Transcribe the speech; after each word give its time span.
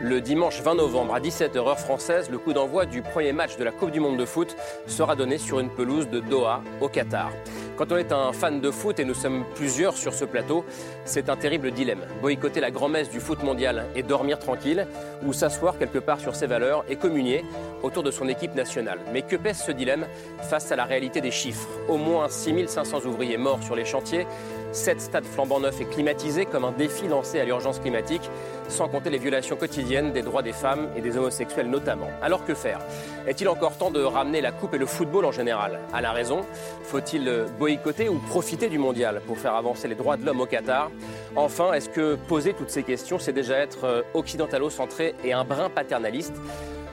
le 0.00 0.20
dimanche 0.22 0.62
20 0.62 0.76
novembre 0.76 1.14
à 1.14 1.20
17h 1.20 1.58
heure 1.58 1.78
française, 1.78 2.30
le 2.30 2.38
coup 2.38 2.54
d'envoi 2.54 2.86
du 2.86 3.02
premier 3.02 3.32
match 3.32 3.56
de 3.58 3.64
la 3.64 3.70
Coupe 3.70 3.90
du 3.90 4.00
Monde 4.00 4.16
de 4.16 4.24
foot 4.24 4.56
sera 4.86 5.14
donné 5.14 5.36
sur 5.36 5.60
une 5.60 5.68
pelouse 5.68 6.08
de 6.08 6.20
Doha 6.20 6.62
au 6.80 6.88
Qatar. 6.88 7.30
Quand 7.76 7.92
on 7.92 7.96
est 7.96 8.12
un 8.12 8.32
fan 8.32 8.60
de 8.60 8.70
foot, 8.70 8.98
et 8.98 9.04
nous 9.04 9.14
sommes 9.14 9.44
plusieurs 9.54 9.96
sur 9.96 10.14
ce 10.14 10.24
plateau, 10.24 10.64
c'est 11.04 11.28
un 11.28 11.36
terrible 11.36 11.70
dilemme. 11.70 12.00
Boycotter 12.20 12.60
la 12.60 12.70
grand-messe 12.70 13.10
du 13.10 13.20
foot 13.20 13.42
mondial 13.42 13.86
et 13.94 14.02
dormir 14.02 14.38
tranquille, 14.38 14.86
ou 15.24 15.32
s'asseoir 15.32 15.78
quelque 15.78 15.98
part 15.98 16.20
sur 16.20 16.34
ses 16.34 16.46
valeurs 16.46 16.84
et 16.88 16.96
communier 16.96 17.44
autour 17.82 18.02
de 18.02 18.10
son 18.10 18.28
équipe 18.28 18.54
nationale. 18.54 18.98
Mais 19.12 19.22
que 19.22 19.36
pèse 19.36 19.58
ce 19.58 19.72
dilemme 19.72 20.06
face 20.42 20.72
à 20.72 20.76
la 20.76 20.84
réalité 20.84 21.20
des 21.20 21.30
chiffres? 21.30 21.68
Au 21.88 21.96
moins 21.96 22.28
6500 22.28 23.06
ouvriers 23.06 23.38
morts 23.38 23.62
sur 23.62 23.76
les 23.76 23.84
chantiers, 23.84 24.26
7 24.72 25.00
stades 25.00 25.24
flambant 25.24 25.60
neufs 25.60 25.80
et 25.80 25.84
climatisés 25.84 26.46
comme 26.46 26.64
un 26.64 26.72
défi 26.72 27.08
lancé 27.08 27.40
à 27.40 27.44
l'urgence 27.44 27.80
climatique, 27.80 28.30
sans 28.68 28.88
compter 28.88 29.10
les 29.10 29.18
violations 29.18 29.56
quotidiennes 29.56 30.12
des 30.12 30.22
droits 30.22 30.42
des 30.42 30.52
femmes 30.52 30.88
et 30.96 31.00
des 31.00 31.16
homosexuels 31.16 31.68
notamment. 31.68 32.08
Alors 32.22 32.44
que 32.44 32.54
faire? 32.54 32.80
Est-il 33.26 33.48
encore 33.48 33.76
temps 33.76 33.90
de 33.90 34.02
ramener 34.02 34.40
la 34.40 34.52
coupe 34.52 34.74
et 34.74 34.78
le 34.78 34.86
football 34.86 35.24
en 35.24 35.32
général? 35.32 35.80
À 35.92 36.00
la 36.00 36.12
raison? 36.12 36.42
Faut-il 36.84 37.46
boycotter 37.58 38.08
ou 38.08 38.18
profiter 38.18 38.68
du 38.68 38.78
mondial 38.78 39.20
pour 39.26 39.38
faire 39.38 39.54
avancer 39.54 39.88
les 39.88 39.94
droits 39.94 40.16
de 40.16 40.24
l'homme 40.24 40.40
au 40.40 40.46
Qatar? 40.46 40.90
Enfin, 41.36 41.72
est-ce 41.72 41.88
que 41.88 42.14
poser 42.14 42.52
toutes 42.52 42.70
ces 42.70 42.82
questions, 42.82 43.18
c'est 43.18 43.32
déjà 43.32 43.56
être 43.56 43.84
euh, 43.84 44.02
occidentalo-centré 44.14 45.14
et 45.24 45.32
un 45.32 45.44
brin 45.44 45.68
paternaliste? 45.70 46.34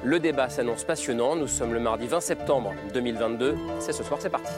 Le 0.03 0.19
débat 0.19 0.49
s'annonce 0.49 0.83
passionnant. 0.83 1.35
Nous 1.35 1.47
sommes 1.47 1.73
le 1.73 1.79
mardi 1.79 2.07
20 2.07 2.21
septembre 2.21 2.73
2022. 2.93 3.55
C'est 3.79 3.93
ce 3.93 4.03
soir, 4.03 4.19
c'est 4.21 4.29
parti. 4.29 4.53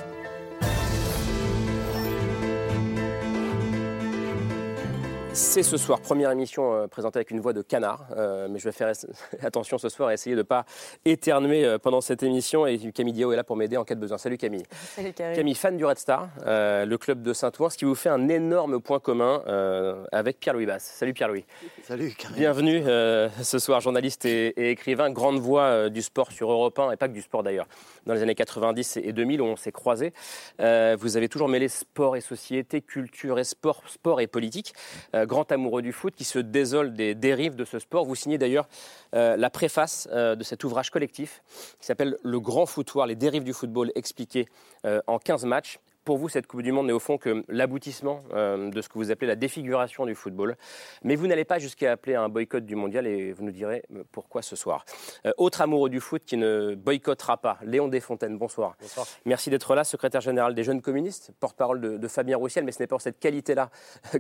C'est 5.33 5.61
ce 5.61 5.77
soir, 5.77 6.01
première 6.01 6.31
émission 6.31 6.73
euh, 6.73 6.87
présentée 6.87 7.17
avec 7.17 7.29
une 7.29 7.39
voix 7.39 7.53
de 7.53 7.61
canard, 7.61 8.07
euh, 8.17 8.47
mais 8.49 8.57
je 8.57 8.63
vais 8.63 8.71
faire 8.71 8.91
attention 9.43 9.77
ce 9.77 9.87
soir 9.87 10.09
à 10.09 10.13
essayer 10.13 10.35
de 10.35 10.41
ne 10.41 10.43
pas 10.43 10.65
éternuer 11.05 11.65
euh, 11.65 11.77
pendant 11.77 12.01
cette 12.01 12.23
émission. 12.23 12.65
Et 12.65 12.77
Camille 12.91 13.13
Diao 13.13 13.31
est 13.31 13.35
là 13.35 13.43
pour 13.43 13.55
m'aider 13.55 13.77
en 13.77 13.83
cas 13.83 13.93
de 13.93 13.99
besoin. 13.99 14.17
Salut 14.17 14.37
Camille. 14.37 14.63
Salut 14.71 15.13
Camille. 15.13 15.35
Camille, 15.35 15.55
fan 15.55 15.77
du 15.77 15.85
Red 15.85 15.99
Star, 15.99 16.29
le 16.45 16.95
club 16.95 17.21
de 17.21 17.33
Saint-Ouen, 17.33 17.69
ce 17.69 17.77
qui 17.77 17.85
vous 17.85 17.95
fait 17.95 18.09
un 18.09 18.27
énorme 18.27 18.81
point 18.81 18.99
commun 18.99 19.43
avec 20.11 20.39
Pierre-Louis 20.39 20.65
Basse. 20.65 20.91
Salut 20.95 21.13
Pierre-Louis. 21.13 21.45
Salut 21.89 22.11
Camille. 22.11 22.37
Bienvenue 22.37 22.83
ce 22.83 23.57
soir, 23.57 23.81
journaliste 23.81 24.23
et, 24.23 24.69
écrivain, 24.69 25.09
grande 25.09 25.39
voix 25.39 25.89
du 25.89 26.03
sport 26.03 26.31
sur 26.31 26.51
Europe 26.51 26.77
1, 26.77 26.91
et 26.91 26.97
pas 26.97 27.07
que 27.07 27.13
du 27.13 27.23
sport 27.23 27.41
d'ailleurs, 27.41 27.65
dans 28.05 28.13
les 28.13 28.21
années 28.21 28.35
90 28.35 28.97
et 28.97 29.11
2000 29.11 29.41
où 29.41 29.45
on 29.45 29.55
s'est 29.55 29.71
croisés. 29.71 30.13
vous 30.59 31.17
avez 31.17 31.29
toujours 31.29 31.49
mêlé 31.49 31.67
sport 31.67 32.15
et 32.15 32.21
société, 32.21 32.81
culture 32.81 33.39
et 33.39 33.43
sport, 33.43 33.81
sport 33.87 34.21
et 34.21 34.27
politique 34.27 34.75
grand 35.15 35.51
amoureux 35.51 35.81
du 35.81 35.91
foot 35.91 36.13
qui 36.13 36.25
se 36.25 36.37
désole 36.37 36.93
des 36.93 37.15
dérives 37.15 37.55
de 37.55 37.65
ce 37.65 37.79
sport. 37.79 38.05
Vous 38.05 38.13
signez 38.13 38.37
d'ailleurs 38.37 38.67
euh, 39.15 39.35
la 39.35 39.49
préface 39.49 40.07
euh, 40.11 40.35
de 40.35 40.43
cet 40.43 40.63
ouvrage 40.63 40.91
collectif 40.91 41.41
qui 41.79 41.87
s'appelle 41.87 42.17
Le 42.23 42.39
Grand 42.39 42.67
Foutoir, 42.67 43.07
les 43.07 43.15
dérives 43.15 43.43
du 43.43 43.53
football 43.53 43.91
expliquées 43.95 44.47
euh, 44.85 45.01
en 45.07 45.17
15 45.17 45.45
matchs 45.45 45.79
pour 46.09 46.17
vous, 46.17 46.27
cette 46.27 46.47
Coupe 46.47 46.63
du 46.63 46.71
Monde 46.71 46.87
n'est 46.87 46.91
au 46.91 46.97
fond 46.97 47.19
que 47.19 47.45
l'aboutissement 47.49 48.23
euh, 48.33 48.71
de 48.71 48.81
ce 48.81 48.89
que 48.89 48.95
vous 48.95 49.11
appelez 49.11 49.27
la 49.27 49.35
défiguration 49.35 50.07
du 50.07 50.15
football. 50.15 50.57
Mais 51.03 51.15
vous 51.15 51.27
n'allez 51.27 51.45
pas 51.45 51.59
jusqu'à 51.59 51.91
appeler 51.91 52.15
un 52.15 52.29
boycott 52.29 52.65
du 52.65 52.75
mondial 52.75 53.05
et 53.05 53.31
vous 53.31 53.43
nous 53.43 53.51
direz 53.51 53.83
euh, 53.93 54.03
pourquoi 54.11 54.41
ce 54.41 54.55
soir. 54.55 54.85
Euh, 55.27 55.31
autre 55.37 55.61
amoureux 55.61 55.91
du 55.91 55.99
foot 55.99 56.23
qui 56.25 56.35
ne 56.35 56.73
boycottera 56.73 57.37
pas, 57.37 57.59
Léon 57.61 57.89
Desfontaines, 57.89 58.39
bonsoir. 58.39 58.75
Bonsoir. 58.81 59.05
Merci 59.25 59.51
d'être 59.51 59.75
là, 59.75 59.83
secrétaire 59.83 60.21
général 60.21 60.55
des 60.55 60.63
Jeunes 60.63 60.81
Communistes, 60.81 61.31
porte-parole 61.39 61.79
de, 61.79 62.07
Fabien 62.07 62.37
Roussiel, 62.37 62.65
mais 62.65 62.71
ce 62.71 62.79
n'est 62.81 62.87
pas 62.87 62.95
pour 62.95 63.01
cette 63.01 63.19
qualité-là 63.19 63.69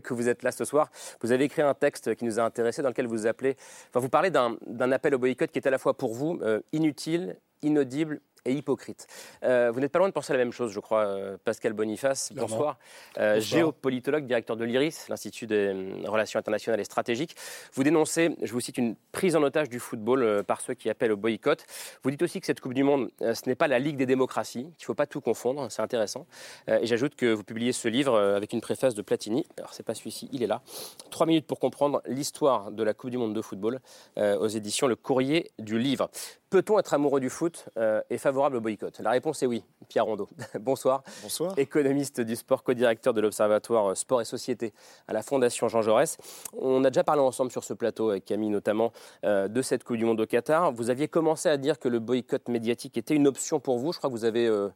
que 0.03 0.13
vous 0.13 0.29
êtes 0.29 0.43
là 0.43 0.51
ce 0.51 0.65
soir. 0.65 0.91
Vous 1.21 1.31
avez 1.31 1.45
écrit 1.45 1.63
un 1.63 1.73
texte 1.73 2.13
qui 2.13 2.23
nous 2.23 2.39
a 2.39 2.43
intéressés 2.43 2.83
dans 2.83 2.89
lequel 2.89 3.07
vous 3.07 3.25
appelez, 3.25 3.55
enfin 3.89 3.99
vous 3.99 4.09
parlez 4.09 4.29
d'un 4.29 4.91
appel 4.91 5.15
au 5.15 5.17
boycott 5.17 5.49
qui 5.49 5.57
est 5.57 5.67
à 5.67 5.71
la 5.71 5.79
fois 5.79 5.97
pour 5.97 6.13
vous 6.13 6.39
inutile, 6.71 7.35
inaudible 7.63 8.21
et 8.45 8.53
hypocrite. 8.53 9.07
Euh, 9.43 9.71
vous 9.71 9.79
n'êtes 9.79 9.91
pas 9.91 9.99
loin 9.99 10.07
de 10.07 10.13
penser 10.13 10.33
la 10.33 10.39
même 10.39 10.51
chose, 10.51 10.71
je 10.71 10.79
crois, 10.79 11.05
euh, 11.05 11.37
Pascal 11.43 11.73
Boniface. 11.73 12.31
Bonsoir. 12.33 12.77
Euh, 13.17 13.39
géopolitologue, 13.39 14.25
directeur 14.25 14.55
de 14.55 14.65
l'IRIS, 14.65 15.07
l'Institut 15.09 15.47
des 15.47 15.73
relations 16.05 16.39
internationales 16.39 16.79
et 16.79 16.83
stratégiques. 16.83 17.35
Vous 17.73 17.83
dénoncez, 17.83 18.35
je 18.41 18.51
vous 18.51 18.59
cite, 18.59 18.77
une 18.77 18.95
prise 19.11 19.35
en 19.35 19.43
otage 19.43 19.69
du 19.69 19.79
football 19.79 20.43
par 20.43 20.61
ceux 20.61 20.73
qui 20.73 20.89
appellent 20.89 21.11
au 21.11 21.17
boycott. 21.17 21.65
Vous 22.03 22.11
dites 22.11 22.21
aussi 22.21 22.39
que 22.39 22.45
cette 22.45 22.59
Coupe 22.59 22.73
du 22.73 22.83
Monde, 22.83 23.09
ce 23.19 23.47
n'est 23.47 23.55
pas 23.55 23.67
la 23.67 23.79
Ligue 23.79 23.97
des 23.97 24.05
démocraties, 24.05 24.63
qu'il 24.63 24.83
ne 24.83 24.85
faut 24.85 24.93
pas 24.93 25.07
tout 25.07 25.21
confondre, 25.21 25.71
c'est 25.71 25.81
intéressant. 25.81 26.25
et 26.67 26.85
j'ajoute 26.85 27.15
que 27.15 27.31
vous 27.33 27.43
publiez 27.43 27.71
ce 27.71 27.87
livre 27.87 28.17
avec 28.17 28.53
une 28.53 28.61
préface 28.61 28.95
de 28.95 29.01
Platini. 29.01 29.45
Alors, 29.57 29.73
c'est 29.73 29.83
pas 29.83 29.93
celui-ci, 29.93 30.29
il 30.31 30.43
est 30.43 30.47
là. 30.47 30.61
Trois 31.09 31.25
minutes 31.25 31.47
pour 31.47 31.59
comprendre 31.59 32.01
l'histoire 32.05 32.71
de 32.71 32.83
la 32.83 32.93
Coupe 32.93 33.09
du 33.09 33.17
Monde 33.17 33.33
de 33.33 33.41
football 33.41 33.79
aux 34.17 34.47
éditions 34.47 34.87
Le 34.87 34.95
Courrier 34.95 35.51
du 35.59 35.79
Livre. 35.79 36.09
Peut-on 36.49 36.79
être 36.79 36.95
amoureux 36.95 37.19
du 37.19 37.29
foot 37.29 37.69
euh, 37.77 38.01
et 38.09 38.17
favorable 38.17 38.55
au 38.55 38.61
boycott? 38.61 38.99
La 39.01 39.11
réponse 39.11 39.43
est 39.43 39.45
oui. 39.45 39.63
Pierre 39.87 40.05
Rondeau, 40.05 40.27
bonsoir. 40.59 41.03
Bonsoir. 41.21 41.53
Économiste 41.57 42.21
du 42.21 42.35
sport, 42.35 42.63
co-directeur 42.63 43.13
de 43.13 43.21
l'Observatoire 43.21 43.95
Sport 43.95 44.21
et 44.21 44.25
Société 44.25 44.73
à 45.07 45.13
la 45.13 45.21
Fondation 45.21 45.67
Jean 45.67 45.83
Jaurès. 45.83 46.17
On 46.57 46.83
a 46.85 46.89
déjà 46.89 47.03
parlé 47.03 47.21
ensemble 47.21 47.51
sur 47.51 47.63
ce 47.63 47.75
plateau, 47.75 48.09
avec 48.09 48.25
Camille 48.25 48.49
notamment, 48.49 48.91
euh, 49.25 49.47
de 49.47 49.61
cette 49.61 49.83
Coupe 49.83 49.97
du 49.97 50.05
Monde 50.05 50.21
au 50.21 50.25
Qatar. 50.25 50.71
Vous 50.71 50.89
aviez 50.89 51.07
commencé 51.07 51.49
à 51.49 51.57
dire 51.57 51.77
que 51.77 51.87
le 51.87 51.99
boycott 51.99 52.47
médiatique 52.47 52.97
était 52.97 53.15
une 53.15 53.27
option 53.27 53.59
pour 53.59 53.77
vous. 53.77 53.93
Je 53.93 53.99
crois 53.99 54.09
que 54.09 54.15
vous 54.15 54.25
avez 54.25 54.47
euh, 54.47 54.69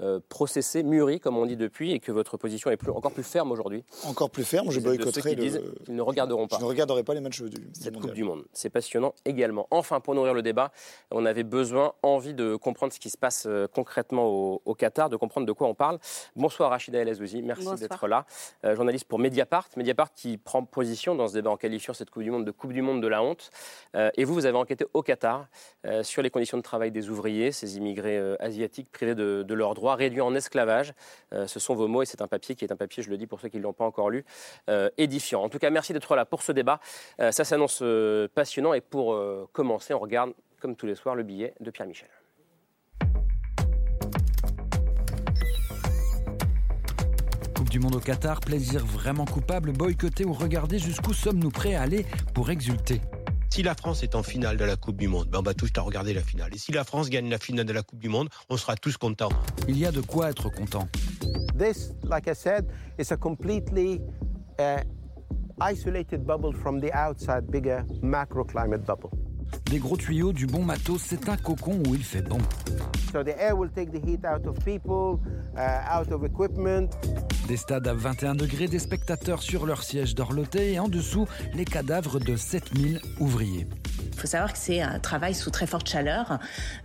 euh, 0.00 0.20
processé, 0.28 0.84
mûri, 0.84 1.18
comme 1.18 1.36
on 1.36 1.44
dit 1.44 1.56
depuis, 1.56 1.90
et 1.90 1.98
que 1.98 2.12
votre 2.12 2.36
position 2.36 2.70
est 2.70 2.76
plus, 2.76 2.92
encore 2.92 3.10
plus 3.10 3.24
ferme 3.24 3.50
aujourd'hui. 3.50 3.82
Encore 4.04 4.30
plus 4.30 4.44
ferme, 4.44 4.70
je 4.70 4.78
boycotterai. 4.78 5.34
Le... 5.34 5.74
Ils 5.88 5.96
ne 5.96 6.02
regarderont 6.02 6.46
pas. 6.46 6.56
Je 6.56 6.62
ne 6.62 6.68
regarderai 6.68 7.02
pas 7.02 7.14
les 7.14 7.20
matchs 7.20 7.42
du, 7.42 7.68
Cette 7.72 7.98
Coupe 7.98 8.12
du 8.12 8.22
Monde. 8.22 8.44
C'est 8.52 8.70
passionnant 8.70 9.12
également. 9.24 9.66
Enfin, 9.72 9.98
pour 9.98 10.14
nourrir 10.14 10.34
le 10.34 10.42
débat, 10.42 10.70
on 11.10 11.26
avait 11.26 11.42
besoin, 11.42 11.94
envie 12.04 12.32
de 12.32 12.54
comprendre 12.54 12.92
ce 12.92 13.00
qui 13.00 13.10
se 13.10 13.18
passe 13.18 13.46
euh, 13.46 13.66
concrètement 13.66 14.26
au, 14.64 14.74
Qatar, 14.74 15.08
de 15.08 15.16
comprendre 15.16 15.48
de 15.48 15.52
quoi 15.52 15.66
on 15.66 15.74
parle. 15.74 15.98
Bonsoir 16.36 16.70
Rachida 16.70 17.00
El 17.00 17.08
Azouzi, 17.08 17.42
merci 17.42 17.66
d'être 17.74 18.06
là. 18.06 18.24
Euh, 18.64 18.76
journaliste 18.76 19.06
pour 19.06 19.18
Mediapart. 19.18 19.68
Mediapart 19.76 20.12
qui 20.14 20.38
prend 20.38 20.64
position 20.64 21.16
dans 21.16 21.26
ce 21.26 21.34
débat 21.34 21.50
en 21.50 21.56
qualifiant 21.56 21.92
cette 21.92 22.10
Coupe 22.10 22.22
du 22.22 22.30
Monde 22.30 22.44
de 22.44 22.52
Coupe 22.52 22.72
du 22.72 22.82
Monde 22.82 23.02
de 23.02 23.08
la 23.08 23.20
honte. 23.20 23.50
et 23.94 24.24
vous, 24.24 24.34
vous 24.34 24.46
avez 24.46 24.56
enquêté 24.56 24.86
au 24.94 25.02
Qatar 25.02 25.48
sur 26.02 26.22
les 26.22 26.30
conditions 26.30 26.56
de 26.56 26.62
travail 26.62 26.92
des 26.92 27.10
ouvriers, 27.10 27.50
ces 27.50 27.76
immigrés 27.76 28.18
asiatiques 28.38 28.92
privés 28.92 29.16
de, 29.16 29.42
de 29.42 29.54
leurs 29.54 29.74
droits 29.74 29.87
réduit 29.96 30.20
en 30.20 30.34
esclavage. 30.34 30.92
Euh, 31.32 31.46
ce 31.46 31.60
sont 31.60 31.74
vos 31.74 31.88
mots 31.88 32.02
et 32.02 32.06
c'est 32.06 32.22
un 32.22 32.28
papier 32.28 32.54
qui 32.54 32.64
est 32.64 32.72
un 32.72 32.76
papier, 32.76 33.02
je 33.02 33.10
le 33.10 33.16
dis 33.16 33.26
pour 33.26 33.40
ceux 33.40 33.48
qui 33.48 33.58
ne 33.58 33.62
l'ont 33.62 33.72
pas 33.72 33.84
encore 33.84 34.10
lu, 34.10 34.24
euh, 34.68 34.90
édifiant. 34.98 35.42
En 35.42 35.48
tout 35.48 35.58
cas, 35.58 35.70
merci 35.70 35.92
d'être 35.92 36.14
là 36.16 36.24
pour 36.24 36.42
ce 36.42 36.52
débat. 36.52 36.80
Euh, 37.20 37.32
ça 37.32 37.44
s'annonce 37.44 37.82
passionnant 38.34 38.74
et 38.74 38.80
pour 38.80 39.18
commencer, 39.52 39.94
on 39.94 39.98
regarde, 39.98 40.32
comme 40.60 40.76
tous 40.76 40.86
les 40.86 40.94
soirs, 40.94 41.14
le 41.14 41.22
billet 41.22 41.54
de 41.60 41.70
Pierre 41.70 41.86
Michel. 41.86 42.08
Coupe 47.54 47.70
du 47.70 47.80
Monde 47.80 47.96
au 47.96 48.00
Qatar, 48.00 48.40
plaisir 48.40 48.84
vraiment 48.84 49.24
coupable, 49.24 49.72
boycotter 49.72 50.24
ou 50.24 50.32
regarder 50.32 50.78
jusqu'où 50.78 51.12
sommes-nous 51.12 51.50
prêts 51.50 51.74
à 51.74 51.82
aller 51.82 52.06
pour 52.34 52.50
exulter 52.50 53.00
si 53.50 53.62
la 53.62 53.74
France 53.74 54.02
est 54.02 54.14
en 54.14 54.22
finale 54.22 54.56
de 54.56 54.64
la 54.64 54.76
Coupe 54.76 54.96
du 54.96 55.08
Monde, 55.08 55.28
ben 55.28 55.40
on 55.40 55.42
va 55.42 55.54
tous 55.54 55.70
à 55.76 55.80
regarder 55.80 56.14
la 56.14 56.22
finale. 56.22 56.54
Et 56.54 56.58
si 56.58 56.72
la 56.72 56.84
France 56.84 57.10
gagne 57.10 57.28
la 57.28 57.38
finale 57.38 57.66
de 57.66 57.72
la 57.72 57.82
Coupe 57.82 57.98
du 57.98 58.08
Monde, 58.08 58.28
on 58.48 58.56
sera 58.56 58.76
tous 58.76 58.96
contents. 58.96 59.30
Il 59.68 59.78
y 59.78 59.86
a 59.86 59.92
de 59.92 60.00
quoi 60.00 60.30
être 60.30 60.48
content. 60.50 60.88
This, 61.58 61.92
like 62.04 62.28
I 62.28 62.34
said, 62.34 62.66
is 62.98 63.12
a 63.12 63.16
completely 63.16 64.00
uh, 64.60 64.82
isolated 65.60 66.24
bubble 66.24 66.52
from 66.52 66.80
the 66.80 66.92
outside 66.94 67.50
bigger 67.50 67.84
macro 68.02 68.44
climate 68.44 68.84
bubble. 68.84 69.10
Des 69.70 69.78
gros 69.78 69.96
tuyaux, 69.96 70.32
du 70.32 70.46
bon 70.46 70.62
matos, 70.62 70.98
c'est 70.98 71.28
un 71.28 71.36
cocon 71.36 71.82
où 71.86 71.94
il 71.94 72.04
fait 72.04 72.22
bon. 72.22 72.38
So 73.12 73.24
the 73.24 73.34
air 73.38 73.56
will 73.56 73.70
take 73.70 73.90
the 73.90 74.04
heat 74.04 74.24
out 74.24 74.46
of 74.46 74.62
people, 74.64 75.20
uh, 75.56 75.82
out 75.88 76.12
of 76.12 76.22
equipment. 76.22 76.90
Des 77.48 77.56
stades 77.56 77.88
à 77.88 77.94
21 77.94 78.34
degrés, 78.34 78.68
des 78.68 78.78
spectateurs 78.78 79.42
sur 79.42 79.64
leur 79.64 79.82
siège 79.82 80.14
dorloté 80.14 80.74
et 80.74 80.78
en 80.78 80.86
dessous, 80.86 81.26
les 81.54 81.64
cadavres 81.64 82.20
de 82.20 82.36
7000 82.36 83.00
ouvriers. 83.20 83.66
Il 84.12 84.20
faut 84.20 84.26
savoir 84.26 84.52
que 84.52 84.58
c'est 84.58 84.82
un 84.82 84.98
travail 84.98 85.34
sous 85.34 85.50
très 85.50 85.66
forte 85.66 85.88
chaleur, 85.88 86.40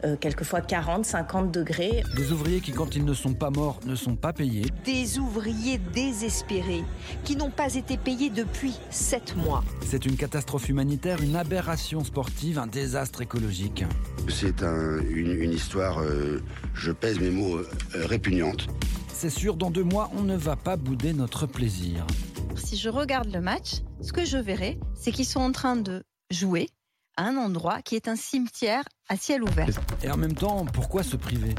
euh, 0.06 0.15
quelquefois 0.15 0.62
40, 0.62 1.06
50 1.06 1.51
degrés. 1.51 2.04
Des 2.15 2.31
ouvriers 2.31 2.62
qui, 2.62 2.71
quand 2.71 2.95
ils 2.95 3.04
ne 3.04 3.13
sont 3.13 3.33
pas 3.33 3.50
morts, 3.50 3.81
ne 3.86 3.95
sont 3.95 4.15
pas 4.15 4.31
payés. 4.31 4.63
Des 4.86 5.19
ouvriers 5.19 5.80
désespérés 5.94 6.86
qui 7.25 7.36
n'ont 7.36 7.51
pas 7.51 7.75
été 7.75 7.98
payés 7.98 8.30
depuis 8.30 8.80
7 8.89 9.36
mois. 9.36 9.65
C'est 9.86 10.06
une 10.06 10.15
catastrophe 10.15 10.69
humanitaire, 10.69 11.21
une 11.21 11.36
aberration 11.36 12.06
sportive, 12.06 12.57
un 12.57 12.68
désastre 12.68 13.21
écologique. 13.21 13.83
C'est 14.30 14.62
une, 14.62 15.51
histoire, 15.51 16.00
euh, 16.00 16.42
je 16.74 16.94
pèse 16.94 17.19
mes 17.19 17.31
mots, 17.31 17.57
euh, 17.57 17.68
répugnante. 17.95 18.69
C'est 19.13 19.30
sûr, 19.30 19.56
dans 19.56 19.71
deux 19.71 19.83
mois, 19.83 20.10
on 20.18 20.24
ne 20.24 20.36
va 20.36 20.56
pas 20.56 20.75
bouder 20.75 21.13
notre 21.13 21.45
plaisir. 21.45 22.06
Si 22.56 22.75
je 22.75 22.89
regarde 22.89 23.31
le 23.31 23.39
match, 23.39 23.75
ce 24.01 24.12
que 24.12 24.25
je 24.25 24.38
verrai, 24.38 24.80
c'est 24.95 25.12
qu'ils 25.12 25.25
sont 25.25 25.39
en 25.39 25.51
train 25.51 25.75
de 25.75 26.04
jouer 26.30 26.68
à 27.15 27.27
un 27.27 27.38
endroit 27.38 27.81
qui 27.83 27.95
est 27.95 28.07
un 28.07 28.15
cimetière 28.15 28.83
à 29.07 29.15
ciel 29.15 29.44
ouvert. 29.44 29.69
Et 30.01 30.12
en 30.12 30.18
même 30.18 30.33
temps, 30.33 30.65
pourquoi 30.65 31.04
se 31.04 31.15
priver? 31.15 31.54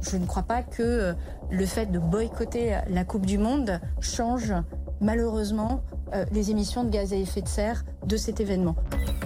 Je 0.00 0.16
ne 0.16 0.26
crois 0.26 0.42
pas 0.42 0.62
que 0.62 0.82
euh, 0.82 1.14
le 1.50 1.66
fait 1.66 1.86
de 1.86 1.98
boycotter 1.98 2.78
la 2.88 3.04
Coupe 3.04 3.26
du 3.26 3.38
Monde 3.38 3.80
change 4.00 4.52
malheureusement 5.00 5.84
euh, 6.14 6.24
les 6.32 6.50
émissions 6.50 6.84
de 6.84 6.90
gaz 6.90 7.12
à 7.12 7.16
effet 7.16 7.42
de 7.42 7.48
serre 7.48 7.84
de 8.06 8.16
cet 8.16 8.40
événement. 8.40 8.76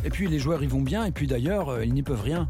Et 0.05 0.11
puis 0.11 0.29
les 0.29 0.41
joueurs 0.41 0.63
y 0.63 0.67
vont 0.67 0.83
bien, 0.83 1.05
et 1.05 1.13
puis 1.13 1.27
d'ailleurs, 1.27 1.69
euh, 1.69 1.85
ils 1.85 1.95
n'y 1.95 2.03
peuvent 2.03 2.23
rien. 2.23 2.49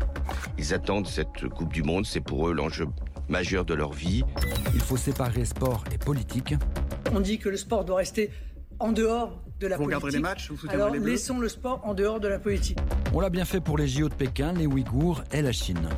Ils 0.59 0.73
attendent 0.73 1.07
cette 1.07 1.49
Coupe 1.49 1.73
du 1.73 1.83
Monde, 1.83 2.07
c'est 2.07 2.21
pour 2.21 2.49
eux 2.49 2.55
l'enjeu 2.55 2.89
majeur 3.29 3.65
de 3.65 3.75
leur 3.75 3.93
vie. 3.93 4.25
Il 4.75 4.81
faut 4.81 4.97
séparer 4.97 5.45
sport 5.45 5.85
et 5.93 5.99
politique. 5.99 6.55
On 7.13 7.21
dit 7.21 7.39
que 7.39 7.49
le 7.49 7.57
sport 7.57 7.85
doit 7.85 7.97
rester 7.97 8.31
en 8.79 8.93
dehors 8.93 9.43
de 9.61 9.67
la 9.67 9.77
vous 9.77 9.85
politique. 9.85 10.13
les 10.13 10.19
matchs 10.21 10.51
vous 10.51 10.69
Alors 10.69 10.91
laissons 10.91 11.39
le 11.39 11.49
sport 11.49 11.81
en 11.85 11.95
dehors 11.95 12.21
de 12.21 12.29
la 12.29 12.39
politique. 12.39 12.79
On 13.15 13.21
l'a 13.21 13.31
bien 13.31 13.45
fait 13.45 13.61
pour 13.61 13.79
les 13.79 13.87
JO 13.87 14.09
de 14.09 14.15
Pékin, 14.15 14.53
les 14.53 14.67
Ouïghours 14.67 15.23
et 15.33 15.43
la 15.43 15.53
Chine. 15.53 15.89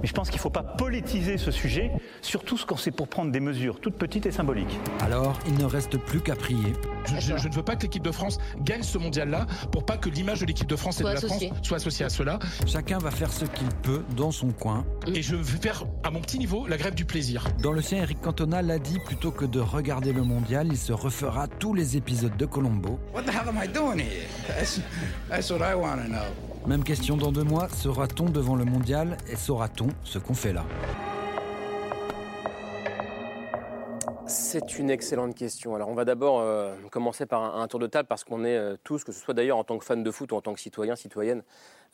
Mais 0.00 0.08
je 0.08 0.14
pense 0.14 0.28
qu'il 0.30 0.38
ne 0.38 0.42
faut 0.42 0.50
pas 0.50 0.62
politiser 0.62 1.38
ce 1.38 1.50
sujet, 1.50 1.90
surtout 2.22 2.58
quand 2.66 2.76
c'est 2.76 2.90
pour 2.90 3.08
prendre 3.08 3.30
des 3.30 3.40
mesures 3.40 3.80
toutes 3.80 3.96
petites 3.96 4.26
et 4.26 4.30
symboliques. 4.30 4.78
Alors, 5.00 5.38
il 5.46 5.54
ne 5.54 5.64
reste 5.64 5.98
plus 5.98 6.20
qu'à 6.20 6.36
prier. 6.36 6.72
Je, 7.18 7.32
ne 7.32 7.54
veux 7.54 7.62
pas 7.62 7.76
que 7.76 7.82
l'équipe 7.82 8.02
de 8.02 8.10
France 8.10 8.38
gagne 8.60 8.82
ce 8.82 8.98
mondial-là 8.98 9.46
pour 9.72 9.84
pas 9.84 9.96
que 9.96 10.08
l'image 10.08 10.40
de 10.40 10.46
l'équipe 10.46 10.68
de 10.68 10.76
France 10.76 11.00
et 11.00 11.04
de 11.04 11.08
la 11.08 11.20
France 11.20 11.44
soit 11.62 11.76
associée 11.76 12.04
à 12.04 12.10
cela. 12.10 12.38
Chacun 12.66 12.98
va 12.98 13.10
faire 13.10 13.32
ce 13.32 13.44
qu'il 13.44 13.68
peut 13.82 14.02
dans 14.16 14.30
son 14.30 14.50
coin. 14.50 14.84
Et 15.06 15.22
je 15.22 15.36
vais 15.36 15.58
faire 15.58 15.84
à 16.02 16.10
mon 16.10 16.20
petit 16.20 16.38
niveau 16.38 16.66
la 16.66 16.76
grève 16.76 16.94
du 16.94 17.04
plaisir. 17.04 17.46
Dans 17.62 17.72
le 17.72 17.82
sien, 17.82 18.02
Eric 18.02 18.20
Cantona 18.20 18.62
l'a 18.62 18.78
dit, 18.78 18.98
plutôt 19.04 19.30
que 19.30 19.44
de 19.44 19.60
regarder 19.60 20.12
le 20.12 20.22
mondial, 20.22 20.68
il 20.70 20.78
se 20.78 20.92
refera 20.92 21.48
tous 21.48 21.74
les 21.74 21.96
épisodes 21.96 22.36
de 22.36 22.46
Colombo. 22.46 22.98
What 23.14 23.22
the 23.22 23.30
hell 23.30 23.48
am 23.48 23.60
I 23.62 23.68
doing 23.68 23.98
here? 23.98 24.26
That's, 25.28 25.50
what 25.50 25.62
I 25.62 25.74
want 25.74 26.02
to 26.02 26.08
know. 26.08 26.49
Même 26.66 26.84
question 26.84 27.16
dans 27.16 27.32
deux 27.32 27.42
mois, 27.42 27.68
sera-t-on 27.70 28.26
devant 28.26 28.54
le 28.54 28.66
mondial 28.66 29.16
et 29.30 29.36
saura-t-on 29.36 29.88
ce 30.04 30.18
qu'on 30.18 30.34
fait 30.34 30.52
là 30.52 30.64
C'est 34.26 34.78
une 34.78 34.90
excellente 34.90 35.34
question. 35.34 35.74
Alors 35.74 35.88
on 35.88 35.94
va 35.94 36.04
d'abord 36.04 36.40
euh, 36.40 36.74
commencer 36.90 37.24
par 37.24 37.56
un, 37.56 37.66
tour 37.66 37.80
de 37.80 37.86
table 37.86 38.06
parce 38.06 38.24
qu'on 38.24 38.44
est 38.44 38.58
euh, 38.58 38.76
tous, 38.84 39.04
que 39.04 39.10
ce 39.10 39.18
soit 39.18 39.32
d'ailleurs 39.32 39.56
en 39.56 39.64
tant 39.64 39.78
que 39.78 39.86
fan 39.86 40.02
de 40.02 40.10
foot 40.10 40.32
ou 40.32 40.36
en 40.36 40.42
tant 40.42 40.52
que 40.52 40.60
citoyen, 40.60 40.96
citoyenne, 40.96 41.42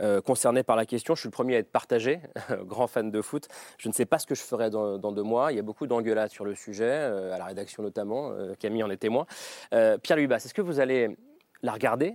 euh, 0.03 0.21
concernés 0.21 0.65
par 0.65 0.75
la 0.75 0.85
question. 0.85 1.15
Je 1.15 1.21
suis 1.21 1.29
le 1.29 1.33
premier 1.33 1.55
à 1.55 1.59
être 1.61 1.71
partagé, 1.71 2.21
grand 2.65 2.89
fan 2.89 3.13
de 3.13 3.23
foot. 3.23 3.47
Je 3.79 3.89
ne 3.89 3.95
sais 3.95 4.05
pas 4.05 4.19
ce 4.19 4.27
que 4.27 4.35
je 4.35 4.43
ferai 4.43 4.69
dans, 4.69 4.99
deux 4.99 5.23
mois. 5.23 5.53
Il 5.53 5.57
y 5.57 5.61
a 5.61 5.63
beaucoup 5.63 5.87
d'engueulades 5.87 6.31
sur 6.31 6.45
le 6.45 6.57
sujet, 6.57 6.91
à 6.91 7.39
la 7.39 7.45
rédaction 7.45 7.85
notamment. 7.85 8.33
Camille 8.59 8.83
en 8.83 8.91
est 8.91 8.97
témoin. 8.97 9.27
Pierre-Louis 9.71 10.27
Basse, 10.27 10.47
est-ce 10.47 10.55
que 10.55 10.63
vous 10.63 10.81
allez 10.81 11.17
la 11.67 11.73
regarder, 11.73 12.15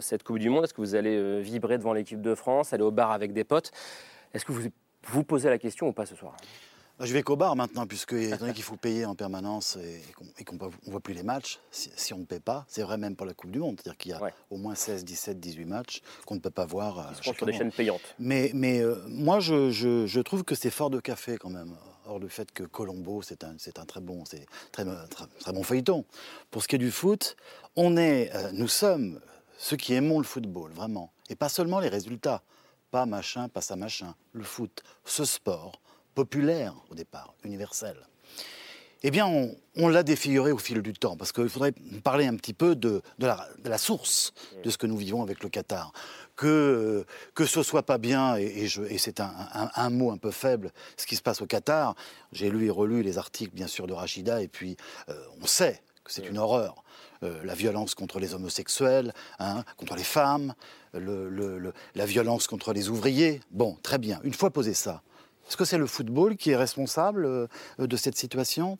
cette 0.00 0.22
Coupe 0.22 0.38
du 0.38 0.50
Monde? 0.50 0.64
Est-ce 0.64 0.74
que 0.74 0.80
vous 0.80 0.94
allez 0.94 1.40
vibrer 1.40 1.78
devant 1.78 1.92
l'équipe 1.92 2.20
de 2.20 2.34
France, 2.34 2.72
aller 2.72 2.82
au 2.82 2.90
bar 2.90 3.12
avec 3.12 3.32
des 3.32 3.44
potes? 3.44 3.70
Est-ce 4.34 4.44
que 4.44 4.52
vous 4.52 4.68
vous 5.08 5.24
posez 5.24 5.48
la 5.48 5.58
question 5.58 5.88
ou 5.88 5.92
pas 5.92 6.06
ce 6.06 6.14
soir? 6.14 6.36
Bah, 6.98 7.04
je 7.04 7.12
vais 7.12 7.22
qu'au 7.22 7.36
bar 7.36 7.56
maintenant, 7.56 7.86
puisque 7.86 8.14
étant 8.14 8.38
donné 8.38 8.54
qu'il 8.54 8.62
faut 8.62 8.76
payer 8.76 9.04
en 9.04 9.14
permanence 9.14 9.76
et, 9.76 10.44
qu'on 10.44 10.54
ne 10.54 10.90
voit 10.90 11.00
plus 11.00 11.12
les 11.12 11.22
matchs, 11.22 11.58
si, 11.70 12.14
on 12.14 12.18
ne 12.18 12.24
paie 12.24 12.40
pas, 12.40 12.64
c'est 12.68 12.82
vrai 12.82 12.96
même 12.96 13.16
pour 13.16 13.26
la 13.26 13.34
Coupe 13.34 13.50
du 13.50 13.58
Monde, 13.58 13.78
c'est-à-dire 13.78 13.98
qu'il 13.98 14.10
y 14.12 14.14
a 14.14 14.20
au 14.50 14.56
moins 14.56 14.74
16, 14.74 15.04
17, 15.04 15.38
18 15.38 15.64
matchs 15.66 16.02
qu'on 16.24 16.36
ne 16.36 16.40
peut 16.40 16.50
pas 16.50 16.64
voir. 16.64 16.98
Euh, 16.98 17.12
sur 17.20 17.46
des 17.46 17.52
chaînes 17.52 17.72
payantes. 17.72 18.14
Mais, 18.18 18.50
mais 18.54 18.80
euh, 18.80 18.96
moi, 19.08 19.40
je, 19.40 19.70
je, 19.70 20.20
trouve 20.20 20.42
que 20.42 20.54
c'est 20.54 20.70
fort 20.70 20.88
de 20.88 21.00
café 21.00 21.36
quand 21.36 21.50
même. 21.50 21.76
Or, 22.06 22.18
le 22.18 22.28
fait 22.28 22.52
que 22.52 22.62
Colombo, 22.62 23.22
c'est 23.22 23.42
un, 23.44 23.54
un, 23.54 23.84
très 23.84 24.00
bon, 24.00 24.24
c'est 24.24 24.46
très, 24.70 24.84
très, 25.40 25.52
bon 25.52 25.62
feuilleton. 25.62 26.04
Pour 26.50 26.62
ce 26.62 26.68
qui 26.68 26.76
est 26.76 26.78
du 26.78 26.90
foot, 26.90 27.36
on 27.74 27.96
est, 27.96 28.34
euh, 28.34 28.50
nous 28.52 28.68
sommes 28.68 29.20
ceux 29.58 29.76
qui 29.76 29.94
aimons 29.94 30.18
le 30.18 30.24
football, 30.24 30.70
vraiment. 30.72 31.12
Et 31.28 31.34
pas 31.34 31.48
seulement 31.48 31.80
les 31.80 31.88
résultats. 31.88 32.42
Pas 32.90 33.06
machin, 33.06 33.48
pas 33.48 33.60
ça 33.60 33.74
machin. 33.74 34.14
Le 34.32 34.44
foot, 34.44 34.82
ce 35.04 35.24
sport 35.24 35.80
populaire 36.14 36.74
au 36.90 36.94
départ, 36.94 37.34
universel. 37.44 37.96
Eh 39.08 39.12
bien, 39.12 39.54
on, 39.76 39.86
l'a 39.86 40.02
défiguré 40.02 40.50
au 40.50 40.58
fil 40.58 40.82
du 40.82 40.92
temps, 40.92 41.16
parce 41.16 41.30
qu'il 41.30 41.48
faudrait 41.48 41.70
parler 42.02 42.26
un 42.26 42.34
petit 42.34 42.52
peu 42.52 42.74
de, 42.74 43.02
la, 43.20 43.78
source 43.78 44.34
de 44.64 44.68
ce 44.68 44.76
que 44.76 44.88
nous 44.88 44.96
vivons 44.96 45.22
avec 45.22 45.44
le 45.44 45.48
Qatar. 45.48 45.92
Que, 46.34 47.06
que 47.32 47.46
ce 47.46 47.62
soit 47.62 47.84
pas 47.84 47.98
bien, 47.98 48.34
et, 48.34 48.66
c'est 48.98 49.20
un, 49.20 49.90
mot 49.90 50.10
un 50.10 50.16
peu 50.16 50.32
faible, 50.32 50.72
ce 50.96 51.06
qui 51.06 51.14
se 51.14 51.22
passe 51.22 51.40
au 51.40 51.46
Qatar. 51.46 51.94
J'ai 52.32 52.50
lu 52.50 52.66
et 52.66 52.70
relu 52.70 53.04
les 53.04 53.16
articles, 53.16 53.54
bien 53.54 53.68
sûr, 53.68 53.86
de 53.86 53.92
Rachida, 53.92 54.42
et 54.42 54.48
puis 54.48 54.76
euh, 55.08 55.14
on 55.40 55.46
sait 55.46 55.80
que 56.02 56.12
c'est 56.12 56.26
une 56.26 56.38
horreur. 56.38 56.82
Euh, 57.22 57.44
la 57.44 57.54
violence 57.54 57.94
contre 57.94 58.18
les 58.18 58.34
homosexuels, 58.34 59.14
hein, 59.38 59.62
contre 59.76 59.94
les 59.94 60.02
femmes, 60.02 60.52
la 60.94 62.06
violence 62.06 62.48
contre 62.48 62.72
les 62.72 62.88
ouvriers. 62.88 63.40
Bon, 63.52 63.78
très 63.84 63.98
bien. 63.98 64.18
Une 64.24 64.34
fois 64.34 64.50
posé 64.50 64.74
ça, 64.74 65.02
est-ce 65.48 65.56
que 65.56 65.64
c'est 65.64 65.78
le 65.78 65.86
football 65.86 66.36
qui 66.36 66.50
est 66.50 66.56
responsable 66.56 67.24
euh, 67.24 67.46
de 67.78 67.96
cette 67.96 68.16
situation? 68.16 68.78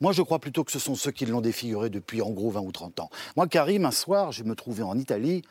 Moi, 0.00 0.12
je 0.12 0.22
crois 0.22 0.38
plutôt 0.38 0.64
que 0.64 0.72
ce 0.72 0.78
sont 0.78 0.94
ceux 0.94 1.10
qui 1.10 1.26
l'ont 1.26 1.42
défiguré 1.42 1.90
depuis 1.90 2.22
en 2.22 2.30
gros 2.30 2.50
20 2.50 2.60
ou 2.60 2.72
30 2.72 3.00
ans. 3.00 3.10
Moi, 3.36 3.46
Karim, 3.46 3.84
un 3.84 3.90
soir, 3.90 4.32
je 4.32 4.44
me 4.44 4.54
trouvais 4.54 4.82
en 4.82 4.96
Italie 4.96 5.42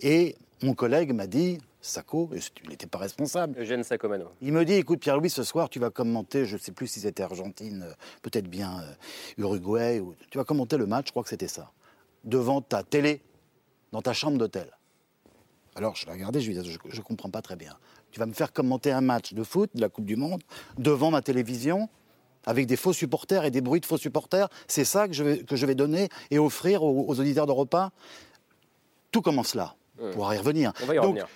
et 0.00 0.36
mon 0.62 0.74
collègue 0.74 1.12
m'a 1.12 1.26
dit 1.26 1.58
Sacco, 1.80 2.30
il 2.32 2.70
n'était 2.70 2.86
pas 2.86 2.98
responsable. 2.98 3.58
Eugène 3.58 3.82
Sacomano. 3.84 4.26
Il 4.40 4.52
me 4.52 4.64
dit 4.64 4.74
écoute, 4.74 5.00
Pierre-Louis, 5.00 5.30
ce 5.30 5.44
soir, 5.44 5.68
tu 5.68 5.78
vas 5.78 5.90
commenter, 5.90 6.46
je 6.46 6.56
ne 6.56 6.60
sais 6.60 6.72
plus 6.72 6.86
si 6.86 7.00
c'était 7.00 7.22
Argentine, 7.22 7.84
euh, 7.86 7.92
peut-être 8.22 8.48
bien 8.48 8.80
euh, 8.80 9.42
Uruguay, 9.42 10.00
ou, 10.00 10.14
tu 10.30 10.38
vas 10.38 10.44
commenter 10.44 10.76
le 10.78 10.86
match, 10.86 11.06
je 11.06 11.10
crois 11.12 11.22
que 11.22 11.28
c'était 11.28 11.48
ça, 11.48 11.70
devant 12.24 12.60
ta 12.60 12.82
télé, 12.82 13.22
dans 13.92 14.02
ta 14.02 14.12
chambre 14.12 14.38
d'hôtel. 14.38 14.70
Alors, 15.76 15.94
je 15.94 16.06
l'ai 16.06 16.12
regardé, 16.12 16.40
je 16.40 16.50
lui 16.50 16.58
ai 16.58 16.62
dit 16.62 16.76
je 16.88 16.96
ne 16.96 17.02
comprends 17.02 17.28
pas 17.28 17.42
très 17.42 17.54
bien. 17.54 17.74
Tu 18.10 18.18
vas 18.18 18.26
me 18.26 18.32
faire 18.32 18.52
commenter 18.52 18.90
un 18.92 19.02
match 19.02 19.34
de 19.34 19.44
foot 19.44 19.70
de 19.74 19.80
la 19.82 19.90
Coupe 19.90 20.06
du 20.06 20.16
Monde 20.16 20.42
devant 20.78 21.10
ma 21.10 21.20
télévision 21.20 21.90
avec 22.46 22.66
des 22.66 22.76
faux 22.76 22.94
supporters 22.94 23.44
et 23.44 23.50
des 23.50 23.60
bruits 23.60 23.80
de 23.80 23.86
faux 23.86 23.98
supporters. 23.98 24.48
C'est 24.68 24.86
ça 24.86 25.06
que 25.06 25.12
je, 25.12 25.22
vais, 25.22 25.38
que 25.40 25.54
je 25.54 25.66
vais 25.66 25.74
donner 25.74 26.08
et 26.30 26.38
offrir 26.38 26.82
aux, 26.82 27.20
auditeurs 27.20 27.46
d'Europe 27.46 27.74
1. 27.74 27.90
Tout 29.10 29.20
commence 29.20 29.54
là. 29.54 29.74
On 30.00 30.12
pourra 30.12 30.34
y 30.34 30.38
revenir. 30.38 30.72
On 30.82 30.86
va 30.86 30.94
y 30.94 30.98
revenir. 30.98 31.26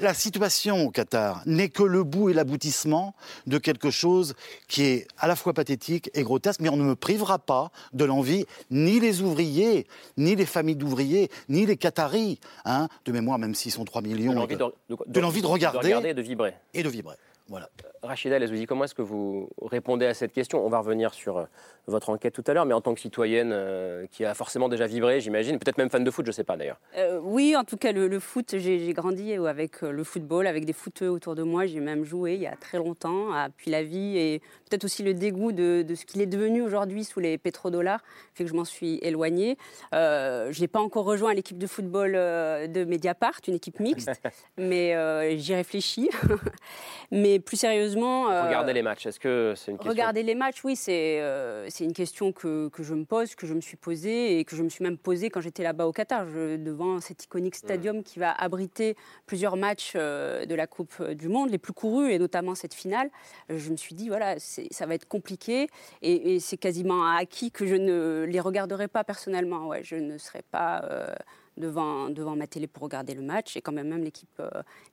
La 0.00 0.14
situation 0.14 0.86
au 0.86 0.90
Qatar 0.90 1.42
n'est 1.46 1.70
que 1.70 1.82
le 1.82 2.04
bout 2.04 2.30
et 2.30 2.34
l'aboutissement 2.34 3.14
de 3.46 3.58
quelque 3.58 3.90
chose 3.90 4.34
qui 4.68 4.82
est 4.84 5.08
à 5.18 5.26
la 5.26 5.34
fois 5.34 5.52
pathétique 5.52 6.10
et 6.14 6.22
grotesque, 6.22 6.60
mais 6.60 6.68
on 6.68 6.76
ne 6.76 6.84
me 6.84 6.94
privera 6.94 7.38
pas 7.38 7.70
de 7.92 8.04
l'envie, 8.04 8.44
ni 8.70 9.00
les 9.00 9.22
ouvriers, 9.22 9.86
ni 10.16 10.36
les 10.36 10.46
familles 10.46 10.76
d'ouvriers, 10.76 11.30
ni 11.48 11.66
les 11.66 11.76
Qataris, 11.76 12.38
hein, 12.64 12.88
de 13.04 13.12
mémoire, 13.12 13.38
même 13.38 13.54
s'ils 13.54 13.72
sont 13.72 13.84
3 13.84 14.02
millions, 14.02 14.32
de 14.32 14.38
l'envie 14.38 14.56
de, 14.56 15.46
regarder, 15.46 15.78
de 15.78 15.86
regarder 15.86 16.08
et 16.10 16.14
de 16.14 16.22
vibrer. 16.22 16.54
Et 16.74 16.82
de 16.82 16.88
vibrer. 16.88 17.16
Voilà. 17.48 17.70
Rachida 18.02 18.38
Lesouzi, 18.38 18.66
comment 18.66 18.84
est-ce 18.84 18.94
que 18.94 19.02
vous 19.02 19.48
répondez 19.62 20.06
à 20.06 20.14
cette 20.14 20.32
question? 20.32 20.64
On 20.64 20.68
va 20.68 20.78
revenir 20.78 21.14
sur 21.14 21.38
euh, 21.38 21.44
votre 21.86 22.10
enquête 22.10 22.34
tout 22.34 22.44
à 22.46 22.52
l'heure, 22.52 22.66
mais 22.66 22.74
en 22.74 22.80
tant 22.80 22.94
que 22.94 23.00
citoyenne 23.00 23.50
euh, 23.52 24.06
qui 24.12 24.24
a 24.24 24.34
forcément 24.34 24.68
déjà 24.68 24.86
vibré, 24.86 25.20
j'imagine, 25.20 25.58
peut-être 25.58 25.78
même 25.78 25.88
fan 25.88 26.04
de 26.04 26.10
foot, 26.10 26.26
je 26.26 26.30
ne 26.30 26.34
sais 26.34 26.44
pas 26.44 26.56
d'ailleurs. 26.56 26.78
Euh, 26.96 27.18
oui, 27.22 27.56
en 27.56 27.64
tout 27.64 27.78
cas, 27.78 27.92
le, 27.92 28.20
foot, 28.20 28.54
j'ai 28.58 28.92
grandi 28.92 29.32
avec 29.32 29.80
le 29.80 30.04
football, 30.04 30.46
avec 30.46 30.66
des 30.66 30.74
footeux 30.74 31.08
autour 31.08 31.34
de 31.34 31.42
moi. 31.42 31.66
J'ai 31.66 31.80
même 31.80 32.04
joué 32.04 32.34
il 32.34 32.42
y 32.42 32.46
a 32.46 32.54
très 32.56 32.78
longtemps. 32.78 33.32
Ah, 33.32 33.48
puis 33.56 33.70
la 33.70 33.82
vie 33.82 34.18
et 34.18 34.40
peut-être 34.68 34.84
aussi 34.84 35.02
le 35.02 35.14
dégoût 35.14 35.52
de, 35.52 35.84
ce 35.94 36.04
qu'il 36.04 36.20
est 36.20 36.26
devenu 36.26 36.60
aujourd'hui 36.60 37.04
sous 37.04 37.20
les 37.20 37.38
pétrodollars 37.38 38.02
fait 38.34 38.44
que 38.44 38.50
je 38.50 38.54
m'en 38.54 38.64
suis 38.64 38.98
éloignée. 39.02 39.56
je 39.92 40.60
n'ai 40.60 40.68
pas 40.68 40.80
encore 40.80 41.04
rejoint 41.04 41.32
l'équipe 41.32 41.58
de 41.58 41.66
football 41.66 42.12
de 42.12 42.84
Mediapart, 42.84 43.40
une 43.48 43.54
équipe 43.54 43.80
mixte, 43.80 44.10
mais 44.58 45.38
j'y 45.38 45.54
réfléchis. 45.54 46.10
mais 47.10 47.37
plus 47.40 47.56
sérieusement. 47.56 48.24
Regarder 48.24 48.72
les 48.72 48.82
matchs, 48.82 49.06
est-ce 49.06 49.20
que 49.20 49.54
c'est 49.56 49.70
une 49.70 49.78
question 49.78 49.90
Regarder 49.90 50.22
les 50.22 50.34
matchs, 50.34 50.64
oui, 50.64 50.76
c'est 50.76 51.22
c'est 51.68 51.84
une 51.84 51.92
question 51.92 52.32
que, 52.32 52.68
que, 52.68 52.82
je 52.82 52.94
me 52.94 53.04
pose, 53.04 53.34
que 53.34 53.46
je 53.46 53.54
me 53.54 53.60
suis 53.60 53.76
posée 53.76 54.38
et 54.38 54.44
que 54.44 54.56
je 54.56 54.62
me 54.62 54.68
suis 54.68 54.82
même 54.82 54.98
posée 54.98 55.30
quand 55.30 55.40
j'étais 55.40 55.62
là-bas 55.62 55.86
au 55.86 55.92
Qatar, 55.92 56.26
devant 56.26 57.00
cet 57.00 57.24
iconique 57.24 57.54
mmh. 57.54 57.66
stadium 57.66 58.02
qui 58.02 58.18
va 58.18 58.32
abriter 58.32 58.96
plusieurs 59.26 59.56
matchs 59.56 59.92
euh, 59.96 60.46
de 60.46 60.54
la 60.54 60.66
Coupe 60.66 61.02
du 61.10 61.28
Monde, 61.28 61.50
les 61.50 61.58
plus 61.58 61.72
courus 61.72 62.10
et 62.10 62.18
notamment 62.18 62.54
cette 62.54 62.74
finale. 62.74 63.10
Je 63.48 63.70
me 63.70 63.76
suis 63.76 63.94
dit, 63.94 64.08
voilà, 64.08 64.36
ça 64.38 64.86
va 64.86 64.94
être 64.94 65.08
compliqué 65.08 65.68
et, 66.02 66.34
et 66.34 66.40
c'est 66.40 66.56
quasiment 66.56 67.06
acquis 67.06 67.50
que 67.50 67.66
je 67.66 67.74
ne 67.74 68.24
les 68.28 68.40
regarderai 68.40 68.88
pas 68.88 69.04
personnellement. 69.04 69.66
Ouais, 69.66 69.82
je 69.82 69.96
ne 69.96 70.18
serai 70.18 70.42
pas. 70.50 71.16
Euh, 71.58 71.68
devant, 71.68 72.08
devant 72.10 72.36
ma 72.36 72.46
télé 72.46 72.66
pour 72.66 72.84
regarder 72.84 73.14
le 73.14 73.22
match. 73.22 73.56
Et 73.56 73.60
quand 73.60 73.72
même, 73.72 73.88
même 73.88 74.02
l'équipe, 74.02 74.42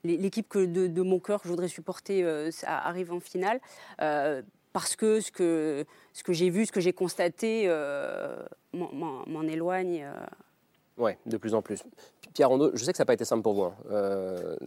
l'équipe 0.04 0.50
que 0.50 0.66
de, 0.66 1.02
mon 1.02 1.20
cœur 1.20 1.42
je 1.44 1.50
voudrais 1.50 1.68
supporter 1.68 2.26
arrive 2.66 3.12
en 3.12 3.20
finale. 3.20 3.60
parce 4.74 4.96
que 4.96 5.22
ce 5.22 5.32
que, 5.32 5.86
ce 6.14 6.24
que 6.24 6.34
j'ai 6.34 6.50
vu, 6.50 6.66
ce 6.66 6.72
que 6.72 6.82
j'ai 6.82 6.94
constaté 6.94 7.68
m'en 8.74 9.42
éloigne. 9.44 10.08
Oui, 10.98 11.12
de 11.26 11.38
plus 11.38 11.54
en 11.54 11.62
plus. 11.62 11.84
Pierre 12.36 12.50
Rondeau, 12.50 12.72
je 12.74 12.84
sais 12.84 12.92
que 12.92 12.98
ça 12.98 13.04
n'a 13.04 13.06
pas 13.06 13.14
été 13.14 13.24
simple 13.24 13.44
pour 13.44 13.54
vous. 13.54 13.64
Hein. 13.64 13.74
Euh, 13.92 14.58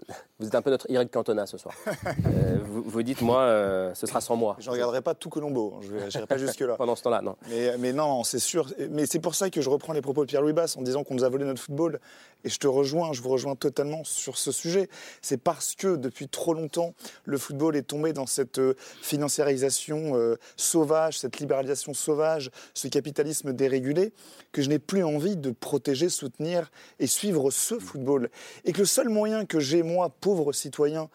vous 0.40 0.46
êtes 0.46 0.54
un 0.54 0.62
peu 0.62 0.70
notre 0.70 0.90
Eric 0.90 1.10
Cantona 1.12 1.46
ce 1.46 1.58
soir. 1.58 1.74
Euh, 2.26 2.58
vous, 2.64 2.82
vous, 2.82 3.02
dites, 3.02 3.20
moi, 3.22 3.40
euh, 3.40 3.92
ce 3.94 4.06
sera 4.06 4.20
sans 4.20 4.36
moi. 4.36 4.56
Je 4.58 4.68
ne 4.68 4.72
regarderai 4.72 5.02
pas 5.02 5.14
tout 5.14 5.28
Colombo, 5.28 5.74
hein. 5.76 5.80
je 5.82 5.94
n'irai 5.94 6.26
pas 6.26 6.38
jusque-là. 6.38 6.74
Pendant 6.78 6.96
ce 6.96 7.02
temps-là, 7.02 7.20
non. 7.22 7.36
Mais, 7.48 7.76
mais 7.78 7.92
non, 7.92 8.24
c'est 8.24 8.38
sûr. 8.38 8.72
Mais 8.90 9.06
c'est 9.06 9.18
pour 9.18 9.34
ça 9.34 9.50
que 9.50 9.60
je 9.60 9.68
reprends 9.68 9.92
les 9.92 10.00
propos 10.00 10.22
de 10.24 10.28
Pierre-Louis 10.28 10.52
Basse 10.52 10.76
en 10.76 10.82
disant 10.82 11.04
qu'on 11.04 11.14
nous 11.14 11.24
a 11.24 11.28
volé 11.28 11.44
notre 11.44 11.60
football. 11.60 12.00
Et 12.44 12.48
je 12.48 12.58
te 12.58 12.66
rejoins, 12.66 13.12
je 13.12 13.20
vous 13.20 13.30
rejoins 13.30 13.56
totalement 13.56 14.04
sur 14.04 14.38
ce 14.38 14.52
sujet. 14.52 14.88
C'est 15.22 15.36
parce 15.38 15.74
que 15.74 15.96
depuis 15.96 16.28
trop 16.28 16.54
longtemps, 16.54 16.94
le 17.24 17.36
football 17.38 17.76
est 17.76 17.82
tombé 17.82 18.12
dans 18.12 18.26
cette 18.26 18.60
financiarisation 19.02 20.14
sauvage, 20.56 21.18
cette 21.18 21.38
libéralisation 21.40 21.94
sauvage, 21.94 22.50
ce 22.74 22.88
capitalisme 22.88 23.52
dérégulé, 23.52 24.12
que 24.52 24.62
je 24.62 24.68
n'ai 24.68 24.78
plus 24.78 25.02
envie 25.02 25.36
de 25.36 25.50
protéger, 25.50 26.08
soutenir 26.08 26.70
et 26.98 27.06
suivre 27.06 27.50
ce 27.50 27.78
football. 27.78 28.30
Et 28.64 28.72
que 28.72 28.78
le 28.78 28.86
seul 28.86 29.08
moyen 29.08 29.44
que 29.44 29.60
j'ai, 29.60 29.82
moi, 29.82 30.08
pauvre 30.20 30.52
citoyen, 30.52 31.10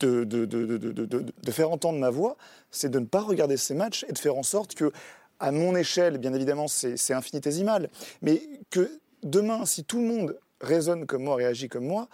de 0.00 1.50
faire 1.50 1.70
entendre 1.70 1.98
ma 1.98 2.10
voix, 2.10 2.36
c'est 2.70 2.90
de 2.90 2.98
ne 2.98 3.06
pas 3.06 3.20
regarder 3.20 3.56
ces 3.56 3.74
matchs 3.74 4.04
et 4.08 4.12
de 4.12 4.18
faire 4.18 4.36
en 4.36 4.42
sorte 4.42 4.74
que, 4.74 4.90
à 5.38 5.52
mon 5.52 5.76
échelle, 5.76 6.18
bien 6.18 6.32
évidemment, 6.32 6.68
c'est 6.68 7.12
infinitésimal, 7.12 7.90
mais 8.22 8.42
que 8.70 8.90
demain, 9.22 9.66
si 9.66 9.84
tout 9.84 9.98
le 10.00 10.06
monde 10.06 10.38
raisonne 10.62 11.06
comme 11.06 11.24
moi, 11.24 11.36
réagit 11.36 11.68
comme 11.68 11.84
moi, 11.84 12.08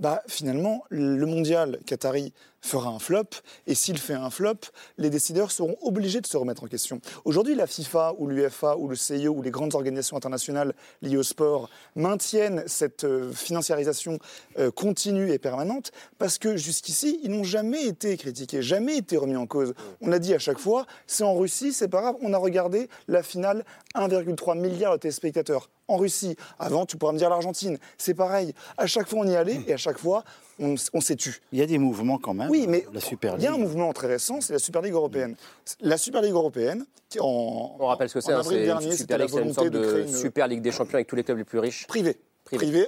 bah, 0.00 0.22
finalement, 0.26 0.84
le 0.90 1.24
mondial 1.26 1.78
qatari 1.86 2.32
fera 2.62 2.90
un 2.90 2.98
flop. 2.98 3.24
Et 3.66 3.74
s'il 3.74 3.98
fait 3.98 4.14
un 4.14 4.30
flop, 4.30 4.54
les 4.96 5.10
décideurs 5.10 5.50
seront 5.50 5.76
obligés 5.82 6.20
de 6.20 6.26
se 6.26 6.36
remettre 6.36 6.64
en 6.64 6.66
question. 6.66 7.00
Aujourd'hui, 7.24 7.54
la 7.54 7.66
FIFA 7.66 8.14
ou 8.18 8.28
l'UFA 8.28 8.76
ou 8.78 8.88
le 8.88 8.96
CIO 8.96 9.32
ou 9.32 9.42
les 9.42 9.50
grandes 9.50 9.74
organisations 9.74 10.16
internationales 10.16 10.74
liées 11.02 11.16
au 11.16 11.22
sport 11.22 11.68
maintiennent 11.96 12.64
cette 12.66 13.04
euh, 13.04 13.32
financiarisation 13.32 14.18
euh, 14.58 14.70
continue 14.70 15.30
et 15.30 15.38
permanente 15.38 15.92
parce 16.18 16.38
que 16.38 16.56
jusqu'ici, 16.56 17.20
ils 17.22 17.30
n'ont 17.30 17.44
jamais 17.44 17.84
été 17.86 18.16
critiqués, 18.16 18.62
jamais 18.62 18.96
été 18.96 19.16
remis 19.16 19.36
en 19.36 19.46
cause. 19.46 19.74
On 20.00 20.12
a 20.12 20.18
dit 20.18 20.34
à 20.34 20.38
chaque 20.38 20.58
fois, 20.58 20.86
c'est 21.06 21.24
en 21.24 21.34
Russie, 21.34 21.72
c'est 21.72 21.88
pas 21.88 22.00
grave, 22.00 22.16
on 22.22 22.32
a 22.32 22.38
regardé 22.38 22.88
la 23.08 23.22
finale 23.22 23.64
1,3 23.94 24.58
milliard 24.58 24.94
de 24.94 24.98
téléspectateurs 24.98 25.68
en 25.92 25.96
Russie. 25.96 26.36
Avant, 26.58 26.86
tu 26.86 26.96
pourras 26.96 27.12
me 27.12 27.18
dire 27.18 27.30
l'Argentine. 27.30 27.78
C'est 27.98 28.14
pareil. 28.14 28.54
À 28.76 28.86
chaque 28.86 29.08
fois, 29.08 29.20
on 29.20 29.28
y 29.28 29.36
allait 29.36 29.60
et 29.66 29.72
à 29.72 29.76
chaque 29.76 29.98
fois, 29.98 30.24
on, 30.58 31.00
s'est 31.00 31.16
tu. 31.16 31.40
Il 31.52 31.58
y 31.58 31.62
a 31.62 31.66
des 31.66 31.78
mouvements 31.78 32.18
quand 32.18 32.34
même. 32.34 32.50
Oui, 32.50 32.66
mais 32.68 32.86
la 32.92 33.00
Super 33.00 33.34
il 33.36 33.42
y 33.42 33.46
a 33.46 33.52
un 33.52 33.58
mouvement 33.58 33.92
très 33.92 34.06
récent, 34.06 34.40
c'est 34.40 34.52
la 34.52 34.58
Super 34.58 34.82
Ligue 34.82 34.94
européenne. 34.94 35.36
La 35.80 35.96
Super 35.96 36.22
Ligue 36.22 36.32
européenne, 36.32 36.84
qui 37.08 37.20
en, 37.20 37.76
on 37.78 37.86
rappelle 37.86 38.08
ce 38.08 38.14
que 38.14 38.20
c'est. 38.20 38.32
Hein, 38.32 38.42
dernier, 38.42 38.92
Super 38.96 39.18
Ligue, 39.18 39.30
c'est 39.32 39.42
une 39.42 39.52
sorte 39.52 39.70
de, 39.70 40.06
Super 40.06 40.48
Ligue 40.48 40.62
des 40.62 40.72
champions 40.72 40.94
avec 40.94 41.06
tous 41.06 41.16
les 41.16 41.24
clubs 41.24 41.38
les 41.38 41.44
plus 41.44 41.58
riches. 41.58 41.86
Privé. 41.86 42.16
Privé, 42.44 42.86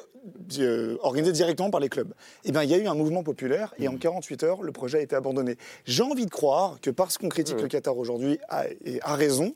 euh, 0.59 0.97
organisé 1.01 1.33
directement 1.33 1.71
par 1.71 1.81
les 1.81 1.89
clubs. 1.89 2.13
Eh 2.45 2.53
bien, 2.53 2.63
il 2.65 2.71
y 2.71 2.75
a 2.75 2.79
eu 2.79 2.87
un 2.87 2.95
mouvement 2.95 3.23
populaire 3.23 3.73
et 3.79 3.89
en 3.89 3.97
48 3.97 4.43
heures, 4.43 4.63
le 4.63 4.73
projet 4.73 4.99
a 4.99 5.01
été 5.01 5.17
abandonné. 5.17 5.57
J'ai 5.85 6.03
envie 6.03 6.27
de 6.27 6.31
croire 6.31 6.81
que 6.83 6.91
parce 6.91 7.19
qu'on 7.19 7.29
critique 7.29 7.57
mmh. 7.57 7.63
le 7.63 7.69
Qatar 7.69 7.97
aujourd'hui, 7.97 8.39
a, 8.49 8.65
a 9.03 9.15
raison, 9.15 9.55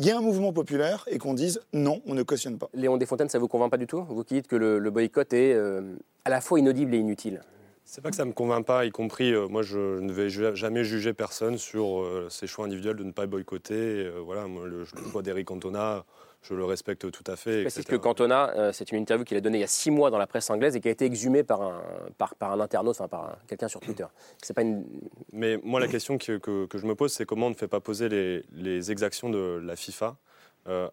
il 0.00 0.06
y 0.06 0.10
a 0.10 0.16
un 0.16 0.22
mouvement 0.22 0.54
populaire 0.54 1.04
et 1.08 1.18
qu'on 1.18 1.34
dise 1.34 1.60
non, 1.74 2.00
on 2.06 2.14
ne 2.14 2.22
cautionne 2.22 2.56
pas. 2.56 2.70
Léon 2.72 2.96
Desfontaines, 2.96 3.28
ça 3.28 3.38
vous 3.38 3.48
convainc 3.48 3.70
pas 3.70 3.76
du 3.76 3.86
tout? 3.86 4.02
Vous 4.08 4.24
qui 4.24 4.32
dites 4.32 4.48
que 4.48 4.56
le, 4.56 4.90
boycott 4.90 5.30
est 5.34 5.52
euh, 5.52 5.82
à 6.24 6.30
la 6.30 6.40
fois 6.40 6.58
inaudible 6.58 6.94
et 6.94 6.98
inutile 6.98 7.42
c'est 7.84 8.02
pas 8.02 8.10
que 8.10 8.16
ça 8.16 8.24
me 8.24 8.32
convainc 8.32 8.64
pas, 8.64 8.84
y 8.84 8.90
compris 8.90 9.32
euh, 9.32 9.48
moi 9.48 9.62
je 9.62 9.98
ne 9.98 10.12
vais 10.12 10.28
jamais 10.28 10.84
juger 10.84 11.12
personne 11.12 11.58
sur 11.58 12.02
euh, 12.02 12.28
ses 12.30 12.46
choix 12.46 12.66
individuels 12.66 12.94
de 12.94 13.02
ne 13.02 13.10
pas 13.10 13.26
boycotter. 13.26 14.08
voilà, 14.24 14.46
moi, 14.46 14.64
le, 14.68 14.80
le 14.80 15.10
choix 15.10 15.22
d'Eric 15.22 15.48
Cantona, 15.48 16.04
je 16.42 16.54
le 16.54 16.64
respecte 16.64 17.10
tout 17.10 17.24
à 17.30 17.36
fait. 17.36 17.68
C'est 17.68 17.84
que 17.86 17.96
Cantona, 17.96 18.50
euh, 18.56 18.72
c'est 18.72 18.90
une 18.92 18.98
interview 18.98 19.24
qu'il 19.24 19.36
a 19.36 19.40
donnée 19.40 19.58
il 19.58 19.60
y 19.60 19.64
a 19.64 19.68
six 19.68 19.90
mois 19.90 20.10
dans 20.10 20.18
la 20.18 20.26
presse 20.26 20.48
anglaise 20.48 20.74
et 20.74 20.80
qui 20.80 20.88
a 20.88 20.90
été 20.90 21.04
exhumée 21.04 21.42
par 21.42 21.60
un, 21.60 21.82
par, 22.16 22.34
par 22.34 22.52
un 22.52 22.60
internaute, 22.60 22.96
enfin 22.98 23.08
par 23.08 23.36
quelqu'un 23.46 23.68
sur 23.68 23.80
Twitter. 23.80 24.06
C'est 24.42 24.54
pas 24.54 24.62
une... 24.62 24.84
Mais 25.32 25.58
moi, 25.62 25.80
la 25.80 25.88
question 25.88 26.16
que, 26.16 26.38
que, 26.38 26.78
je 26.78 26.86
me 26.86 26.94
pose, 26.94 27.12
c'est 27.12 27.26
comment 27.26 27.46
on 27.48 27.50
ne 27.50 27.54
fait 27.54 27.68
pas 27.68 27.80
poser 27.80 28.08
les, 28.08 28.44
les 28.52 28.90
exactions 28.90 29.28
de 29.28 29.60
la 29.62 29.76
FIFA, 29.76 30.16
euh, 30.66 30.88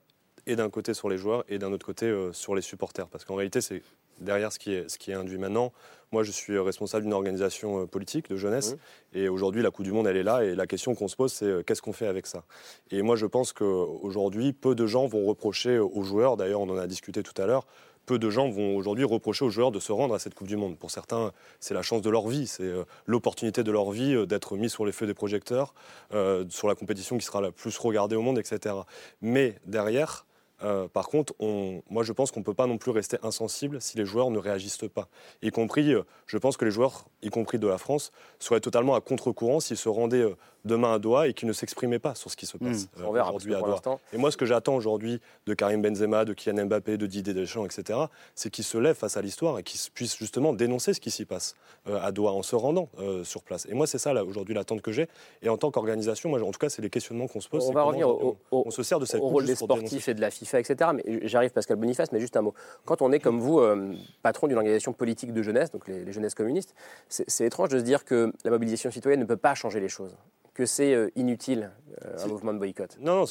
et 0.45 0.55
d'un 0.55 0.69
côté 0.69 0.93
sur 0.93 1.09
les 1.09 1.17
joueurs, 1.17 1.45
et 1.47 1.59
d'un 1.59 1.71
autre 1.71 1.85
côté 1.85 2.07
euh, 2.07 2.33
sur 2.33 2.53
les 2.53 2.61
supporters? 2.61 3.07
Parce 3.07 3.23
qu'en 3.23 3.35
réalité, 3.35 3.61
c'est 3.61 3.81
derrière 4.19 4.51
ce 4.51 4.59
qui 4.59 4.73
est, 4.73 4.89
ce 4.89 4.97
qui 4.97 5.11
est 5.11 5.15
induit 5.15 5.37
maintenant. 5.37 5.71
Moi, 6.11 6.23
je 6.23 6.31
suis 6.31 6.57
responsable 6.57 7.03
d'une 7.03 7.13
organisation 7.13 7.81
euh, 7.81 7.85
politique 7.85 8.29
de 8.29 8.37
jeunesse. 8.37 8.73
Mmh. 8.73 9.17
Et 9.17 9.29
aujourd'hui, 9.29 9.61
la 9.61 9.71
Coupe 9.71 9.83
du 9.83 9.91
Monde, 9.91 10.07
elle 10.07 10.15
est 10.15 10.23
là. 10.23 10.43
Et 10.43 10.55
la 10.55 10.65
question 10.65 10.95
qu'on 10.95 11.07
se 11.07 11.15
pose, 11.15 11.33
c'est 11.33 11.45
euh, 11.45 11.63
qu'est-ce 11.63 11.81
qu'on 11.81 11.93
fait 11.93 12.07
avec 12.07 12.27
ça? 12.27 12.43
Et 12.91 13.01
moi, 13.01 13.17
je 13.17 13.25
pense 13.25 13.51
qu'aujourd'hui, 13.51 14.53
peu 14.53 14.73
de 14.73 14.87
gens 14.87 15.05
vont 15.07 15.25
reprocher 15.25 15.79
aux 15.79 16.03
joueurs, 16.03 16.37
d'ailleurs, 16.37 16.61
on 16.61 16.69
en 16.69 16.77
a 16.77 16.87
discuté 16.87 17.23
tout 17.23 17.39
à 17.41 17.45
l'heure, 17.45 17.67
peu 18.05 18.19
de 18.19 18.29
gens 18.29 18.47
vont 18.47 18.77
aujourd'hui 18.77 19.03
reprocher 19.03 19.43
aux 19.43 19.49
joueurs 19.49 19.71
de 19.71 19.81
se 19.81 19.91
rendre 19.91 20.13
à 20.13 20.19
cette 20.19 20.33
Coupe 20.33 20.47
du 20.47 20.55
Monde. 20.55 20.77
Pour 20.77 20.91
certains, 20.91 21.33
c'est 21.59 21.73
la 21.73 21.81
chance 21.81 22.01
de 22.01 22.09
leur 22.09 22.29
vie, 22.29 22.47
c'est 22.47 22.63
euh, 22.63 22.85
l'opportunité 23.05 23.63
de 23.63 23.71
leur 23.71 23.91
vie 23.91 24.25
d'être 24.27 24.55
mis 24.55 24.69
sur 24.69 24.85
les 24.85 24.93
feux 24.93 25.07
des 25.07 25.13
projecteurs, 25.13 25.73
sur 26.47 26.69
la 26.69 26.75
compétition 26.75 27.17
qui 27.17 27.25
sera 27.25 27.41
la 27.41 27.51
plus 27.51 27.77
regardée 27.77 28.15
au 28.15 28.21
monde, 28.21 28.39
etc. 28.39 28.75
Mais 29.21 29.55
derrière, 29.65 30.26
euh, 30.63 30.87
par 30.87 31.07
contre, 31.07 31.33
moi 31.89 32.03
je 32.03 32.11
pense 32.13 32.31
qu'on 32.31 32.39
ne 32.39 32.45
peut 32.45 32.53
pas 32.53 32.67
non 32.67 32.77
plus 32.77 32.91
rester 32.91 33.17
insensible 33.23 33.81
si 33.81 33.97
les 33.97 34.05
joueurs 34.05 34.31
ne 34.31 34.39
réagissent 34.39 34.77
pas. 34.93 35.07
Y 35.41 35.51
compris, 35.51 35.93
euh, 35.93 36.03
je 36.25 36.37
pense 36.37 36.57
que 36.57 36.65
les 36.65 36.71
joueurs, 36.71 37.05
y 37.21 37.29
compris 37.29 37.59
de 37.59 37.67
la 37.67 37.77
France, 37.77 38.11
seraient 38.39 38.59
totalement 38.59 38.95
à 38.95 39.01
contre-courant 39.01 39.59
s'ils 39.59 39.77
se 39.77 39.89
rendaient 39.89 40.21
euh, 40.21 40.35
demain 40.67 40.93
à 40.93 40.99
Doha 40.99 41.27
et 41.27 41.33
qu'ils 41.33 41.47
ne 41.47 41.53
s'exprimaient 41.53 41.99
pas 41.99 42.13
sur 42.15 42.29
ce 42.29 42.37
qui 42.37 42.45
se 42.45 42.57
passe 42.57 42.87
mmh. 42.97 43.05
aujourd'hui 43.05 43.55
à 43.55 43.61
Doha. 43.61 43.81
Et 44.13 44.17
moi 44.17 44.31
ce 44.31 44.37
que 44.37 44.45
j'attends 44.45 44.75
aujourd'hui 44.75 45.19
de 45.45 45.53
Karim 45.53 45.81
Benzema, 45.81 46.25
de 46.25 46.33
Kylian 46.33 46.65
Mbappé, 46.65 46.97
de 46.97 47.07
Didier 47.07 47.33
Deschamps, 47.33 47.65
etc., 47.65 47.99
c'est 48.35 48.49
qu'ils 48.49 48.65
se 48.65 48.77
lèvent 48.77 48.95
face 48.95 49.17
à 49.17 49.21
l'histoire 49.21 49.57
et 49.57 49.63
qu'ils 49.63 49.79
puissent 49.91 50.17
justement 50.17 50.53
dénoncer 50.53 50.93
ce 50.93 50.99
qui 50.99 51.11
s'y 51.11 51.25
passe 51.25 51.55
à 51.85 52.11
Doha 52.11 52.31
en 52.31 52.43
se 52.43 52.55
rendant 52.55 52.89
sur 53.23 53.41
place. 53.41 53.65
Et 53.69 53.73
moi 53.73 53.87
c'est 53.87 53.97
ça 53.97 54.13
aujourd'hui 54.23 54.53
l'attente 54.53 54.81
que 54.81 54.91
j'ai. 54.91 55.07
Et 55.41 55.49
en 55.49 55.57
tant 55.57 55.71
qu'organisation, 55.71 56.29
moi 56.29 56.41
en 56.41 56.51
tout 56.51 56.59
cas 56.59 56.69
c'est 56.69 56.81
les 56.81 56.89
questionnements 56.89 57.27
qu'on 57.27 57.41
se 57.41 57.49
pose. 57.49 57.67
On 57.67 57.73
va 57.73 57.83
revenir 57.83 58.09
au, 58.09 58.37
on, 58.51 58.69
se 58.69 58.83
sert 58.83 58.99
de 58.99 59.05
cette 59.05 59.21
rôle 59.21 59.45
des 59.45 59.55
sportifs 59.55 60.07
et 60.09 60.13
de 60.13 60.21
la 60.21 60.29
FIFA 60.29 60.59
etc. 60.59 60.91
Mais 60.93 61.27
j'arrive, 61.27 61.51
Pascal 61.51 61.77
Boniface, 61.77 62.11
mais 62.11 62.19
juste 62.19 62.37
un 62.37 62.41
mot. 62.41 62.53
Quand 62.85 63.01
on 63.01 63.11
est 63.11 63.19
comme 63.19 63.39
vous, 63.39 63.59
euh, 63.59 63.93
patron 64.21 64.47
d'une 64.47 64.57
organisation 64.57 64.93
politique 64.93 65.33
de 65.33 65.41
jeunesse, 65.41 65.71
donc 65.71 65.87
les, 65.87 66.11
jeunesses 66.11 66.35
communistes, 66.35 66.73
c'est 67.09 67.45
étrange 67.45 67.69
de 67.69 67.79
se 67.79 67.83
dire 67.83 68.05
que 68.05 68.31
la 68.43 68.51
mobilisation 68.51 68.91
citoyenne 68.91 69.19
ne 69.19 69.25
peut 69.25 69.37
pas 69.37 69.55
changer 69.55 69.79
les 69.79 69.89
choses 69.89 70.15
que 70.57 70.65
c'est 70.65 70.95
euh, 70.95 71.11
inutile, 71.15 71.69
euh, 72.03 72.17
un 72.17 72.27
mouvement 72.27 72.51
de 72.51 72.57
boycott 72.57 72.97
Non, 72.99 73.17
non 73.17 73.25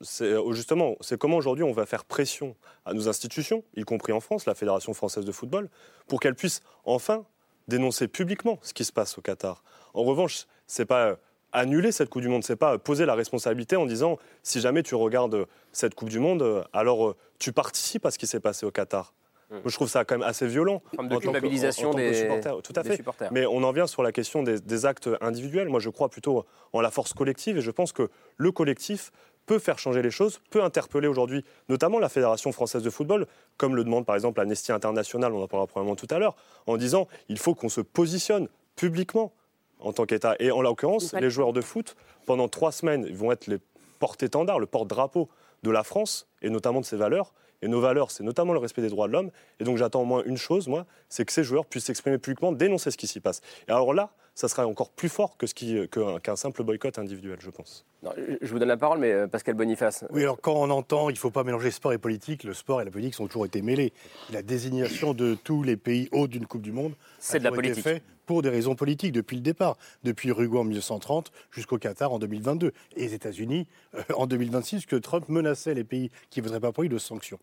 c'est, 0.00 0.32
justement, 0.52 0.94
c'est 1.00 1.18
comment 1.18 1.36
aujourd'hui 1.36 1.64
on 1.64 1.72
va 1.72 1.86
faire 1.86 2.04
pression 2.04 2.54
à 2.84 2.94
nos 2.94 3.08
institutions, 3.08 3.64
y 3.74 3.82
compris 3.82 4.12
en 4.12 4.20
France, 4.20 4.46
la 4.46 4.54
Fédération 4.54 4.94
française 4.94 5.24
de 5.24 5.32
football, 5.32 5.68
pour 6.06 6.20
qu'elles 6.20 6.36
puissent 6.36 6.62
enfin 6.84 7.24
dénoncer 7.66 8.06
publiquement 8.06 8.60
ce 8.62 8.72
qui 8.72 8.84
se 8.84 8.92
passe 8.92 9.18
au 9.18 9.22
Qatar. 9.22 9.64
En 9.92 10.04
revanche, 10.04 10.46
c'est 10.68 10.84
pas 10.84 11.18
annuler 11.50 11.90
cette 11.90 12.10
Coupe 12.10 12.22
du 12.22 12.28
Monde, 12.28 12.44
c'est 12.44 12.54
pas 12.54 12.78
poser 12.78 13.06
la 13.06 13.16
responsabilité 13.16 13.74
en 13.74 13.84
disant 13.84 14.16
si 14.44 14.60
jamais 14.60 14.84
tu 14.84 14.94
regardes 14.94 15.46
cette 15.72 15.96
Coupe 15.96 16.10
du 16.10 16.20
Monde, 16.20 16.64
alors 16.72 17.08
euh, 17.08 17.16
tu 17.40 17.52
participes 17.52 18.06
à 18.06 18.12
ce 18.12 18.18
qui 18.18 18.28
s'est 18.28 18.38
passé 18.38 18.66
au 18.66 18.70
Qatar. 18.70 19.14
Hmm. 19.50 19.60
je 19.64 19.74
trouve 19.74 19.88
ça 19.88 20.04
quand 20.04 20.18
même 20.18 20.28
assez 20.28 20.46
violent. 20.46 20.82
de 20.98 21.16
culpabilisation 21.16 21.94
des, 21.94 22.12
supporters. 22.12 22.60
Tout 22.62 22.72
à 22.76 22.84
fait. 22.84 23.02
Mais 23.30 23.46
on 23.46 23.62
en 23.62 23.72
vient 23.72 23.86
sur 23.86 24.02
la 24.02 24.12
question 24.12 24.42
des, 24.42 24.86
actes 24.86 25.08
individuels. 25.20 25.68
Moi, 25.68 25.80
je 25.80 25.88
crois 25.88 26.08
plutôt 26.08 26.44
en 26.72 26.80
la 26.80 26.90
force 26.90 27.14
collective 27.14 27.56
et 27.56 27.60
je 27.62 27.70
pense 27.70 27.92
que 27.92 28.10
le 28.36 28.52
collectif 28.52 29.10
peut 29.46 29.58
faire 29.58 29.78
changer 29.78 30.02
les 30.02 30.10
choses, 30.10 30.40
peut 30.50 30.62
interpeller 30.62 31.08
aujourd'hui 31.08 31.42
notamment 31.70 31.98
la 31.98 32.10
Fédération 32.10 32.52
française 32.52 32.82
de 32.82 32.90
football, 32.90 33.26
comme 33.56 33.74
le 33.74 33.82
demande 33.82 34.04
par 34.04 34.14
exemple 34.14 34.40
Amnesty 34.40 34.72
International, 34.72 35.32
on 35.32 35.42
en 35.42 35.48
parlera 35.48 35.66
probablement 35.66 35.96
tout 35.96 36.06
à 36.10 36.18
l'heure, 36.18 36.36
en 36.66 36.76
disant 36.76 37.08
il 37.30 37.38
faut 37.38 37.54
qu'on 37.54 37.70
se 37.70 37.80
positionne 37.80 38.48
publiquement 38.76 39.32
en 39.80 39.94
tant 39.94 40.04
qu'État. 40.04 40.36
Et 40.38 40.50
en 40.50 40.60
l'occurrence, 40.60 41.14
les 41.14 41.30
joueurs 41.30 41.54
de 41.54 41.62
foot, 41.62 41.96
pendant 42.26 42.48
trois 42.48 42.72
semaines, 42.72 43.06
ils 43.08 43.16
vont 43.16 43.32
être 43.32 43.46
les 43.46 43.58
porte-étendards, 43.98 44.60
le 44.60 44.66
porte-drapeau 44.66 45.30
de 45.62 45.70
la 45.70 45.82
France 45.82 46.28
et 46.42 46.50
notamment 46.50 46.80
de 46.80 46.84
ses 46.84 46.96
valeurs. 46.96 47.32
Et 47.62 47.68
nos 47.68 47.80
valeurs, 47.80 48.10
c'est 48.10 48.22
notamment 48.22 48.52
le 48.52 48.58
respect 48.58 48.82
des 48.82 48.88
droits 48.88 49.08
de 49.08 49.12
l'homme. 49.12 49.30
Et 49.60 49.64
donc 49.64 49.76
j'attends 49.76 50.02
au 50.02 50.04
moins 50.04 50.22
une 50.24 50.36
chose, 50.36 50.68
moi, 50.68 50.86
c'est 51.08 51.24
que 51.24 51.32
ces 51.32 51.44
joueurs 51.44 51.66
puissent 51.66 51.84
s'exprimer 51.84 52.18
publiquement, 52.18 52.52
dénoncer 52.52 52.90
ce 52.90 52.96
qui 52.96 53.06
s'y 53.06 53.20
passe. 53.20 53.40
Et 53.66 53.72
alors 53.72 53.92
là, 53.94 54.10
ça 54.38 54.46
sera 54.46 54.68
encore 54.68 54.90
plus 54.90 55.08
fort 55.08 55.36
que 55.36 55.48
ce 55.48 55.54
qui, 55.54 55.76
qu'un, 55.88 56.36
simple 56.36 56.62
boycott 56.62 56.96
individuel, 57.00 57.38
je 57.40 57.50
pense. 57.50 57.84
je 58.04 58.46
vous 58.52 58.60
donne 58.60 58.68
la 58.68 58.76
parole, 58.76 59.00
mais 59.00 59.10
euh, 59.10 59.26
Pascal 59.26 59.56
Boniface. 59.56 60.04
Oui, 60.10 60.22
alors 60.22 60.40
quand 60.40 60.54
on 60.54 60.70
entend, 60.70 61.10
il 61.10 61.14
ne 61.14 61.18
faut 61.18 61.32
pas 61.32 61.42
mélanger 61.42 61.72
sport 61.72 61.92
et 61.92 61.98
politique, 61.98 62.44
le 62.44 62.54
sport 62.54 62.80
et 62.80 62.84
la 62.84 62.92
politique 62.92 63.18
ont 63.18 63.26
toujours 63.26 63.46
été 63.46 63.62
mêlés. 63.62 63.92
La 64.32 64.42
désignation 64.42 65.12
de 65.12 65.34
tous 65.34 65.64
les 65.64 65.76
pays 65.76 66.08
hauts 66.12 66.28
d'une 66.28 66.46
Coupe 66.46 66.62
du 66.62 66.70
Monde 66.70 66.94
c'est 67.18 67.40
de 67.40 67.44
la 67.44 67.50
politique. 67.50 67.78
Été 67.78 67.82
fait 67.82 68.02
pour 68.26 68.42
des 68.42 68.48
raisons 68.48 68.76
politiques 68.76 69.10
depuis 69.10 69.34
le 69.34 69.42
départ, 69.42 69.76
depuis 70.04 70.28
Uruguay 70.28 70.60
en 70.60 70.64
1930 70.64 71.32
jusqu'au 71.50 71.78
Qatar 71.78 72.12
en 72.12 72.20
2022 72.20 72.70
et 72.94 73.00
les 73.00 73.14
États-Unis 73.14 73.66
euh, 73.96 74.02
en 74.16 74.28
2026, 74.28 74.86
que 74.86 74.94
Trump 74.94 75.28
menaçait 75.28 75.74
les 75.74 75.82
pays 75.82 76.10
qui 76.30 76.38
ne 76.38 76.44
voudraient 76.44 76.60
pas 76.60 76.70
pour 76.70 76.84
lui 76.84 76.88
de 76.88 76.98
sanctions. 76.98 77.40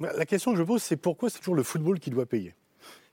La 0.00 0.26
question 0.26 0.50
que 0.50 0.58
je 0.58 0.64
pose, 0.64 0.82
c'est 0.82 0.96
pourquoi 0.96 1.30
c'est 1.30 1.38
toujours 1.38 1.54
le 1.54 1.62
football 1.62 2.00
qui 2.00 2.10
doit 2.10 2.26
payer? 2.26 2.52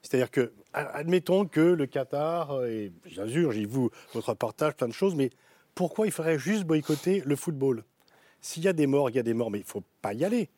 C'est-à-dire 0.02 0.32
que, 0.32 0.54
admettons 0.74 1.46
que 1.46 1.60
le 1.60 1.86
Qatar, 1.86 2.66
et 2.66 2.92
bien 3.06 3.28
sûr, 3.28 3.52
j'ai 3.52 3.66
vu 3.66 3.90
votre 4.14 4.34
partage, 4.34 4.76
plein 4.76 4.88
de 4.88 4.94
choses, 4.94 5.16
mais 5.16 5.30
pourquoi 5.76 6.08
il 6.08 6.12
faudrait 6.12 6.40
juste 6.40 6.64
boycotter 6.64 7.22
le 7.26 7.36
football? 7.36 7.84
S'il 8.42 8.64
y 8.64 8.68
a 8.68 8.74
des 8.74 8.88
morts, 8.88 9.10
il 9.10 9.16
y 9.16 9.20
a 9.20 9.24
des 9.24 9.34
morts, 9.34 9.52
mais 9.52 9.60
il 9.60 9.64
ne 9.64 9.68
faut 9.68 9.84
pas 10.02 10.14
y 10.14 10.24
aller. 10.24 10.50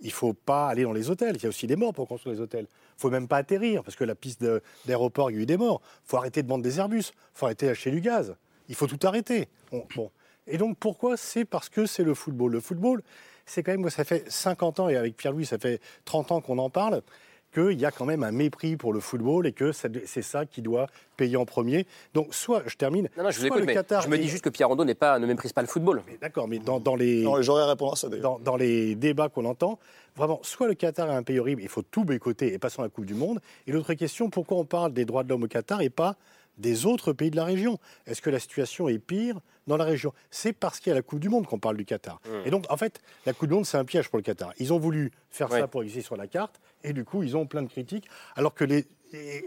Il 0.00 0.08
ne 0.08 0.12
faut 0.12 0.34
pas 0.34 0.68
aller 0.68 0.82
dans 0.82 0.92
les 0.92 1.10
hôtels. 1.10 1.36
Il 1.36 1.42
y 1.42 1.46
a 1.46 1.48
aussi 1.48 1.66
des 1.66 1.76
morts 1.76 1.94
pour 1.94 2.08
construire 2.08 2.34
les 2.34 2.42
hôtels. 2.42 2.66
Il 2.68 2.96
ne 2.96 3.00
faut 3.00 3.10
même 3.10 3.28
pas 3.28 3.38
atterrir, 3.38 3.82
parce 3.82 3.96
que 3.96 4.04
la 4.04 4.14
piste 4.14 4.44
d'aéroport, 4.84 5.30
il 5.30 5.36
y 5.36 5.38
a 5.38 5.42
eu 5.42 5.46
des 5.46 5.56
morts. 5.56 5.80
Il 6.04 6.10
faut 6.10 6.16
arrêter 6.18 6.42
de 6.42 6.48
vendre 6.48 6.64
des 6.64 6.78
Airbus. 6.78 6.98
Il 6.98 7.12
faut 7.32 7.46
arrêter 7.46 7.66
d'acheter 7.66 7.90
du 7.90 8.00
gaz. 8.00 8.34
Il 8.68 8.74
faut 8.74 8.86
tout 8.86 8.98
arrêter. 9.06 9.48
Bon. 9.96 10.10
Et 10.46 10.58
donc 10.58 10.76
pourquoi 10.78 11.16
C'est 11.16 11.44
parce 11.44 11.68
que 11.68 11.86
c'est 11.86 12.04
le 12.04 12.14
football? 12.14 12.52
Le 12.52 12.60
football, 12.60 13.02
c'est 13.46 13.62
quand 13.62 13.72
même, 13.72 13.88
ça 13.90 14.04
fait 14.04 14.30
50 14.30 14.80
ans, 14.80 14.88
et 14.88 14.96
avec 14.96 15.16
Pierre-Louis, 15.16 15.46
ça 15.46 15.58
fait 15.58 15.80
30 16.04 16.32
ans 16.32 16.40
qu'on 16.40 16.58
en 16.58 16.70
parle 16.70 17.02
qu'il 17.52 17.80
y 17.80 17.84
a 17.84 17.90
quand 17.90 18.04
même 18.04 18.22
un 18.22 18.32
mépris 18.32 18.76
pour 18.76 18.92
le 18.92 19.00
football 19.00 19.46
et 19.46 19.52
que 19.52 19.72
c'est 19.72 20.22
ça 20.22 20.46
qui 20.46 20.62
doit 20.62 20.86
payer 21.16 21.36
en 21.36 21.44
premier. 21.44 21.86
Donc, 22.14 22.34
soit, 22.34 22.62
je 22.66 22.76
termine. 22.76 23.08
Non, 23.16 23.24
non, 23.24 23.30
je 23.30 23.40
vous 23.40 23.46
écoute, 23.46 23.62
mais 23.64 23.74
je 23.74 24.08
me 24.08 24.18
dis 24.18 24.28
juste 24.28 24.44
que 24.44 24.48
Pierre 24.48 24.68
Rondeau 24.68 24.86
pas, 24.94 25.18
ne 25.18 25.26
méprise 25.26 25.52
pas 25.52 25.60
le 25.60 25.68
football. 25.68 26.02
D'accord, 26.20 26.48
mais 26.48 26.58
dans, 26.58 26.80
dans 26.80 26.96
les. 26.96 27.22
Non, 27.22 27.40
j'aurais 27.42 27.64
répondu 27.64 27.92
à 27.92 27.96
ça 27.96 28.08
dans, 28.08 28.38
dans, 28.38 28.56
les 28.56 28.94
débats 28.94 29.28
qu'on 29.28 29.44
entend, 29.44 29.78
vraiment, 30.16 30.40
soit 30.42 30.66
le 30.66 30.74
Qatar 30.74 31.10
est 31.10 31.14
un 31.14 31.22
pays 31.22 31.38
horrible, 31.38 31.62
il 31.62 31.68
faut 31.68 31.82
tout 31.82 32.04
boycotter 32.04 32.52
et 32.52 32.58
passer 32.58 32.80
à 32.80 32.84
la 32.84 32.88
Coupe 32.88 33.06
du 33.06 33.14
Monde. 33.14 33.40
Et 33.66 33.72
l'autre 33.72 33.94
question, 33.94 34.30
pourquoi 34.30 34.58
on 34.58 34.64
parle 34.64 34.92
des 34.92 35.04
droits 35.04 35.24
de 35.24 35.28
l'homme 35.28 35.44
au 35.44 35.48
Qatar 35.48 35.80
et 35.82 35.90
pas 35.90 36.16
des 36.58 36.86
autres 36.86 37.12
pays 37.12 37.30
de 37.30 37.36
la 37.36 37.44
région 37.44 37.78
Est-ce 38.06 38.22
que 38.22 38.30
la 38.30 38.38
situation 38.38 38.88
est 38.88 38.98
pire 38.98 39.40
dans 39.66 39.76
la 39.76 39.84
région? 39.84 40.12
C'est 40.30 40.52
parce 40.52 40.80
qu'il 40.80 40.90
y 40.90 40.92
a 40.92 40.94
la 40.94 41.02
Coupe 41.02 41.20
du 41.20 41.28
Monde 41.28 41.46
qu'on 41.46 41.58
parle 41.58 41.76
du 41.76 41.84
Qatar. 41.84 42.20
Mmh. 42.24 42.46
Et 42.46 42.50
donc, 42.50 42.66
en 42.70 42.76
fait, 42.76 43.00
la 43.26 43.32
Coupe 43.32 43.48
du 43.48 43.54
Monde, 43.54 43.66
c'est 43.66 43.78
un 43.78 43.84
piège 43.84 44.08
pour 44.08 44.18
le 44.18 44.22
Qatar. 44.22 44.52
Ils 44.58 44.72
ont 44.72 44.78
voulu 44.78 45.12
faire 45.30 45.50
ça 45.50 45.66
pour 45.68 45.82
exister 45.82 46.02
sur 46.02 46.16
la 46.16 46.26
carte, 46.26 46.60
et 46.84 46.92
du 46.92 47.04
coup, 47.04 47.22
ils 47.22 47.36
ont 47.36 47.46
plein 47.46 47.62
de 47.62 47.68
critiques, 47.68 48.08
alors 48.36 48.54
que 48.54 48.64
les, 48.64 48.86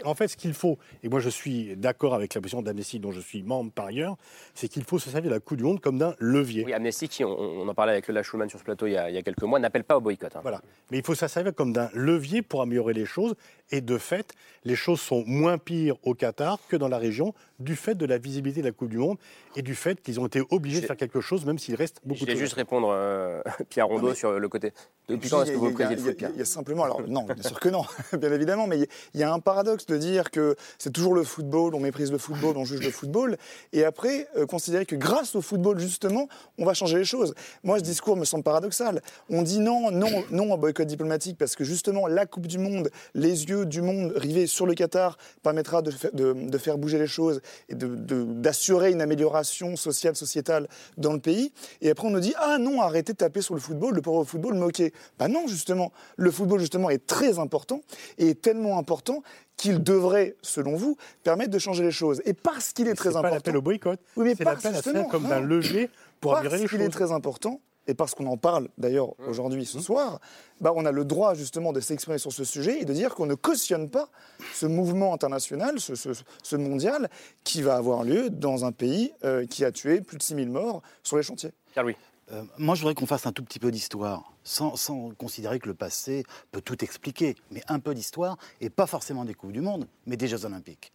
en 0.03 0.13
fait, 0.13 0.27
ce 0.27 0.37
qu'il 0.37 0.53
faut, 0.53 0.77
et 1.03 1.09
moi 1.09 1.19
je 1.19 1.29
suis 1.29 1.75
d'accord 1.75 2.13
avec 2.13 2.33
la 2.33 2.41
position 2.41 2.61
d'Amnesty 2.61 2.99
dont 2.99 3.11
je 3.11 3.19
suis 3.19 3.43
membre 3.43 3.71
par 3.71 3.85
ailleurs, 3.85 4.15
c'est 4.53 4.67
qu'il 4.67 4.83
faut 4.83 4.99
se 4.99 5.09
servir 5.09 5.29
de 5.31 5.35
la 5.35 5.39
Coupe 5.39 5.57
du 5.57 5.63
Monde 5.63 5.81
comme 5.81 5.97
d'un 5.97 6.15
levier. 6.19 6.63
Oui, 6.65 6.73
Amnesty, 6.73 7.07
qui, 7.07 7.23
on, 7.23 7.67
en 7.67 7.73
parlait 7.73 7.93
avec 7.93 8.07
Lola 8.07 8.23
Schulman 8.23 8.49
sur 8.49 8.59
ce 8.59 8.63
plateau 8.63 8.87
il 8.87 8.93
y 8.93 8.97
a, 8.97 9.21
quelques 9.21 9.43
mois, 9.43 9.59
n'appelle 9.59 9.83
pas 9.83 9.97
au 9.97 10.01
boycott. 10.01 10.35
Hein. 10.35 10.39
Voilà. 10.41 10.61
Mais 10.91 10.97
il 10.97 11.03
faut 11.03 11.15
se 11.15 11.27
servir 11.27 11.53
comme 11.53 11.73
d'un 11.73 11.89
levier 11.93 12.41
pour 12.41 12.61
améliorer 12.61 12.93
les 12.93 13.05
choses. 13.05 13.35
Et 13.71 13.81
de 13.81 13.97
fait, 13.97 14.33
les 14.63 14.75
choses 14.75 14.99
sont 14.99 15.23
moins 15.25 15.57
pires 15.57 15.95
au 16.03 16.13
Qatar 16.13 16.59
que 16.67 16.75
dans 16.75 16.87
la 16.87 16.97
région, 16.97 17.33
du 17.59 17.75
fait 17.75 17.95
de 17.95 18.05
la 18.05 18.17
visibilité 18.17 18.61
de 18.61 18.65
la 18.65 18.71
Coupe 18.71 18.89
du 18.89 18.97
Monde 18.97 19.17
et 19.55 19.61
du 19.61 19.75
fait 19.75 20.01
qu'ils 20.01 20.19
ont 20.19 20.25
été 20.25 20.41
obligés 20.49 20.81
de 20.81 20.85
faire 20.85 20.97
quelque 20.97 21.21
chose, 21.21 21.45
même 21.45 21.57
s'il 21.57 21.75
reste 21.75 22.01
beaucoup 22.03 22.13
de 22.13 22.19
choses. 22.19 22.27
Je 22.29 22.33
vais 22.33 22.39
juste 22.39 22.53
répondre, 22.53 22.89
euh, 22.91 23.41
Pierre 23.69 23.87
Rondeau, 23.87 24.13
sur 24.13 24.37
le 24.37 24.49
côté. 24.49 24.73
Depuis 25.07 25.29
quand 25.29 25.43
est-ce 25.43 25.51
que 25.51 25.57
vous 25.57 25.71
présidez 25.71 26.01
le 26.01 26.15
Il 26.33 26.39
y 26.39 26.41
a 26.41 26.45
simplement, 26.45 26.83
alors 26.83 27.01
non, 27.07 27.23
bien 27.23 27.43
sûr 27.43 27.59
que 27.59 27.69
non, 27.69 27.83
bien 28.19 28.31
évidemment, 28.31 28.67
mais 28.67 28.87
il 29.13 29.19
y 29.19 29.23
a 29.23 29.31
un 29.31 29.39
paradoxe 29.39 29.85
de 29.85 29.97
dire 29.97 30.31
que 30.31 30.55
c'est 30.77 30.91
toujours 30.91 31.13
le 31.13 31.23
football, 31.23 31.75
on 31.75 31.79
méprise 31.79 32.11
le 32.11 32.17
football, 32.17 32.57
on 32.57 32.65
juge 32.65 32.83
le 32.83 32.91
football, 32.91 33.37
et 33.71 33.85
après 33.85 34.27
euh, 34.35 34.45
considérer 34.45 34.85
que 34.85 34.95
grâce 34.95 35.35
au 35.35 35.41
football 35.41 35.79
justement, 35.79 36.27
on 36.57 36.65
va 36.65 36.73
changer 36.73 36.97
les 36.97 37.05
choses. 37.05 37.35
Moi, 37.63 37.79
ce 37.79 37.83
discours 37.83 38.17
me 38.17 38.25
semble 38.25 38.43
paradoxal. 38.43 39.01
On 39.29 39.43
dit 39.43 39.59
non, 39.59 39.91
non, 39.91 40.23
non 40.31 40.51
au 40.51 40.57
boycott 40.57 40.87
diplomatique 40.87 41.37
parce 41.37 41.55
que 41.55 41.63
justement 41.63 42.07
la 42.07 42.25
Coupe 42.25 42.47
du 42.47 42.57
Monde, 42.57 42.89
les 43.13 43.45
yeux 43.45 43.54
du 43.63 43.81
monde 43.81 44.11
rivés 44.15 44.47
sur 44.47 44.65
le 44.65 44.73
Qatar 44.73 45.17
permettra 45.41 45.81
de, 45.81 45.91
de, 46.13 46.33
de 46.33 46.57
faire 46.57 46.77
bouger 46.77 46.99
les 46.99 47.07
choses 47.07 47.41
et 47.69 47.75
d'assurer 47.75 48.91
une 48.91 49.01
amélioration 49.01 49.75
sociale, 49.75 50.15
sociétale 50.15 50.67
dans 50.97 51.13
le 51.13 51.19
pays. 51.19 51.53
Et 51.81 51.89
après, 51.89 52.07
on 52.07 52.11
nous 52.11 52.19
dit 52.19 52.33
ah 52.37 52.57
non, 52.57 52.81
arrêtez 52.81 53.13
de 53.13 53.17
taper 53.17 53.41
sur 53.41 53.53
le 53.53 53.61
football, 53.61 53.95
le 53.95 54.01
pauvre 54.01 54.25
football 54.25 54.55
moqué. 54.55 54.93
Bah 55.17 55.27
non, 55.27 55.47
justement, 55.47 55.93
le 56.17 56.31
football 56.31 56.59
justement 56.59 56.89
est 56.89 57.05
très 57.05 57.39
important 57.39 57.81
et 58.17 58.29
est 58.29 58.41
tellement 58.41 58.77
important 58.77 59.23
qu'il 59.57 59.81
devrait, 59.81 60.35
selon 60.41 60.75
vous, 60.75 60.97
permettre 61.23 61.51
de 61.51 61.59
changer 61.59 61.83
les 61.83 61.91
choses. 61.91 62.21
Et 62.25 62.33
parce 62.33 62.73
qu'il 62.73 62.87
est, 62.87 62.93
très 62.93 63.09
important. 63.09 63.27
C'est 63.27 63.29
pas 63.29 63.35
l'appel 63.35 63.57
au 63.57 63.61
boycott. 63.61 63.99
Oui, 64.17 64.25
mais 64.25 64.35
c'est 64.35 64.43
l'appel 64.43 64.75
à 64.75 64.81
faire 64.81 65.07
comme 65.07 65.27
d'un 65.27 65.39
levier 65.39 65.89
pour 66.19 66.35
améliorer 66.35 66.57
les 66.57 66.63
choses. 66.63 66.71
Parce 66.71 66.81
qu'il 66.81 66.87
est 66.87 67.05
très 67.07 67.11
important, 67.13 67.61
et 67.87 67.93
parce 67.93 68.15
qu'on 68.15 68.27
en 68.27 68.37
parle 68.37 68.69
d'ailleurs 68.77 69.09
mmh. 69.09 69.27
aujourd'hui 69.27 69.65
ce 69.65 69.77
mmh. 69.77 69.81
soir, 69.81 70.19
bah 70.61 70.73
on 70.75 70.85
a 70.85 70.91
le 70.91 71.05
droit 71.05 71.33
justement 71.33 71.73
de 71.73 71.79
s'exprimer 71.79 72.17
sur 72.17 72.31
ce 72.31 72.43
sujet 72.43 72.81
et 72.81 72.85
de 72.85 72.93
dire 72.93 73.15
qu'on 73.15 73.25
ne 73.25 73.35
cautionne 73.35 73.89
pas 73.89 74.09
ce 74.53 74.65
mouvement 74.65 75.13
international, 75.13 75.79
ce, 75.79 76.55
mondial, 76.55 77.09
qui 77.43 77.61
va 77.61 77.75
avoir 77.75 78.03
lieu 78.03 78.29
dans 78.29 78.65
un 78.65 78.71
pays 78.71 79.11
euh, 79.23 79.45
qui 79.45 79.65
a 79.65 79.71
tué 79.71 80.01
plus 80.01 80.17
de 80.17 80.23
6000 80.23 80.49
morts 80.49 80.81
sur 81.03 81.17
les 81.17 81.23
chantiers. 81.23 81.51
Pierre-Louis. 81.73 81.95
Euh, 82.31 82.43
moi, 82.57 82.73
je 82.73 82.81
voudrais 82.81 82.95
qu'on 82.95 83.05
fasse 83.05 83.27
un 83.27 83.31
tout 83.31 83.43
petit 83.43 83.59
peu 83.59 83.71
d'histoire, 83.71 84.33
sans, 84.43 84.75
considérer 85.17 85.59
que 85.59 85.67
le 85.67 85.75
passé 85.75 86.23
peut 86.51 86.61
tout 86.61 86.83
expliquer, 86.83 87.35
mais 87.51 87.61
un 87.67 87.79
peu 87.79 87.93
d'histoire, 87.93 88.37
et 88.61 88.69
pas 88.69 88.87
forcément 88.87 89.25
des 89.25 89.35
Coupes 89.35 89.51
du 89.51 89.61
Monde, 89.61 89.87
mais 90.07 90.17
des 90.17 90.27
Jeux 90.27 90.45
Olympiques. 90.45 90.91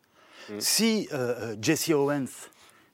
Mmh. 0.48 0.54
Si 0.58 1.08
euh, 1.12 1.54
Jesse 1.60 1.90
Owens 1.90 2.48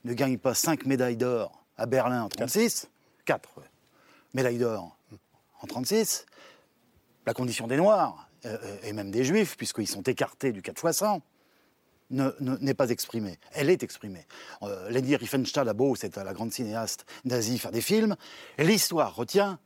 ne 0.05 0.13
gagne 0.13 0.37
pas 0.37 0.55
5 0.55 0.85
médailles 0.85 1.17
d'or 1.17 1.65
à 1.79 1.87
Berlin 1.87 2.25
en 2.25 2.29
36, 2.29 2.91
4, 3.25 3.49
médaille 4.35 4.59
d'or 4.59 4.97
en 5.61 5.67
36, 5.67 6.27
la 7.27 7.35
condition 7.35 7.67
des 7.67 7.77
Noirs, 7.77 8.29
euh, 8.45 8.59
et 8.83 8.93
même 8.93 9.11
des 9.11 9.25
Juifs, 9.25 9.57
puisqu'ils 9.57 9.89
sont 9.89 10.03
écartés 10.03 10.53
du 10.53 10.63
4 10.63 10.89
x 10.89 10.99
100, 10.99 11.23
n'est 12.11 12.75
pas 12.75 12.91
exprimée. 12.91 13.39
Elle 13.53 13.69
est 13.71 13.83
exprimée. 13.83 14.27
Euh, 14.63 14.91
Lady 14.91 15.17
Riefenstahl 15.17 15.69
a 15.69 15.75
beau, 15.75 15.97
c'est 15.97 16.17
la 16.17 16.33
grande 16.33 16.53
cinéaste 16.53 17.05
nazie, 17.25 17.59
faire 17.59 17.73
des 17.73 17.81
films. 17.81 18.17
L'histoire 18.59 19.15
retient 19.15 19.59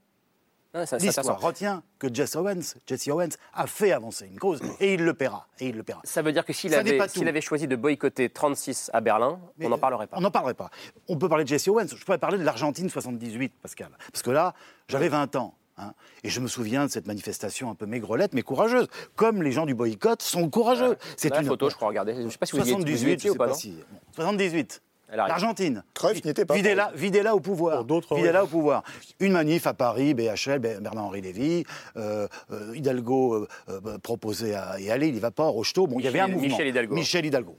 L'histoire 0.74 1.40
retient 1.40 1.82
que 1.98 2.12
Jesse 2.12 2.36
Owens, 2.36 2.74
Jesse 2.86 3.08
Owens 3.08 3.30
a 3.54 3.66
fait 3.66 3.92
avancer 3.92 4.26
une 4.26 4.38
cause 4.38 4.60
et 4.78 4.94
il 4.94 5.04
le 5.04 5.14
paiera. 5.14 5.48
Et 5.58 5.68
il 5.68 5.76
le 5.76 5.82
paiera. 5.82 6.00
Ça 6.04 6.22
veut 6.22 6.32
dire 6.32 6.44
que 6.44 6.52
s'il 6.52 6.74
avait, 6.74 7.00
avait, 7.00 7.40
choisi 7.40 7.66
de 7.66 7.76
boycotter 7.76 8.28
36 8.30 8.90
à 8.92 9.00
Berlin, 9.00 9.40
on 9.60 9.68
n'en 9.68 9.78
parlerait 9.78 10.06
pas. 10.06 10.16
On 10.16 10.20
n'en 10.20 10.30
parlerait 10.30 10.54
pas. 10.54 10.70
On 11.08 11.16
peut 11.16 11.28
parler 11.28 11.44
de 11.44 11.48
Jesse 11.48 11.66
Owens. 11.68 11.88
Je 11.88 12.04
pourrais 12.04 12.18
parler 12.18 12.38
de 12.38 12.44
l'Argentine 12.44 12.88
78, 12.88 13.52
Pascal. 13.60 13.90
Parce 14.12 14.22
que 14.22 14.30
là, 14.30 14.54
j'avais 14.88 15.08
20 15.08 15.36
ans. 15.36 15.54
Hein, 15.76 15.94
et 16.24 16.28
je 16.28 16.40
me 16.40 16.46
souviens 16.46 16.86
de 16.86 16.90
cette 16.90 17.06
manifestation 17.06 17.70
un 17.70 17.74
peu 17.74 17.86
maigrelette, 17.86 18.34
mais 18.34 18.42
courageuse. 18.42 18.86
Comme 19.16 19.42
les 19.42 19.50
gens 19.50 19.66
du 19.66 19.74
boycott 19.74 20.22
sont 20.22 20.50
courageux. 20.50 20.96
C'est 21.16 21.34
une 21.34 21.46
photo, 21.46 21.70
je 21.70 21.74
crois, 21.74 21.88
regardez. 21.88 22.14
Je 22.14 22.20
ne 22.20 22.30
sais 22.30 22.38
pas 22.38 22.46
si 22.46 22.52
vous 22.52 22.64
78, 22.64 23.24
y 23.24 23.30
ou 23.30 23.34
pas. 23.34 23.54
Si... 23.54 23.74
78. 24.14 24.82
L'Argentine. 25.12 25.82
Cruyff 25.94 26.24
n'était 26.24 26.44
pas. 26.44 26.54
Videla, 26.54 26.92
Videla 26.94 27.34
au 27.34 27.40
pouvoir. 27.40 27.84
Videla 27.84 28.44
au 28.44 28.46
pouvoir. 28.46 28.82
Une 29.18 29.32
manif 29.32 29.66
à 29.66 29.74
Paris, 29.74 30.14
BHL, 30.14 30.58
Bernard-Henri 30.58 31.20
Lévy, 31.20 31.64
euh, 31.96 32.28
euh, 32.50 32.76
Hidalgo 32.76 33.46
euh, 33.68 33.98
proposait 33.98 34.54
à 34.54 34.78
y 34.80 34.90
aller, 34.90 35.08
il 35.08 35.14
n'y 35.14 35.20
va 35.20 35.30
pas, 35.30 35.44
Rocheteau. 35.44 35.86
Bon, 35.86 35.98
il 35.98 36.04
y 36.04 36.08
avait 36.08 36.20
un 36.20 36.28
mouvement. 36.28 36.48
Michel 36.48 36.68
Hidalgo. 36.68 36.94
Michel 36.94 37.26
Hidalgo. 37.26 37.56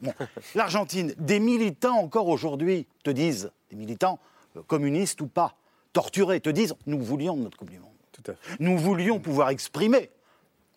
L'Argentine, 0.55 1.13
des 1.17 1.39
militants 1.39 1.97
encore 1.97 2.27
aujourd'hui 2.27 2.87
te 3.03 3.11
disent, 3.11 3.51
des 3.69 3.77
militants 3.77 4.19
communistes 4.67 5.21
ou 5.21 5.27
pas, 5.27 5.55
torturés, 5.93 6.39
te 6.39 6.49
disent, 6.49 6.75
nous 6.85 6.99
voulions 6.99 7.35
notre 7.35 7.57
Coupe 7.57 7.69
du 7.69 7.79
Monde. 7.79 7.91
Tout 8.11 8.31
à 8.31 8.33
fait. 8.33 8.55
Nous 8.59 8.77
voulions 8.77 9.19
pouvoir 9.19 9.49
exprimer 9.49 10.09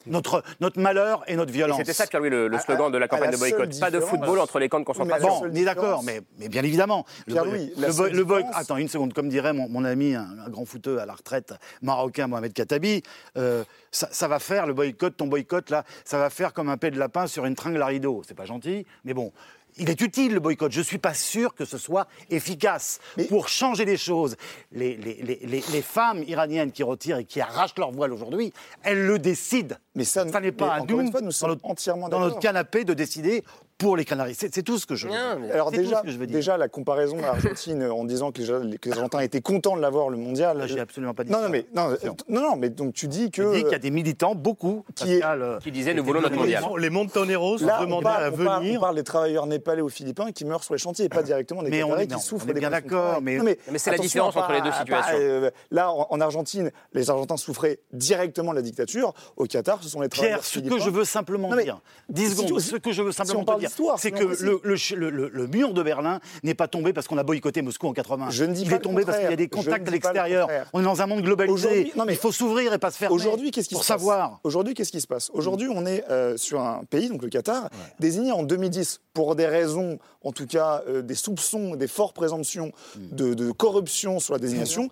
notre, 0.06 0.42
notre 0.60 0.80
malheur 0.80 1.22
et 1.26 1.36
notre 1.36 1.52
violence. 1.52 1.78
C'était 1.78 1.92
ça, 1.92 2.06
Pierre-Louis, 2.06 2.30
le, 2.30 2.58
slogan 2.58 2.90
de 2.90 2.98
la 2.98 3.08
campagne 3.08 3.30
de 3.30 3.36
boycott. 3.36 3.78
Pas 3.80 3.90
de 3.90 4.00
football 4.00 4.38
entre 4.40 4.58
les 4.58 4.68
camps 4.68 4.80
de 4.80 4.84
concentration. 4.84 5.28
Bon, 5.28 5.48
on 5.50 5.54
est 5.54 5.64
d'accord, 5.64 6.02
mais, 6.02 6.20
mais, 6.38 6.48
bien 6.48 6.62
évidemment. 6.62 7.04
Le, 7.26 8.22
boycott. 8.22 8.50
Attends, 8.54 8.76
une 8.76 8.88
seconde. 8.88 9.12
Comme 9.12 9.28
dirait 9.28 9.52
mon, 9.52 9.84
ami, 9.84 10.14
un, 10.14 10.48
grand 10.48 10.64
footeux 10.64 10.98
à 10.98 11.06
la 11.06 11.14
retraite 11.14 11.54
marocain, 11.82 12.26
Mohamed 12.26 12.52
Katabi, 12.52 13.02
euh, 13.36 13.64
ça, 13.90 14.28
va 14.28 14.38
faire, 14.38 14.66
le 14.66 14.74
boycott, 14.74 15.16
ton 15.16 15.26
boycott, 15.26 15.70
là, 15.70 15.84
ça 16.04 16.18
va 16.18 16.30
faire 16.30 16.52
comme 16.52 16.68
un 16.68 16.76
pet 16.76 16.90
de 16.90 16.98
lapin 16.98 17.26
sur 17.26 17.46
une 17.46 17.54
tringle 17.54 17.82
à 17.82 17.86
rideau. 17.86 18.22
C'est 18.26 18.34
pas 18.34 18.46
gentil, 18.46 18.86
mais 19.04 19.14
bon 19.14 19.32
il 19.76 19.90
est 19.90 20.00
utile 20.00 20.34
le 20.34 20.40
boycott. 20.40 20.72
Je 20.72 20.78
ne 20.78 20.84
suis 20.84 20.98
pas 20.98 21.14
sûr 21.14 21.54
que 21.54 21.64
ce 21.64 21.78
soit 21.78 22.06
efficace 22.30 23.00
pour 23.28 23.48
changer 23.48 23.84
les 23.84 23.96
choses. 23.96 24.36
Les, 24.72 24.96
les, 24.96 25.14
les, 25.22 25.40
les, 25.46 25.82
femmes 25.82 26.22
iraniennes 26.26 26.72
qui 26.72 26.82
retirent 26.82 27.18
et 27.18 27.24
qui 27.24 27.40
arrachent 27.40 27.76
leur 27.78 27.90
voile 27.90 28.12
aujourd'hui, 28.12 28.52
elles 28.82 29.06
le 29.06 29.18
décident. 29.18 29.76
Mais 29.94 30.04
ça, 30.04 30.24
n'est 30.24 30.52
pas 30.52 30.74
à 30.74 30.80
nous, 30.80 31.02
nous 31.02 31.30
sommes 31.30 31.58
entièrement 31.62 32.08
dans 32.08 32.20
notre 32.20 32.38
canapé, 32.38 32.84
de 32.84 32.94
décider 32.94 33.44
pour 33.78 33.96
les 33.96 34.04
Canaries. 34.04 34.34
C'est 34.34 34.62
tout 34.62 34.78
ce 34.78 34.86
que 34.86 34.94
je 34.94 35.06
veux 35.06 35.12
dire. 35.12 35.52
Alors 35.52 35.70
déjà, 35.70 36.02
je 36.04 36.16
veux 36.16 36.26
dire. 36.26 36.36
déjà, 36.36 36.56
la 36.56 36.68
comparaison 36.68 37.18
à 37.18 37.22
l'Argentine 37.22 37.84
en 37.84 38.04
disant 38.04 38.32
que 38.32 38.40
les, 38.40 38.78
que 38.78 38.88
les, 38.88 38.94
Argentins 38.94 39.20
étaient 39.20 39.40
contents 39.40 39.76
de 39.76 39.82
l'avoir 39.82 40.08
le 40.08 40.16
mondial. 40.16 40.62
J'ai 40.66 40.80
absolument 40.80 41.14
pas 41.14 41.24
dit 41.24 41.30
non, 41.32 41.38
ça. 41.38 41.44
Non, 41.44 41.50
mais, 41.50 41.66
non, 41.74 41.90
non, 42.28 42.40
non, 42.42 42.56
mais 42.56 42.70
donc 42.70 42.94
tu 42.94 43.08
dis 43.08 43.30
que. 43.30 43.42
Je 43.42 43.56
dis 43.56 43.62
qu'il 43.62 43.72
y 43.72 43.74
a 43.74 43.78
des 43.78 43.90
militants, 43.90 44.34
beaucoup, 44.34 44.84
qui, 44.94 45.20
euh, 45.22 45.58
qui 45.60 45.70
disaient 45.70 45.94
nous 45.94 46.04
voulons 46.04 46.20
notre 46.20 46.36
mondial. 46.36 46.64
Les 46.78 46.90
Montoneros 46.90 47.62
ont 47.62 47.80
demandé 47.80 48.06
à 48.06 48.30
venir. 48.30 48.80
On 48.80 48.82
parle 48.82 48.96
des 48.96 49.04
travailleurs 49.04 49.46
népalais 49.46 49.82
aux 49.82 49.88
Philippins 49.88 50.32
qui 50.32 50.44
meurent 50.44 50.64
sur 50.64 50.74
les 50.74 50.78
chantiers 50.78 51.06
et 51.06 51.08
pas 51.08 51.22
directement 51.22 51.62
des 51.62 51.70
Qataris 51.70 52.08
qui 52.08 52.20
souffrent 52.20 52.46
des 52.46 52.54
bien 52.54 52.70
d'accord, 52.70 53.20
mais, 53.20 53.38
mais, 53.70 53.78
c'est 53.78 53.90
la 53.90 53.98
différence 53.98 54.36
entre 54.36 54.52
les 54.52 54.62
deux 54.62 54.72
situations. 54.72 55.16
Euh, 55.18 55.50
là, 55.70 55.90
en 55.90 56.20
Argentine, 56.20 56.70
les 56.92 57.10
Argentins 57.10 57.36
souffraient 57.36 57.80
directement 57.92 58.52
de 58.52 58.56
la 58.56 58.62
dictature. 58.62 59.12
Au 59.36 59.44
Qatar, 59.44 59.82
ce 59.82 59.88
sont 59.88 60.00
les 60.00 60.08
travailleurs 60.08 60.40
Pierre, 60.40 60.44
ce 60.44 60.58
que 60.58 60.78
je 60.78 60.90
veux 60.90 61.04
simplement 61.04 61.54
dire, 61.56 61.80
10 62.08 62.36
secondes, 62.36 62.60
ce 62.60 62.76
que 62.76 62.92
je 62.92 63.02
veux 63.02 63.12
simplement 63.12 63.58
dire, 63.58 63.70
l'histoire, 63.74 63.98
c'est 63.98 64.10
que 64.10 64.24
le, 64.24 64.60
le, 64.62 65.10
le, 65.10 65.28
le, 65.28 65.46
mur 65.46 65.74
de 65.74 65.82
Berlin 65.82 66.20
n'est 66.42 66.54
pas 66.54 66.68
tombé 66.68 66.92
parce 66.92 67.06
qu'on 67.06 67.18
a 67.18 67.22
boycotté 67.22 67.62
Moscou 67.62 67.88
en 67.88 67.92
80. 67.92 68.30
Je 68.30 68.44
ne 68.44 68.54
dis 68.54 68.62
il 68.62 68.70
pas 68.70 68.76
est 68.76 68.78
tombé 68.80 69.04
parce 69.04 69.18
qu'il 69.18 69.30
y 69.30 69.32
a 69.32 69.36
des 69.36 69.48
contacts 69.48 69.88
à 69.88 69.90
l'extérieur. 69.90 70.48
On 70.72 70.80
est 70.80 70.84
dans 70.84 71.02
un 71.02 71.06
monde 71.06 71.22
globalisé. 71.22 71.92
Non, 71.96 72.04
mais 72.04 72.14
il 72.14 72.18
faut 72.18 72.32
s'ouvrir 72.32 72.72
et 72.72 72.78
pas 72.78 72.90
se 72.90 72.98
fermer. 72.98 73.14
Aujourd'hui, 73.14 73.50
qu'est-ce 73.50 73.68
qui 73.68 73.74
pour 73.74 73.82
se 73.82 73.88
savoir. 73.88 74.30
passe 74.30 74.38
Aujourd'hui, 74.44 74.74
qu'est-ce 74.74 74.92
qui 74.92 75.00
se 75.00 75.06
passe 75.06 75.30
Aujourd'hui, 75.34 75.68
on 75.70 75.86
est 75.86 76.04
euh, 76.10 76.36
sur 76.36 76.60
un 76.60 76.82
pays, 76.88 77.08
donc 77.08 77.22
le 77.22 77.28
Qatar, 77.28 77.68
désigné 77.98 78.32
en 78.32 78.42
2010 78.42 79.00
pour 79.12 79.34
des 79.36 79.46
raisons, 79.46 79.98
en 80.22 80.32
tout 80.32 80.46
cas 80.46 80.82
euh, 80.88 81.02
des 81.02 81.14
soupçons, 81.14 81.76
des 81.76 81.88
fortes 81.88 82.14
présomptions 82.14 82.72
Hmm. 82.96 83.16
de, 83.16 83.34
de 83.34 83.50
corruption 83.50 84.20
sur 84.20 84.34
la 84.34 84.38
désignation. 84.38 84.88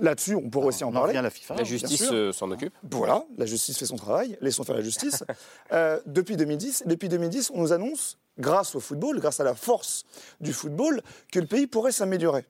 Là-dessus, 0.00 0.34
on 0.34 0.50
pourrait 0.50 0.66
aussi 0.68 0.84
en 0.84 0.88
on 0.88 0.90
en 0.90 0.92
parler. 0.94 1.08
revient 1.08 1.18
à 1.18 1.22
la 1.22 1.30
FIFA. 1.30 1.54
La 1.56 1.64
justice 1.64 2.08
euh, 2.10 2.32
s'en 2.32 2.50
occupe. 2.50 2.74
Voilà, 2.90 3.24
la 3.36 3.46
justice 3.46 3.78
fait 3.78 3.86
son 3.86 3.96
travail, 3.96 4.36
laissons 4.40 4.64
faire 4.64 4.76
la 4.76 4.82
justice. 4.82 5.22
Euh, 5.72 5.98
depuis, 6.06 6.36
2010, 6.36 6.84
depuis 6.86 7.08
2010, 7.08 7.50
on 7.54 7.60
nous 7.62 7.72
annonce, 7.72 8.18
grâce 8.38 8.74
au 8.74 8.80
football, 8.80 9.18
grâce 9.18 9.40
à 9.40 9.44
la 9.44 9.54
force 9.54 10.04
du 10.40 10.52
football, 10.52 11.00
que 11.32 11.40
le 11.40 11.46
pays 11.46 11.66
pourrait 11.66 11.90
s'améliorer. 11.92 12.44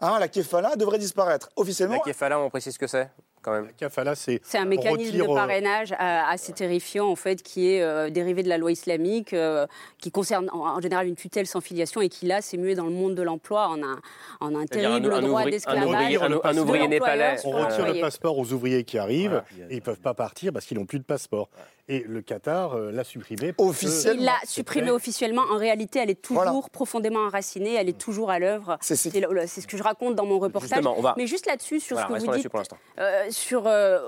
Hein, 0.00 0.18
la 0.18 0.28
kefala 0.28 0.76
devrait 0.76 0.98
disparaître. 0.98 1.48
Officiellement, 1.56 1.96
La 2.04 2.12
kefala, 2.12 2.38
on 2.38 2.48
précise 2.50 2.74
ce 2.74 2.78
que 2.78 2.86
c'est 2.86 3.10
quand 3.46 3.52
même. 3.52 3.68
Kafala, 3.78 4.14
c'est 4.16 4.40
C'est 4.42 4.58
un 4.58 4.64
mécanisme 4.66 5.12
de 5.16 5.22
parrainage 5.36 5.92
euh, 5.92 5.96
assez 6.28 6.52
terrifiant, 6.52 7.06
en 7.08 7.14
fait, 7.16 7.42
qui 7.42 7.70
est 7.72 7.80
euh, 7.82 8.10
dérivé 8.10 8.42
de 8.42 8.48
la 8.48 8.58
loi 8.58 8.72
islamique, 8.72 9.32
euh, 9.32 9.66
qui 9.98 10.10
concerne 10.10 10.50
en, 10.52 10.58
en 10.76 10.80
général 10.80 11.06
une 11.06 11.14
tutelle 11.14 11.46
sans 11.46 11.60
filiation 11.60 12.00
et 12.00 12.08
qui, 12.08 12.26
là, 12.26 12.42
s'est 12.42 12.56
mué 12.56 12.74
dans 12.74 12.84
le 12.86 12.90
monde 12.90 13.14
de 13.14 13.22
l'emploi 13.22 13.68
en 13.68 13.80
un, 13.82 14.00
en 14.40 14.54
un 14.56 14.66
terrible 14.66 15.12
un 15.14 15.22
droit 15.22 15.40
un 15.42 15.44
d'esclavage. 15.50 15.84
ouvrier- 15.86 16.18
un- 16.44 16.58
ouvrier 16.58 16.88
népalais. 16.88 17.36
On 17.44 17.50
retire 17.52 17.86
le 17.86 18.00
passeport 18.00 18.36
aux 18.38 18.52
ouvriers 18.52 18.82
qui 18.84 18.98
arrivent 18.98 19.42
et 19.70 19.74
ils 19.74 19.76
ne 19.76 19.80
peuvent 19.80 20.00
pas 20.00 20.14
partir 20.14 20.52
parce 20.52 20.66
qu'ils 20.66 20.76
n'ont 20.78 20.86
plus 20.86 20.98
de 20.98 21.04
passeport. 21.04 21.48
Et 21.88 22.00
le 22.00 22.20
Qatar 22.20 22.74
euh, 22.74 22.90
l'a 22.90 23.04
supprimé. 23.04 23.52
parce 23.52 23.78
que 23.80 24.14
Il 24.14 24.24
l'a 24.24 24.32
c'était- 24.40 24.46
supprimé 24.52 24.90
officiellement. 24.90 25.42
En 25.52 25.56
réalité, 25.56 26.00
elle 26.00 26.10
est 26.10 26.20
toujours 26.20 26.68
profondément 26.70 27.20
enracinée, 27.20 27.74
elle 27.74 27.88
est 27.88 27.96
toujours 27.98 28.30
à 28.30 28.38
l'œuvre. 28.40 28.76
C'est 28.80 28.96
ce 28.96 29.66
que 29.68 29.76
je 29.76 29.82
raconte 29.82 30.16
dans 30.16 30.26
mon 30.26 30.38
reportage. 30.40 30.68
Justement, 30.70 30.94
on 30.98 31.00
va- 31.02 31.14
Mais 31.16 31.26
juste 31.28 31.46
là-dessus, 31.46 31.78
sur 31.78 31.96
Voilà, 31.96 32.18
ce 32.20 32.24
que 32.26 32.30
vous 32.30 32.36
dites, 32.38 32.48
pour 32.48 32.58
l'instant. 32.58 32.76
euh, 32.98 33.26
sur 33.30 33.68
euh, 33.68 34.00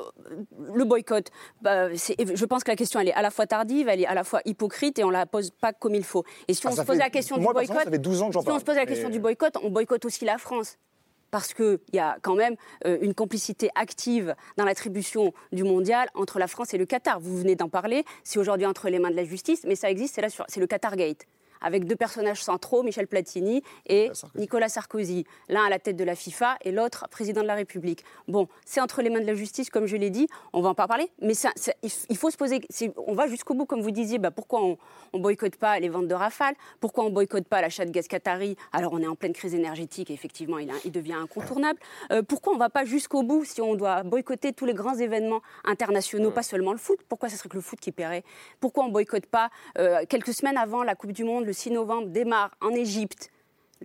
le 0.74 0.84
boycott, 0.84 1.28
bah, 1.62 1.92
je 1.94 2.44
pense 2.46 2.64
que 2.64 2.70
la 2.70 2.76
question, 2.76 2.98
elle 2.98 3.08
est 3.08 3.14
à 3.14 3.22
la 3.22 3.30
fois 3.30 3.46
tardive, 3.46 3.88
elle 3.88 4.00
est 4.00 4.06
à 4.06 4.14
la 4.14 4.24
fois 4.24 4.40
hypocrite 4.44 4.98
et 4.98 5.04
on 5.04 5.10
la 5.10 5.26
pose 5.26 5.50
pas 5.50 5.72
comme 5.72 5.94
il 5.94 6.04
faut. 6.04 6.24
Et 6.48 6.54
si 6.54 6.62
Ah, 6.66 6.70
on 6.72 6.76
se 6.76 6.82
pose 6.82 6.96
fait- 6.96 7.02
la 7.02 7.10
question 7.10 7.36
moi, 7.38 7.52
du 7.52 7.58
boycott, 7.66 7.84
ça 7.84 7.90
fait 7.90 7.98
12 7.98 8.22
ans 8.22 8.26
que 8.28 8.32
j'en 8.34 8.40
si 8.40 8.46
on 8.46 8.50
parle. 8.50 8.60
se 8.60 8.64
pose 8.64 8.76
la 8.76 8.86
question 8.86 9.08
Mais- 9.08 9.14
du 9.14 9.20
boycott, 9.20 9.56
on 9.62 9.70
boycotte 9.70 10.04
aussi 10.04 10.24
la 10.24 10.38
France 10.38 10.78
parce 11.30 11.54
qu'il 11.54 11.78
y 11.92 11.98
a 11.98 12.18
quand 12.22 12.34
même 12.34 12.56
euh, 12.86 12.98
une 13.00 13.14
complicité 13.14 13.70
active 13.74 14.34
dans 14.56 14.64
l'attribution 14.64 15.32
du 15.52 15.64
mondial 15.64 16.08
entre 16.14 16.38
la 16.38 16.46
France 16.46 16.74
et 16.74 16.78
le 16.78 16.86
Qatar. 16.86 17.20
Vous 17.20 17.38
venez 17.38 17.56
d'en 17.56 17.68
parler, 17.68 18.04
c'est 18.24 18.38
aujourd'hui 18.38 18.66
entre 18.66 18.88
les 18.88 18.98
mains 18.98 19.10
de 19.10 19.16
la 19.16 19.24
justice, 19.24 19.64
mais 19.66 19.74
ça 19.74 19.90
existe, 19.90 20.20
c'est 20.48 20.60
le 20.60 20.66
Qatar 20.66 20.96
Gate. 20.96 21.26
Avec 21.60 21.84
deux 21.84 21.96
personnages 21.96 22.42
centraux, 22.42 22.82
Michel 22.82 23.06
Platini 23.06 23.62
et 23.86 24.10
Nicolas 24.34 24.68
Sarkozy. 24.68 25.24
L'un 25.48 25.64
à 25.64 25.68
la 25.68 25.78
tête 25.78 25.96
de 25.96 26.04
la 26.04 26.14
FIFA 26.14 26.56
et 26.64 26.72
l'autre 26.72 27.06
président 27.10 27.42
de 27.42 27.46
la 27.46 27.54
République. 27.54 28.04
Bon, 28.28 28.48
c'est 28.64 28.80
entre 28.80 29.02
les 29.02 29.10
mains 29.10 29.20
de 29.20 29.26
la 29.26 29.34
justice, 29.34 29.70
comme 29.70 29.86
je 29.86 29.96
l'ai 29.96 30.10
dit, 30.10 30.26
on 30.52 30.60
va 30.60 30.70
en 30.70 30.74
pas 30.74 30.86
parler, 30.86 31.10
mais 31.20 31.34
ça, 31.34 31.50
ça- 31.56 31.72
il 31.82 32.16
faut 32.16 32.30
se 32.30 32.36
poser. 32.36 32.60
On 33.06 33.14
va 33.14 33.26
jusqu'au 33.26 33.54
bout, 33.54 33.66
comme 33.66 33.80
vous 33.80 33.90
disiez, 33.90 34.18
bah, 34.18 34.30
pourquoi 34.30 34.62
on 34.62 34.78
ne 35.14 35.18
boycotte 35.20 35.56
pas 35.56 35.78
les 35.80 35.88
ventes 35.88 36.08
de 36.08 36.14
Rafale? 36.14 36.54
Pourquoi 36.80 37.04
on 37.04 37.08
ne 37.08 37.14
boycotte 37.14 37.46
pas 37.48 37.60
l'achat 37.60 37.84
de 37.84 37.90
gaz 37.90 38.08
qatari 38.08 38.56
Alors 38.72 38.92
on 38.92 39.00
est 39.02 39.06
en 39.06 39.14
pleine 39.16 39.32
crise 39.32 39.54
énergétique 39.54 40.10
et 40.10 40.14
effectivement 40.14 40.58
il, 40.58 40.70
a- 40.70 40.74
il 40.84 40.92
devient 40.92 41.14
incontournable. 41.14 41.78
Euh, 42.12 42.22
pourquoi 42.22 42.52
on 42.52 42.56
ne 42.56 42.60
va 42.60 42.70
pas 42.70 42.84
jusqu'au 42.84 43.22
bout 43.22 43.44
si 43.44 43.60
on 43.60 43.74
doit 43.74 44.02
boycotter 44.02 44.52
tous 44.52 44.64
les 44.66 44.74
grands 44.74 44.96
événements 44.96 45.40
internationaux, 45.64 46.30
pas 46.30 46.42
seulement 46.42 46.72
le 46.72 46.78
foot? 46.78 46.98
Pourquoi 47.08 47.28
ce 47.28 47.36
serait 47.36 47.48
que 47.48 47.56
le 47.56 47.62
foot 47.62 47.78
qui 47.80 47.92
paierait? 47.92 48.24
Pourquoi 48.60 48.84
on 48.84 48.88
ne 48.88 48.92
boycotte 48.92 49.26
pas 49.26 49.50
euh, 49.78 50.04
quelques 50.08 50.32
semaines 50.34 50.56
avant 50.56 50.82
la 50.82 50.94
Coupe 50.94 51.12
du 51.12 51.24
Monde, 51.24 51.44
le 51.48 51.54
6 51.54 51.70
novembre, 51.70 52.08
démarre 52.08 52.50
en 52.60 52.70
Égypte, 52.70 53.30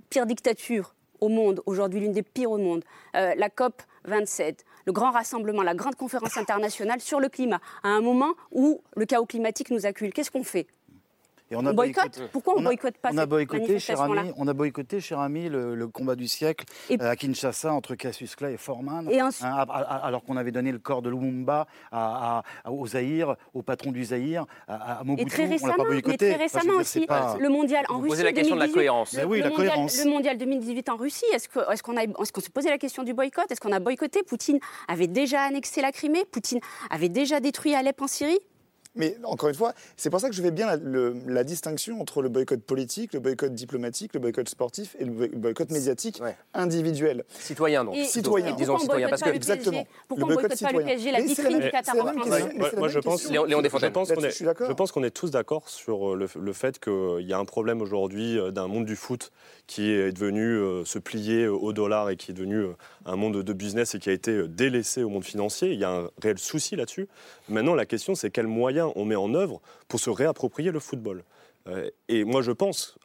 pire 0.10 0.26
dictature 0.26 0.94
au 1.22 1.30
monde, 1.30 1.62
aujourd'hui 1.66 2.02
l'une 2.02 2.12
des 2.12 2.22
pires 2.22 2.52
au 2.52 2.58
monde, 2.58 2.84
euh, 3.16 3.34
la 3.38 3.50
COP 3.50 3.82
27, 4.04 4.66
le 4.86 4.92
grand 4.92 5.12
rassemblement, 5.12 5.64
la 5.64 5.74
grande 5.74 5.96
conférence 5.96 6.36
internationale 6.36 7.00
sur 7.00 7.22
le 7.22 7.30
climat, 7.30 7.62
à 7.84 7.88
un 7.88 8.02
moment 8.02 8.34
où 8.52 8.82
le 8.98 9.06
chaos 9.06 9.26
climatique 9.26 9.72
nous 9.72 9.86
accule. 9.86 10.12
Qu'est-ce 10.12 10.30
qu'on 10.30 10.44
fait? 10.44 10.68
Et 11.54 11.56
On 11.56 11.74
boycotte 11.74 12.22
Pourquoi 12.32 12.56
on 12.58 12.62
a- 12.62 12.64
boycotte 12.64 12.98
pas 12.98 13.10
on 13.14 13.18
a 13.18 13.26
boycotté, 13.26 13.80
cher 13.80 14.02
ami, 14.02 14.32
On 14.38 14.48
a 14.48 14.54
boycotté, 14.54 15.00
cher 15.00 15.20
ami, 15.20 15.50
le, 15.50 15.76
le 15.76 15.88
combat 15.88 16.16
du 16.16 16.28
siècle 16.28 16.66
Et- 16.90 17.00
euh, 17.02 17.10
à 17.12 17.16
Kinshasa 17.16 17.72
entre 17.74 17.96
Cassius 17.96 18.36
Clay 18.36 18.54
et 18.54 18.58
Foreman, 18.58 19.08
Et 19.12 19.22
ensuite- 19.22 19.46
hein, 19.46 19.66
alors 19.70 20.24
qu'on 20.24 20.36
avait 20.38 20.52
donné 20.52 20.72
le 20.72 20.80
corps 20.80 21.02
de 21.02 21.10
Lumumba 21.10 21.68
à, 21.92 22.44
à- 22.66 22.72
au 22.72 22.86
Zaïre, 22.88 23.36
au 23.54 23.62
patron 23.62 23.92
du 23.92 24.04
Zaïre, 24.06 24.46
à, 24.68 25.00
à 25.00 25.04
Mobutu. 25.04 25.28
Et 25.28 25.30
très 25.30 25.46
on 25.46 25.50
récemment, 25.50 25.76
mais 25.80 25.84
boycotté. 25.86 26.18
très 26.18 26.30
Enfin, 26.34 26.44
récemment 26.44 26.72
dire, 26.74 26.82
aussi, 26.82 27.06
pas- 27.06 27.38
le 27.40 27.50
mondial 27.50 27.86
en 27.90 27.94
Vous 27.96 28.00
Russie. 28.02 28.10
posez 28.12 28.24
la 28.24 28.34
question 28.34 28.56
de 28.56 28.60
la 28.60 28.66
2018, 28.68 28.74
cohérence. 28.74 29.14
Le, 29.14 29.26
oui, 29.26 29.38
le 29.38 29.44
la 29.44 29.50
mondial, 29.50 29.68
cohérence. 29.70 30.04
le 30.04 30.10
mondial 30.10 30.38
2018 30.38 30.90
en 30.90 30.96
Russie, 30.98 31.26
est-ce 31.34 31.50
qu'on 31.50 31.62
est 31.72 31.82
qu'on 31.84 31.98
a, 31.98 32.04
est-ce 32.04 32.32
qu'on 32.32 32.42
s'est 32.42 32.50
posé 32.50 32.70
la 32.70 32.78
question 32.78 33.04
du 33.04 33.14
boycott? 33.14 33.52
Est-ce 33.52 33.60
qu'on 33.62 33.72
a 33.72 33.80
boycotté? 33.80 34.24
Poutine 34.24 34.60
avait 34.88 35.08
déjà 35.08 35.42
annexé 35.44 35.82
la 35.82 35.92
Crimée, 35.92 36.24
Poutine 36.26 36.60
avait 36.90 37.10
déjà 37.10 37.40
détruit 37.40 37.76
Alep 37.76 38.02
en 38.02 38.08
Syrie? 38.08 38.40
Mais 38.96 39.18
encore 39.24 39.50
une 39.50 39.56
fois, 39.56 39.74
c'est 39.98 40.10
pour 40.10 40.20
ça 40.20 40.30
que 40.30 40.36
je 40.36 40.42
fais 40.42 40.52
bien 40.52 40.68
la, 40.68 40.76
le- 40.78 41.16
la 41.28 41.44
distinction 41.44 42.00
entre 42.00 42.22
le 42.22 42.30
boycott 42.30 42.62
politique, 42.62 43.14
le 43.14 43.20
boycott 43.20 43.54
diplomatique, 43.54 44.14
le 44.14 44.20
boycott 44.20 44.48
sportif 44.48 44.96
et 45.00 45.06
le 45.06 45.12
boy- 45.12 45.30
boycott 45.30 45.72
médiatique 45.72 46.22
individuel. 46.54 47.24
Citoyen, 47.40 47.84
donc. 47.86 47.96
Et- 47.96 48.06
Citoyen. 48.06 48.48
et 48.48 48.54
Disons 48.54 48.76
on 48.76 48.80
citoyen, 48.80 49.10
parce 49.10 49.22
que- 49.22 49.30
Exactement. 49.30 49.86
Pourquoi 50.08 50.28
Le 50.28 50.34
on 50.34 50.36
boycott 50.36 50.50
boycotte 50.52 50.62
pas 50.62 50.72
le 50.72 50.80
citoyen. 50.80 50.88
PSG, 50.88 51.12
la 51.12 51.22
vitrine 51.22 51.60
du 51.60 51.72
Qatar 51.72 51.96
moi, 52.78 52.88
je 52.88 53.00
pense. 53.00 53.30
Léon- 53.32 53.62
Desfontaines. 53.64 53.90
Je 53.90 53.94
pense 53.94 54.12
qu'on 54.12 54.22
est, 54.24 54.30
je 54.30 54.36
suis 54.36 54.46
d'accord. 54.46 54.68
je 54.68 54.74
pense 54.74 54.92
qu'on 54.92 55.04
est 55.04 55.10
tous 55.12 55.32
d'accord 55.32 55.70
sur 55.70 56.16
le, 56.16 56.28
le 56.40 56.54
fait 56.54 56.80
qu'il 56.80 57.26
y 57.28 57.34
a 57.34 57.38
un 57.40 57.46
problème 57.46 57.82
aujourd'hui 57.82 58.38
euh, 58.38 58.52
d'un 58.52 58.68
monde 58.68 58.86
du 58.86 58.96
foot 58.96 59.32
qui 59.68 59.90
est 59.90 60.12
devenu 60.12 60.42
euh, 60.58 60.86
se 60.86 61.00
plier 61.00 61.44
euh, 61.46 61.52
au 61.54 61.74
dollar 61.74 62.10
et 62.10 62.16
qui 62.18 62.32
est 62.32 62.34
devenu 62.34 62.58
euh, 62.58 62.74
un 63.06 63.16
monde 63.16 63.44
de 63.44 63.54
business 63.54 63.96
et 63.96 64.00
qui 64.00 64.10
a 64.10 64.14
été 64.14 64.32
euh, 64.32 64.48
délaissé 64.48 65.04
au 65.04 65.10
monde 65.10 65.24
financier. 65.24 65.74
Il 65.74 65.80
y 65.80 65.84
a 65.84 65.92
un 65.92 66.10
réel 66.22 66.38
souci 66.38 66.76
là-dessus. 66.76 67.08
Maintenant, 67.50 67.76
la 67.76 67.86
question, 67.86 68.16
c'est 68.16 68.32
quels 68.32 68.48
moyens 68.48 68.92
on 68.96 69.06
met 69.06 69.16
en 69.16 69.34
œuvre 69.34 69.62
pour 69.88 70.00
se 70.00 70.10
réapproprier 70.10 70.72
le 70.72 70.80
football. 70.80 71.24
Euh, 71.68 71.90
et 72.10 72.24
moi, 72.24 72.42
je 72.42 72.52
pense, 72.52 72.98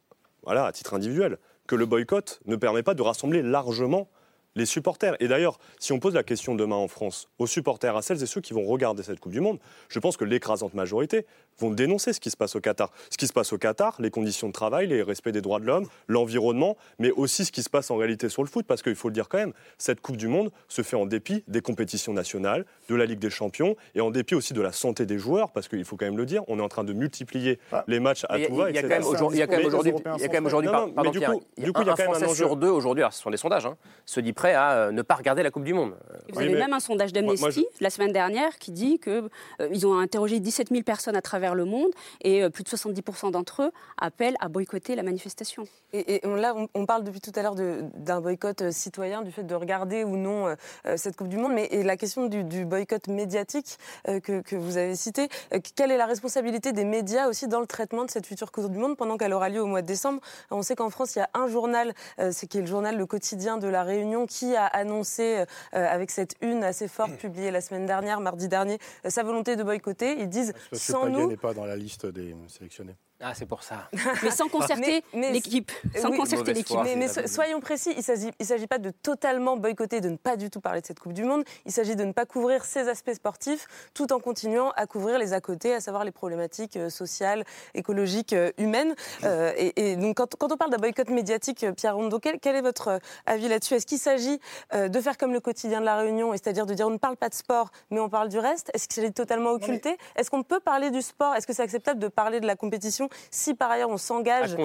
voilà, 0.42 0.66
à 0.66 0.72
titre 0.72 0.94
individuel, 0.94 1.38
que 1.66 1.74
le 1.74 1.87
boycott 1.87 2.40
ne 2.46 2.56
permet 2.56 2.82
pas 2.82 2.94
de 2.94 3.02
rassembler 3.02 3.42
largement 3.42 4.08
les 4.54 4.66
supporters. 4.66 5.16
Et 5.20 5.28
d'ailleurs, 5.28 5.58
si 5.78 5.92
on 5.92 6.00
pose 6.00 6.14
la 6.14 6.22
question 6.22 6.54
demain 6.54 6.76
en 6.76 6.88
France 6.88 7.28
aux 7.38 7.46
supporters, 7.46 7.96
à 7.96 8.02
celles 8.02 8.22
et 8.22 8.26
ceux 8.26 8.40
qui 8.40 8.52
vont 8.52 8.64
regarder 8.64 9.02
cette 9.02 9.20
Coupe 9.20 9.32
du 9.32 9.40
Monde, 9.40 9.58
je 9.88 9.98
pense 9.98 10.16
que 10.16 10.24
l'écrasante 10.24 10.74
majorité 10.74 11.26
vont 11.61 11.71
dénoncer 11.71 12.12
ce 12.12 12.21
qui 12.21 12.31
se 12.31 12.37
passe 12.37 12.57
au 12.57 12.61
Qatar. 12.61 12.90
Ce 13.11 13.16
qui 13.16 13.27
se 13.27 13.33
passe 13.33 13.53
au 13.53 13.59
Qatar, 13.59 13.97
les 13.99 14.11
conditions 14.11 14.49
de 14.49 14.53
travail, 14.53 14.87
les 14.87 15.03
respects 15.03 15.29
des 15.31 15.40
droits 15.40 15.61
de 15.61 15.64
l'homme, 15.66 15.87
l'environnement, 16.07 16.77
mais 16.99 17.11
aussi 17.12 17.44
ce 17.44 17.53
qui 17.53 17.62
se 17.62 17.71
passe 17.71 17.90
en 17.90 17.97
réalité 17.97 18.29
sur 18.29 18.42
le 18.42 18.49
foot, 18.49 18.66
parce 18.66 18.83
qu'il 18.83 18.94
faut 18.94 19.09
le 19.09 19.14
dire 19.14 19.29
quand 19.29 19.38
même, 19.38 19.53
cette 19.79 20.01
Coupe 20.01 20.16
du 20.16 20.29
Monde 20.29 20.51
se 20.68 20.83
fait 20.83 20.97
en 20.97 21.07
dépit 21.07 21.44
des 21.49 21.61
compétitions 21.61 22.12
nationales, 22.12 22.64
de 22.88 22.94
la 22.94 23.05
Ligue 23.07 23.18
des 23.18 23.31
Champions, 23.31 23.77
et 23.94 24.01
en 24.01 24.11
dépit 24.11 24.35
aussi 24.35 24.53
de 24.55 24.61
la 24.61 24.73
santé 24.73 25.07
des 25.07 25.18
joueurs, 25.18 25.51
parce 25.51 25.68
qu'il 25.68 25.85
faut 25.85 25.97
quand 25.97 26.07
même 26.07 26.16
le 26.16 26.27
dire, 26.27 26.42
on 26.49 26.59
est 26.59 26.62
en 26.62 26.68
train 26.68 26.85
de 26.85 26.92
multiplier 26.92 27.59
les 27.87 28.01
matchs 28.01 28.25
à 28.29 28.38
tout 28.38 28.55
va. 28.55 28.71
il 28.71 28.77
y 28.77 28.79
a 28.79 28.83
quand 28.83 28.88
même 28.88 29.05
aujourd'hui- 29.05 29.38
il 29.38 29.40
y 29.40 29.42
a 29.42 29.47
quand 29.47 29.57
même 29.57 29.66
aujourd'hui, 29.66 29.92
il 30.16 30.21
y 30.21 30.25
a 30.25 30.29
quand 30.29 30.33
même 30.35 30.47
aujourd'hui, 30.47 30.66
Non, 30.66 30.73
par- 30.73 30.81
non, 30.83 30.88
mais 30.88 30.94
pardon, 30.94 31.11
du 31.11 31.21
coup, 31.21 31.42
il 31.57 31.61
y 31.61 31.64
a 31.64 31.66
du 31.66 31.73
coup, 31.73 31.81
il 31.83 31.87
y 31.87 31.90
a 31.90 31.92
un 31.92 31.97
quand 31.97 32.03
même 32.03 32.11
un 32.11 32.14
Français 32.14 32.25
enjeu. 32.31 32.44
sur 32.47 32.57
deux 32.57 32.68
aujourd'hui, 32.71 33.03
alors 33.03 33.12
ce 33.12 33.23
sont 33.23 33.31
des 33.31 33.37
sondages, 33.37 33.66
hein, 33.66 33.77
se 34.07 34.21
dit 34.21 34.33
prêt 34.33 34.55
à 34.55 34.73
euh, 34.73 34.90
ne 34.92 35.03
pas 35.03 35.14
regarder 35.14 35.42
la 35.42 35.51
Coupe 35.51 35.64
du 35.64 35.75
Monde. 35.75 35.94
Vous 36.31 36.38
Oui, 36.38 36.44
avez 36.44 36.55
même 36.55 36.73
un 36.73 36.81
sondage 36.81 37.12
d'Amnesty 37.12 37.66
la 37.81 37.90
semaine 37.90 38.12
dernière 38.12 38.59
qui 38.59 38.71
dit 38.73 38.99
qu'ils 39.01 39.87
ont 39.87 39.99
interrogé 39.99 40.40
17 40.40 40.68
000 40.71 40.83
personnes 40.83 41.16
à 41.16 41.23
travers 41.23 41.47
le 41.54 41.64
monde 41.64 41.90
et 42.22 42.42
euh, 42.42 42.50
plus 42.50 42.64
de 42.64 42.68
70% 42.68 43.30
d'entre 43.30 43.62
eux 43.62 43.72
appellent 44.00 44.37
à 44.40 44.48
boycotter 44.48 44.94
la 44.96 45.02
manifestation. 45.02 45.64
Et, 45.92 46.16
et 46.16 46.26
on- 46.26 46.34
là, 46.34 46.54
on, 46.56 46.68
on 46.74 46.87
parle 46.87 47.04
depuis 47.04 47.20
tout 47.20 47.32
à 47.34 47.42
l'heure 47.42 47.54
d'un 47.54 48.20
boycott 48.20 48.62
euh, 48.62 48.70
citoyen, 48.70 49.22
du 49.22 49.32
fait 49.32 49.42
de 49.44 49.54
regarder 49.54 50.04
ou 50.04 50.16
non 50.16 50.48
euh, 50.48 50.96
cette 50.96 51.16
Coupe 51.16 51.28
du 51.28 51.37
Monde, 51.37 51.52
mais 51.54 51.64
et 51.70 51.82
la 51.82 51.96
question 51.96 52.26
du, 52.26 52.44
du 52.44 52.64
boycott 52.64 53.08
médiatique 53.08 53.78
euh, 54.08 54.20
que, 54.20 54.40
que 54.40 54.56
vous 54.56 54.76
avez 54.76 54.94
cité, 54.96 55.28
euh, 55.54 55.58
quelle 55.74 55.90
est 55.90 55.96
la 55.96 56.06
responsabilité 56.06 56.72
des 56.72 56.84
médias 56.84 57.28
aussi 57.28 57.48
dans 57.48 57.61
le 57.61 57.66
traitement 57.66 58.04
de 58.04 58.11
cette 58.11 58.26
future 58.26 58.52
Coupe 58.52 58.70
du 58.70 58.78
Monde 58.78 58.96
pendant 58.96 59.16
qu'elle 59.16 59.32
aura 59.32 59.48
lieu 59.48 59.61
au 59.62 59.66
mois 59.66 59.82
de 59.82 59.87
décembre? 59.87 60.20
On 60.50 60.62
sait 60.62 60.76
qu'en 60.76 60.90
France, 60.90 61.16
il 61.16 61.20
y 61.20 61.22
a 61.22 61.30
un 61.34 61.48
journal, 61.48 61.92
euh, 62.18 62.30
c'est 62.32 62.46
qui 62.46 62.58
est 62.58 62.62
le 62.62 62.66
journal 62.66 62.96
Le 62.96 63.06
Quotidien 63.06 63.56
de 63.58 63.68
la 63.68 63.82
Réunion, 63.82 64.26
qui 64.26 64.54
a 64.56 64.66
annoncé, 64.66 65.38
euh, 65.38 65.44
avec 65.72 66.11
cette 66.11 66.34
une 66.40 66.64
assez 66.64 66.88
forte 66.88 67.12
publiée 67.16 67.50
la 67.50 67.61
semaine 67.61 67.87
dernière, 67.87 68.20
mardi 68.20 68.48
dernier, 68.48 68.78
euh, 69.06 69.11
sa 69.11 69.22
volonté 69.22 69.56
de 69.56 69.62
boycotter. 69.62 70.16
Ils 70.20 70.28
disent 70.28 70.52
que 70.70 70.76
sans 70.92 71.06
nous. 71.12 71.28
Pas 71.38 71.55
dans 71.55 71.64
la 71.64 71.77
liste 71.77 72.07
des 72.07 72.35
sélectionnés. 72.48 72.96
Ah, 73.20 73.33
c'est 73.35 73.46
pour 73.46 73.64
ça. 73.64 73.88
Mais 74.22 74.31
sans 74.31 74.48
concerter 74.48 75.02
Mais- 75.12 75.20
mais- 75.20 75.33
l'équipe. 75.33 75.72
Sans 76.00 76.11
Oui, 76.11 76.18
concerter 76.18 76.54
l'équipe. 76.54 76.78
Mais, 76.85 76.94
mais 76.94 77.09
so- 77.09 77.26
soyons 77.26 77.59
précis, 77.61 77.90
il 77.92 77.98
ne 77.98 78.02
s'agit, 78.02 78.31
il 78.38 78.46
s'agit 78.46 78.68
pas 78.68 78.78
de 78.78 78.90
totalement 78.90 79.57
boycotter, 79.57 80.00
de 80.00 80.09
ne 80.11 80.16
pas 80.16 80.37
du 80.37 80.50
tout 80.50 80.61
parler 80.61 80.81
de 80.83 80.87
cette 80.87 81.00
Coupe 81.00 81.14
du 81.14 81.24
Monde. 81.24 81.42
Il 81.66 81.72
s'agit 81.72 81.96
de 81.96 82.04
ne 82.04 82.12
pas 82.12 82.26
couvrir 82.26 82.64
ces 82.64 82.88
aspects 82.88 83.12
sportifs 83.14 83.66
tout 83.92 84.12
en 84.12 84.20
continuant 84.20 84.70
à 84.76 84.87
couvrir 84.87 85.18
les 85.18 85.33
à 85.33 85.40
côté, 85.40 85.74
à 85.74 85.81
savoir 85.81 86.04
les 86.04 86.12
problématiques 86.12 86.76
euh, 86.76 86.90
sociales, 86.90 87.42
écologiques, 87.74 88.33
euh, 88.35 88.52
humaines. 88.57 88.94
Euh, 89.24 89.52
et, 89.57 89.90
et 89.92 89.96
donc, 89.96 90.16
quand, 90.18 90.37
quand 90.37 90.52
on 90.52 90.57
parle 90.57 90.70
d'un 90.70 90.78
boycott 90.78 91.11
médiatique, 91.11 91.66
Pierre 91.76 91.96
Rondeau, 91.96 92.20
quel, 92.20 92.38
quel 92.38 92.54
est 92.54 92.62
votre 92.62 93.00
avis 93.26 93.48
là-dessus? 93.48 93.74
Est-ce 93.74 93.87
qu'il 93.87 93.98
s'agit 93.98 94.38
euh, 94.74 94.88
de 94.88 95.00
faire 95.00 95.16
comme 95.18 95.33
le 95.33 95.40
quotidien 95.40 95.81
de 95.81 95.85
la 95.87 95.96
Réunion, 95.96 96.31
c'est-à-dire 96.33 96.66
de 96.66 96.74
dire 96.74 96.87
on 96.87 96.90
ne 96.90 96.98
parle 96.98 97.16
pas 97.16 97.28
de 97.28 97.35
sport, 97.35 97.70
mais 97.90 97.98
on 97.98 98.09
parle 98.09 98.28
du 98.28 98.38
reste? 98.38 98.70
Est-ce 98.74 98.87
qu'il 98.87 98.94
s'agit 98.94 99.09
de 99.11 99.14
totalement 99.14 99.50
occulter? 99.50 99.96
Est-ce 100.14 100.31
qu'on 100.31 100.44
peut 100.44 100.61
parler 100.61 100.90
du 100.92 101.02
sport? 101.02 101.35
Est-ce 101.35 101.48
que 101.48 101.52
c'est 101.52 101.62
acceptable 101.62 101.98
de 101.98 102.07
parler 102.09 102.38
de 102.38 102.46
la 102.46 102.54
compétition 102.54 103.08
si 103.31 103.55
par 103.55 103.71
ailleurs 103.71 103.90
on 103.90 103.99
s'engage 103.99 104.57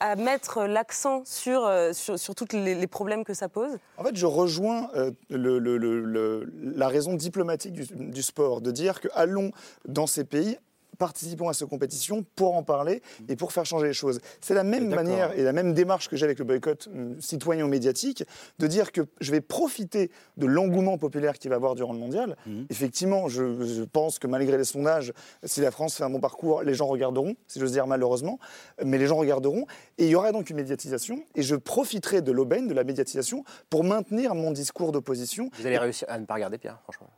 à, 0.00 0.10
à, 0.10 0.16
mettre 0.16 0.64
l'accent 0.64 1.22
sur, 1.24 1.70
sur, 1.92 2.18
sur 2.18 2.34
tous 2.34 2.48
les, 2.52 2.74
les, 2.74 2.86
problèmes 2.86 3.24
que 3.24 3.34
ça 3.34 3.48
pose. 3.48 3.78
En 3.98 4.04
fait, 4.04 4.16
je 4.16 4.26
rejoins 4.26 4.90
le, 5.30 5.58
le, 5.58 5.78
le, 5.78 6.52
la 6.60 6.88
raison 6.88 7.14
diplomatique 7.14 7.72
du, 7.72 7.86
du 7.90 8.22
sport, 8.22 8.60
de 8.60 8.70
dire 8.70 9.00
que 9.00 9.08
allons 9.14 9.50
dans 9.86 10.06
ces 10.06 10.24
pays 10.24 10.58
participons 10.94 11.48
à 11.48 11.54
cette 11.54 11.68
compétition 11.68 12.24
pour 12.34 12.56
en 12.56 12.62
parler 12.62 13.02
et 13.28 13.36
pour 13.36 13.52
faire 13.52 13.66
changer 13.66 13.86
les 13.86 13.92
choses. 13.92 14.20
C'est 14.40 14.54
la 14.54 14.64
même 14.64 14.88
manière 14.88 15.32
et 15.38 15.42
la 15.42 15.52
même 15.52 15.74
démarche 15.74 16.08
que 16.08 16.16
j'ai 16.16 16.24
avec 16.24 16.38
le 16.38 16.44
boycott 16.44 16.88
hum, 16.92 17.20
citoyen 17.20 17.64
ou 17.64 17.68
médiatique, 17.68 18.24
de 18.58 18.66
dire 18.66 18.92
que 18.92 19.02
je 19.20 19.30
vais 19.30 19.40
profiter 19.40 20.10
de 20.36 20.46
l'engouement 20.46 20.98
populaire 20.98 21.38
qu'il 21.38 21.50
va 21.50 21.56
y 21.56 21.58
avoir 21.58 21.74
durant 21.74 21.92
le 21.92 21.98
mondial. 21.98 22.36
Mhm. 22.46 22.66
Effectivement, 22.70 23.28
je, 23.28 23.84
pense 23.84 24.18
que 24.18 24.26
malgré 24.26 24.56
les 24.56 24.64
sondages, 24.64 25.12
si 25.42 25.60
la 25.60 25.70
France 25.70 25.96
fait 25.96 26.04
un 26.04 26.10
bon 26.10 26.20
parcours, 26.20 26.62
les 26.62 26.74
gens 26.74 26.86
regarderont, 26.86 27.36
si 27.46 27.60
j'ose 27.60 27.72
dire 27.72 27.86
malheureusement, 27.86 28.38
mais 28.84 28.98
les 28.98 29.06
gens 29.06 29.16
regarderont. 29.16 29.66
Et 29.98 30.04
il 30.04 30.10
y 30.10 30.14
aura 30.14 30.32
donc 30.32 30.50
une 30.50 30.56
médiatisation 30.56 31.24
et 31.34 31.42
je 31.42 31.56
profiterai 31.56 32.22
de 32.22 32.32
l'aubaine, 32.32 32.66
de 32.66 32.74
la 32.74 32.84
médiatisation, 32.84 33.44
pour 33.70 33.84
maintenir 33.84 34.34
mon 34.34 34.50
discours 34.50 34.92
d'opposition. 34.92 35.50
Vous 35.58 35.66
allez 35.66 35.78
réussir 35.78 36.08
à 36.10 36.18
ne 36.18 36.26
pas 36.26 36.34
regarder, 36.34 36.58
Pierre, 36.58 36.80
franchement 36.82 37.10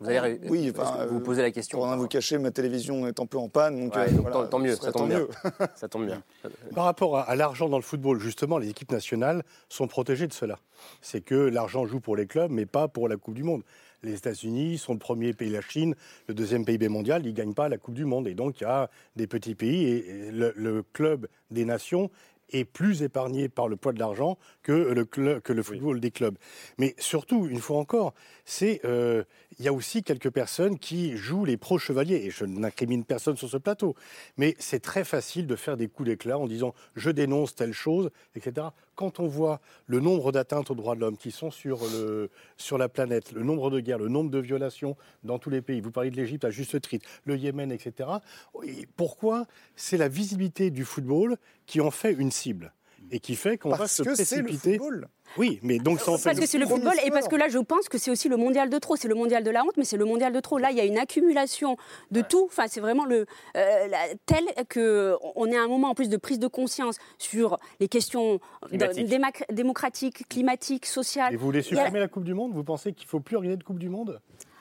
vous 0.00 0.08
avez 0.08 0.38
oui, 0.48 0.72
vous 1.10 1.20
posez 1.20 1.42
la 1.42 1.50
question. 1.50 1.78
Pour 1.78 1.86
rien 1.88 1.96
vous 1.96 2.06
cacher, 2.06 2.38
ma 2.38 2.52
télévision 2.52 3.08
est 3.08 3.18
un 3.18 3.26
peu 3.26 3.36
en 3.36 3.48
panne. 3.48 3.80
Donc, 3.80 3.96
euh, 3.96 4.46
tant, 4.46 4.60
mieux, 4.60 4.76
ça 4.80 4.92
tombe, 4.92 5.08
bien. 5.08 5.26
ça 5.74 5.88
tombe 5.88 6.06
bien. 6.06 6.22
Par 6.74 6.84
rapport 6.84 7.18
à, 7.18 7.34
l'argent 7.34 7.68
dans 7.68 7.78
le 7.78 7.82
football, 7.82 8.20
justement, 8.20 8.58
les 8.58 8.70
équipes 8.70 8.92
nationales 8.92 9.42
sont 9.68 9.88
protégées 9.88 10.28
de 10.28 10.32
cela. 10.32 10.60
C'est 11.02 11.20
que 11.20 11.34
l'argent 11.34 11.84
joue 11.84 11.98
pour 11.98 12.14
les 12.14 12.26
clubs, 12.26 12.50
mais 12.52 12.64
pas 12.64 12.86
pour 12.86 13.08
la 13.08 13.16
Coupe 13.16 13.34
du 13.34 13.42
Monde. 13.42 13.62
Les 14.04 14.14
États-Unis 14.14 14.78
sont 14.78 14.92
le 14.92 15.00
premier 15.00 15.32
pays, 15.32 15.50
la 15.50 15.62
Chine, 15.62 15.96
le 16.28 16.34
deuxième 16.34 16.64
PIB 16.64 16.88
mondial, 16.88 17.26
ils 17.26 17.30
ne 17.32 17.36
gagnent 17.36 17.54
pas 17.54 17.68
la 17.68 17.78
Coupe 17.78 17.94
du 17.94 18.04
Monde. 18.04 18.28
Et 18.28 18.34
donc, 18.34 18.60
il 18.60 18.64
y 18.64 18.66
a 18.66 18.88
des 19.16 19.26
petits 19.26 19.56
pays 19.56 19.88
et 19.88 20.30
le 20.30 20.84
club 20.92 21.26
des 21.50 21.64
nations 21.64 22.08
est 22.50 22.64
plus 22.64 23.02
épargné 23.02 23.48
par 23.48 23.68
le 23.68 23.76
poids 23.76 23.92
de 23.92 23.98
l'argent 23.98 24.38
que 24.62 24.72
le, 24.72 25.04
que 25.04 25.52
le 25.52 25.62
football 25.62 26.00
des 26.00 26.10
clubs. 26.10 26.36
Mais 26.78 26.94
surtout, 26.98 27.46
une 27.46 27.60
fois 27.60 27.78
encore, 27.78 28.14
c'est 28.50 28.80
euh, 28.86 29.24
il 29.58 29.66
y 29.66 29.68
a 29.68 29.74
aussi 29.74 30.02
quelques 30.02 30.30
personnes 30.30 30.78
qui 30.78 31.18
jouent 31.18 31.44
les 31.44 31.58
pro-chevaliers, 31.58 32.24
et 32.24 32.30
je 32.30 32.46
n'incrimine 32.46 33.04
personne 33.04 33.36
sur 33.36 33.50
ce 33.50 33.58
plateau, 33.58 33.94
mais 34.38 34.56
c'est 34.58 34.80
très 34.80 35.04
facile 35.04 35.46
de 35.46 35.54
faire 35.54 35.76
des 35.76 35.86
coups 35.86 36.08
d'éclat 36.08 36.38
en 36.38 36.46
disant 36.46 36.74
je 36.96 37.10
dénonce 37.10 37.54
telle 37.54 37.74
chose, 37.74 38.08
etc. 38.34 38.68
Quand 38.94 39.20
on 39.20 39.26
voit 39.26 39.60
le 39.86 40.00
nombre 40.00 40.32
d'atteintes 40.32 40.70
aux 40.70 40.74
droits 40.74 40.94
de 40.94 41.00
l'homme 41.00 41.18
qui 41.18 41.30
sont 41.30 41.50
sur, 41.50 41.80
sur 42.56 42.78
la 42.78 42.88
planète, 42.88 43.32
le 43.32 43.42
nombre 43.42 43.70
de 43.70 43.80
guerres, 43.80 43.98
le 43.98 44.08
nombre 44.08 44.30
de 44.30 44.38
violations 44.38 44.96
dans 45.24 45.38
tous 45.38 45.50
les 45.50 45.60
pays, 45.60 45.82
vous 45.82 45.90
parlez 45.90 46.10
de 46.10 46.16
l'Égypte 46.16 46.46
à 46.46 46.50
juste 46.50 46.80
titre, 46.80 47.06
le 47.26 47.36
Yémen, 47.36 47.70
etc. 47.70 48.08
pourquoi 48.96 49.44
C'est 49.76 49.98
la 49.98 50.08
visibilité 50.08 50.70
du 50.70 50.86
football 50.86 51.36
qui 51.66 51.82
en 51.82 51.90
fait 51.90 52.14
une 52.14 52.30
cible? 52.30 52.72
Et 53.10 53.20
qui 53.20 53.36
fait 53.36 53.58
qu'on 53.58 53.70
va 53.70 53.88
se 53.88 54.02
précipiter. 54.02 54.78
Oui, 55.36 55.60
mais 55.62 55.78
donc 55.78 56.00
ça 56.00 56.12
en 56.12 56.18
fait 56.18 56.30
Parce 56.30 56.40
que 56.40 56.46
c'est 56.46 56.58
le 56.58 56.66
football 56.66 56.94
et 57.04 57.10
parce 57.10 57.28
que 57.28 57.36
là, 57.36 57.48
je 57.48 57.58
pense 57.58 57.88
que 57.88 57.98
c'est 57.98 58.10
aussi 58.10 58.28
le 58.28 58.36
mondial 58.36 58.70
de 58.70 58.78
trop. 58.78 58.96
C'est 58.96 59.08
le 59.08 59.14
mondial 59.14 59.44
de 59.44 59.50
la 59.50 59.62
honte, 59.62 59.76
mais 59.76 59.84
c'est 59.84 59.96
le 59.96 60.04
mondial 60.04 60.32
de 60.32 60.40
trop. 60.40 60.58
Là, 60.58 60.70
il 60.70 60.76
y 60.76 60.80
a 60.80 60.84
une 60.84 60.98
accumulation 60.98 61.76
de 62.10 62.22
tout. 62.22 62.46
Enfin, 62.46 62.64
c'est 62.66 62.80
vraiment 62.80 63.04
le 63.04 63.26
euh, 63.56 63.88
tel 64.26 64.44
que 64.68 65.16
on 65.34 65.46
est 65.46 65.56
à 65.56 65.62
un 65.62 65.68
moment 65.68 65.90
en 65.90 65.94
plus 65.94 66.08
de 66.08 66.16
prise 66.16 66.38
de 66.38 66.46
conscience 66.46 66.96
sur 67.18 67.58
les 67.80 67.88
questions 67.88 68.40
démocratiques, 69.50 70.28
climatiques, 70.28 70.86
sociales. 70.86 71.34
Et 71.34 71.36
vous 71.36 71.44
voulez 71.46 71.62
supprimer 71.62 72.00
la 72.00 72.08
Coupe 72.08 72.24
du 72.24 72.34
Monde? 72.34 72.52
Vous 72.54 72.64
pensez 72.64 72.92
qu'il 72.92 73.06
faut 73.06 73.20
plus 73.20 73.36
organiser 73.36 73.58
de 73.58 73.64
Coupe 73.64 73.78
du 73.78 73.88
Monde? 73.88 74.20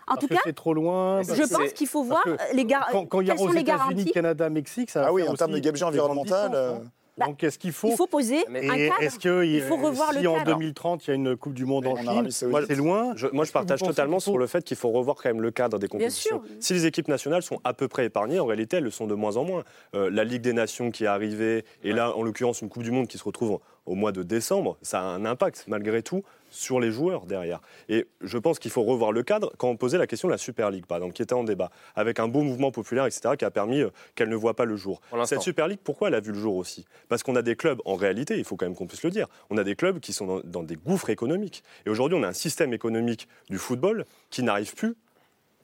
En 0.10 0.15
tout 0.15 0.28
cas, 0.28 0.39
c'est 0.43 0.56
trop 0.56 0.73
loin. 0.73 1.21
Je 1.23 1.54
pense 1.54 1.73
qu'il 1.73 1.88
faut 1.88 2.04
voir 2.04 2.23
les 2.54 2.65
garanties. 2.65 3.08
Quand, 3.10 3.21
il 3.21 3.28
y 3.28 3.32
a 3.32 3.36
aux 3.36 3.54
États-Unis, 3.54 4.12
Canada, 4.12 4.50
Mexique, 4.50 4.89
ça. 4.89 5.06
Ah 5.08 5.13
oui, 5.13 5.28
en 5.28 5.34
termes 5.34 5.52
de 5.52 5.60
gabegie 5.60 5.84
environnementale. 5.84 6.82
Bah, 7.17 7.25
Donc, 7.25 7.43
est-ce 7.43 7.58
qu'il 7.58 7.71
faut. 7.71 7.89
Il 7.89 7.95
faut 7.95 8.08
poser 8.08 8.45
un 8.47 8.62
cadre. 8.62 9.01
Est-ce 9.01 9.19
que 9.19 9.43
il 9.45 9.62
faut 9.62 9.77
revoir 9.77 10.12
si 10.12 10.17
le 10.17 10.23
cadre. 10.23 10.53
en 10.53 10.58
2030, 10.58 11.08
il 11.08 11.10
y 11.10 11.12
a 11.12 11.15
une 11.15 11.36
Coupe 11.36 11.53
du 11.53 11.65
Monde 11.65 11.88
en 11.88 11.95
Chine, 11.95 12.30
c'est 12.32 12.75
loin 12.75 13.13
Moi, 13.34 13.45
je 13.45 13.51
partage 13.51 13.80
totalement 13.80 14.19
sur 14.19 14.38
le 14.38 14.47
fait 14.47 14.63
qu'il 14.63 14.77
faut 14.77 14.89
revoir 14.89 15.17
quand 15.17 15.30
même 15.30 15.41
le 15.41 15.51
cadre 15.51 15.80
des 15.80 15.88
compétitions. 15.88 16.41
Si 16.60 16.73
les 16.73 16.86
équipes 16.86 17.08
nationales 17.08 17.43
sont 17.43 17.60
à 17.63 17.73
peu 17.73 17.88
près 17.88 18.06
épargnées, 18.06 18.39
en 18.39 18.45
réalité, 18.45 18.77
elles 18.77 18.84
le 18.84 18.91
sont 18.91 19.08
de 19.08 19.15
moins 19.15 19.38
en 19.38 19.43
moins. 19.43 19.63
Euh, 19.95 20.10
la 20.12 20.23
Ligue 20.23 20.41
des 20.41 20.53
Nations 20.53 20.91
qui 20.91 21.06
est 21.06 21.08
arrivée, 21.08 21.65
et 21.84 21.91
là, 21.93 22.15
en 22.15 22.23
l'occurrence, 22.23 22.62
une 22.62 22.69
Coupe 22.69 22.84
du 22.84 22.91
Monde 22.91 23.08
qui 23.08 23.17
se 23.17 23.23
retrouve 23.23 23.60
au 23.88 23.95
mois 23.95 24.12
de 24.12 24.21
décembre, 24.21 24.78
ça 24.82 25.00
a 25.00 25.04
un 25.04 25.26
impact 25.26 25.65
malgré 25.67 26.04
tout 26.04 26.23
sur 26.50 26.80
les 26.80 26.91
joueurs 26.91 27.26
derrière. 27.26 27.62
Et 27.89 28.08
je 28.21 28.38
pense 28.38 28.60
qu'il 28.60 28.71
faut 28.71 28.84
revoir 28.84 29.12
le 29.12 29.23
cadre 29.23 29.52
quand 29.58 29.69
on 29.69 29.76
posait 29.76 29.97
la 29.97 30.08
question 30.08 30.28
de 30.28 30.34
la 30.34 30.38
Super 30.38 30.69
League, 30.69 30.86
par 30.86 30.97
exemple, 30.97 31.13
qui 31.13 31.21
était 31.21 31.34
en 31.34 31.43
débat, 31.43 31.71
avec 31.95 32.19
un 32.19 32.28
beau 32.28 32.41
mouvement 32.41 32.71
populaire, 32.71 33.06
etc., 33.06 33.36
qui 33.38 33.45
a 33.45 33.52
permis 33.52 33.82
euh, 33.82 33.89
qu'elle 34.15 34.30
ne 34.30 34.36
voit 34.36 34.54
pas 34.54 34.65
le 34.65 34.76
jour. 34.76 35.02
Cette 35.26 35.41
Super 35.41 35.67
League, 35.67 35.80
pourquoi 35.84 36.10
elle 36.10 36.15
a 36.15 36.19
vu 36.19 36.32
le 36.32 36.39
jour 36.39 36.56
aussi? 36.56 36.86
Parce 37.10 37.23
qu'on 37.23 37.36
a 37.36 37.41
des 37.41 37.56
clubs, 37.56 37.82
en 37.86 37.95
réalité, 37.95 38.38
il 38.38 38.43
faut 38.43 38.56
quand 38.56 38.65
même 38.65 38.76
qu'on 38.76 38.88
puisse 38.88 39.04
le 39.04 39.10
dire, 39.10 39.28
on 39.50 39.58
a 39.58 39.63
des 39.63 39.76
clubs 39.76 40.00
qui 40.00 40.13
sont 40.13 40.41
dans, 40.43 40.63
des 40.63 40.76
gouffres 40.76 41.10
économiques. 41.10 41.63
Et 41.86 41.89
aujourd'hui, 41.89 42.17
on 42.17 42.23
a 42.23 42.28
un 42.28 42.34
système 42.34 42.73
économique 42.73 43.28
du 43.50 43.58
football 43.58 44.06
qui 44.30 44.43
n'arrive 44.43 44.73
plus 44.76 44.95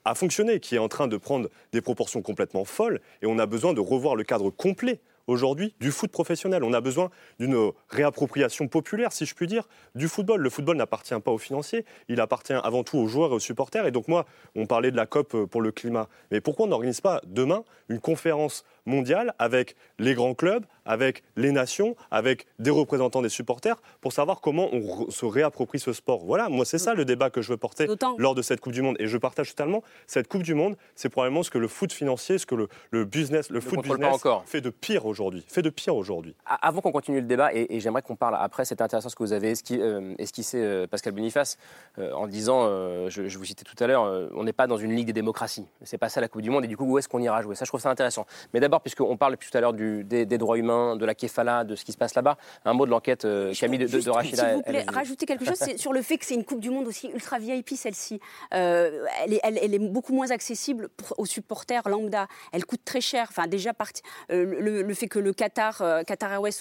à 0.05 0.15
fonctionner, 0.15 0.59
qui 0.59 0.75
est 0.75 0.79
en 0.79 0.89
train 0.89 1.07
de 1.07 1.15
prendre 1.15 1.49
des 1.71 1.81
proportions 1.81 2.21
complètement 2.21 2.65
folles, 2.65 2.99
et 3.21 3.25
on 3.25 3.39
a 3.39 3.45
besoin 3.45 3.73
de 3.73 3.79
revoir 3.79 4.15
le 4.15 4.23
cadre 4.23 4.49
complet 4.49 4.99
aujourd'hui 5.27 5.75
du 5.79 5.91
foot 5.91 6.11
professionnel. 6.11 6.63
On 6.63 6.73
a 6.73 6.81
besoin 6.81 7.09
d'une 7.39 7.71
réappropriation 7.89 8.67
populaire, 8.67 9.11
si 9.11 9.25
je 9.25 9.35
puis 9.35 9.47
dire, 9.47 9.67
du 9.95 10.07
football. 10.07 10.41
Le 10.41 10.49
football 10.49 10.77
n'appartient 10.77 11.19
pas 11.19 11.31
aux 11.31 11.37
financiers, 11.37 11.85
il 12.09 12.19
appartient 12.21 12.53
avant 12.53 12.83
tout 12.83 12.97
aux 12.97 13.07
joueurs 13.07 13.31
et 13.31 13.35
aux 13.35 13.39
supporters. 13.39 13.85
Et 13.85 13.91
donc 13.91 14.07
moi, 14.07 14.25
on 14.55 14.65
parlait 14.65 14.91
de 14.91 14.97
la 14.97 15.05
COP 15.05 15.45
pour 15.45 15.61
le 15.61 15.71
climat. 15.71 16.07
Mais 16.31 16.41
pourquoi 16.41 16.65
on 16.65 16.69
n'organise 16.69 17.01
pas 17.01 17.21
demain 17.25 17.63
une 17.89 17.99
conférence 17.99 18.65
mondiale 18.85 19.33
avec 19.39 19.75
les 19.99 20.13
grands 20.13 20.33
clubs, 20.33 20.65
avec 20.85 21.23
les 21.35 21.51
nations, 21.51 21.95
avec 22.11 22.45
des 22.59 22.71
représentants 22.71 23.21
des 23.21 23.29
supporters, 23.29 23.81
pour 24.01 24.13
savoir 24.13 24.41
comment 24.41 24.69
on 24.73 25.09
se 25.09 25.25
réapproprie 25.25 25.79
ce 25.79 25.93
sport. 25.93 26.25
Voilà, 26.25 26.49
moi 26.49 26.65
c'est 26.65 26.77
ça 26.77 26.93
le 26.93 27.05
débat 27.05 27.29
que 27.29 27.41
je 27.41 27.49
veux 27.49 27.57
porter 27.57 27.87
lors 28.17 28.35
de 28.35 28.41
cette 28.41 28.59
Coupe 28.59 28.73
du 28.73 28.81
Monde. 28.81 28.95
Et 28.99 29.07
je 29.07 29.17
partage 29.17 29.49
totalement, 29.49 29.83
cette 30.07 30.27
Coupe 30.27 30.43
du 30.43 30.53
Monde, 30.53 30.75
c'est 30.95 31.09
probablement 31.09 31.43
ce 31.43 31.51
que 31.51 31.57
le 31.57 31.67
foot 31.67 31.91
financier, 31.91 32.37
ce 32.37 32.45
que 32.45 32.55
le, 32.91 33.05
business, 33.05 33.49
le, 33.49 33.61
foot 33.61 33.81
business 33.81 34.21
fait 34.45 34.61
de 34.61 34.69
pire 34.69 35.05
aujourd'hui. 35.05 35.45
Fait 35.47 35.61
de 35.61 35.69
pire 35.69 35.95
aujourd'hui. 35.95 36.35
Avant 36.45 36.81
qu'on 36.81 36.91
continue 36.91 37.21
le 37.21 37.27
débat, 37.27 37.53
et, 37.53 37.79
j'aimerais 37.79 38.01
qu'on 38.01 38.15
parle 38.15 38.37
après, 38.39 38.65
c'est 38.65 38.81
intéressant 38.81 39.09
ce 39.09 39.15
que 39.15 39.23
vous 39.23 39.33
avez 39.33 39.53
euh, 39.71 40.15
esquissé, 40.17 40.57
euh, 40.57 40.87
Pascal 40.87 41.13
Boniface, 41.13 41.57
euh, 41.99 42.11
en 42.13 42.27
disant, 42.27 42.63
je, 43.09 43.27
je, 43.27 43.37
vous 43.37 43.45
citais 43.45 43.63
tout 43.63 43.81
à 43.83 43.87
l'heure, 43.87 44.29
on 44.33 44.43
n'est 44.43 44.53
pas 44.53 44.67
dans 44.67 44.77
une 44.77 44.95
ligue 44.95 45.07
des 45.07 45.13
démocraties. 45.13 45.65
C'est 45.83 45.97
pas 45.97 46.09
ça 46.09 46.21
la 46.21 46.27
Coupe 46.27 46.41
du 46.41 46.49
Monde, 46.49 46.65
et 46.65 46.67
du 46.67 46.77
coup, 46.77 46.85
où 46.85 46.97
est-ce 46.97 47.07
qu'on 47.07 47.21
ira 47.21 47.41
jouer? 47.41 47.55
Ça, 47.55 47.65
je 47.65 47.69
trouve 47.69 47.81
ça 47.81 47.89
intéressant. 47.89 48.25
Mais 48.53 48.59
d'abord, 48.59 48.72
puisqu'on 48.81 49.17
parle 49.17 49.37
tout 49.37 49.57
à 49.57 49.61
l'heure 49.61 49.73
des, 49.73 50.25
droits 50.37 50.57
humains, 50.57 50.95
de 50.95 51.05
la 51.05 51.15
kefala, 51.15 51.63
de 51.63 51.75
ce 51.75 51.85
qui 51.85 51.91
se 51.91 51.97
passe 51.97 52.15
là-bas, 52.15 52.37
un 52.65 52.73
mot 52.73 52.85
de 52.85 52.91
l'enquête, 52.91 53.27
Camille, 53.59 53.79
de, 53.79 53.87
de, 53.87 54.09
Rachida. 54.09 54.45
S'il 54.45 54.55
vous 54.55 54.61
plaît, 54.61 54.85
rajouter 54.87 55.25
quelque 55.25 55.45
chose 55.45 55.59
sur 55.77 55.93
le 55.93 56.01
fait 56.01 56.17
que 56.17 56.25
c'est 56.25 56.35
une 56.35 56.45
Coupe 56.45 56.59
du 56.59 56.69
Monde 56.69 56.87
aussi 56.87 57.09
ultra 57.09 57.39
VIP, 57.39 57.71
celle-ci. 57.71 58.19
elle, 58.51 58.93
est, 59.27 59.39
elle, 59.43 59.73
est, 59.73 59.79
beaucoup 59.79 60.13
moins 60.13 60.31
accessible 60.31 60.89
aux 61.17 61.25
supporters 61.25 61.87
lambda. 61.87 62.27
Elle 62.51 62.65
coûte 62.65 62.81
très 62.85 63.01
cher. 63.01 63.27
Enfin, 63.29 63.47
déjà, 63.47 63.73
parti, 63.73 64.01
le, 64.29 64.93
fait 64.93 65.07
que 65.07 65.19
le 65.19 65.33
Qatar, 65.33 65.83
Qatar 66.05 66.31
Airways 66.33 66.51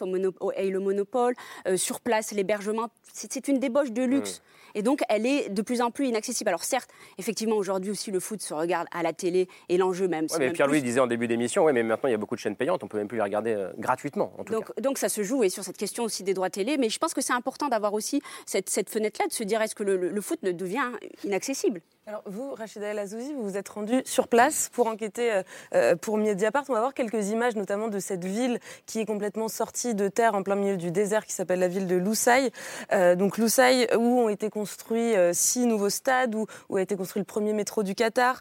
ait 0.57 0.71
le 0.71 0.81
monopole, 0.81 1.35
sur 1.77 2.01
place, 2.01 2.33
l'hébergement, 2.33 2.89
c'est 3.13 3.49
une 3.49 3.59
débauche 3.59 3.93
de 3.93 4.03
luxe. 4.03 4.39
Mmh. 4.39 4.62
Et 4.75 4.83
donc, 4.83 5.03
elle 5.09 5.27
est 5.27 5.49
de 5.49 5.63
plus 5.63 5.81
en 5.81 5.91
plus 5.91 6.09
inaccessible. 6.09 6.49
Alors 6.49 6.65
certes, 6.65 6.91
effectivement, 7.19 7.57
aujourd'hui 7.57 7.91
aussi, 7.91 8.11
le 8.11 8.21
foot 8.21 8.41
se 8.41 8.55
regarde 8.55 8.87
à 8.93 9.03
la 9.03 9.13
télé 9.13 9.49
et 9.69 9.77
l'enjeu 9.77 10.09
même. 10.09 10.27
mais 10.39 10.53
Pierre-Louis 10.53 10.83
disait 10.83 11.01
en 11.01 11.07
début 11.07 11.27
d'émission, 11.27 11.65
oui, 11.65 11.73
mais 11.73 11.83
maintenant, 11.83 12.09
il 12.09 12.13
y 12.13 12.15
a 12.15 12.19
beaucoup 12.19 12.35
de 12.35 12.41
chaînes 12.41 12.57
payantes, 12.57 12.83
on 12.83 12.89
peut 12.89 12.99
même 12.99 13.09
plus 13.09 13.19
les 13.19 13.23
regarder 13.25 13.53
euh, 13.53 13.71
gratuitement, 13.79 14.33
en 14.39 14.45
tout 14.45 14.53
donc, 14.53 14.67
cas. 14.67 14.81
Donc 14.81 14.99
ça 14.99 15.09
se 15.09 15.23
joue, 15.23 15.45
et 15.45 15.49
sur 15.49 15.65
cette 15.65 15.77
question 15.77 16.05
aussi 16.05 16.23
des 16.23 16.35
droits 16.35 16.51
télé, 16.51 16.77
mais 16.79 16.89
je 16.89 16.99
pense 16.99 17.15
que 17.15 17.21
c'est 17.21 17.33
important 17.33 17.69
d'avoir 17.69 17.95
aussi 17.95 18.23
cette, 18.47 18.71
cette 18.71 18.91
fenêtre-là, 18.91 19.27
de 19.27 19.33
se 19.33 19.45
dire, 19.45 19.61
est-ce 19.63 19.75
que 19.75 19.83
le, 19.83 19.97
le 19.97 20.21
foot 20.21 20.43
ne 20.43 20.53
devient 20.53 20.91
inaccessible? 21.25 21.81
Alors 22.05 22.23
vous, 22.27 22.53
Rachida 22.53 22.89
El 22.89 22.99
Azouzi, 22.99 23.33
vous 23.33 23.45
vous 23.45 23.57
êtes 23.57 23.69
rendu 23.69 24.03
sur 24.05 24.27
place 24.27 24.69
pour 24.73 24.89
enquêter 24.89 25.33
euh, 25.33 25.43
euh, 25.73 25.95
pour 25.95 26.19
Mediapart. 26.19 26.65
On 26.69 26.73
va 26.73 26.81
voir 26.81 26.95
quelques 26.95 27.29
images, 27.29 27.55
notamment 27.55 27.87
de 27.87 28.01
cette 28.01 28.25
ville 28.25 28.59
qui 28.87 28.99
est 28.99 29.07
complètement 29.07 29.47
sortie 29.47 29.95
de 29.95 30.09
terre 30.09 30.35
en 30.35 30.43
plein 30.43 30.57
milieu 30.57 30.77
du 30.77 30.91
désert, 30.91 31.25
qui 31.25 31.33
s'appelle 31.33 31.61
la 31.61 31.69
ville 31.69 31.87
de 31.87 31.95
Loussaï. 31.95 32.51
Euh, 32.93 33.15
donc 33.15 33.39
Loussaï, 33.39 33.87
où 33.97 34.19
ont 34.19 34.29
été 34.29 34.51
construits 34.51 35.15
six 35.33 35.65
nouveaux 35.65 35.91
stades, 35.91 36.35
où, 36.35 36.77
a 36.77 36.83
été 36.83 36.97
construit 36.97 37.21
le 37.21 37.25
premier 37.25 37.53
métro 37.53 37.85
du 37.85 37.95
Qatar. 37.95 38.41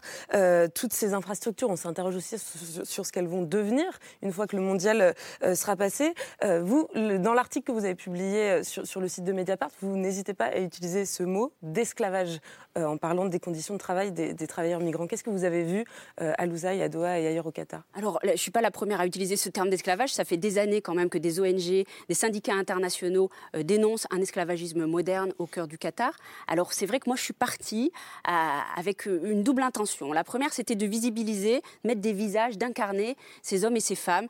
toutes 0.74 0.92
ces 0.92 1.14
infrastructures, 1.14 1.70
on 1.70 1.76
s'interroge 1.76 2.16
aussi 2.16 2.38
sur, 2.38 3.06
ce 3.06 3.12
qu'elles 3.12 3.28
vont 3.28 3.42
devenir 3.42 3.84
une 4.22 4.32
fois 4.32 4.48
que 4.48 4.56
le 4.56 4.62
mondial 4.62 5.14
sera 5.54 5.76
passé. 5.76 6.14
vous, 6.42 6.88
dans 6.94 7.32
l'article 7.32 7.66
que 7.66 7.72
vous 7.72 7.84
avez 7.84 7.94
publié 7.94 8.64
sur, 8.64 9.00
le 9.00 9.06
site 9.06 9.22
de 9.22 9.32
Mediapart, 9.32 9.70
vous 9.80 9.96
n'hésitez 9.96 10.34
pas 10.34 10.46
à 10.46 10.58
utiliser 10.58 11.06
ce 11.06 11.22
mot 11.22 11.52
d'esclavage 11.62 12.40
en 12.76 12.96
parlant 12.96 13.26
des 13.26 13.40
conditions 13.40 13.74
de 13.74 13.78
travail 13.78 14.12
des, 14.12 14.34
travailleurs 14.46 14.80
migrants. 14.80 15.06
Qu'est-ce 15.06 15.24
que 15.24 15.30
vous 15.30 15.44
avez 15.44 15.62
vu 15.62 15.84
à 16.18 16.46
Lousaï, 16.46 16.82
à 16.82 16.88
Doha 16.88 17.18
et 17.18 17.26
ailleurs 17.26 17.46
au 17.46 17.50
Qatar? 17.50 17.82
Alors, 17.94 18.18
je 18.24 18.30
ne 18.30 18.36
suis 18.36 18.50
pas 18.50 18.60
la 18.60 18.70
première 18.70 19.00
à 19.00 19.06
utiliser 19.06 19.36
ce 19.36 19.48
terme 19.48 19.70
d'esclavage. 19.70 20.12
Ça 20.12 20.24
fait 20.24 20.36
des 20.36 20.58
années 20.58 20.80
quand 20.80 20.94
même 20.94 21.08
que 21.08 21.18
des 21.18 21.40
ONG, 21.40 21.84
des 22.08 22.14
syndicats 22.14 22.54
internationaux 22.54 23.30
dénoncent 23.54 24.06
un 24.10 24.20
esclavagisme 24.20 24.86
moderne 24.86 25.32
au 25.38 25.46
cœur 25.46 25.68
du 25.68 25.78
Qatar. 25.78 26.12
Alors, 26.48 26.72
c'est 26.72 26.86
vrai 26.86 27.00
que 27.00 27.08
moi, 27.08 27.16
je 27.16 27.22
suis 27.22 27.32
partie 27.32 27.92
avec 28.24 29.06
une 29.06 29.42
double 29.42 29.62
intention. 29.62 30.12
La 30.12 30.24
première, 30.24 30.52
c'était 30.52 30.74
de 30.74 30.86
visibiliser, 30.86 31.62
mettre 31.84 32.00
des 32.00 32.12
visages, 32.12 32.58
d'incarner 32.58 33.16
ces 33.42 33.64
hommes 33.64 33.76
et 33.76 33.80
ces 33.80 33.96
femmes 33.96 34.28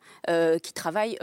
qui 0.62 0.72
travaillent, 0.72 1.18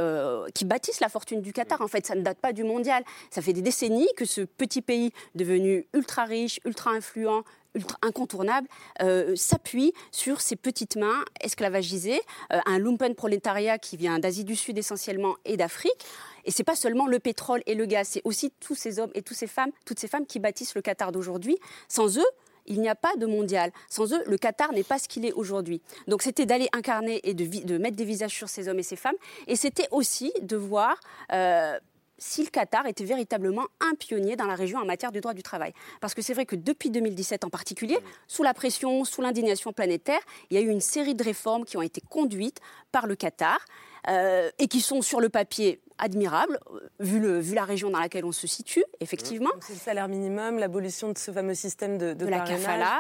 qui 0.53 0.65
bâtissent 0.65 0.99
la 1.01 1.09
fortune 1.09 1.41
du 1.41 1.53
Qatar. 1.53 1.81
En 1.81 1.87
fait, 1.87 2.05
ça 2.05 2.15
ne 2.15 2.21
date 2.21 2.39
pas 2.39 2.53
du 2.53 2.63
mondial. 2.63 3.03
Ça 3.29 3.41
fait 3.41 3.53
des 3.53 3.61
décennies 3.61 4.07
que 4.15 4.25
ce 4.25 4.41
petit 4.41 4.81
pays 4.81 5.11
devenu 5.35 5.85
ultra 5.93 6.25
riche, 6.25 6.59
ultra 6.65 6.91
influent, 6.91 7.08
ultra 7.15 7.97
incontournable, 8.01 8.67
euh, 9.01 9.35
s'appuie 9.35 9.93
sur 10.11 10.41
ces 10.41 10.55
petites 10.55 10.95
mains 10.95 11.23
esclavagisées, 11.41 12.19
euh, 12.51 12.59
un 12.65 12.79
lumpen 12.79 13.15
prolétariat 13.15 13.77
qui 13.77 13.97
vient 13.97 14.19
d'Asie 14.19 14.43
du 14.43 14.55
Sud 14.55 14.77
essentiellement 14.77 15.35
et 15.45 15.57
d'Afrique. 15.57 16.05
Et 16.45 16.51
c'est 16.51 16.63
pas 16.63 16.75
seulement 16.75 17.07
le 17.07 17.19
pétrole 17.19 17.61
et 17.65 17.75
le 17.75 17.85
gaz, 17.85 18.07
c'est 18.07 18.21
aussi 18.23 18.51
tous 18.59 18.75
ces 18.75 18.99
hommes 18.99 19.11
et 19.13 19.21
toutes 19.21 19.37
ces 19.37 19.47
femmes, 19.47 19.71
toutes 19.85 19.99
ces 19.99 20.07
femmes 20.07 20.25
qui 20.25 20.39
bâtissent 20.39 20.75
le 20.75 20.81
Qatar 20.81 21.11
d'aujourd'hui. 21.11 21.57
Sans 21.87 22.17
eux, 22.17 22.25
il 22.69 22.79
n'y 22.79 22.89
a 22.89 22.95
pas 22.95 23.15
de 23.17 23.25
mondial. 23.25 23.71
Sans 23.89 24.13
eux, 24.13 24.23
le 24.25 24.37
Qatar 24.37 24.71
n'est 24.71 24.83
pas 24.83 24.99
ce 24.99 25.07
qu'il 25.07 25.25
est 25.25 25.33
aujourd'hui. 25.33 25.81
Donc 26.07 26.21
c'était 26.21 26.45
d'aller 26.45 26.69
incarner 26.71 27.19
et 27.27 27.33
de, 27.33 27.77
mettre 27.77 27.95
des 27.97 28.05
visages 28.05 28.33
sur 28.33 28.47
ces 28.47 28.67
hommes 28.67 28.79
et 28.79 28.83
ces 28.83 28.95
femmes. 28.95 29.15
Et 29.47 29.55
c'était 29.55 29.87
aussi 29.91 30.31
de 30.41 30.55
voir 30.55 30.99
euh, 31.33 31.77
si 32.19 32.43
le 32.43 32.49
Qatar 32.49 32.85
était 32.85 33.03
véritablement 33.03 33.65
un 33.79 33.95
pionnier 33.95 34.35
dans 34.35 34.45
la 34.45 34.55
région 34.55 34.79
en 34.79 34.85
matière 34.85 35.11
du 35.11 35.21
droit 35.21 35.33
du 35.33 35.43
travail. 35.43 35.73
Parce 36.01 36.13
que 36.13 36.21
c'est 36.21 36.33
vrai 36.33 36.45
que 36.45 36.55
depuis 36.55 36.89
2017 36.89 37.45
en 37.45 37.49
particulier, 37.49 37.97
sous 38.27 38.43
la 38.43 38.53
pression, 38.53 39.03
sous 39.05 39.21
l'indignation 39.21 39.73
planétaire, 39.73 40.19
il 40.49 40.55
y 40.55 40.57
a 40.57 40.61
eu 40.61 40.69
une 40.69 40.81
série 40.81 41.15
de 41.15 41.23
réformes 41.23 41.65
qui 41.65 41.77
ont 41.77 41.81
été 41.81 42.01
conduites 42.01 42.59
par 42.91 43.07
le 43.07 43.15
Qatar 43.15 43.59
euh, 44.07 44.49
et 44.59 44.67
qui 44.67 44.81
sont 44.81 45.01
sur 45.01 45.19
le 45.19 45.29
papier 45.29 45.81
admirables, 45.97 46.59
euh, 46.73 46.89
vu, 46.99 47.19
le, 47.19 47.39
vu 47.39 47.55
la 47.55 47.65
région 47.65 47.89
dans 47.89 47.99
laquelle 47.99 48.25
on 48.25 48.31
se 48.31 48.47
situe, 48.47 48.83
effectivement. 48.99 49.49
C'est 49.61 49.73
le 49.73 49.79
salaire 49.79 50.07
minimum, 50.07 50.57
l'abolition 50.57 51.11
de 51.11 51.17
ce 51.17 51.31
fameux 51.31 51.53
système 51.53 51.97
de, 51.97 52.13
de, 52.13 52.25
la 52.25 52.39
kafala. 52.39 52.99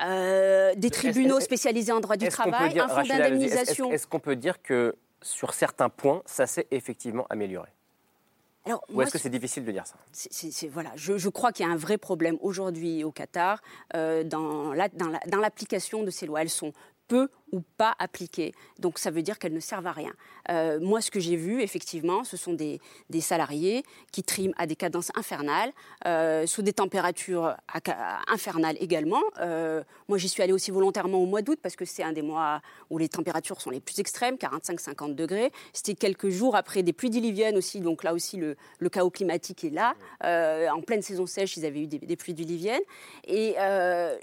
Euh, 0.00 0.74
des 0.76 0.90
tribunaux 0.90 1.40
spécialisés 1.40 1.92
en 1.92 2.00
droit 2.00 2.16
du 2.16 2.28
travail, 2.28 2.78
un 2.78 2.88
fonds 2.88 3.02
d'indemnisation. 3.02 3.90
Est-ce 3.90 4.06
qu'on 4.06 4.20
peut 4.20 4.36
dire 4.36 4.62
que 4.62 4.94
sur 5.22 5.54
certains 5.54 5.88
points, 5.88 6.22
ça 6.24 6.46
s'est 6.46 6.68
effectivement 6.70 7.26
amélioré? 7.30 7.68
Ou 8.90 9.02
est-ce 9.02 9.12
que 9.12 9.18
c'est 9.18 9.30
difficile 9.30 9.64
de 9.64 9.72
dire 9.72 9.86
ça 9.86 9.96
voilà, 10.70 10.92
je, 10.94 11.28
crois 11.28 11.52
qu'il 11.52 11.66
y 11.66 11.68
a 11.68 11.72
un 11.72 11.76
vrai 11.76 11.98
problème 11.98 12.36
aujourd'hui 12.40 13.04
au 13.04 13.12
Qatar 13.12 13.60
euh, 13.94 14.24
dans 14.24 14.72
l'application 14.72 16.02
de 16.02 16.10
ces 16.10 16.26
lois. 16.26 16.42
Elles 16.42 16.50
sont 16.50 16.72
peu 17.08 17.28
ou 17.52 17.62
pas 17.76 17.94
appliquées. 17.98 18.52
Donc 18.78 18.98
ça 18.98 19.10
veut 19.10 19.22
dire 19.22 19.38
qu'elles 19.38 19.52
ne 19.52 19.60
servent 19.60 19.86
à 19.86 19.92
rien. 19.92 20.12
Euh, 20.50 20.78
moi, 20.80 21.00
ce 21.00 21.10
que 21.10 21.20
j'ai 21.20 21.36
vu, 21.36 21.62
effectivement, 21.62 22.24
ce 22.24 22.36
sont 22.36 22.52
des, 22.52 22.80
salariés 23.20 23.82
qui 24.12 24.22
triment 24.22 24.54
à 24.56 24.66
des 24.66 24.76
cadences 24.76 25.10
infernales, 25.14 25.72
euh, 26.06 26.46
sous 26.46 26.62
des 26.62 26.72
températures 26.72 27.54
infernales 28.28 28.76
également. 28.80 29.22
Euh, 29.40 29.82
moi, 30.08 30.18
j'y 30.18 30.28
suis 30.28 30.42
allée 30.42 30.52
aussi 30.52 30.70
volontairement 30.70 31.18
au 31.18 31.26
mois 31.26 31.42
d'août 31.42 31.58
parce 31.62 31.76
que 31.76 31.84
c'est 31.84 32.02
un 32.02 32.12
des 32.12 32.22
mois 32.22 32.60
où 32.90 32.98
les 32.98 33.08
températures 33.08 33.60
sont 33.60 33.70
les 33.70 33.80
plus 33.80 33.98
extrêmes, 33.98 34.36
45-50 34.36 35.14
degrés. 35.14 35.52
C'était 35.72 35.94
quelques 35.94 36.28
jours 36.28 36.56
après 36.56 36.82
des 36.82 36.92
pluies 36.92 37.10
diluviennes 37.10 37.56
aussi, 37.56 37.80
donc 37.80 38.04
là 38.04 38.14
aussi 38.14 38.36
le, 38.36 38.56
chaos 38.88 39.10
climatique 39.10 39.64
est 39.64 39.70
là. 39.70 39.94
en 40.72 40.80
pleine 40.80 41.02
saison 41.02 41.26
sèche, 41.26 41.56
ils 41.56 41.66
avaient 41.66 41.82
eu 41.82 41.86
des, 41.86 42.16
pluies 42.16 42.34
diluviennes. 42.34 42.82
Et 43.26 43.56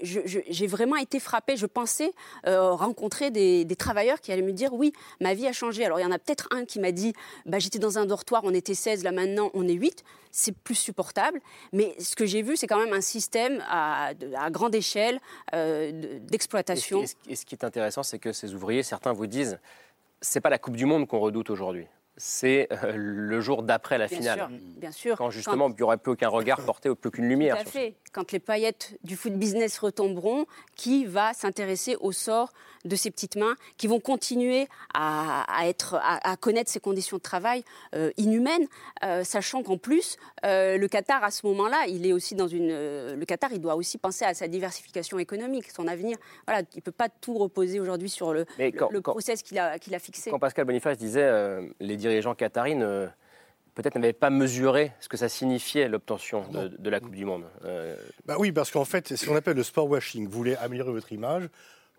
j'ai 0.02 0.66
vraiment 0.66 0.96
été 0.96 1.20
frappée. 1.20 1.56
Je 1.56 1.66
pensais 1.66 2.12
rencontrer 2.44 3.15
des, 3.24 3.64
des, 3.64 3.76
travailleurs 3.76 4.20
qui 4.20 4.32
allaient 4.32 4.42
me 4.42 4.52
dire 4.52 4.72
oui, 4.72 4.92
ma 5.20 5.34
vie 5.34 5.46
a 5.46 5.52
changé. 5.52 5.84
Alors 5.84 5.98
il 5.98 6.02
y 6.02 6.06
en 6.06 6.12
a 6.12 6.18
peut-être 6.18 6.48
un 6.50 6.64
qui 6.64 6.80
m'a 6.80 6.92
dit 6.92 7.12
bah, 7.44 7.58
j'étais 7.58 7.78
dans 7.78 7.98
un 7.98 8.06
dortoir, 8.06 8.42
on 8.44 8.54
était 8.54 8.74
16, 8.74 9.04
là 9.04 9.12
maintenant 9.12 9.50
on 9.54 9.66
est 9.66 9.74
8. 9.74 10.04
C'est 10.30 10.56
plus 10.56 10.74
supportable. 10.74 11.40
Mais 11.72 11.94
ce 11.98 12.14
que 12.14 12.26
j'ai 12.26 12.42
vu, 12.42 12.56
c'est 12.56 12.66
quand 12.66 12.78
même 12.78 12.92
un 12.92 13.00
système 13.00 13.62
à, 13.68 14.12
à 14.38 14.50
grande 14.50 14.74
échelle 14.74 15.18
euh, 15.54 16.18
d'exploitation. 16.20 17.04
et, 17.28 17.36
ce 17.36 17.46
qui 17.46 17.54
est 17.54 17.64
intéressant, 17.64 18.02
c'est 18.02 18.18
que 18.18 18.32
ces 18.32 18.54
ouvriers, 18.54 18.82
certains 18.82 19.12
vous 19.12 19.26
disent 19.26 19.58
c'est 20.20 20.40
pas 20.40 20.50
la 20.50 20.58
Coupe 20.58 20.76
du 20.76 20.84
Monde 20.84 21.06
qu'on 21.06 21.20
redoute 21.20 21.50
aujourd'hui 21.50 21.86
c'est 22.16 22.68
euh, 22.72 22.92
le 22.96 23.40
jour 23.40 23.62
d'après 23.62 23.98
la 23.98 24.08
finale. 24.08 24.48
bien 24.78 24.90
sûr. 24.90 25.16
Quand 25.16 25.30
justement, 25.30 25.68
il 25.68 25.74
n'y 25.74 25.82
aurait 25.82 25.98
plus 25.98 26.12
aucun 26.12 26.28
regard 26.28 26.60
porté, 26.62 26.94
plus 26.94 27.08
aucune 27.08 27.28
lumière. 27.28 27.56
Tout 27.56 27.68
à 27.68 27.70
fait. 27.70 27.94
Quand 28.12 28.32
les 28.32 28.38
paillettes 28.38 28.98
du 29.04 29.16
foot 29.16 29.34
business 29.34 29.78
retomberont, 29.78 30.46
qui 30.74 31.04
va 31.04 31.34
s'intéresser 31.34 31.96
au 32.00 32.12
sort 32.12 32.52
de 32.86 32.96
ces 32.96 33.10
petites 33.10 33.36
mains 33.36 33.56
qui 33.76 33.86
vont 33.86 34.00
continuer 34.00 34.68
à, 34.94 35.44
être, 35.64 35.98
à, 36.02 36.36
connaître 36.36 36.70
ces 36.70 36.80
conditions 36.80 37.16
de 37.16 37.22
travail 37.22 37.64
euh, 37.94 38.10
inhumaines, 38.16 38.66
euh, 39.04 39.24
sachant 39.24 39.62
qu'en 39.62 39.78
plus, 39.78 40.16
le 40.42 40.86
Qatar, 40.86 41.22
à 41.24 41.30
ce 41.30 41.46
moment-là, 41.46 41.86
il 41.88 42.06
est 42.06 42.12
aussi 42.12 42.34
dans 42.34 42.48
une. 42.48 42.68
le 42.68 43.24
Qatar, 43.24 43.52
il 43.52 43.60
doit 43.60 43.76
aussi 43.76 43.98
penser 43.98 44.24
à 44.24 44.34
sa 44.34 44.48
diversification 44.48 45.18
économique, 45.18 45.70
son 45.70 45.86
avenir. 45.86 46.16
Voilà, 46.46 46.62
il 46.74 46.76
ne 46.76 46.82
peut 46.82 46.92
pas 46.92 47.08
tout 47.08 47.34
reposer 47.34 47.80
aujourd'hui 47.80 48.08
sur 48.08 48.32
le, 48.32 48.46
le, 48.58 49.00
process 49.00 49.42
qu'il 49.42 49.58
a, 49.58 49.78
qu'il 49.78 49.94
a 49.94 49.98
fixé. 49.98 50.30
Quand 50.30 50.38
Pascal 50.38 50.64
Boniface 50.64 50.98
disait 50.98 51.30
les 51.80 51.96
dirigeants 51.96 52.34
qataris 52.34 52.76
peut-être 53.76 53.96
n'avaient 53.96 54.12
pas 54.12 54.30
mesuré 54.30 54.92
ce 55.00 55.08
que 55.08 55.16
ça 55.16 55.28
signifiait 55.28 55.88
l'obtention 55.88 56.44
de, 56.50 56.90
la 56.90 56.98
Coupe 56.98 57.14
du 57.14 57.24
Monde. 57.24 57.44
Euh, 57.64 57.96
bah 58.24 58.36
oui, 58.38 58.50
parce 58.50 58.70
qu'en 58.70 58.86
fait, 58.86 59.06
c'est 59.06 59.16
ce 59.16 59.26
qu'on 59.26 59.36
appelle 59.36 59.56
le 59.56 59.62
sport 59.62 59.88
washing. 59.88 60.26
Vous 60.26 60.36
voulez 60.36 60.56
améliorer 60.56 60.92
votre 60.92 61.12
image, 61.12 61.48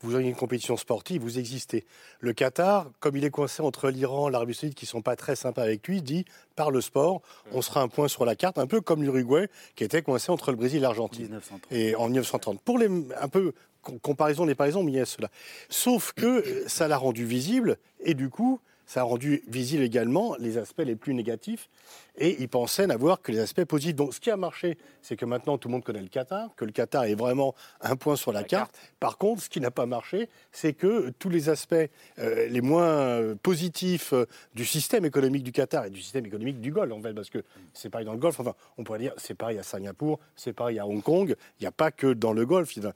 vous 0.01 0.15
avez 0.15 0.25
une 0.25 0.36
compétition 0.36 0.77
sportive, 0.77 1.21
vous 1.21 1.39
existez. 1.39 1.86
Le 2.19 2.33
Qatar, 2.33 2.91
comme 2.99 3.17
il 3.17 3.25
est 3.25 3.29
coincé 3.29 3.62
entre 3.62 3.89
l'Iran 3.89 4.29
et 4.29 4.31
l'Arabie 4.31 4.53
Saoudite, 4.53 4.77
qui 4.77 4.86
sont 4.86 5.01
pas 5.01 5.15
très 5.15 5.36
sympas 5.36 5.63
avec 5.63 5.88
lui, 5.88 6.01
dit 6.01 6.25
par 6.55 6.71
le 6.71 6.81
sport, 6.81 7.21
on 7.51 7.62
sera 7.62 7.81
un 7.81 7.88
point 7.88 8.07
sur 8.07 8.25
la 8.25 8.36
carte, 8.36 8.57
un 8.57 8.67
peu 8.67 8.81
comme 8.81 9.01
l'Uruguay, 9.01 9.49
qui 9.75 9.83
était 9.83 10.01
coincé 10.01 10.31
entre 10.31 10.51
le 10.51 10.57
Brésil 10.57 10.77
et 10.77 10.81
l'Argentine. 10.81 11.39
Et 11.71 11.95
en 11.95 12.05
1930. 12.05 12.62
Pour 12.62 12.77
les 12.77 12.88
un 12.88 13.27
peu 13.27 13.53
comparaison 14.01 14.45
des 14.45 14.55
paraisons, 14.55 14.83
mais 14.83 14.91
il 14.91 14.97
y 14.97 14.99
a 15.01 15.05
cela. 15.05 15.29
Sauf 15.69 16.13
que 16.13 16.65
ça 16.67 16.88
l'a 16.88 16.97
rendu 16.97 17.25
visible, 17.25 17.77
et 18.01 18.13
du 18.13 18.29
coup, 18.29 18.60
ça 18.86 19.01
a 19.01 19.03
rendu 19.03 19.43
visible 19.47 19.83
également 19.83 20.36
les 20.39 20.57
aspects 20.57 20.83
les 20.83 20.95
plus 20.95 21.13
négatifs 21.13 21.69
et 22.17 22.41
ils 22.41 22.49
pensaient 22.49 22.88
n'avoir 22.88 23.21
que 23.21 23.32
les 23.32 23.39
aspects 23.39 23.63
positifs. 23.63 23.95
Donc 23.95 24.13
ce 24.13 24.19
qui 24.19 24.32
a 24.32 24.38
marché, 24.38 24.77
c'est 25.01 25.15
que 25.15 25.25
maintenant 25.25 25.58
tout 25.58 25.67
le 25.67 25.73
monde 25.73 25.84
connaît 25.84 26.01
le 26.01 26.08
Qatar, 26.08 26.56
que 26.56 26.65
le 26.65 26.71
Qatar 26.71 27.06
est 27.06 27.15
vraiment 27.15 27.56
un 27.82 27.95
point 27.95 28.15
sur 28.15 28.32
la, 28.32 28.43
carte. 28.43 28.77
Par 28.99 29.17
contre, 29.17 29.43
ce 29.43 29.49
qui 29.49 29.60
n'a 29.60 29.71
pas 29.71 29.86
marché, 29.86 30.30
c'est 30.51 30.73
que 30.73 31.10
tous 31.19 31.30
les 31.30 31.49
aspects 31.49 31.75
euh, 32.19 32.47
les 32.47 32.62
moins 32.62 33.36
positifs 33.41 34.13
euh, 34.13 34.25
du 34.53 34.65
système 34.65 35.06
économique 35.06 35.43
du 35.43 35.51
Qatar 35.51 35.86
et 35.86 35.89
du 35.89 36.01
système 36.01 36.25
économique 36.25 36.62
du 36.62 36.71
Golfe, 36.71 36.93
en 36.93 37.01
fait, 37.01 37.13
parce 37.13 37.30
que 37.30 37.43
c'est 37.73 37.89
pareil 37.89 38.06
dans 38.06 38.13
le 38.13 38.19
Golfe, 38.19 38.39
enfin, 38.39 38.56
on 38.77 38.84
pourrait 38.84 38.99
dire 38.99 39.13
c'est 39.17 39.34
pareil 39.34 39.58
à 39.58 39.63
Singapour, 39.63 40.19
c'est 40.36 40.53
pareil 40.53 40.80
à 40.80 40.88
Hong 40.88 41.01
Kong, 41.01 41.36
il 41.60 41.63
n'y 41.63 41.67
a 41.67 41.71
pas 41.71 41.91
que 41.91 42.13
dans 42.13 42.34
le 42.34 42.45
Golfe, 42.45 42.75
il 42.77 42.91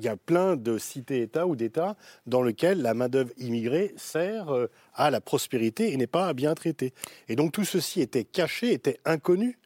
y 0.00 0.08
a, 0.08 0.16
plein 0.16 0.56
de 0.56 0.78
cités-États 0.78 1.46
ou 1.46 1.56
d'États 1.56 1.96
dans 2.26 2.42
lesquels 2.42 2.80
la 2.80 2.94
main-d'œuvre 2.94 3.30
immigrée 3.38 3.94
sert 3.96 4.52
euh, 4.52 4.68
à 4.94 5.10
la 5.10 5.20
prospérité 5.20 5.92
et 5.92 5.96
n'est 5.96 6.06
pas 6.06 6.32
bien 6.32 6.54
traitée. 6.54 6.92
Et 7.28 7.36
donc 7.36 7.52
tout 7.52 7.64
ceci 7.64 8.00
était 8.00 8.24
caché 8.24 8.65
était 8.72 8.98
inconnu. 9.04 9.58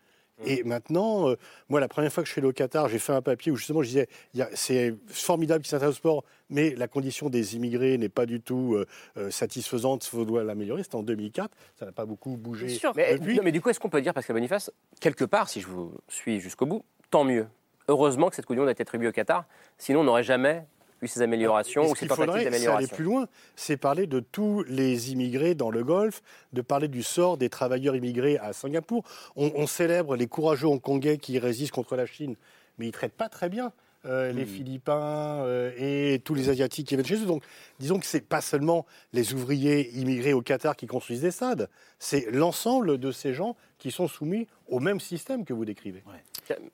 Et 0.44 0.64
maintenant, 0.64 1.28
euh, 1.28 1.36
moi, 1.68 1.80
la 1.80 1.88
première 1.88 2.12
fois 2.12 2.22
que 2.22 2.26
je 2.26 2.32
suis 2.32 2.40
allé 2.40 2.48
au 2.48 2.52
Qatar, 2.52 2.88
j'ai 2.88 2.98
fait 2.98 3.12
un 3.12 3.22
papier 3.22 3.52
où 3.52 3.56
justement 3.56 3.82
je 3.82 3.88
disais 3.88 4.08
c'est 4.54 4.94
formidable 5.06 5.62
qu'ils 5.62 5.70
s'intéressent 5.70 5.98
au 5.98 6.00
sport, 6.00 6.24
mais 6.48 6.74
la 6.76 6.88
condition 6.88 7.28
des 7.28 7.56
immigrés 7.56 7.98
n'est 7.98 8.08
pas 8.08 8.26
du 8.26 8.40
tout 8.40 8.74
euh, 8.74 8.86
euh, 9.18 9.30
satisfaisante, 9.30 10.06
il 10.06 10.08
faut 10.08 10.40
l'améliorer. 10.40 10.82
C'était 10.82 10.96
en 10.96 11.02
2004, 11.02 11.50
ça 11.78 11.86
n'a 11.86 11.92
pas 11.92 12.06
beaucoup 12.06 12.36
bougé. 12.36 12.68
Mais, 12.96 13.18
mais, 13.42 13.52
du 13.52 13.60
coup, 13.60 13.68
est-ce 13.68 13.80
qu'on 13.80 13.90
peut 13.90 14.02
dire, 14.02 14.14
parce 14.14 14.26
que 14.26 14.32
Boniface, 14.32 14.70
quelque 15.00 15.24
part, 15.24 15.48
si 15.48 15.60
je 15.60 15.66
vous 15.66 15.92
suis 16.08 16.40
jusqu'au 16.40 16.66
bout, 16.66 16.84
tant 17.10 17.24
mieux. 17.24 17.46
Heureusement 17.88 18.30
que 18.30 18.36
cette 18.36 18.46
Coupe 18.46 18.54
du 18.54 18.60
Monde 18.60 18.68
a 18.68 18.72
été 18.72 18.82
attribuée 18.82 19.08
au 19.08 19.12
Qatar, 19.12 19.44
sinon 19.76 20.00
on 20.00 20.04
n'aurait 20.04 20.22
jamais 20.22 20.64
ces 21.08 21.22
améliorations 21.22 21.90
ou 21.90 21.96
ces 21.96 22.06
tentatives 22.06 22.44
d'amélioration. 22.44 22.76
aller 22.76 22.86
plus 22.86 23.04
loin, 23.04 23.26
c'est 23.56 23.76
parler 23.76 24.06
de 24.06 24.20
tous 24.20 24.64
les 24.68 25.12
immigrés 25.12 25.54
dans 25.54 25.70
le 25.70 25.82
Golfe, 25.84 26.22
de 26.52 26.60
parler 26.62 26.88
du 26.88 27.02
sort 27.02 27.36
des 27.36 27.48
travailleurs 27.48 27.96
immigrés 27.96 28.38
à 28.38 28.52
Singapour. 28.52 29.04
On, 29.36 29.66
célèbre 29.66 30.16
les 30.16 30.26
courageux 30.26 30.66
hongkongais 30.66 31.18
qui 31.18 31.38
résistent 31.38 31.72
contre 31.72 31.96
la 31.96 32.06
Chine, 32.06 32.36
mais 32.78 32.86
ils 32.86 32.88
ne 32.88 32.92
traitent 32.92 33.12
pas 33.12 33.28
très 33.28 33.48
bien 33.48 33.72
euh, 34.06 34.32
les 34.32 34.44
hmm. 34.44 34.48
Philippins 34.48 35.44
euh, 35.44 35.72
et 35.76 36.20
tous 36.20 36.34
les 36.34 36.48
Asiatiques 36.48 36.88
qui 36.88 36.94
viennent 36.94 37.06
chez 37.06 37.22
eux. 37.22 37.26
Donc, 37.26 37.42
disons 37.78 37.98
que 37.98 38.06
ce 38.06 38.16
n'est 38.16 38.22
pas 38.22 38.40
seulement 38.40 38.86
les 39.12 39.34
ouvriers 39.34 39.90
immigrés 39.98 40.32
au 40.32 40.40
Qatar 40.40 40.76
qui 40.76 40.86
construisent 40.86 41.20
des 41.20 41.30
stades, 41.30 41.68
c'est 41.98 42.30
l'ensemble 42.30 42.98
de 42.98 43.12
ces 43.12 43.34
gens 43.34 43.56
qui 43.78 43.90
sont 43.90 44.08
soumis 44.08 44.46
au 44.68 44.80
même 44.80 45.00
système 45.00 45.44
que 45.44 45.52
vous 45.52 45.64
décrivez. 45.64 46.02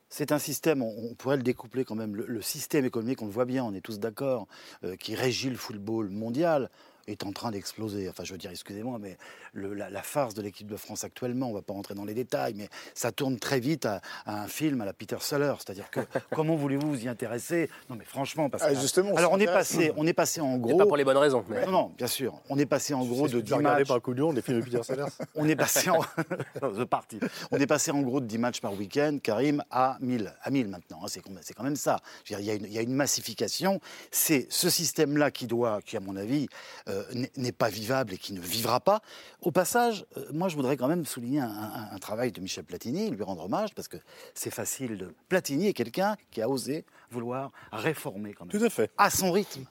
C'est 0.09 0.33
un 0.33 0.39
système, 0.39 0.83
on, 0.83 1.15
pourrait 1.15 1.37
le 1.37 1.43
découpler 1.43 1.85
quand 1.85 1.95
même, 1.95 2.15
le, 2.17 2.43
système 2.43 2.85
économique, 2.85 3.21
on 3.23 3.27
le 3.27 3.33
voit 3.33 3.45
bien, 3.45 3.65
on 3.65 3.75
est 3.75 3.81
tous 3.81 3.99
d'accord, 3.99 4.47
euh, 4.85 4.97
qui 4.97 5.15
régit 5.15 5.51
le 5.51 5.57
football 5.57 6.09
mondial 6.09 6.71
est 7.07 7.25
en 7.25 7.33
train 7.33 7.51
d'exploser. 7.51 8.09
Enfin, 8.09 8.25
je 8.25 8.33
veux 8.33 8.39
dire, 8.39 8.51
excusez-moi, 8.51 8.99
mais 9.01 9.17
le- 9.53 9.75
la, 9.75 9.91
la 9.91 10.03
farce 10.03 10.35
de 10.35 10.43
l'équipe 10.43 10.67
de 10.67 10.77
France 10.77 11.05
actuellement, 11.05 11.51
on 11.51 11.55
va 11.55 11.63
pas 11.63 11.73
rentrer 11.73 11.95
dans 11.95 12.05
les 12.05 12.15
détails, 12.15 12.55
mais 12.57 12.69
ça 12.95 13.13
tourne 13.13 13.39
très 13.39 13.61
vite 13.61 13.87
à, 13.87 14.01
à 14.25 14.43
un 14.43 14.49
film 14.49 14.81
à 14.81 14.85
la 14.85 14.93
Peter 14.93 15.17
Sellers. 15.21 15.55
C'est-à-dire 15.59 15.91
que 15.91 16.01
comment 16.35 16.57
voulez-vous 16.57 16.89
vous 16.89 17.05
y 17.05 17.09
intéresser? 17.09 17.71
Non, 17.91 17.97
mais 17.97 18.05
franchement, 18.05 18.49
parce 18.51 18.63
que 18.65 18.69
Ah, 18.71 18.75
justement, 18.75 19.11
on 19.13 19.17
alors 19.17 19.33
on 19.33 19.39
est 19.41 19.47
passé, 19.47 19.93
on 19.97 20.07
est 20.07 20.13
passé 20.13 20.41
en 20.41 20.57
gros. 20.59 20.77
pas 20.77 20.87
pour 20.87 20.97
les 20.97 21.05
bonnes 21.05 21.17
raisons. 21.17 21.45
mais- 21.49 21.65
Non, 21.67 21.73
non, 21.73 21.93
bien 21.97 22.07
sûr. 22.07 22.35
On 22.49 22.59
est 22.59 22.67
passé 22.67 22.95
en 22.95 23.05
gros 23.05 23.29
de 23.29 23.39
Tu 23.39 23.43
10 23.43 23.53
as 23.53 23.57
regardé 23.57 23.81
matchs. 23.81 23.89
par 23.89 24.03
coup 24.03 24.15
de 24.15 24.33
des 24.35 24.43
films 24.43 24.61
de 24.61 24.65
Peter 24.65 24.83
Sellers 24.83 25.05
On 25.35 25.49
est 25.49 25.57
passé 25.57 25.91
en 25.91 26.01
The 26.61 26.85
Party. 26.85 27.21
On 27.51 27.59
est 27.59 27.67
passé 27.67 27.91
en 27.91 28.01
gros 28.03 28.21
de 28.21 28.27
10 28.27 28.39
matchs 28.39 28.61
par 28.61 28.73
week-end, 28.75 29.19
Karim, 29.23 29.63
à 29.71 29.97
1000, 30.01 30.33
à 30.43 30.51
1000 30.51 30.69
maintenant. 30.69 31.01
hein, 31.03 31.07
C'est 31.09 31.21
quand 31.21 31.31
même- 31.31 31.43
c'est 31.43 31.55
quand 31.55 31.63
même 31.65 31.77
ça. 31.77 32.01
Je 32.25 32.35
veux 32.35 32.41
dire, 32.41 32.47
Il 32.47 32.49
y, 32.49 32.51
a 32.51 32.55
une- 32.55 32.65
il 32.67 32.73
y 32.73 32.79
a 32.79 32.83
une 32.83 32.95
massification. 32.95 33.81
C'est 34.11 34.47
ce 34.51 34.71
système-là 34.71 35.31
qui 35.31 35.47
doit, 35.47 35.81
qui 35.83 35.97
à 35.97 36.01
mon 36.01 36.17
avis 36.17 36.49
euh, 36.89 36.96
n'est- 37.15 37.31
n'est 37.37 37.53
pas 37.53 37.69
vivable 37.69 38.15
et 38.15 38.19
qui 38.19 38.33
ne 38.33 38.41
vivra 38.41 38.81
pas. 38.81 39.01
Au 39.41 39.51
passage, 39.51 40.05
euh, 40.17 40.25
moi 40.33 40.49
je 40.49 40.57
voudrais 40.57 40.77
quand 40.77 40.89
même 40.89 41.05
souligner 41.07 41.41
un, 41.41 41.47
un- 41.49 41.89
un 41.93 41.99
travail 41.99 42.33
de 42.33 42.41
Michel 42.41 42.65
Platini, 42.65 43.11
lui 43.11 43.23
rendre 43.23 43.45
hommage 43.45 43.75
parce 43.75 43.89
que 43.89 43.97
c'est 44.35 44.51
facile 44.53 44.99
de. 44.99 45.15
Platini 45.29 45.69
est 45.69 45.73
quelqu'un 45.75 46.17
qui 46.31 46.43
a 46.43 46.49
osé 46.49 46.85
vouloir 47.11 47.51
réformer 47.73 48.33
quand 48.35 48.45
même. 48.47 48.59
Tout 48.59 48.65
à 48.65 48.71
fait. 48.71 48.91
À 48.99 49.11
son 49.11 49.31
rythme 49.33 49.65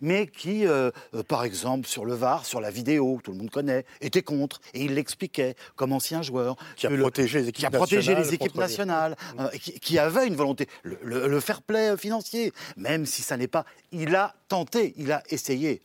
mais 0.00 0.26
qui, 0.26 0.66
euh, 0.66 0.90
euh, 1.14 1.22
par 1.22 1.44
exemple, 1.44 1.86
sur 1.86 2.04
le 2.04 2.12
VAR, 2.14 2.44
sur 2.44 2.60
la 2.60 2.68
vidéo, 2.68 3.20
tout 3.22 3.30
le 3.30 3.38
monde 3.38 3.50
connaît, 3.50 3.84
était 4.00 4.22
contre, 4.22 4.60
et 4.74 4.82
il 4.84 4.94
l'expliquait 4.94 5.54
comme 5.76 5.92
ancien 5.92 6.20
joueur. 6.20 6.56
Qui 6.74 6.88
a 6.88 6.90
le- 6.90 6.98
protégé 6.98 7.38
les 7.38 7.48
équipes 7.50 7.60
qui 7.60 7.66
a 7.66 7.70
protégé 7.70 8.12
nationales 8.12 8.24
les 8.24 8.34
équipes 8.34 8.56
nationales, 8.56 9.16
euh, 9.38 9.48
qui, 9.50 9.78
qui 9.78 9.98
avait 10.00 10.26
une 10.26 10.34
volonté, 10.34 10.66
le, 10.82 10.98
le- 11.04 11.28
le 11.28 11.40
fair 11.40 11.62
play 11.62 11.96
financier, 11.96 12.52
même 12.76 13.06
si 13.06 13.22
ça 13.22 13.36
n'est 13.36 13.46
pas... 13.46 13.64
Il 13.92 14.16
a 14.16 14.34
tenté, 14.48 14.94
il 14.96 15.12
a 15.12 15.22
essayé. 15.28 15.80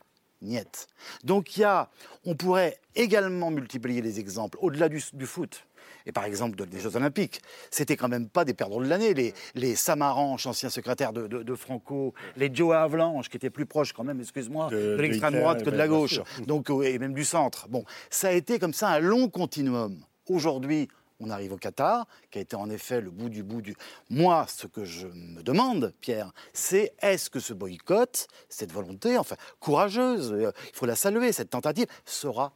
Donc 1.24 1.56
il 1.56 1.60
y 1.60 1.64
a, 1.64 1.88
on 2.24 2.34
pourrait 2.34 2.78
également 2.94 3.50
multiplier 3.50 4.02
les 4.02 4.20
exemples 4.20 4.58
au-delà 4.60 4.88
du, 4.88 5.02
du 5.12 5.26
foot. 5.26 5.66
Et 6.06 6.12
par 6.12 6.24
exemple 6.26 6.56
de- 6.56 6.66
des 6.66 6.80
Jeux 6.80 6.96
Olympiques, 6.96 7.40
c'était 7.70 7.96
quand 7.96 8.08
même 8.08 8.28
pas 8.28 8.44
des 8.44 8.52
perdants 8.52 8.80
de 8.80 8.86
l'année. 8.86 9.14
Les, 9.14 9.32
les 9.54 9.74
Samaranch, 9.74 10.46
anciens 10.46 10.68
secrétaires 10.68 11.14
de, 11.14 11.26
de- 11.26 11.42
de 11.42 11.54
Franco, 11.54 12.12
les 12.36 12.54
Joe 12.54 12.74
Avalanche, 12.76 13.30
qui 13.30 13.38
étaient 13.38 13.48
plus 13.48 13.64
proches 13.64 13.92
quand 13.94 14.04
même, 14.04 14.20
excuse-moi, 14.20 14.68
de, 14.68 14.96
l'extrême 15.00 15.32
droite 15.40 15.62
que 15.64 15.70
de 15.70 15.76
la 15.76 15.88
gauche, 15.88 16.20
donc 16.46 16.70
euh, 16.70 16.82
et 16.82 16.98
même 16.98 17.14
du 17.14 17.24
centre. 17.24 17.68
Bon, 17.70 17.84
ça 18.10 18.28
a 18.28 18.32
été 18.32 18.58
comme 18.58 18.74
ça 18.74 18.88
un 18.90 19.00
long 19.00 19.28
continuum. 19.30 19.98
Aujourd'hui, 20.28 20.88
on 21.24 21.30
arrive 21.30 21.52
au 21.52 21.56
Qatar, 21.56 22.06
qui 22.30 22.38
a 22.38 22.42
été 22.42 22.56
en 22.56 22.68
effet 22.70 23.00
le 23.00 23.10
bout 23.10 23.28
du 23.28 23.42
bout 23.42 23.62
du. 23.62 23.74
Moi, 24.10 24.46
ce 24.48 24.66
que 24.66 24.84
je 24.84 25.06
me 25.06 25.42
demande, 25.42 25.92
Pierre, 26.00 26.32
c'est 26.52 26.94
est-ce 27.00 27.30
que 27.30 27.40
ce 27.40 27.54
boycott, 27.54 28.28
cette 28.48 28.72
volonté, 28.72 29.16
enfin 29.16 29.36
courageuse, 29.60 30.32
euh, 30.32 30.52
il 30.68 30.76
faut 30.76 30.86
la 30.86 30.96
saluer, 30.96 31.32
cette 31.32 31.50
tentative, 31.50 31.86
sera 32.04 32.52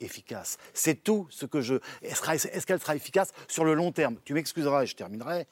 efficace? 0.00 0.58
C'est 0.74 1.02
tout 1.02 1.26
ce 1.30 1.46
que 1.46 1.60
je. 1.60 1.76
Est-ce 2.02 2.66
qu'elle 2.66 2.80
sera 2.80 2.94
efficace 2.94 3.32
sur 3.48 3.64
le 3.64 3.74
long 3.74 3.92
terme? 3.92 4.16
Tu 4.24 4.34
m'excuseras 4.34 4.82
et 4.82 4.86
je 4.86 4.96
terminerai. 4.96 5.46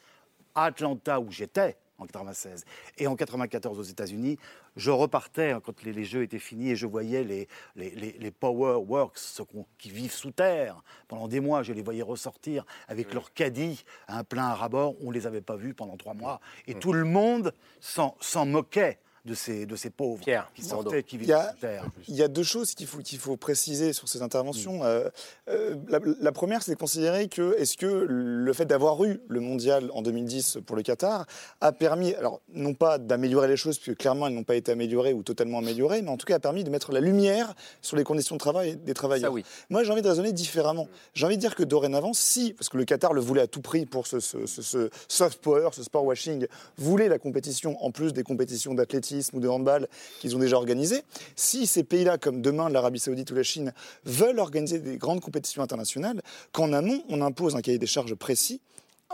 À 0.55 0.65
Atlanta, 0.65 1.21
où 1.21 1.31
j'étais 1.31 1.77
en 1.99 2.07
96 2.07 2.65
et 2.99 3.07
en 3.07 3.17
94 3.17 3.79
aux 3.79 3.83
États-Unis, 3.83 4.39
je 4.79 4.91
repartais 4.91 5.51
hein, 5.51 5.61
quand 5.63 5.83
les, 5.83 5.93
les 5.93 6.05
jeux 6.05 6.23
étaient 6.23 6.39
finis 6.39 6.71
et 6.71 6.77
je 6.77 6.87
voyais 6.87 7.23
les, 7.25 7.47
les, 7.77 7.91
les- 7.91 8.31
Power 8.31 8.77
Works, 8.87 9.19
ceux 9.19 9.45
qui 9.79 9.91
vivent 9.91 10.13
sous 10.13 10.31
terre. 10.31 10.83
Pendant 11.09 11.29
des 11.29 11.41
mois, 11.41 11.63
je 11.63 11.73
les 11.75 11.83
voyais 11.83 12.03
ressortir 12.03 12.65
avec 12.87 13.13
leur 13.13 13.33
caddie 13.35 13.85
à 14.07 14.19
un 14.19 14.25
plein 14.25 14.47
à 14.47 14.55
rabord. 14.55 14.95
On 15.03 15.09
ne 15.09 15.15
les 15.15 15.27
avait 15.27 15.41
pas 15.43 15.57
vus 15.57 15.75
pendant 15.75 15.97
trois 15.97 16.15
mois. 16.15 16.41
Et 16.67 16.75
tout 16.75 16.93
le 16.93 17.05
monde 17.05 17.53
s'en 17.81 18.47
moquait 18.47 18.99
de 19.29 19.35
ces, 19.35 19.67
de 19.67 19.77
ces 19.77 19.91
pauvres 19.91 20.25
qui 20.55 20.63
sortaient, 20.63 21.03
qui 21.03 21.17
Il 21.17 21.19
y, 21.23 21.23
vivaient 21.27 21.35
a, 21.35 21.51
sous 21.53 21.59
terre. 21.61 21.85
il 22.09 22.15
y 22.17 22.23
a 22.23 22.29
deux 22.29 22.43
choses 22.43 22.75
qu'il 22.75 22.87
faut, 22.87 22.99
qu'il 23.01 23.19
faut 23.19 23.37
préciser 23.37 23.93
sur 23.93 24.09
ces 24.09 24.19
Mm. 24.21 24.23
interventions. 24.23 24.85
Euh, 24.85 25.09
euh, 25.49 25.75
la, 25.89 25.99
la 26.21 26.33
première, 26.33 26.63
c'est 26.63 26.73
de 26.73 26.79
considérer 26.79 27.29
que 27.29 27.55
est-ce 27.59 27.77
que 27.77 27.87
le 27.87 28.53
fait 28.53 28.65
d'avoir 28.65 29.05
eu 29.05 29.21
le 29.29 29.41
mondial 29.41 29.91
en 29.93 30.03
2010 30.03 30.59
pour 30.67 30.77
le 30.77 30.83
Qatar 30.83 31.27
a 31.61 31.73
permis, 31.73 32.15
alors 32.15 32.41
non 32.55 32.75
pas 32.75 32.99
d'améliorer 32.99 33.49
les 33.49 33.57
choses, 33.57 33.79
puisque 33.79 33.99
clairement 33.99 34.27
elles 34.27 34.35
n'ont 34.35 34.45
pas 34.45 34.57
été 34.57 34.73
améliorées 34.73 35.13
ou 35.13 35.23
totalement 35.23 35.59
améliorées, 35.59 36.03
mais 36.03 36.11
en 36.11 36.17
tout 36.17 36.27
cas 36.27 36.37
a 36.37 36.41
permis 36.41 36.65
de 36.65 36.71
mettre 36.71 36.93
la 36.93 37.01
lumière 37.01 37.55
sur 37.83 37.97
les 37.97 38.05
conditions 38.05 38.35
de 38.37 38.41
travail 38.41 38.77
des 38.77 38.95
travailleurs. 38.95 39.31
Ça, 39.31 39.35
oui. 39.35 39.45
Moi, 39.71 39.85
j'ai 39.85 39.93
envie 39.93 40.03
de 40.03 40.09
raisonner 40.09 40.33
différemment. 40.33 40.89
J'ai 41.15 41.27
envie 41.27 41.37
de 41.37 41.41
dire 41.41 41.55
que 41.55 41.63
dorénavant, 41.65 42.13
si, 42.15 42.55
parce 42.55 42.69
que 42.69 42.77
le 42.79 42.85
Qatar 42.85 43.13
le 43.13 43.21
voulait 43.21 43.43
à 43.43 43.47
tout 43.47 43.61
prix 43.61 43.85
pour 43.87 44.07
ce, 44.07 44.21
ce- 44.21 44.47
ce- 44.47 44.63
ce 44.63 44.91
soft 45.09 45.41
power, 45.41 45.69
ce 45.73 45.83
sport 45.83 46.05
washing, 46.05 46.47
voulait 46.77 47.09
la 47.09 47.19
compétition 47.19 47.77
en 47.85 47.91
plus 47.91 48.13
des 48.13 48.23
compétitions 48.23 48.75
d'athlétisme 48.75 49.18
ou 49.33 49.41
de 49.41 49.49
handball 49.49 49.89
qu'ils 50.21 50.35
ont 50.37 50.39
déjà 50.39 50.57
organisées, 50.57 51.03
si 51.37 51.67
ces 51.67 51.85
pays-là, 51.85 52.19
comme 52.19 52.41
demain 52.43 52.69
l'Arabie 52.69 52.99
Saoudite 52.99 53.31
ou 53.31 53.35
la 53.35 53.43
Chine, 53.43 53.73
veulent 54.05 54.39
organiser 54.39 54.79
des 54.79 54.97
grandes 54.97 55.21
compétitions 55.21 55.63
internationales, 55.63 56.21
qu'en 56.53 56.73
amont, 56.73 57.03
on 57.09 57.21
impose 57.21 57.57
un 57.57 57.61
cahier 57.61 57.79
des 57.79 57.87
charges 57.87 58.15
précis 58.15 58.61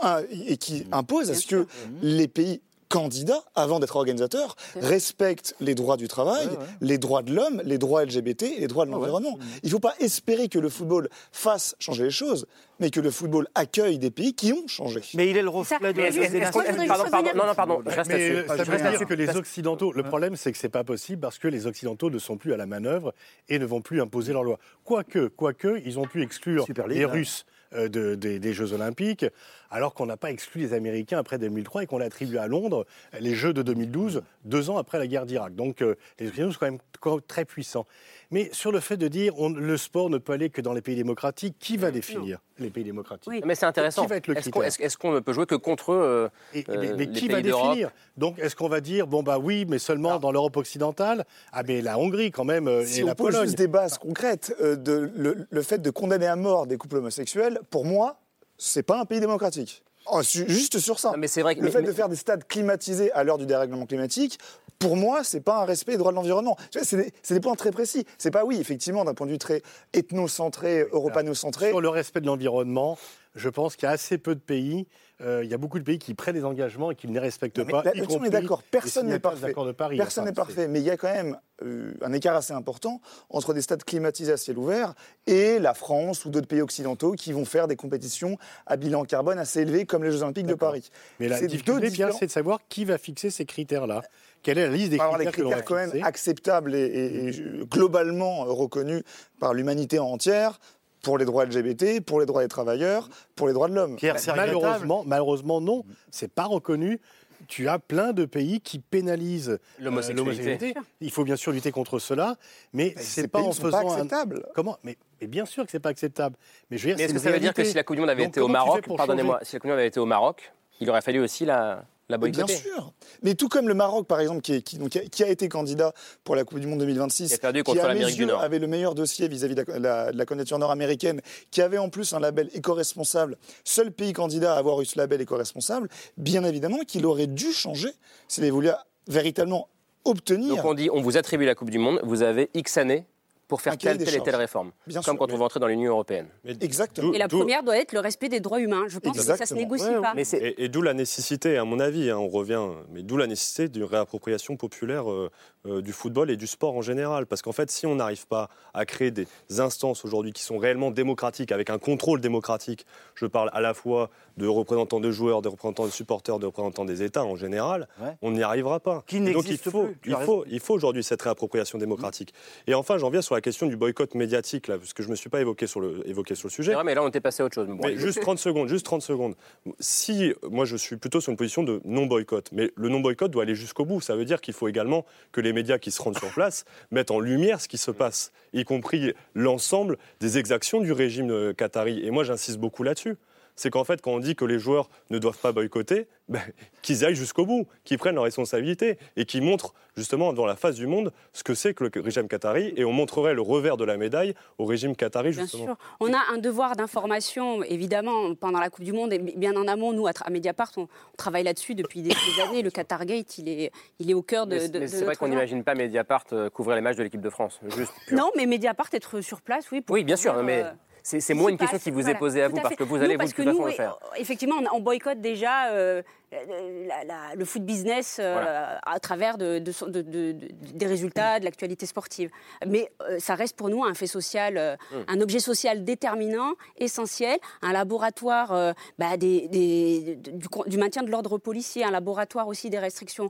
un- 0.01 0.23
et 0.47 0.57
qui 0.57 0.85
impose 0.91 1.29
à 1.31 1.33
ce 1.35 1.47
que 1.47 1.67
les 2.01 2.27
pays 2.27 2.61
candidats, 2.89 3.43
avant 3.55 3.79
d'être 3.79 3.95
organisateurs, 3.95 4.55
respectent 4.75 5.55
les 5.59 5.75
droits 5.75 5.97
du 5.97 6.07
travail, 6.07 6.47
les 6.81 6.97
droits 6.97 7.21
de 7.23 7.33
l'homme, 7.33 7.61
les 7.65 7.77
droits 7.77 8.05
LGBT 8.05 8.43
et 8.43 8.59
les 8.59 8.67
droits 8.67 8.85
de 8.85 8.91
l'environnement. 8.91 9.37
Il 9.63 9.67
ne 9.67 9.71
faut 9.71 9.79
pas 9.79 9.95
espérer 9.99 10.47
que 10.49 10.59
le 10.59 10.69
football 10.69 11.09
fasse 11.31 11.75
changer 11.79 12.03
les 12.05 12.11
choses, 12.11 12.45
mais 12.79 12.89
que 12.89 12.99
le 12.99 13.09
football 13.11 13.47
accueille 13.55 13.97
des 13.97 14.11
pays 14.11 14.33
qui 14.33 14.53
ont 14.53 14.67
changé. 14.67 15.01
Mais 15.15 15.29
il 15.29 15.37
est 15.37 15.41
le 15.41 15.49
reflet 15.49 15.93
de 15.93 16.01
la 16.01 16.11
société. 16.11 16.37
Est-ce 16.39 16.51
qu'on- 16.51 16.87
pardon, 16.87 17.05
pardon, 17.09 17.29
non, 17.35 17.45
non, 17.47 17.55
pardon, 17.55 17.81
je 17.85 17.95
reste 17.95 18.09
Mais 18.09 18.17
là-dessus. 18.29 18.51
euh, 18.51 18.57
ça 18.57 18.63
veut 18.63 18.97
dire 18.97 19.07
que 19.07 19.13
les 19.13 19.35
Occidentaux, 19.35 19.91
le 19.93 20.03
problème 20.03 20.35
c'est 20.35 20.51
que 20.51 20.57
c'est 20.57 20.69
pas 20.69 20.83
possible 20.83 21.21
parce 21.21 21.37
que 21.39 21.47
les 21.47 21.67
Occidentaux 21.67 22.09
ne 22.09 22.19
sont 22.19 22.37
plus 22.37 22.53
à 22.53 22.57
la 22.57 22.65
manœuvre 22.65 23.13
et 23.49 23.59
ne 23.59 23.65
vont 23.65 23.81
plus 23.81 24.01
imposer 24.01 24.33
leurs 24.33 24.43
lois. 24.43 24.59
Quoique, 24.83 25.27
quoique, 25.27 25.81
ils 25.85 25.99
ont 25.99 26.05
pu 26.05 26.21
exclure 26.21 26.65
League, 26.67 26.87
les. 26.87 27.05
Russes 27.05 27.45
de- 27.73 28.15
des, 28.15 28.53
Jeux 28.53 28.73
Olympiques, 28.73 29.25
alors 29.69 29.93
qu'on 29.93 30.05
n'a 30.05 30.17
pas 30.17 30.31
exclu 30.31 30.61
les 30.61 30.73
Américains 30.73 31.17
après 31.17 31.37
2003 31.37 31.83
et 31.83 31.85
qu'on 31.87 31.97
l'a 31.97 32.05
attribué 32.05 32.37
à 32.37 32.47
Londres 32.47 32.85
les 33.19 33.33
Jeux 33.33 33.53
de 33.53 33.61
2012, 33.61 34.21
deux 34.43 34.69
ans 34.69 34.77
après 34.77 34.97
la 34.99 35.07
guerre 35.07 35.25
d'Irak. 35.25 35.55
Donc 35.55 35.81
euh, 35.81 35.95
les 36.19 36.27
Occidentaux 36.27 36.53
sont 36.53 36.59
quand 36.59 37.11
même 37.11 37.21
très 37.27 37.45
puissants. 37.45 37.85
Mais 38.31 38.49
sur 38.53 38.71
le 38.71 38.79
fait 38.79 38.97
de 38.97 39.07
dire 39.07 39.33
on, 39.39 39.49
le 39.49 39.77
sport 39.77 40.09
ne 40.09 40.17
peut 40.17 40.33
aller 40.33 40.49
que 40.49 40.61
dans 40.61 40.73
les 40.73 40.81
pays 40.81 40.95
démocratiques, 40.95 41.55
qui 41.59 41.77
va 41.77 41.91
définir 41.91 42.39
les 42.59 42.69
pays 42.69 42.83
démocratiques? 42.83 43.45
Mais 43.45 43.55
c'est 43.55 43.65
intéressant. 43.65 44.03
Qui 44.03 44.07
va 44.09 44.15
être 44.17 44.27
le 44.27 44.37
Est-ce 44.37 44.49
qu'on 44.49 44.59
critère? 44.61 44.67
est-ce- 44.67 44.81
est-ce 44.81 44.97
qu'on 44.97 45.11
ne 45.13 45.19
peut 45.19 45.33
jouer 45.33 45.45
que 45.45 45.55
contre 45.55 45.91
eux 45.93 46.01
euh, 46.01 46.29
mais, 46.53 46.63
mais 46.67 46.87
euh, 46.89 46.95
les 46.95 47.07
qui 47.09 47.27
pays 47.27 47.35
va 47.35 47.41
d'Europe? 47.41 47.67
définir? 47.69 47.91
Donc, 48.17 48.39
est-ce 48.39 48.55
qu'on 48.55 48.69
va 48.69 48.81
dire, 48.81 49.07
bon, 49.07 49.23
bah 49.23 49.37
oui, 49.39 49.65
mais 49.67 49.79
seulement 49.79 50.19
dans 50.19 50.31
l'Europe 50.31 50.57
occidentale? 50.57 51.25
Ah, 51.51 51.63
mais 51.67 51.81
la 51.81 51.97
Hongrie, 51.99 52.31
quand 52.31 52.45
même, 52.45 52.67
euh, 52.67 52.85
Si 52.85 52.99
et 52.99 53.03
on 53.03 53.07
la 53.07 53.15
pose 53.15 53.31
Pologne. 53.31 53.45
juste 53.45 53.57
des 53.57 53.67
bases 53.67 53.97
concrètes, 53.97 54.55
euh, 54.61 54.75
de, 54.75 55.11
le, 55.15 55.45
le 55.49 55.61
fait 55.61 55.79
de 55.79 55.89
condamner 55.89 56.27
à 56.27 56.35
mort 56.35 56.65
des 56.67 56.77
couples 56.77 56.97
homosexuels, 56.97 57.59
pour 57.69 57.85
moi, 57.85 58.17
c'est 58.57 58.83
pas 58.83 58.99
un 58.99 59.05
pays 59.05 59.19
démocratique. 59.19 59.83
Oh, 60.11 60.21
juste 60.21 60.77
sur 60.77 60.99
ça. 60.99 61.13
mais 61.17 61.27
c'est 61.27 61.41
vrai 61.41 61.55
que- 61.55 61.61
le 61.61 61.65
mais- 61.65 61.71
fait 61.71 61.81
mais- 61.81 61.87
de 61.87 61.91
faire 61.91 62.09
des 62.09 62.15
stades 62.15 62.45
climatisés 62.47 63.11
à 63.13 63.23
l'heure 63.23 63.39
du 63.39 63.47
dérèglement 63.47 63.87
climatique, 63.87 64.37
pour 64.79 64.95
moi, 64.97 65.23
c'est 65.23 65.41
pas 65.41 65.61
un 65.61 65.65
respect 65.65 65.93
des 65.93 65.97
droits 65.97 66.11
de 66.11 66.15
l'environnement. 66.17 66.57
C'est 66.71 66.97
des, 66.97 67.13
des 67.29 67.39
points 67.39 67.55
très 67.55 67.71
précis. 67.71 68.05
C'est 68.17 68.31
pas 68.31 68.45
oui, 68.45 68.57
effectivement, 68.59 69.03
d'un 69.05 69.13
point 69.13 69.25
de 69.27 69.31
vue 69.31 69.37
très 69.37 69.61
ethnocentré, 69.93 70.87
europanocentré. 70.91 71.69
Sur 71.69 71.81
le 71.81 71.89
respect 71.89 72.21
de 72.21 72.27
l'environnement, 72.27 72.97
je 73.35 73.49
pense 73.49 73.75
qu'il 73.75 73.83
y 73.87 73.89
a 73.89 73.91
assez 73.91 74.17
peu 74.17 74.35
de 74.35 74.39
pays. 74.39 74.87
euh, 75.21 75.43
il 75.43 75.49
y 75.49 75.53
a 75.53 75.57
beaucoup 75.57 75.79
de 75.79 75.83
pays 75.83 75.97
qui 75.99 76.13
prennent 76.13 76.35
des 76.35 76.43
engagements 76.45 76.91
et 76.91 76.95
qui 76.95 77.07
ne 77.07 77.13
les 77.13 77.19
respectent 77.19 77.57
Mais 77.59 77.65
pas. 77.71 77.83
là- 77.83 77.91
on 78.09 78.23
est 78.23 78.29
d'accord. 78.29 78.63
Personne 78.63 79.07
n'est 79.07 79.19
parfait. 79.19 79.53
de 79.53 79.71
Paris. 79.71 79.97
Personne 79.97 80.25
n'est 80.25 80.33
parfait. 80.33 80.67
Mais 80.67 80.79
il 80.79 80.85
y 80.85 80.89
a 80.89 80.97
quand 80.97 81.11
même 81.13 81.37
euh, 81.63 81.93
un 82.01 82.11
écart 82.13 82.35
assez 82.35 82.51
important 82.53 82.99
entre 83.29 83.53
des 83.53 83.61
stades 83.61 83.83
climatisés 83.85 84.33
à 84.33 84.37
ciel 84.37 84.57
ouvert 84.57 84.93
et 85.25 85.57
la 85.59 85.73
France 85.73 86.25
ou 86.25 86.29
d'autres 86.29 86.47
pays 86.47 86.61
occidentaux 86.61 87.13
qui 87.13 87.31
vont 87.31 87.45
faire 87.45 87.67
des 87.69 87.77
compétitions 87.77 88.37
à 88.65 88.75
bilan 88.77 89.05
carbone 89.05 89.39
assez 89.39 89.61
élevé 89.61 89.85
comme 89.85 90.03
les 90.03 90.11
Jeux 90.11 90.21
Olympiques 90.23 90.47
de 90.47 90.53
Paris. 90.55 90.89
Mais 91.19 91.27
la 91.29 91.39
difficulté, 91.39 91.89
c'est 92.19 92.25
de 92.27 92.31
savoir 92.31 92.59
qui 92.67 92.83
va 92.85 92.97
fixer 92.97 93.29
ces 93.29 93.45
critères-là. 93.45 94.01
Quelle 94.45 94.59
est 94.59 94.67
la 94.67 94.73
liste 94.75 94.91
des 94.91 94.97
va 94.97 95.05
avoir 95.05 95.19
critères, 95.19 95.33
que 95.33 95.41
critères 95.41 95.65
quand 95.65 95.75
même 95.75 96.03
acceptables 96.03 96.75
et, 96.75 96.85
et- 96.85 97.29
et 97.29 97.65
globalement 97.65 98.43
reconnus 98.45 99.01
par 99.39 99.53
l'humanité 99.55 99.97
entière 99.97 100.59
pour 101.01 101.17
les 101.17 101.25
droits 101.25 101.45
LGBT, 101.45 101.99
pour 101.99 102.19
les 102.19 102.27
droits 102.27 102.43
des 102.43 102.47
travailleurs, 102.47 103.09
pour 103.35 103.47
les 103.47 103.53
droits 103.53 103.67
de 103.67 103.73
l'homme. 103.73 103.93
Regrettable. 103.95 104.37
malheureusement, 104.37 105.03
malheureusement, 105.05 105.61
non. 105.61 105.83
C'est 106.11 106.31
pas 106.31 106.45
reconnu. 106.45 106.99
Tu 107.47 107.67
as 107.67 107.79
plein 107.79 108.13
de 108.13 108.25
pays 108.25 108.61
qui 108.61 108.77
pénalisent 108.79 109.49
euh, 109.51 109.59
L'homosexualité. 109.79 110.73
Il 111.01 111.11
faut 111.11 111.23
bien 111.23 111.35
sûr 111.35 111.51
lutter 111.51 111.71
contre 111.71 111.97
cela, 111.99 112.37
mais 112.73 112.93
ces 112.97 113.21
c'est 113.23 113.27
pas 113.27 113.39
pays 113.39 113.47
en 113.47 113.51
sont 113.51 113.63
pas 113.63 113.67
faisant 113.81 113.89
un- 113.89 113.93
acceptables. 113.93 114.45
Comment? 114.55 114.77
Mais, 114.83 114.97
mais 115.21 115.27
bien 115.27 115.45
sûr 115.45 115.65
que 115.65 115.71
c'est 115.71 115.79
pas 115.79 115.89
acceptable. 115.89 116.35
Mais 116.71 116.77
je 116.77 116.87
veux 116.87 116.95
dire, 116.95 117.05
est-ce 117.05 117.13
que 117.13 117.19
ça 117.19 117.31
veut 117.31 117.39
dire 117.39 117.53
que 117.53 117.63
si 117.63 117.73
la 117.75 117.83
Coupe 117.83 117.95
du 117.97 118.01
Monde 118.01 118.09
avait 118.11 118.23
Donc, 118.23 118.29
été 118.33 118.41
au 118.41 118.47
Maroc, 118.47 118.85
pour 118.85 118.97
pardonnez-moi, 118.97 119.35
changer? 119.39 119.45
si 119.45 119.55
la 119.55 119.59
Coupe 119.59 119.67
du 119.67 119.71
Monde 119.71 119.79
avait 119.79 119.87
été 119.87 119.99
au 119.99 120.05
Maroc, 120.05 120.53
il 120.79 120.89
aurait 120.89 121.01
fallu 121.01 121.19
aussi 121.19 121.45
la, 121.45 121.83
la 122.09 122.17
boycotter. 122.17 122.45
Bien 122.45 122.57
sûr. 122.57 122.93
Mais 123.23 123.33
tout 123.35 123.49
comme 123.49 123.67
le 123.67 123.73
Maroc, 123.73 124.07
par 124.07 124.19
exemple, 124.19 124.41
qui, 124.41 124.53
est- 124.53 124.61
qui- 124.61 124.77
donc, 124.77 124.89
qui 124.89 125.23
a- 125.23 125.27
été 125.27 125.49
candidat 125.49 125.93
pour 126.23 126.35
la 126.35 126.43
Coupe 126.43 126.59
du 126.59 126.67
Monde 126.67 126.79
2026, 126.79 127.29
Qui 127.29 127.33
a 127.35 127.37
perdu 127.39 127.63
contre 127.63 127.85
l'Amérique 127.87 128.15
du 128.15 128.25
Nord. 128.25 128.41
avait 128.41 128.59
le 128.59 128.67
meilleur 128.67 128.93
dossier 128.95 129.27
vis-à-vis 129.27 129.55
de 129.55 129.63
la, 129.67 129.79
la- 129.79 130.11
de 130.11 130.17
la 130.17 130.25
candidature 130.25 130.59
nord-américaine, 130.59 131.21
qui 131.51 131.61
avait 131.61 131.77
en 131.79 131.89
plus 131.89 132.13
un 132.13 132.19
label 132.19 132.49
éco-responsable, 132.53 133.37
seul 133.63 133.91
pays 133.91 134.13
candidat 134.13 134.53
à 134.53 134.57
avoir 134.57 134.81
eu 134.81 134.85
ce 134.85 134.97
label 134.97 135.19
éco-responsable, 135.21 135.89
bien 136.17 136.43
évidemment 136.43 136.79
qu'il 136.87 137.05
aurait 137.05 137.27
dû 137.27 137.51
changer 137.51 137.89
s'il 138.27 138.49
voulu 138.51 138.69
véritablement 139.07 139.67
obtenir. 140.03 140.55
Donc 140.57 140.65
on 140.65 140.73
dit, 140.75 140.89
on 140.91 141.01
vous 141.01 141.17
attribue 141.17 141.45
la 141.45 141.55
Coupe 141.55 141.69
du 141.71 141.79
Monde, 141.79 141.99
vous 142.03 142.21
avez 142.21 142.49
X 142.53 142.77
années 142.77 143.05
pour 143.47 143.61
faire 143.61 143.77
telle, 143.77 143.97
telle 143.97 144.15
et 144.15 144.21
telle 144.21 144.35
réforme. 144.35 144.71
Bien 144.87 145.01
Comme 145.01 145.03
sûr, 145.15 145.17
quand 145.19 145.25
on 145.25 145.27
mais- 145.33 145.37
veut 145.37 145.43
entrer 145.43 145.59
dans 145.59 145.67
l'Union 145.67 145.91
européenne. 145.91 146.27
Exactement. 146.61 147.13
Et 147.13 147.17
la 147.17 147.27
première 147.27 147.61
doit 147.63 147.77
être 147.77 147.93
le 147.93 147.99
respect 147.99 148.27
des 148.29 148.39
droits 148.39 148.59
humains. 148.59 148.85
Je 148.87 148.97
pense 148.99 149.15
que 149.17 149.23
ça 149.23 149.45
se 149.45 149.53
négocie 149.53 149.85
pas. 150.01 150.13
Et, 150.17 150.65
et 150.65 150.69
d'où 150.69 150.81
la 150.81 150.93
nécessité, 150.93 151.57
à 151.57 151.63
mon 151.63 151.79
avis, 151.79 152.09
hein, 152.09 152.17
on 152.17 152.27
revient, 152.27 152.61
mais 152.91 153.03
d'où 153.03 153.17
la 153.17 153.27
nécessité 153.27 153.67
d'une 153.69 153.83
réappropriation 153.83 154.57
populaire 154.57 155.11
euh, 155.11 155.29
euh, 155.67 155.81
du 155.81 155.91
football 155.93 156.29
et 156.31 156.37
du 156.37 156.47
sport 156.47 156.75
en 156.75 156.81
général. 156.81 157.25
Parce 157.25 157.41
qu'en 157.41 157.51
fait, 157.51 157.69
si 157.71 157.85
on 157.85 157.95
n'arrive 157.95 158.27
pas 158.27 158.49
à 158.73 158.85
créer 158.85 159.11
des 159.11 159.27
instances 159.59 160.05
aujourd'hui 160.05 160.33
qui 160.33 160.43
sont 160.43 160.57
réellement 160.57 160.91
démocratiques, 160.91 161.51
avec 161.51 161.69
un 161.69 161.77
contrôle 161.77 162.21
démocratique, 162.21 162.85
je 163.15 163.25
parle 163.25 163.49
à 163.53 163.61
la 163.61 163.73
fois 163.73 164.09
de 164.37 164.47
représentants 164.47 164.99
de 164.99 165.11
joueurs, 165.11 165.41
de 165.41 165.47
représentants 165.49 165.85
de 165.85 165.91
supporters, 165.91 166.39
de 166.39 166.45
représentants 166.45 166.85
des 166.85 167.03
États 167.03 167.23
en 167.23 167.35
général, 167.35 167.87
Ouais. 168.01 168.11
on 168.21 168.31
n'y 168.31 168.43
arrivera 168.43 168.79
pas. 168.79 169.03
Qui 169.07 169.19
donc 169.21 169.49
il 169.49 169.57
faut, 169.57 169.85
plus, 170.01 170.11
il 170.11 170.15
faut, 170.17 170.43
il 170.49 170.59
faut 170.59 170.73
aujourd'hui 170.73 171.03
cette 171.03 171.21
réappropriation 171.21 171.77
démocratique. 171.77 172.33
Et 172.67 172.73
enfin, 172.73 172.97
j'en 172.97 173.09
viens 173.09 173.21
sur 173.21 173.33
la 173.35 173.41
question 173.41 173.67
du 173.67 173.77
boycott 173.77 174.13
médiatique, 174.15 174.67
là, 174.67 174.77
parce 174.77 174.93
que 174.93 175.01
je 175.03 175.07
ne 175.07 175.11
me 175.11 175.15
suis 175.15 175.29
pas 175.29 175.39
évoqué 175.41 175.67
sur 175.67 175.79
le, 175.79 176.07
évoqué 176.07 176.35
sur 176.35 176.47
le 176.47 176.51
sujet. 176.51 176.73
Vrai, 176.73 176.83
mais 176.83 176.95
là, 176.95 177.03
on 177.03 177.07
était 177.07 177.21
passé 177.21 177.43
à 177.43 177.45
autre 177.45 177.55
chose. 177.55 177.67
Mais 177.67 177.75
bon, 177.75 177.81
Mais 177.83 177.87
allez. 177.93 177.97
juste 177.97 178.21
30 178.21 178.37
secondes, 178.39 178.67
juste 178.67 178.85
30 178.85 179.01
secondes. 179.01 179.35
Si, 179.79 180.33
moi 180.49 180.65
je 180.65 180.75
suis 180.75 180.97
plutôt 180.97 181.21
sur 181.21 181.31
une 181.31 181.37
position 181.37 181.63
de 181.63 181.81
non-boycott, 181.85 182.49
mais 182.51 182.71
le 182.75 182.89
non-boycott 182.89 183.31
doit 183.31 183.43
aller 183.43 183.55
jusqu'au 183.55 183.85
bout. 183.85 184.01
Ça 184.01 184.15
veut 184.15 184.25
dire 184.25 184.41
qu'il 184.41 184.53
faut 184.53 184.67
également 184.67 185.05
que 185.31 185.41
les 185.41 185.53
médias 185.55 185.79
qui 185.79 185.89
se 185.89 186.01
rendent 186.01 186.17
sur 186.17 186.31
place 186.31 186.65
mettent 186.91 187.09
en 187.09 187.19
lumière 187.19 187.59
ce 187.59 187.67
qui 187.67 187.79
se 187.79 187.89
passe, 187.89 188.31
y 188.53 188.63
compris 188.63 189.13
l'ensemble 189.33 189.97
des 190.19 190.37
exactions 190.37 190.81
du 190.81 190.91
régime 190.91 191.31
euh, 191.31 191.53
qatari. 191.53 192.05
Et 192.05 192.11
moi 192.11 192.23
j'insiste 192.23 192.59
beaucoup 192.59 192.83
là-dessus. 192.83 193.15
C'est 193.55 193.69
qu'en 193.69 193.83
fait, 193.83 194.01
quand 194.01 194.11
on 194.11 194.19
dit 194.19 194.35
que 194.35 194.45
les 194.45 194.59
joueurs 194.59 194.89
ne 195.09 195.17
doivent 195.17 195.37
pas 195.37 195.51
boycotter, 195.51 196.07
ben, 196.29 196.41
qu'ils 196.81 197.05
aillent 197.05 197.15
jusqu'au 197.15 197.45
bout, 197.45 197.67
qu'ils 197.83 197.97
prennent 197.97 198.15
leurs 198.15 198.23
responsabilités 198.23 198.97
et 199.15 199.25
qu'ils 199.25 199.43
montrent 199.43 199.73
justement 199.95 200.33
dans 200.33 200.45
la 200.45 200.55
face 200.55 200.75
du 200.75 200.87
monde 200.87 201.13
ce 201.33 201.43
que 201.43 201.53
c'est 201.53 201.73
que 201.73 201.83
le 201.85 202.01
régime 202.01 202.27
qatari. 202.27 202.73
Et 202.75 202.83
on 202.83 202.91
montrerait 202.91 203.33
le 203.33 203.41
revers 203.41 203.77
de 203.77 203.85
la 203.85 203.97
médaille 203.97 204.33
au 204.57 204.65
régime 204.65 204.95
qatari, 204.95 205.31
Bien 205.31 205.43
justement. 205.43 205.65
sûr. 205.65 205.77
On 205.99 206.13
a 206.13 206.19
un 206.33 206.37
devoir 206.37 206.75
d'information, 206.75 207.63
évidemment, 207.63 208.33
pendant 208.35 208.59
la 208.59 208.69
Coupe 208.69 208.83
du 208.83 208.93
Monde, 208.93 209.13
et 209.13 209.19
bien 209.19 209.55
en 209.55 209.67
amont, 209.67 209.93
nous, 209.93 210.07
à, 210.07 210.11
Mediapart, 210.29 210.71
on, 210.77 210.87
travaille 211.17 211.43
là-dessus 211.43 211.75
depuis 211.75 212.01
des, 212.01 212.09
des 212.09 212.41
années. 212.41 212.61
Le 212.61 212.71
Qatar 212.71 213.05
Gate, 213.05 213.37
il 213.37 213.47
est, 213.47 213.71
il 213.99 214.09
est 214.09 214.13
au 214.13 214.21
cœur 214.21 214.47
de, 214.47 214.67
de- 214.67 214.87
c'est 214.87 215.05
vrai 215.05 215.15
qu'on 215.15 215.27
n'imagine 215.27 215.63
pas 215.63 215.75
Mediapart 215.75 216.25
euh, 216.33 216.49
couvrir 216.49 216.75
les 216.75 216.81
matchs 216.81 216.97
de 216.97 217.03
l'équipe 217.03 217.21
de 217.21 217.29
France. 217.29 217.59
Juste. 217.75 217.93
Non, 218.11 218.31
mais 218.35 218.45
Mediapart, 218.45 218.87
être 218.93 219.21
sur 219.21 219.41
place, 219.41 219.71
oui. 219.71 219.81
pour 219.81 219.93
Oui, 219.93 220.03
bien 220.03 220.15
sûr, 220.17 220.33
mais 220.43 220.63
euh, 220.63 220.69
c'est 221.05 221.19
c'est 221.19 221.33
ce 221.33 221.37
moins 221.39 221.49
une 221.51 221.57
question 221.57 221.77
qui 221.77 221.91
vous 221.91 222.09
est 222.09 222.15
posée 222.15 222.41
à 222.41 222.47
vous, 222.47 222.57
parce 222.61 222.75
que 222.75 222.83
vous 222.83 222.97
Nous, 222.97 223.03
allez 223.03 223.15
vous, 223.15 223.25
de 223.25 223.31
que 223.31 223.41
toute 223.43 223.45
façon 223.51 223.59
nous, 223.61 223.67
le 223.67 223.71
faire. 223.73 223.97
Effectivement, 224.17 224.55
on, 224.59 224.77
on 224.77 224.79
boycotte 224.81 225.21
déjà 225.21 225.67
euh, 225.71 226.01
la- 226.31 227.03
la- 227.03 227.35
le 227.35 227.45
foot 227.45 227.63
business 227.63 228.17
euh, 228.19 228.33
Voilà. 228.33 228.79
à 228.85 228.99
travers 228.99 229.37
de- 229.37 229.59
de 229.59 230.31
des 230.73 230.87
résultats, 230.87 231.39
de 231.39 231.45
l'actualité 231.45 231.85
sportive. 231.85 232.29
Mais 232.65 232.91
euh, 233.01 233.19
ça 233.19 233.35
reste 233.35 233.55
pour 233.55 233.69
nous 233.69 233.83
un 233.83 233.93
fait 233.93 234.07
social, 234.07 234.77
Hum. 234.93 235.03
un 235.07 235.21
objet 235.21 235.39
social 235.39 235.83
déterminant, 235.83 236.53
essentiel, 236.77 237.37
un 237.61 237.71
laboratoire 237.71 238.73
bah, 238.97 239.15
des- 239.17 239.47
des- 239.47 240.15
du, 240.15 240.47
du 240.67 240.77
maintien 240.77 241.03
de 241.03 241.11
l'ordre 241.11 241.37
policier, 241.37 241.83
un 241.83 241.91
laboratoire 241.91 242.47
aussi 242.47 242.69
des 242.69 242.79
restrictions 242.79 243.29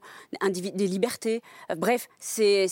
des 0.49 0.87
libertés. 0.87 1.41
Bref, 1.75 2.07
c'est 2.19 2.67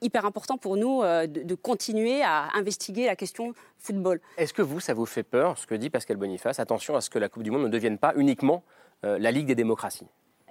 hyper 0.00 0.24
important 0.24 0.58
pour 0.58 0.76
nous 0.76 1.02
euh, 1.02 1.26
de, 1.26 1.42
de 1.42 1.54
continuer 1.54 2.22
à 2.22 2.48
investiguer 2.54 3.06
la 3.06 3.16
question 3.16 3.52
football. 3.78 4.20
Est-ce 4.36 4.54
que 4.54 4.62
vous, 4.62 4.80
ça 4.80 4.94
vous 4.94 5.06
fait 5.06 5.22
peur, 5.22 5.58
ce 5.58 5.66
que 5.66 5.74
dit 5.74 5.90
Pascal 5.90 6.16
Boniface 6.16 6.58
Attention 6.58 6.96
à 6.96 7.00
ce 7.00 7.10
que 7.10 7.18
la 7.18 7.28
Coupe 7.28 7.42
du 7.42 7.50
Monde 7.50 7.62
ne 7.62 7.68
devienne 7.68 7.98
pas 7.98 8.12
uniquement 8.16 8.62
euh, 9.04 9.18
la 9.18 9.30
Ligue 9.30 9.46
des 9.46 9.54
démocraties? 9.54 10.06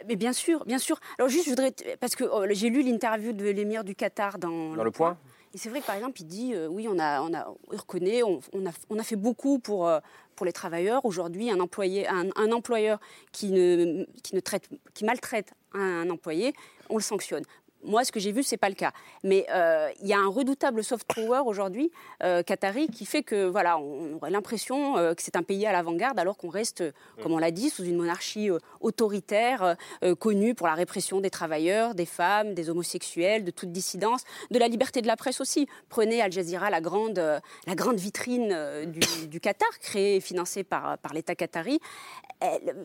Mais 0.07 0.15
bien 0.15 0.33
sûr, 0.33 0.63
bien 0.65 0.77
sûr. 0.77 0.99
Alors 1.17 1.29
juste, 1.29 1.45
je 1.45 1.49
voudrais, 1.49 1.73
parce 1.99 2.15
que 2.15 2.23
oh, 2.23 2.45
j'ai 2.51 2.69
lu 2.69 2.83
l'interview 2.83 3.33
de 3.33 3.45
l'émir 3.49 3.83
du 3.83 3.95
Qatar 3.95 4.37
dans, 4.37 4.75
Dans 4.75 4.83
Le 4.83 4.91
Point 4.91 5.17
Et 5.53 5.57
c'est 5.57 5.69
vrai 5.69 5.81
que 5.81 5.85
par 5.85 5.95
exemple, 5.95 6.21
il 6.21 6.25
dit, 6.27 6.53
euh, 6.53 6.67
oui, 6.67 6.87
on 6.87 6.99
a, 6.99 7.21
on 7.21 7.33
a, 7.33 7.47
il 7.71 7.77
reconnaît, 7.79 8.21
on, 8.23 8.39
on 8.53 8.65
a, 8.67 8.71
on 8.89 8.99
a 8.99 9.03
fait 9.03 9.15
beaucoup 9.15 9.57
pour, 9.57 9.87
euh, 9.87 9.99
pour 10.35 10.45
les 10.45 10.53
travailleurs. 10.53 11.03
Aujourd'hui, 11.03 11.49
un, 11.49 11.59
employé, 11.59 12.07
un, 12.07 12.27
un 12.35 12.51
employeur 12.51 12.99
qui, 13.31 13.51
ne, 13.51 14.05
qui, 14.21 14.35
ne 14.35 14.39
traite, 14.39 14.69
qui 14.93 15.03
maltraite 15.03 15.53
un, 15.73 15.79
un 16.05 16.09
employé, 16.11 16.53
on 16.89 16.97
le 16.97 17.03
sanctionne. 17.03 17.43
Moi, 17.83 18.03
ce 18.03 18.11
que 18.11 18.19
j'ai 18.19 18.31
vu, 18.31 18.43
c'est 18.43 18.57
pas 18.57 18.69
le 18.69 18.75
cas. 18.75 18.91
Mais 19.23 19.45
euh, 19.51 19.89
il 20.01 20.07
y 20.07 20.13
a 20.13 20.17
un 20.19 20.27
redoutable 20.27 20.83
soft 20.83 21.05
power 21.13 21.41
aujourd'hui, 21.45 21.91
euh, 22.23 22.41
qatari, 22.43 22.87
qui 22.87 23.05
fait 23.05 23.23
que 23.23 23.45
voilà, 23.45 23.77
on 23.77 24.15
aurait 24.15 24.31
l'impression 24.31 24.97
euh, 24.97 25.13
que 25.13 25.21
c'est 25.21 25.35
un 25.35 25.43
pays 25.43 25.65
à 25.65 25.71
l'avant-garde, 25.71 26.17
alors 26.19 26.37
qu'on 26.37 26.49
reste, 26.49 26.81
euh, 26.81 26.91
comme 27.21 27.33
on 27.33 27.37
l'a 27.37 27.51
dit, 27.51 27.69
sous 27.69 27.83
une 27.85 27.95
monarchie 27.97 28.49
autoritaire, 28.81 29.75
connue 30.19 30.55
pour 30.55 30.67
la 30.67 30.73
répression 30.73 31.19
des 31.21 31.29
travailleurs, 31.29 31.93
des 31.95 32.05
femmes, 32.05 32.53
des 32.53 32.69
homosexuels, 32.69 33.43
de 33.43 33.51
toute 33.51 33.71
dissidence, 33.71 34.21
de 34.51 34.59
la 34.59 34.67
liberté 34.67 35.01
de 35.01 35.07
la 35.07 35.15
presse 35.15 35.39
aussi. 35.41 35.67
Prenez 35.89 36.21
Al 36.21 36.31
Jazeera, 36.31 36.69
la 36.69 36.81
grande, 36.81 37.19
la 37.19 37.75
grande 37.75 37.97
vitrine 37.97 38.85
du, 38.85 39.27
du 39.27 39.39
Qatar, 39.39 39.69
créée 39.79 40.15
et 40.17 40.19
financée 40.21 40.63
par, 40.63 40.97
par 40.97 41.13
l'État 41.13 41.35
qatari. 41.35 41.79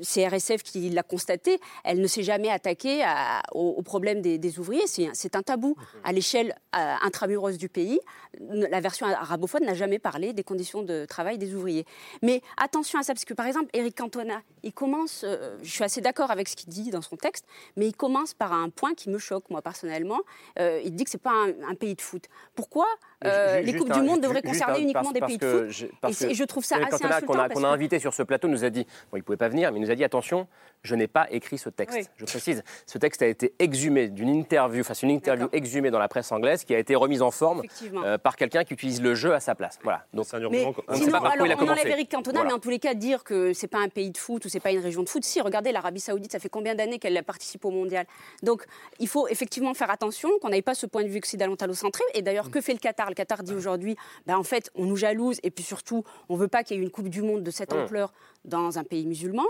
C'est 0.00 0.26
RSF 0.26 0.62
qui 0.62 0.88
l'a 0.90 1.02
constaté. 1.02 1.60
Elle 1.84 2.00
ne 2.00 2.06
s'est 2.06 2.22
jamais 2.22 2.48
attaquée 2.50 3.02
à- 3.04 3.42
au, 3.52 3.74
au 3.76 3.82
problème 3.82 4.20
des, 4.22 4.38
des 4.38 4.58
ouvriers. 4.58 4.86
C'est 5.14 5.36
un- 5.36 5.42
tabou 5.42 5.74
à 6.04 6.12
l'échelle 6.12 6.54
euh, 6.76 7.52
du 7.58 7.68
pays. 7.68 7.98
La 8.38 8.80
version 8.80 9.06
arabophone 9.06 9.64
n'a 9.64 9.74
jamais 9.74 9.98
parlé 9.98 10.32
des 10.32 10.44
conditions 10.44 10.82
de 10.82 11.04
travail 11.04 11.38
des 11.38 11.54
ouvriers. 11.54 11.86
Mais 12.22 12.42
attention 12.56 12.98
à 12.98 13.02
ça, 13.02 13.12
parce 13.14 13.24
que 13.24 13.34
par 13.34 13.46
exemple, 13.46 13.70
Eric 13.72 13.96
Cantona, 13.96 14.42
il 14.62 14.72
commence, 14.72 15.24
euh, 15.24 15.56
je 15.62 15.70
suis 15.70 15.84
assez 15.84 16.00
d'accord 16.00 16.30
avec 16.30 16.48
ce 16.48 16.56
qu'il 16.56 16.68
dit 16.68 16.90
dans 16.90 17.02
son 17.02 17.16
texte, 17.16 17.44
mais 17.76 17.86
il 17.88 17.94
commence 17.96 18.34
par 18.34 18.52
un 18.52 18.70
point 18.70 18.94
qui 18.94 19.10
me 19.10 19.18
choque, 19.18 19.48
moi 19.50 19.62
personnellement. 19.62 20.20
Euh, 20.58 20.80
il 20.84 20.94
dit 20.94 21.04
que 21.04 21.10
c'est 21.10 21.18
pas 21.18 21.32
un, 21.32 21.70
un 21.70 21.74
pays 21.74 21.94
de 21.94 22.00
foot. 22.00 22.24
Pourquoi 22.54 22.86
euh, 23.24 23.60
les 23.60 23.74
Coupes 23.76 23.90
un- 23.90 23.98
du 23.98 24.02
Monde 24.02 24.20
devraient 24.20 24.42
concerner 24.42 24.78
un- 24.78 24.82
uniquement 24.82 25.02
parce- 25.02 25.12
des 25.14 25.20
parce 25.20 25.32
pays 25.32 25.38
que 25.38 25.46
de 25.66 25.72
foot 25.72 25.82
et, 25.88 25.94
parce 26.00 26.32
je 26.32 26.44
trouve 26.44 26.64
ça 26.64 26.76
assez 26.76 27.04
insultant. 27.04 27.26
qu'on 27.26 27.38
a, 27.38 27.48
qu'on 27.48 27.64
a 27.64 27.68
invité 27.68 27.98
sur 27.98 28.14
ce 28.14 28.22
plateau 28.22 28.48
nous 28.48 28.64
a 28.64 28.70
dit, 28.70 28.84
bon, 29.10 29.16
il 29.16 29.20
ne 29.20 29.22
pouvait 29.24 29.36
pas 29.36 29.48
venir, 29.48 29.70
mais 29.72 29.78
il 29.78 29.82
nous 29.82 29.90
a 29.90 29.94
dit 29.94 30.04
attention, 30.04 30.46
je 30.82 30.94
n'ai 30.94 31.06
pas 31.06 31.26
écrit 31.30 31.58
ce 31.58 31.68
texte. 31.68 31.96
Oui. 31.98 32.06
Je 32.16 32.24
précise, 32.24 32.62
ce 32.86 32.98
texte 32.98 33.22
a 33.22 33.26
été 33.26 33.54
exhumé 33.58 34.08
d'une 34.08 34.28
interview, 34.28 34.80
enfin 34.80 34.94
c'est 34.94 35.06
une 35.06 35.12
interview 35.12 35.48
exhumée 35.52 35.90
dans 35.90 35.98
la 35.98 36.08
presse 36.08 36.30
anglaise 36.32 36.64
qui 36.64 36.74
a 36.74 36.78
été 36.78 36.94
remise 36.94 37.22
en 37.22 37.30
forme 37.30 37.62
euh, 38.04 38.18
par 38.18 38.36
quelqu'un 38.36 38.64
qui 38.64 38.74
utilise 38.74 39.00
le 39.02 39.14
jeu 39.14 39.32
à 39.34 39.40
sa 39.40 39.54
place. 39.54 39.78
Voilà. 39.82 40.04
Donc 40.12 40.26
Mais 40.50 40.64
on 40.88 40.94
sinon, 40.94 41.18
alors, 41.24 41.46
il 41.46 41.52
a 41.52 41.56
on 41.58 41.68
enlève. 41.68 41.86
Eric 41.86 42.10
Cantona, 42.10 42.38
Voilà. 42.40 42.48
mais 42.50 42.54
en 42.54 42.58
tous 42.58 42.70
les 42.70 42.78
cas, 42.78 42.94
dire 42.94 43.22
que 43.24 43.52
c'est 43.52 43.66
pas 43.68 43.78
un 43.78 43.88
pays 43.88 44.10
de 44.10 44.18
foot 44.18 44.44
ou 44.44 44.48
c'est 44.48 44.60
pas 44.60 44.70
une 44.72 44.80
région 44.80 45.02
de 45.02 45.08
foot. 45.08 45.24
Si, 45.24 45.40
regardez, 45.40 45.72
l'Arabie 45.72 46.00
Saoudite, 46.00 46.32
ça 46.32 46.38
fait 46.38 46.48
combien 46.48 46.74
d'années 46.74 46.98
qu'elle 46.98 47.22
participe 47.22 47.64
au 47.64 47.70
mondial? 47.70 48.06
Donc, 48.42 48.64
il 48.98 49.08
faut 49.08 49.28
effectivement 49.28 49.74
faire 49.74 49.90
attention 49.90 50.30
qu'on 50.40 50.48
n'ait 50.48 50.62
pas 50.62 50.74
ce 50.74 50.86
point 50.86 51.02
de 51.02 51.08
vue 51.08 51.18
occidentalocentré. 51.18 52.02
Et 52.14 52.22
d'ailleurs, 52.22 52.50
que 52.50 52.60
fait 52.60 52.72
le 52.72 52.78
Qatar? 52.78 53.11
Le 53.12 53.14
Qatar 53.14 53.42
dit 53.42 53.54
aujourd'hui, 53.54 53.94
ben, 54.26 54.38
en 54.38 54.42
fait, 54.42 54.70
on 54.74 54.86
nous 54.86 54.96
jalouse 54.96 55.38
et 55.42 55.50
puis 55.50 55.62
surtout, 55.62 56.02
on 56.30 56.36
veut 56.36 56.48
pas 56.48 56.62
qu'il 56.62 56.78
y 56.78 56.80
ait 56.80 56.82
une 56.82 56.90
Coupe 56.90 57.10
du 57.10 57.20
Monde 57.20 57.42
de 57.42 57.50
cette 57.50 57.74
ampleur 57.74 58.10
dans 58.46 58.78
un 58.78 58.84
pays 58.84 59.06
musulman. 59.06 59.44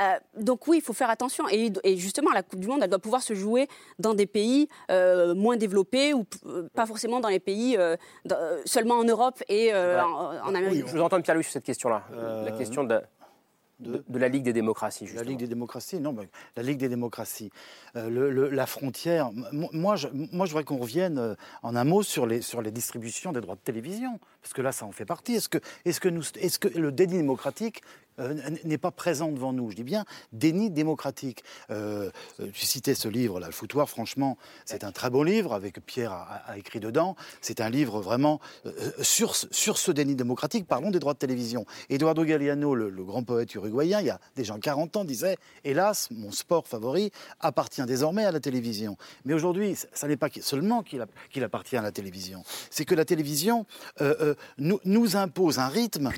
Euh, 0.00 0.18
donc 0.40 0.68
oui, 0.68 0.76
il 0.78 0.82
faut 0.82 0.92
faire 0.92 1.10
attention. 1.10 1.48
Et, 1.50 1.72
et 1.82 1.96
justement, 1.96 2.30
la 2.32 2.44
Coupe 2.44 2.60
du 2.60 2.68
Monde, 2.68 2.80
elle 2.82 2.90
doit 2.90 3.00
pouvoir 3.00 3.22
se 3.22 3.34
jouer 3.34 3.66
dans 3.98 4.14
des 4.14 4.26
pays 4.26 4.68
euh, 4.92 5.34
moins 5.34 5.56
développés 5.56 6.14
ou 6.14 6.26
euh, 6.46 6.68
pas 6.74 6.86
forcément 6.86 7.18
dans 7.18 7.28
les 7.28 7.40
pays 7.40 7.76
seulement 8.64 8.94
en 8.94 9.04
Europe 9.04 9.42
et 9.48 9.74
euh, 9.74 9.96
Ouais. 9.96 10.00
en, 10.02 10.48
en 10.50 10.54
Amérique. 10.54 10.86
Je 10.86 10.92
vous 10.96 11.02
entends 11.02 11.20
Pierre-Louis 11.20 11.42
sur 11.44 11.52
cette 11.54 11.64
question-là. 11.64 12.04
la 12.44 12.52
question 12.52 12.84
de, 12.84 13.00
de, 13.80 14.04
de 14.08 14.18
la 14.18 14.28
Ligue 14.28 14.44
des 14.44 14.52
démocraties, 14.52 15.04
La 15.04 15.10
justement. 15.10 15.28
Ligue 15.30 15.38
des 15.38 15.46
démocraties, 15.46 16.00
non, 16.00 16.12
mais 16.12 16.28
la 16.56 16.62
Ligue 16.62 16.78
des 16.78 16.88
démocraties. 16.88 17.50
Euh, 17.96 18.08
le- 18.10 18.30
le- 18.30 18.48
la 18.50 18.66
frontière, 18.66 19.30
moi 19.52 19.96
je, 19.96 20.08
moi 20.32 20.46
je 20.46 20.50
voudrais 20.52 20.64
qu'on 20.64 20.78
revienne 20.78 21.18
euh, 21.18 21.34
en 21.62 21.76
un 21.76 21.84
mot 21.84 22.02
sur 22.02 22.26
les, 22.26 22.42
sur 22.42 22.60
les 22.62 22.70
distributions 22.70 23.32
des 23.32 23.40
droits 23.40 23.54
de 23.54 23.60
télévision, 23.60 24.18
parce 24.48 24.54
que 24.54 24.62
là 24.62 24.72
ça 24.72 24.86
en 24.86 24.92
fait 24.92 25.04
partie? 25.04 25.34
Est-ce 25.34 25.48
que, 26.00 26.68
le 26.68 26.90
déni 26.90 27.18
démocratique 27.18 27.82
euh, 28.18 28.34
n'est 28.64 28.78
pas 28.78 28.90
présent 28.90 29.30
devant 29.30 29.52
nous? 29.52 29.70
Je 29.70 29.76
dis 29.76 29.84
bien 29.84 30.06
déni 30.32 30.70
démocratique. 30.70 31.44
Euh, 31.70 32.10
euh, 32.40 32.48
tu 32.54 32.64
citais 32.64 32.94
ce 32.94 33.08
livre, 33.08 33.40
là, 33.40 33.48
Le 33.48 33.52
Foutoir, 33.52 33.90
franchement, 33.90 34.38
c'est 34.64 34.84
un 34.84 34.90
très 34.90 35.10
beau 35.10 35.22
livre, 35.22 35.52
avec 35.52 35.84
Pierre 35.84 36.12
a, 36.12 36.56
écrit 36.56 36.80
dedans. 36.80 37.14
C'est 37.42 37.60
un 37.60 37.68
livre 37.68 38.00
vraiment 38.00 38.40
sur, 39.02 39.36
sur 39.36 39.76
ce 39.76 39.92
déni 39.92 40.16
démocratique, 40.16 40.66
parlons 40.66 40.90
des 40.90 40.98
droits 40.98 41.12
de 41.12 41.18
télévision. 41.18 41.66
Eduardo 41.90 42.24
Galeano, 42.24 42.74
le, 42.74 43.04
grand 43.04 43.24
poète 43.24 43.54
uruguayen, 43.54 44.00
il 44.00 44.06
y 44.06 44.10
a 44.10 44.18
déjà 44.34 44.56
40 44.58 44.96
ans, 44.96 45.04
disait 45.04 45.36
Hélas, 45.64 46.08
mon 46.10 46.32
sport 46.32 46.66
favori 46.66 47.12
appartient 47.40 47.84
désormais 47.84 48.24
à 48.24 48.32
la 48.32 48.40
télévision. 48.40 48.96
Mais 49.26 49.34
aujourd'hui, 49.34 49.76
ça 49.92 50.08
n'est 50.08 50.16
pas 50.16 50.30
seulement 50.40 50.82
qu'il 50.82 51.42
appartient 51.42 51.76
à 51.76 51.82
la 51.82 51.92
télévision, 51.92 52.42
c'est 52.70 52.86
que 52.86 52.94
la 52.94 53.04
télévision 53.04 53.66
nous, 54.58 54.80
nous 54.84 55.16
impose 55.16 55.58
un 55.58 55.68
rythme. 55.68 56.10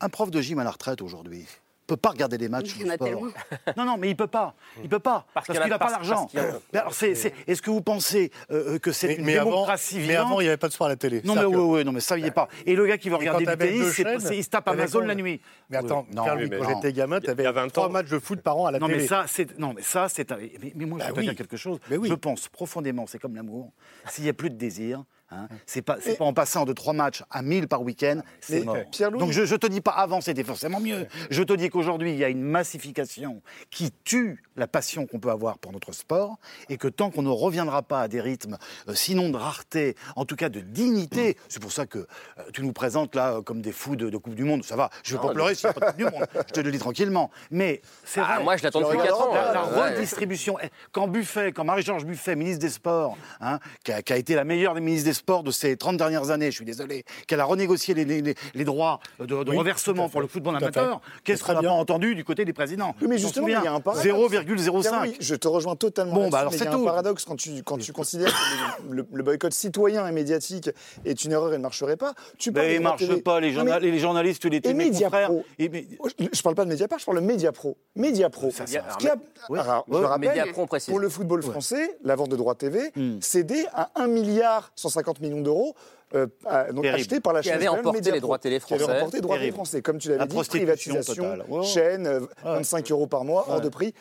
Un 0.00 0.08
prof 0.08 0.30
de 0.30 0.40
gym 0.40 0.58
à 0.58 0.64
la 0.64 0.70
retraite 0.70 1.00
aujourd'hui 1.02 1.46
peut 1.88 1.96
pas 1.96 2.10
regarder 2.10 2.38
les 2.38 2.48
matchs 2.48 2.70
Il 2.76 2.82
y 2.82 2.84
de 2.84 2.88
en 2.88 2.92
a 2.92 2.94
sport. 2.94 3.06
tellement. 3.08 3.26
Non, 3.76 3.84
non, 3.84 3.96
mais 3.98 4.08
il 4.08 4.16
peut 4.16 4.28
pas. 4.28 4.54
Il 4.82 4.88
peut 4.88 4.98
pas 5.00 5.26
Parce 5.34 5.46
parce, 5.48 5.58
qu'il 5.58 5.66
y 5.66 5.70
n'a 5.70 5.78
pas 5.78 5.90
l'argent. 5.90 6.26
y 6.32 6.38
alors, 6.78 6.94
c'est- 6.94 7.14
c'est- 7.14 7.34
Est-ce 7.46 7.60
que 7.60 7.70
vous 7.70 7.82
pensez 7.82 8.30
euh, 8.50 8.76
euh, 8.76 8.78
que 8.78 8.92
c'est 8.92 9.08
Mais, 9.08 9.14
une 9.16 9.24
mais 9.26 9.36
avant, 9.36 9.66
mais 9.96 10.14
avant, 10.16 10.40
il 10.40 10.44
n'y 10.44 10.48
avait 10.48 10.56
pas 10.56 10.68
de 10.68 10.72
sport 10.72 10.86
à 10.86 10.90
la 10.90 10.96
télé. 10.96 11.20
Non, 11.24 11.34
mais 11.34 11.44
oui, 11.44 11.56
oui, 11.56 11.84
non, 11.84 11.92
mais 11.92 12.00
ça, 12.00 12.16
il 12.16 12.22
n'y 12.22 12.28
est 12.28 12.32
pas. 12.32 12.48
Et 12.64 12.76
le 12.76 12.86
gars 12.86 12.96
qui 12.96 13.10
veut 13.10 13.16
Et 13.16 13.28
regarder 13.28 13.44
du 13.44 13.56
tennis, 13.56 13.98
il 14.32 14.44
se 14.44 14.48
tape 14.48 14.68
Amazon 14.68 15.00
la 15.00 15.14
nuit. 15.14 15.40
Mais 15.68 15.76
attends, 15.76 16.06
Oui, 16.08 16.14
non, 16.14 16.22
Pierre-Louis, 16.22 16.48
mais 16.50 16.58
quand 16.58 16.68
j'étais 16.76 16.92
gamin, 16.94 17.20
tu 17.20 17.28
avais 17.28 17.44
a 17.44 17.52
20 17.52 17.68
trois 17.70 17.88
ans. 17.88 17.90
matchs 17.90 18.08
de 18.08 18.18
foot 18.20 18.40
par 18.40 18.56
an 18.56 18.66
à 18.66 18.70
la 18.70 18.78
Non, 18.78 18.86
télé. 18.86 19.00
mais 19.00 19.06
ça, 19.06 19.24
c'est. 19.26 19.58
Non, 19.58 19.74
mais 19.74 19.82
ça, 19.82 20.08
c'est. 20.08 20.32
un- 20.32 20.36
Mais, 20.36 20.72
mais 20.74 20.86
moi, 20.86 20.98
je 20.98 21.02
Bah 21.04 21.08
vais 21.08 21.14
pas 21.14 21.20
oui. 21.20 21.26
dire 21.26 21.36
quelque 21.36 21.56
chose. 21.58 21.78
Oui. 21.90 22.08
Je 22.08 22.14
pense 22.14 22.48
profondément, 22.48 23.06
c'est 23.06 23.18
comme 23.18 23.34
l'amour. 23.34 23.70
S'il 24.08 24.24
n'y 24.24 24.30
a 24.30 24.34
plus 24.34 24.48
de 24.50 24.56
désir, 24.56 25.02
Hein. 25.32 25.48
C'est 25.66 25.82
pas, 25.82 25.96
c'est 26.00 26.16
pas 26.18 26.24
en 26.24 26.32
passant 26.34 26.64
de 26.64 26.72
trois 26.72 26.92
matchs 26.92 27.22
à 27.30 27.42
1000 27.42 27.66
par 27.68 27.82
week-end, 27.82 28.20
c'est 28.40 28.60
Mais, 28.60 28.64
mort. 28.66 28.76
Donc 29.18 29.32
je, 29.32 29.44
je 29.46 29.56
te 29.56 29.66
dis 29.66 29.80
pas 29.80 29.92
avant 29.92 30.20
c'était 30.20 30.44
forcément 30.44 30.78
mieux. 30.80 31.06
Je 31.30 31.42
te 31.42 31.52
dis 31.54 31.70
qu'aujourd'hui 31.70 32.12
il 32.12 32.18
y 32.18 32.24
a 32.24 32.28
une 32.28 32.42
massification 32.42 33.42
qui 33.70 33.92
tue 34.04 34.42
la 34.56 34.66
passion 34.66 35.06
qu'on 35.06 35.18
peut 35.18 35.30
avoir 35.30 35.58
pour 35.58 35.72
notre 35.72 35.92
sport 35.92 36.36
et 36.68 36.76
que 36.76 36.88
tant 36.88 37.10
qu'on 37.10 37.22
ne 37.22 37.30
reviendra 37.30 37.82
pas 37.82 38.02
à 38.02 38.08
des 38.08 38.20
rythmes, 38.20 38.58
euh, 38.88 38.94
sinon 38.94 39.30
de 39.30 39.36
rareté, 39.36 39.96
en 40.16 40.24
tout 40.26 40.36
cas 40.36 40.48
de 40.50 40.60
dignité, 40.60 41.36
c'est 41.48 41.60
pour 41.62 41.72
ça 41.72 41.86
que 41.86 41.98
euh, 42.00 42.06
tu 42.52 42.62
nous 42.62 42.72
présentes 42.72 43.14
là 43.14 43.36
euh, 43.36 43.42
comme 43.42 43.62
des 43.62 43.72
fous 43.72 43.96
de, 43.96 44.10
de 44.10 44.16
Coupe 44.18 44.34
du 44.34 44.44
Monde. 44.44 44.64
Ça 44.64 44.76
va, 44.76 44.90
je 45.02 45.14
vais 45.16 45.22
Non, 45.22 45.28
pas 45.28 45.32
pleurer 45.34 45.48
mais- 45.50 45.54
s'il 45.54 45.68
n'y 45.68 45.70
a 45.70 45.80
pas 45.80 45.80
de 45.80 45.86
Coupe 45.92 45.96
du 45.96 46.04
Monde. 46.04 46.26
Je 46.48 46.52
te 46.52 46.60
le 46.60 46.70
dis 46.70 46.78
tranquillement. 46.78 47.30
Mais 47.50 47.80
c'est 48.04 48.20
Ah, 48.20 48.34
vrai. 48.36 48.44
moi, 48.44 48.56
je 48.58 48.62
l'attends 48.64 48.80
depuis 48.80 48.98
Regarde, 48.98 49.08
quatre 49.18 49.28
ans, 49.28 49.34
La, 49.34 49.52
la 49.54 49.64
ouais. 49.66 49.94
redistribution. 49.94 50.58
Eh, 50.62 50.68
Quand 50.92 51.08
Buffet, 51.08 51.52
quand 51.52 51.64
Marie-Georges 51.64 52.04
Buffet, 52.04 52.36
ministre 52.36 52.60
des 52.60 52.70
Sports, 52.70 53.16
hein, 53.40 53.58
qui, 53.84 53.92
a, 53.92 54.02
qui 54.02 54.12
a 54.12 54.16
été 54.18 54.34
la 54.34 54.44
meilleure 54.44 54.74
des 54.74 54.80
ministres 54.82 55.08
des 55.08 55.14
Sports 55.14 55.21
de 55.26 55.50
ces 55.50 55.76
30 55.76 55.96
dernières 55.96 56.30
années, 56.30 56.50
je 56.50 56.56
suis 56.56 56.64
désolé, 56.64 57.04
qu'elle 57.26 57.40
a 57.40 57.44
renégocié 57.44 57.94
les, 57.94 58.04
les- 58.04 58.20
les- 58.22 58.34
les 58.54 58.64
droits 58.64 58.98
de, 59.20 59.26
de 59.26 59.50
Oui, 59.50 59.56
reversement 59.56 60.08
pour 60.08 60.20
le 60.20 60.26
football 60.26 60.56
amateur, 60.56 61.00
qu'est-ce 61.24 61.42
qu'on 61.44 61.52
n'a 61.52 61.56
pas 61.56 61.60
bien. 61.62 61.70
entendu 61.72 62.14
du 62.14 62.24
côté 62.24 62.44
des 62.44 62.52
présidents? 62.52 62.94
Oui, 63.00 63.06
mais 63.08 63.18
justement, 63.18 63.46
il 63.46 63.52
y 63.52 63.54
a 63.54 63.72
un 63.72 63.80
paradoxe. 63.80 64.04
0,05. 64.06 64.80
Pierre-Louis, 64.80 65.16
je 65.20 65.34
te 65.34 65.48
rejoins 65.48 65.76
totalement. 65.76 66.14
Bon, 66.14 66.28
bah 66.28 66.40
alors 66.40 66.52
c'est 66.52 66.66
un 66.66 66.82
paradoxe 66.84 67.24
quand 67.24 67.36
tu, 67.36 67.62
quand 67.62 67.78
tu 67.78 67.92
considères 67.92 68.32
que 68.32 68.92
le, 68.92 69.06
le 69.12 69.22
boycott 69.22 69.52
citoyen 69.52 70.06
et 70.08 70.12
médiatique 70.12 70.70
est 71.04 71.24
une 71.24 71.32
erreur 71.32 71.52
et 71.54 71.58
ne 71.58 71.62
marcherait 71.62 71.96
pas. 71.96 72.14
Tu 72.38 72.50
Mais 72.50 72.60
des 72.68 72.74
il 72.74 72.78
droits 72.80 72.90
marche 72.98 73.22
pas, 73.22 73.40
les, 73.40 73.50
Non, 73.50 73.58
journal- 73.60 73.82
mais- 73.82 73.90
les 73.90 73.98
journalistes, 73.98 74.44
les. 74.44 74.60
Mediapro. 74.74 75.44
et 75.58 75.68
mais- 75.68 75.86
Je 76.32 76.42
parle 76.42 76.54
pas 76.54 76.64
de 76.64 76.70
Mediapart, 76.70 76.98
je 76.98 77.04
parle 77.04 77.20
de 77.20 77.24
Mediapro. 77.26 77.76
Mediapro. 77.96 78.50
Ça, 78.50 78.66
ça, 78.66 78.84
Ce 78.92 78.96
qui 78.98 79.08
a- 79.08 79.16
alors, 79.50 79.84
je 79.90 79.96
rappelle, 79.98 80.28
Mediapro, 80.30 80.66
pour 80.88 80.98
le 80.98 81.08
football 81.08 81.42
français, 81.42 81.96
la 82.02 82.16
vente 82.16 82.30
de 82.30 82.36
droits 82.36 82.54
TV 82.54 82.90
Hmm. 82.96 83.18
cédée 83.20 83.64
à 83.72 83.90
1 83.96 84.06
milliard 84.08 84.72
150 84.76 85.11
millions 85.20 85.40
d'euros. 85.42 85.74
euh, 86.14 86.26
à- 86.44 86.70
donc 86.72 86.84
acheté 86.84 87.20
par 87.20 87.32
la 87.32 87.40
Qui 87.40 87.46
chaîne 87.48 87.54
avait 87.56 87.64
espagnole 87.64 87.80
emporté 87.80 87.98
Mediapro, 87.98 88.14
les 88.16 88.20
droits 88.20 88.38
télé 88.38 88.60
Qui 88.60 88.74
avait 88.74 88.82
français. 88.84 88.98
remporté 88.98 89.16
les 89.16 89.20
droits 89.22 89.38
télé 89.38 89.50
français. 89.52 89.80
Comme 89.82 89.98
tu 89.98 90.08
l'avais 90.08 90.18
La 90.20 90.26
dit, 90.26 90.36
privatisation, 90.46 91.38
chaîne, 91.62 92.06
euh, 92.06 92.20
Ouais. 92.20 92.26
25 92.44 92.90
euros 92.90 93.06
par 93.06 93.24
mois, 93.24 93.46
hors 93.48 93.60
de 93.62 93.68
prix. 93.70 93.94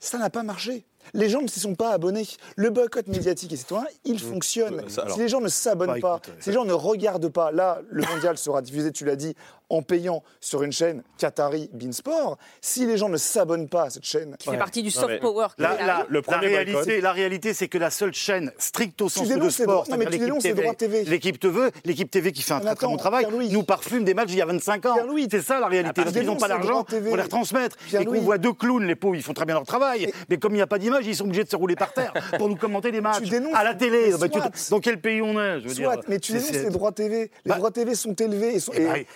Ça 0.00 0.18
n'a 0.18 0.28
pas 0.28 0.42
marché. 0.42 0.84
Les 1.14 1.28
gens 1.28 1.40
ne 1.40 1.46
s'y 1.46 1.60
sont 1.60 1.76
pas 1.76 1.90
abonnés. 1.92 2.26
Le 2.56 2.70
boycott 2.70 3.06
médiatique 3.06 3.52
et 3.52 3.56
citoyen, 3.56 3.86
il 4.04 4.18
fonctionne. 4.18 4.88
ça, 4.88 5.02
alors- 5.02 5.14
si 5.14 5.20
les 5.20 5.28
gens 5.28 5.40
ne 5.40 5.48
s'abonnent 5.48 6.00
Bah, 6.00 6.00
pas, 6.00 6.20
écoute, 6.24 6.34
si 6.42 6.48
les 6.50 6.54
gens 6.54 6.64
ne 6.64 6.72
regardent 6.72 7.28
pas, 7.28 7.52
là, 7.52 7.80
le 7.90 8.02
mondial 8.02 8.36
sera 8.36 8.60
diffusé, 8.60 8.90
tu 8.90 9.04
l'as 9.04 9.14
dit, 9.16 9.34
en 9.68 9.82
payant 9.82 10.22
sur 10.40 10.62
une 10.62 10.72
chaîne 10.72 11.02
Qatari 11.18 11.68
Beansport. 11.72 12.38
Si 12.60 12.86
les 12.86 12.96
gens 12.96 13.08
ne 13.08 13.16
s'abonnent 13.16 13.68
pas 13.68 13.84
à 13.84 13.90
cette 13.90 14.04
chaîne, 14.04 14.36
Qui 14.38 14.50
fait 14.50 14.58
partie 14.58 14.82
du 14.82 14.90
soft 14.90 15.20
power. 15.20 15.48
La, 15.58 16.06
Le 16.08 16.20
réalité, 16.20 17.00
la 17.00 17.12
réalité, 17.12 17.54
c'est 17.54 17.68
que 17.68 17.78
la 17.78 17.90
seule 17.90 18.12
chaîne 18.14 18.52
stricto 18.58 19.08
sensu 19.08 19.38
de 19.38 19.48
sport, 19.50 19.84
droits- 19.84 19.84
non, 19.90 19.96
mais 19.96 20.04
c'est-à-dire 20.04 20.10
tu 20.20 20.24
dénonces 20.26 20.44
les 20.44 20.50
l'équipe 20.50 20.62
droits 20.62 20.74
TV. 20.74 21.04
l'équipe 21.04 21.40
TV, 21.40 21.60
l'équipe 21.84 22.10
TV 22.10 22.32
qui 22.32 22.42
fait 22.42 22.52
un 22.52 22.60
très 22.60 22.74
très 22.74 22.86
bon 22.86 22.96
travail, 22.96 23.26
nous 23.50 23.62
parfume 23.62 24.04
des 24.04 24.14
matchs 24.14 24.28
d'il 24.28 24.38
y 24.38 24.42
a 24.42 24.46
25 24.46 24.86
ans. 24.86 24.96
C'est 25.30 25.42
ça 25.42 25.60
la 25.60 25.66
réalité. 25.68 26.00
Ah, 26.00 26.04
Parce 26.04 26.16
qu'ils 26.16 26.26
n'ont 26.26 26.36
pas 26.36 26.48
d'argent 26.48 26.84
pour 26.84 27.16
les 27.16 27.22
retransmettre. 27.22 27.76
Et 27.98 28.04
qu'on 28.04 28.20
voit 28.20 28.38
deux 28.38 28.52
clowns, 28.52 28.84
les 28.86 28.94
pauvres, 28.96 29.16
ils 29.16 29.22
font 29.22 29.34
très 29.34 29.44
bien 29.44 29.54
leur 29.54 29.64
travail. 29.66 30.12
Mais 30.30 30.38
comme 30.38 30.52
il 30.52 30.56
n'y 30.56 30.62
a 30.62 30.66
pas 30.66 30.78
d'image, 30.78 31.06
ils 31.06 31.16
sont 31.16 31.24
obligés 31.24 31.44
de 31.44 31.48
se 31.50 31.56
rouler 31.56 31.76
par 31.76 31.92
terre 31.92 32.12
pour 32.38 32.48
nous 32.48 32.56
commenter 32.56 32.90
les 32.90 33.00
matchs. 33.00 33.22
dénonces- 33.28 33.54
à 33.54 33.64
la 33.64 33.74
télé. 33.74 34.12
mais 34.20 34.28
Bah, 34.28 34.50
dans 34.70 34.80
quel 34.80 35.00
pays 35.00 35.20
on 35.22 35.32
est 35.40 35.60
je 35.60 35.68
veux 35.68 35.74
Soit, 35.74 35.96
dire, 35.96 36.04
mais 36.08 36.18
tu 36.20 36.32
dénonces 36.32 36.50
les 36.52 36.70
droits 36.70 36.92
TV. 36.92 37.30
Les 37.44 37.50
Bah, 37.50 37.56
droits 37.56 37.70
TV 37.70 37.94
sont 37.94 38.14
élevés 38.14 38.54
et 38.54 38.60
sont, 38.60 38.72
Eh 38.76 39.06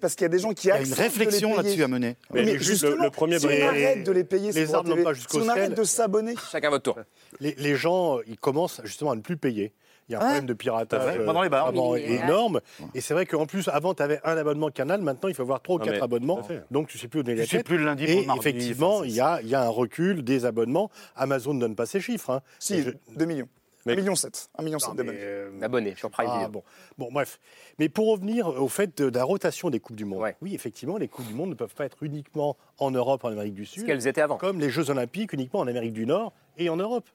parce 0.00 0.14
qu'il 0.14 0.24
y 0.24 0.26
a 0.26 0.28
des 0.28 0.38
gens 0.38 0.52
qui 0.52 0.66
Il 0.66 0.70
y 0.70 0.72
a 0.72 0.76
une 0.76 0.82
acceptent 0.92 1.00
réflexion 1.00 1.56
là-dessus 1.56 1.82
à 1.82 1.88
mener. 1.88 2.16
Mais, 2.32 2.44
Mais 2.44 2.52
juste 2.58 2.82
le- 2.84 2.88
justement, 2.90 3.04
le 3.04 3.10
premier 3.10 3.38
si 3.38 3.46
on 3.46 3.66
arrête 3.66 4.04
de 4.04 4.12
les 4.12 4.24
payer, 4.24 4.52
les 4.52 4.74
arbres 4.74 4.94
n'ont 4.96 5.02
pas 5.02 5.14
si 5.14 5.20
jusqu'au 5.20 5.42
on 5.42 5.48
arrête 5.48 5.74
de 5.74 5.84
s'abonner, 5.84 6.34
Chacun 6.50 6.70
votre 6.70 6.82
tour. 6.84 6.98
Les, 7.40 7.54
les 7.58 7.74
gens, 7.76 8.18
ils 8.26 8.38
commencent 8.38 8.80
justement 8.84 9.10
à 9.12 9.16
ne 9.16 9.20
plus 9.20 9.36
payer. 9.36 9.72
Il 10.08 10.12
y 10.12 10.14
a 10.14 10.20
un 10.20 10.22
problème 10.24 10.46
de 10.46 10.54
piratage 10.54 11.02
euh, 11.04 11.42
les 11.42 11.48
bars. 11.50 11.70
Oui, 11.74 12.00
énorme. 12.02 12.60
Et 12.94 13.02
c'est 13.02 13.12
vrai 13.12 13.26
qu'en 13.26 13.44
plus, 13.44 13.68
avant, 13.68 13.92
tu 13.92 14.02
avais 14.02 14.18
un 14.24 14.38
abonnement 14.38 14.70
canal. 14.70 15.02
Maintenant, 15.02 15.28
il 15.28 15.34
faut 15.34 15.42
avoir 15.42 15.60
trois 15.60 15.76
ou 15.76 15.78
quatre 15.80 16.02
abonnements. 16.02 16.40
Donc, 16.70 16.88
tu 16.88 16.96
ne 16.96 17.00
sais 17.02 17.08
plus 17.08 17.20
où 17.20 17.22
donner 17.22 17.34
Tu 17.36 17.40
la 17.42 17.46
sais 17.46 17.56
tête. 17.58 17.66
plus 17.66 17.76
le 17.76 17.84
lundi 17.84 18.06
pour 18.06 18.14
Et 18.14 18.20
le 18.22 18.26
mardi, 18.26 18.40
effectivement, 18.48 19.04
il 19.04 19.10
y 19.10 19.20
a, 19.20 19.40
il 19.42 19.48
y 19.48 19.54
a 19.54 19.62
un 19.64 19.68
recul 19.68 20.24
des 20.24 20.46
abonnements. 20.46 20.90
Amazon 21.14 21.52
ne 21.52 21.60
donne 21.60 21.76
pas 21.76 21.84
ses 21.84 22.00
chiffres. 22.00 22.30
hein. 22.30 22.40
si, 22.58 22.76
Et 22.76 22.82
je- 22.84 22.90
2 23.16 23.24
millions. 23.26 23.48
Mais- 23.86 23.92
1 23.94 23.96
million 23.96 24.14
7. 24.14 24.50
1 24.58 24.62
million 24.62 24.78
Non, 24.80 24.86
7 24.86 24.90
mais, 24.90 24.96
d'abonnés. 25.04 25.18
euh, 25.22 25.50
Abonné 25.62 25.94
sur 25.96 26.10
Prime 26.10 26.28
ah, 26.30 26.48
bon. 26.48 26.62
bon, 26.98 27.08
bref. 27.12 27.38
Mais 27.78 27.88
pour 27.88 28.10
revenir 28.10 28.48
au 28.48 28.68
fait 28.68 28.96
de, 28.98 29.08
de 29.10 29.16
la 29.18 29.24
rotation 29.24 29.70
des 29.70 29.80
Coupes 29.80 29.96
du 29.96 30.04
Monde. 30.04 30.20
Ouais. 30.20 30.36
Oui, 30.42 30.54
effectivement, 30.54 30.96
les 30.98 31.08
Coupes 31.08 31.26
du 31.26 31.34
Monde 31.34 31.50
ne 31.50 31.54
peuvent 31.54 31.74
pas 31.74 31.84
être 31.86 32.02
uniquement 32.02 32.56
en 32.78 32.90
Europe, 32.90 33.24
en 33.24 33.28
Amérique 33.28 33.54
du 33.54 33.64
Ce 33.66 33.74
Sud, 33.74 33.86
qu'elles 33.86 34.06
étaient 34.06 34.20
avant. 34.20 34.36
comme 34.36 34.60
les 34.60 34.70
Jeux 34.70 34.90
Olympiques 34.90 35.32
uniquement 35.32 35.60
en 35.60 35.66
Amérique 35.66 35.92
du 35.94 36.06
Nord 36.06 36.32
et 36.58 36.68
en 36.68 36.76
Europe. 36.76 37.08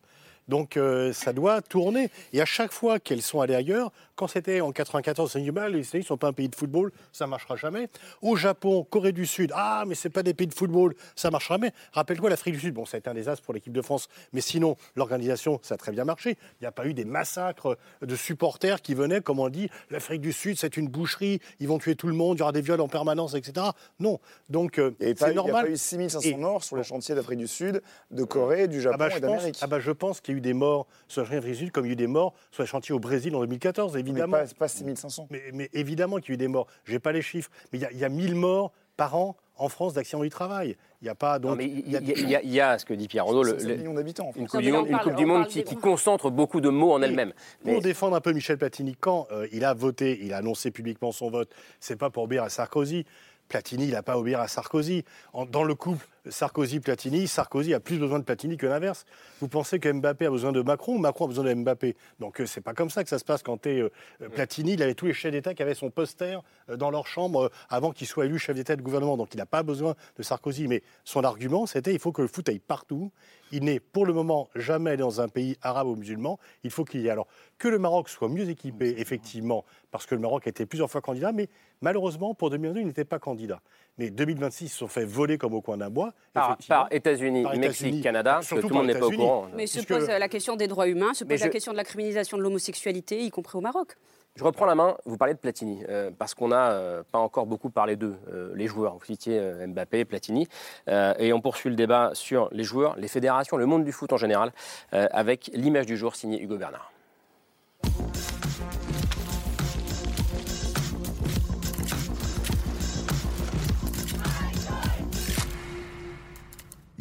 Donc 0.50 0.76
euh, 0.76 1.14
ça 1.14 1.32
doit 1.32 1.62
tourner. 1.62 2.10
Et 2.34 2.42
à 2.42 2.46
chaque 2.46 2.74
fois 2.74 3.00
qu'elles 3.00 3.22
sont 3.22 3.40
allées 3.40 3.56
ailleurs, 3.56 3.92
quand 4.16 4.28
c'était 4.28 4.62
en 4.62 4.72
94, 4.72 5.32
c'est 5.32 5.52
bah, 5.52 5.70
les 5.70 5.80
États-Unis 5.80 6.04
ne 6.04 6.08
sont 6.08 6.18
pas 6.18 6.28
un 6.28 6.34
pays 6.34 6.50
de 6.50 6.56
football, 6.56 6.92
ça 7.12 7.26
ne 7.26 7.32
marchera 7.32 7.56
jamais. 7.56 7.90
Au 8.22 8.36
Japon, 8.36 8.84
Corée 8.84 9.12
du 9.12 9.26
Sud, 9.26 9.52
ah, 9.56 9.84
mais 9.88 9.96
ce 9.96 10.08
pas 10.08 10.24
des 10.24 10.34
pays 10.34 10.48
de 10.48 10.54
football, 10.54 10.94
ça 11.16 11.30
ne 11.30 11.32
marchera 11.32 11.56
jamais. 11.56 11.72
Rappelle-toi 11.94 12.30
l'Afrique 12.30 12.54
du 12.56 12.60
Sud, 12.60 12.74
bon, 12.76 12.86
ça 12.86 12.98
a 12.98 13.00
été 13.00 13.10
un 13.10 13.14
désastre 13.14 13.44
pour 13.44 13.54
l'équipe 13.54 13.74
de 13.74 13.82
France, 13.82 14.08
mais 14.32 14.42
sinon, 14.42 14.76
l'organisation, 14.96 15.60
ça 15.64 15.76
a 15.76 15.78
très 15.78 15.92
bien 15.92 16.06
marché. 16.06 16.38
Il 16.60 16.64
n'y 16.64 16.68
a 16.68 16.72
pas 16.72 16.86
eu 16.86 16.94
des 16.94 17.06
massacres 17.06 17.78
de 18.02 18.16
supporters 18.16 18.82
qui 18.82 18.94
venaient, 18.94 19.22
comme 19.22 19.40
on 19.40 19.50
dit, 19.50 19.70
l'Afrique 19.90 20.22
du 20.22 20.32
Sud, 20.34 20.58
c'est 20.58 20.78
une 20.78 20.88
boucherie, 20.88 21.40
ils 21.60 21.68
vont 21.68 21.80
tuer 21.80 21.96
tout 21.96 22.08
le 22.08 22.14
monde, 22.14 22.38
il 22.38 22.40
y 22.40 22.44
aura 22.44 22.52
des 22.52 22.62
viols 22.62 22.82
en 22.82 22.88
permanence, 22.88 23.34
etc. 23.36 23.68
Non. 24.00 24.20
Donc, 24.50 24.78
euh, 24.80 24.92
Il 25.00 25.08
n'y 25.08 25.12
a, 25.12 25.16
pas 25.16 25.16
eu- 25.16 25.18
c'est 25.18 25.26
il 25.26 25.30
y 25.30 25.32
a 25.32 25.36
normal. 25.36 25.66
pas 25.66 25.72
eu 25.72 25.78
6500 25.78 26.30
Et- 26.30 26.36
morts 26.36 26.64
sur 26.64 26.76
les 26.78 26.84
chantiers 26.84 27.16
d'Afrique 27.16 27.40
du 27.40 27.48
Sud, 27.48 27.82
de 28.12 28.24
Corée, 28.24 28.68
du 28.68 28.80
Japon 28.82 28.96
Ah 28.96 28.98
bah, 28.98 29.10
je 29.10 29.18
et 29.18 29.20
d'Amérique. 29.22 29.58
ah 29.62 29.68
bah, 29.68 29.80
je 29.80 29.92
pense 29.92 30.22
qu'il 30.22 30.34
y 30.34 30.36
a 30.36 30.38
eu 30.38 30.42
des 30.42 30.54
morts 30.54 30.88
sur 31.08 31.22
les 31.22 31.26
chantiers 31.26 31.38
d'Afrique 31.40 31.54
du 31.58 31.60
Sud, 31.66 31.72
comme 31.72 31.86
il 31.86 31.90
y 31.90 31.92
a 31.92 31.94
eu 31.94 31.96
des 31.96 32.08
morts 32.08 32.34
sur 32.52 32.64
les 32.64 32.68
chantiers 32.68 32.94
au 32.94 33.00
Brésil 33.00 33.36
en 33.36 33.40
2014, 33.42 33.96
mais 34.04 34.10
évidemment. 34.12 34.38
pas, 34.38 34.46
pas 34.60 34.68
6500. 34.68 35.28
Mais, 35.32 35.42
mais 35.54 35.70
évidemment 35.74 36.18
qu'il 36.18 36.30
y 36.30 36.32
a 36.32 36.36
eu 36.36 36.38
des 36.38 36.48
morts. 36.48 36.68
Je 36.84 36.94
n'ai 36.94 37.00
pas 37.00 37.12
les 37.12 37.22
chiffres, 37.22 37.50
mais 37.72 37.80
il 37.80 37.82
y, 37.82 37.86
a- 37.86 37.92
il 37.92 37.98
y 38.00 38.06
a 38.06 38.10
1000 38.10 38.36
morts 38.36 38.72
par 38.98 39.16
an 39.16 39.36
en 39.56 39.70
France 39.70 39.94
d'accidents 39.94 40.24
du 40.24 40.30
travail. 40.30 40.76
Il 41.02 41.06
n'y 41.06 41.10
a 41.10 41.16
pas 41.16 41.38
donc. 41.40 41.52
Non, 41.52 41.58
mais 41.58 41.66
il 41.66 41.88
y, 41.88 41.92
y 41.92 42.36
a- 42.36 42.42
y 42.44 42.48
y 42.76 42.80
ce 42.80 42.86
que 42.86 42.94
dit 42.94 43.08
Pierre 43.08 43.26
Renaud, 43.26 43.44
le- 43.44 43.52
500 43.60 43.68
le- 43.68 43.76
millions 43.78 43.94
d'habitants 43.94 44.24
en 44.26 44.28
une 44.28 44.48
France. 44.48 44.52
Coupe 44.52 44.54
Non, 44.56 44.60
du 44.62 44.66
mais 44.72 44.78
Monde, 44.78 44.88
on 44.88 44.92
parle- 44.92 45.16
du 45.46 45.64
qui, 45.64 45.76
concentre 45.76 46.30
beaucoup 46.32 46.62
de 46.62 46.70
mots 46.70 46.92
en 46.94 47.02
elle-même. 47.02 47.34
Pour 47.64 47.74
Mais 47.74 47.80
défendre 47.82 48.16
un 48.16 48.22
peu 48.22 48.32
Michel 48.34 48.58
Platini, 48.58 48.96
quand 49.00 49.28
euh, 49.32 49.48
il 49.52 49.64
a 49.66 49.74
voté, 49.74 50.20
il 50.24 50.34
a 50.34 50.38
annoncé 50.38 50.72
publiquement 50.72 51.12
son 51.12 51.30
vote, 51.30 51.52
c'est 51.80 51.96
pas 51.98 52.10
pour 52.10 52.24
obéir 52.24 52.44
à 52.44 52.50
Sarkozy. 52.50 53.06
Platini, 53.50 53.86
il 53.86 53.92
n'a 53.92 54.02
pas 54.04 54.18
obéi 54.18 54.36
à 54.36 54.48
Sarkozy. 54.48 55.04
En- 55.34 55.46
dans 55.46 55.64
le 55.64 55.76
couple 55.76 56.08
Sarkozy-Platini, 56.30 57.28
Sarkozy 57.28 57.74
a 57.74 57.80
plus 57.80 57.98
besoin 57.98 58.20
de 58.20 58.24
Platini 58.24 58.56
que 58.56 58.66
l'inverse. 58.66 59.06
Vous 59.42 59.50
pensez 59.50 59.80
que 59.80 59.92
Mbappé 59.92 60.26
a 60.26 60.30
besoin 60.30 60.54
de 60.54 60.62
Macron 60.62 60.98
Macron 60.98 61.26
a 61.26 61.28
besoin 61.28 61.44
de 61.44 61.54
Mbappé 61.54 61.96
Donc 62.20 62.40
euh, 62.40 62.46
c'est 62.46 62.62
pas 62.62 62.74
comme 62.74 62.90
ça 62.90 63.04
que 63.04 63.10
ça 63.10 63.20
se 63.20 63.26
passe 63.26 63.44
quand 63.44 63.62
tu 63.62 63.70
es 63.70 63.92
Platini. 64.34 64.74
Il 64.74 64.84
avait 64.84 64.94
tous 64.94 65.06
les 65.06 65.14
chefs 65.14 65.32
d'État 65.32 65.54
qui 65.54 65.62
avaient 65.62 65.74
son 65.74 65.90
poster 65.90 66.40
euh, 66.70 66.78
dans 66.78 66.92
leur 66.92 67.08
chambre 67.08 67.46
euh, 67.46 67.50
avant 67.70 67.92
qu'il 67.92 68.08
soit 68.08 68.26
élu 68.26 68.40
chef 68.40 68.56
d'État 68.56 68.76
de 68.76 68.82
gouvernement. 68.82 69.18
Donc 69.18 69.34
il 69.34 69.38
n'a 69.38 69.46
pas 69.46 69.64
besoin 69.64 69.96
de 70.18 70.24
Sarkozy. 70.24 70.68
Mais 70.68 70.82
son 71.04 71.24
argument, 71.24 71.66
c'était 71.66 71.94
il 71.94 72.00
faut 72.00 72.14
que 72.14 72.22
le 72.22 72.30
foot 72.30 72.48
aille 72.48 72.60
partout. 72.60 73.12
Il 73.52 73.66
n'est 73.66 73.80
pour 73.80 74.06
le 74.06 74.14
moment 74.14 74.50
jamais 74.56 74.98
dans 74.98 75.20
un 75.20 75.28
pays 75.28 75.58
arabe 75.62 75.88
ou 75.88 75.96
musulman. 75.96 76.40
Il 76.64 76.72
faut 76.72 76.86
qu'il 76.86 77.02
y 77.02 77.08
ait 77.08 77.12
alors 77.12 77.28
que 77.58 77.68
le 77.68 77.80
Maroc 77.80 78.10
soit 78.10 78.30
mieux 78.30 78.50
équipé, 78.50 78.96
effectivement, 78.98 79.64
parce 79.92 80.06
que 80.06 80.16
le 80.16 80.22
Maroc 80.22 80.48
a 80.48 80.50
été 80.50 80.66
plusieurs 80.66 80.90
fois 80.90 81.02
candidat, 81.02 81.32
mais 81.32 81.50
malheureusement 81.82 82.34
pour 82.34 82.50
2022 82.50 82.82
il 82.82 82.88
n'était 82.88 83.06
pas 83.06 83.20
candidat. 83.20 83.62
Mais 83.98 84.10
2026 84.10 84.66
ils 84.66 84.70
se 84.70 84.78
sont 84.78 84.88
fait 84.88 85.06
voler 85.06 85.38
comme 85.38 85.54
au 85.54 85.62
coin 85.62 85.78
d'un 85.78 85.90
bois. 85.90 86.14
par, 86.34 86.58
par 86.68 86.88
États-Uis, 86.92 87.44
Par 87.44 87.56
Mexique, 87.56 87.82
États-Unis. 87.88 88.02
Canada, 88.02 88.34
parce 88.36 88.50
que 88.50 88.56
tout 88.60 88.70
le 88.70 88.76
monde 88.76 88.88
n'est 88.88 88.94
pas 88.94 89.06
au 89.06 89.10
États-Unis. 89.10 89.24
courant. 89.24 89.48
Mais 89.56 89.68
se 89.68 89.82
pose 89.82 90.10
euh, 90.10 90.18
la 90.18 90.28
question 90.28 90.56
des 90.56 90.68
droits 90.68 90.88
humains, 90.88 91.14
se 91.14 91.24
pose 91.24 91.40
la 91.40 91.50
question 91.50 91.72
de 91.72 91.78
la 91.78 91.84
criminalisation 91.84 92.38
de 92.38 92.44
l'homosexualité, 92.44 93.22
y 93.22 93.30
compris 93.30 93.58
au 93.58 93.62
Maroc. 93.62 93.96
Je 94.36 94.44
reprends 94.44 94.66
la 94.66 94.74
main, 94.74 94.98
vous 95.06 95.16
parlez 95.16 95.36
de 95.36 95.40
Platini, 95.40 95.84
euh, 95.90 96.10
parce 96.18 96.34
qu'on 96.34 96.48
n'a 96.48 96.72
euh, 96.72 97.04
pas 97.12 97.20
encore 97.20 97.46
beaucoup 97.46 97.70
parlé 97.70 97.96
d'eux, 97.96 98.16
euh, 98.32 98.52
les 98.56 98.66
joueurs. 98.66 98.98
Vous 98.98 99.06
citiez 99.06 99.38
euh, 99.38 99.68
Mbappé, 99.68 100.06
Platini, 100.06 100.48
euh, 100.90 101.14
et 101.20 101.34
on 101.34 101.40
poursuit 101.40 101.70
le 101.70 101.76
débat 101.76 102.10
sur 102.16 102.50
les 102.52 102.64
joueurs, 102.64 102.96
les 102.98 103.08
fédérations, 103.08 103.58
le 103.58 103.68
monde 103.68 103.84
du 103.84 103.92
foot 103.92 104.12
en 104.12 104.18
général, 104.18 104.52
euh, 104.94 105.08
avec 105.12 105.52
l'image 105.54 105.86
du 105.86 105.98
jour 105.98 106.16
signée 106.16 106.42
Hugo 106.42 106.58
Bernard. 106.58 106.92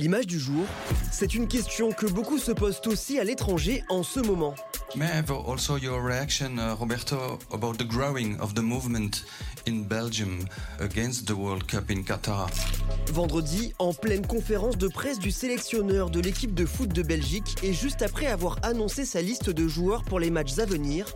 L'image 0.02 0.26
du 0.26 0.40
jour, 0.40 0.64
c'est 1.12 1.32
une 1.32 1.46
question 1.46 1.92
que 1.92 2.06
beaucoup 2.06 2.38
se 2.38 2.50
posent 2.50 2.80
aussi 2.86 3.20
à 3.20 3.24
l'étranger 3.24 3.84
en 3.88 4.02
ce 4.02 4.18
moment. 4.18 4.52
May 4.96 5.06
I 5.06 5.18
have 5.18 5.30
also 5.30 5.76
your 5.76 6.02
reaction, 6.04 6.58
uh, 6.58 6.74
Roberto, 6.76 7.38
about 7.52 7.74
the 7.74 7.86
growing 7.86 8.36
of 8.40 8.54
the 8.54 8.62
movement 8.62 9.22
in 9.64 9.84
Belgium 9.84 10.40
against 10.80 11.28
the 11.28 11.36
World 11.36 11.68
Cup 11.68 11.88
in 11.88 12.02
Qatar? 12.02 12.50
Vendredi, 13.12 13.74
en 13.78 13.94
pleine 13.94 14.26
conférence 14.26 14.76
de 14.76 14.88
presse 14.88 15.20
du 15.20 15.30
sélectionneur 15.30 16.10
de 16.10 16.18
l'équipe 16.18 16.52
de 16.52 16.66
foot 16.66 16.92
de 16.92 17.02
Belgique 17.02 17.54
et 17.62 17.72
juste 17.72 18.02
après 18.02 18.26
avoir 18.26 18.58
annoncé 18.64 19.04
sa 19.04 19.22
liste 19.22 19.50
de 19.50 19.68
joueurs 19.68 20.02
pour 20.02 20.18
les 20.18 20.32
matchs 20.32 20.58
à 20.58 20.64
venir, 20.64 21.06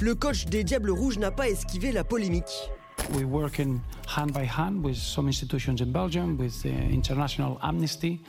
le 0.00 0.16
coach 0.16 0.46
des 0.46 0.64
Diables 0.64 0.90
Rouges 0.90 1.18
n'a 1.18 1.30
pas 1.30 1.48
esquivé 1.48 1.92
la 1.92 2.02
polémique. 2.02 2.72
We're 3.10 3.26
working 3.26 3.82
hand 4.06 4.32
by 4.32 4.44
hand 4.44 4.82
with 4.82 4.96
some 4.96 5.26
institutions 5.26 5.80
in 5.80 5.92
Belgium, 5.92 6.38
with 6.38 6.62
the 6.62 6.70
International 6.70 7.58
Amnesty, 7.62 8.20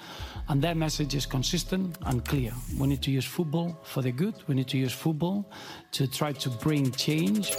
and 0.49 0.61
their 0.61 0.75
message 0.75 1.15
is 1.15 1.25
consistent 1.25 1.95
and 2.05 2.21
clear. 2.21 2.51
We 2.77 2.87
need 2.87 3.01
to 3.01 3.11
use 3.11 3.25
football 3.25 3.77
for 3.83 4.01
the 4.03 4.11
good. 4.11 4.33
We 4.47 4.55
need 4.55 4.67
to 4.69 4.77
use 4.77 4.91
football 4.91 5.45
to 5.93 6.07
try 6.07 6.33
to 6.33 6.49
bring 6.49 6.91
change. 6.95 7.51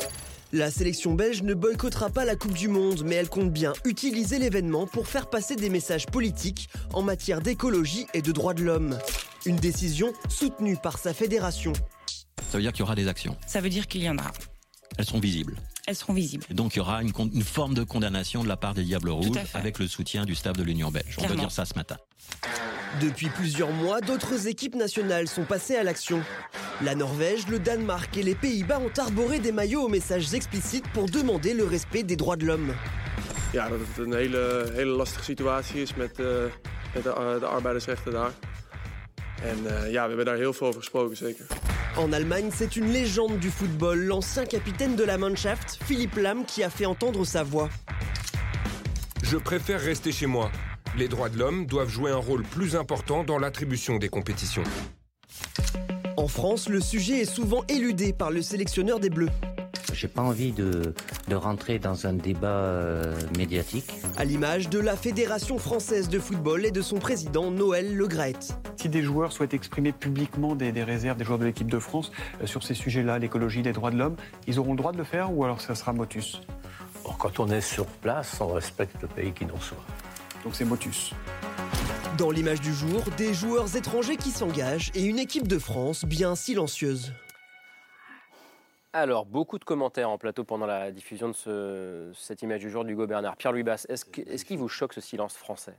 La 0.52 0.70
sélection 0.70 1.14
belge 1.14 1.42
ne 1.42 1.54
boycottera 1.54 2.10
pas 2.10 2.24
la 2.24 2.36
Coupe 2.36 2.52
du 2.54 2.68
Monde, 2.68 3.02
mais 3.04 3.16
elle 3.16 3.28
compte 3.28 3.52
bien 3.52 3.72
utiliser 3.84 4.38
l'événement 4.38 4.86
pour 4.86 5.08
faire 5.08 5.28
passer 5.28 5.56
des 5.56 5.70
messages 5.70 6.06
politiques 6.06 6.68
en 6.92 7.02
matière 7.02 7.40
d'écologie 7.40 8.06
et 8.14 8.22
de 8.22 8.32
droits 8.32 8.54
de 8.54 8.62
l'homme. 8.62 8.98
Une 9.46 9.56
décision 9.56 10.12
soutenue 10.28 10.76
par 10.76 10.98
sa 10.98 11.14
fédération. 11.14 11.72
Ça 12.50 12.58
veut 12.58 12.62
dire 12.62 12.72
qu'il 12.72 12.80
y 12.80 12.82
aura 12.84 12.94
des 12.94 13.08
actions. 13.08 13.36
Ça 13.46 13.60
veut 13.60 13.70
dire 13.70 13.88
qu'il 13.88 14.02
y 14.02 14.08
en 14.08 14.18
a. 14.18 14.30
Elles 14.96 15.06
seront 15.06 15.20
visibles. 15.20 15.56
Elles 15.86 15.96
seront 15.96 16.14
visibles. 16.14 16.46
Donc 16.50 16.74
il 16.74 16.78
y 16.78 16.80
aura 16.80 17.02
une, 17.02 17.12
une, 17.32 17.42
forme 17.42 17.74
de 17.74 17.84
condamnation 17.84 18.42
de 18.42 18.48
la 18.48 18.56
part 18.56 18.74
des 18.74 18.84
Diables 18.84 19.10
Rouges 19.10 19.38
avec 19.52 19.78
le 19.78 19.86
soutien 19.86 20.24
du 20.24 20.34
staff 20.34 20.56
de 20.56 20.62
l'Union 20.62 20.90
belge. 20.90 21.16
Clairement. 21.16 21.26
On 21.26 21.34
peut 21.34 21.40
dire 21.40 21.50
ça 21.50 21.64
ce 21.64 21.74
matin. 21.74 21.96
Depuis 23.00 23.28
plusieurs 23.28 23.70
mois, 23.72 24.00
d'autres 24.00 24.46
équipes 24.46 24.76
nationales 24.76 25.28
sont 25.28 25.44
passées 25.44 25.76
à 25.76 25.82
l'action. 25.82 26.22
La 26.80 26.94
Norvège, 26.94 27.48
le 27.48 27.58
Danemark 27.58 28.16
et 28.16 28.22
les 28.22 28.34
Pays-Bas 28.34 28.78
ont 28.78 29.00
arboré 29.00 29.40
des 29.40 29.52
maillots 29.52 29.82
aux 29.82 29.88
messages 29.88 30.32
explicites 30.32 30.86
pour 30.92 31.06
demander 31.06 31.54
le 31.54 31.64
respect 31.64 32.04
des 32.04 32.16
droits 32.16 32.36
de 32.36 32.46
l'homme. 32.46 32.74
Ja, 33.52 33.68
dat 33.68 33.78
het 33.78 34.06
een 34.06 34.12
hele, 34.12 34.70
hele 34.74 34.90
lastige 34.90 35.24
situatie 35.24 35.82
is 35.82 35.94
met, 35.94 36.18
uh, 36.18 36.26
met 36.94 37.02
de, 37.02 37.08
uh, 37.08 37.40
de 37.40 37.46
arbeidersrechten 37.46 38.12
daar. 38.12 38.32
En 39.42 39.64
uh, 39.64 39.92
ja, 39.92 40.02
we 40.02 40.08
hebben 40.08 40.24
daar 40.24 40.36
heel 40.36 40.52
veel 40.52 40.66
over 40.66 40.80
gesproken, 40.80 41.16
zeker. 41.16 41.46
En 41.96 42.12
Allemagne, 42.12 42.50
c'est 42.50 42.76
une 42.76 42.92
légende 42.92 43.38
du 43.38 43.50
football, 43.50 44.06
l'ancien 44.06 44.46
capitaine 44.46 44.96
de 44.96 45.04
la 45.04 45.16
Mannschaft, 45.16 45.78
Philippe 45.84 46.16
Lam, 46.16 46.44
qui 46.44 46.62
a 46.62 46.70
fait 46.70 46.86
entendre 46.86 47.24
sa 47.24 47.42
voix. 47.42 47.68
Je 49.22 49.36
préfère 49.36 49.80
rester 49.80 50.12
chez 50.12 50.26
moi. 50.26 50.50
Les 50.96 51.08
droits 51.08 51.28
de 51.28 51.38
l'homme 51.38 51.66
doivent 51.66 51.88
jouer 51.88 52.10
un 52.10 52.20
rôle 52.20 52.42
plus 52.42 52.76
important 52.76 53.24
dans 53.24 53.38
l'attribution 53.38 53.98
des 53.98 54.08
compétitions. 54.08 54.64
En 56.16 56.28
France, 56.28 56.68
le 56.68 56.80
sujet 56.80 57.20
est 57.20 57.30
souvent 57.30 57.64
éludé 57.68 58.12
par 58.12 58.30
le 58.30 58.42
sélectionneur 58.42 59.00
des 59.00 59.10
Bleus. 59.10 59.30
J'ai 59.94 60.08
pas 60.08 60.22
envie 60.22 60.50
de, 60.50 60.92
de, 61.28 61.34
rentrer 61.36 61.78
dans 61.78 62.06
un 62.06 62.12
débat 62.12 62.48
euh, 62.48 63.14
médiatique. 63.38 63.90
À 64.16 64.24
l'image 64.24 64.68
de 64.68 64.80
la 64.80 64.96
Fédération 64.96 65.56
française 65.58 66.08
de 66.08 66.18
football 66.18 66.66
et 66.66 66.72
de 66.72 66.82
son 66.82 66.98
président 66.98 67.52
Noël 67.52 67.96
Legrette. 67.96 68.58
Si 68.76 68.88
des 68.88 69.02
joueurs 69.02 69.32
souhaitent 69.32 69.54
exprimer 69.54 69.92
publiquement 69.92 70.56
des, 70.56 70.72
des 70.72 70.82
réserves 70.82 71.16
des 71.16 71.24
joueurs 71.24 71.38
de 71.38 71.44
l'équipe 71.44 71.70
de 71.70 71.78
France 71.78 72.10
euh, 72.42 72.46
sur 72.46 72.64
ces 72.64 72.74
sujets-là, 72.74 73.20
l'écologie, 73.20 73.62
les 73.62 73.72
droits 73.72 73.92
de 73.92 73.96
l'homme, 73.96 74.16
ils 74.48 74.58
auront 74.58 74.72
le 74.72 74.78
droit 74.78 74.92
de 74.92 74.98
le 74.98 75.04
faire 75.04 75.32
ou 75.32 75.44
alors 75.44 75.60
ça 75.60 75.76
sera 75.76 75.92
motus? 75.92 76.40
Quand 77.18 77.38
on 77.38 77.48
est 77.48 77.60
sur 77.60 77.86
place, 77.86 78.40
on 78.40 78.48
respecte 78.48 79.00
le 79.00 79.08
pays 79.08 79.32
qui 79.32 79.46
nous 79.46 79.54
reçoit. 79.54 79.84
Donc 80.42 80.54
c'est 80.56 80.64
motus. 80.64 81.12
Dans 82.18 82.30
l'image 82.30 82.60
du 82.60 82.74
jour, 82.74 83.02
des 83.16 83.32
joueurs 83.32 83.76
étrangers 83.76 84.16
qui 84.16 84.30
s'engagent 84.30 84.90
et 84.94 85.04
une 85.04 85.18
équipe 85.18 85.46
de 85.46 85.58
France 85.58 86.04
bien 86.04 86.34
silencieuse. 86.34 87.12
Alors, 88.96 89.26
beaucoup 89.26 89.58
de 89.58 89.64
commentaires 89.64 90.08
en 90.08 90.18
plateau 90.18 90.44
pendant 90.44 90.66
la 90.66 90.92
diffusion 90.92 91.26
de 91.26 91.32
ce, 91.32 92.12
cette 92.16 92.42
image 92.42 92.60
du 92.60 92.70
jour 92.70 92.84
d'Hugo 92.84 93.08
Bernard. 93.08 93.36
Pierre-Louis 93.36 93.64
Basse, 93.64 93.88
est-ce 93.88 94.04
qu'il 94.04 94.28
est 94.28 94.56
vous 94.56 94.68
choque 94.68 94.92
ce 94.92 95.00
silence 95.00 95.34
français? 95.34 95.74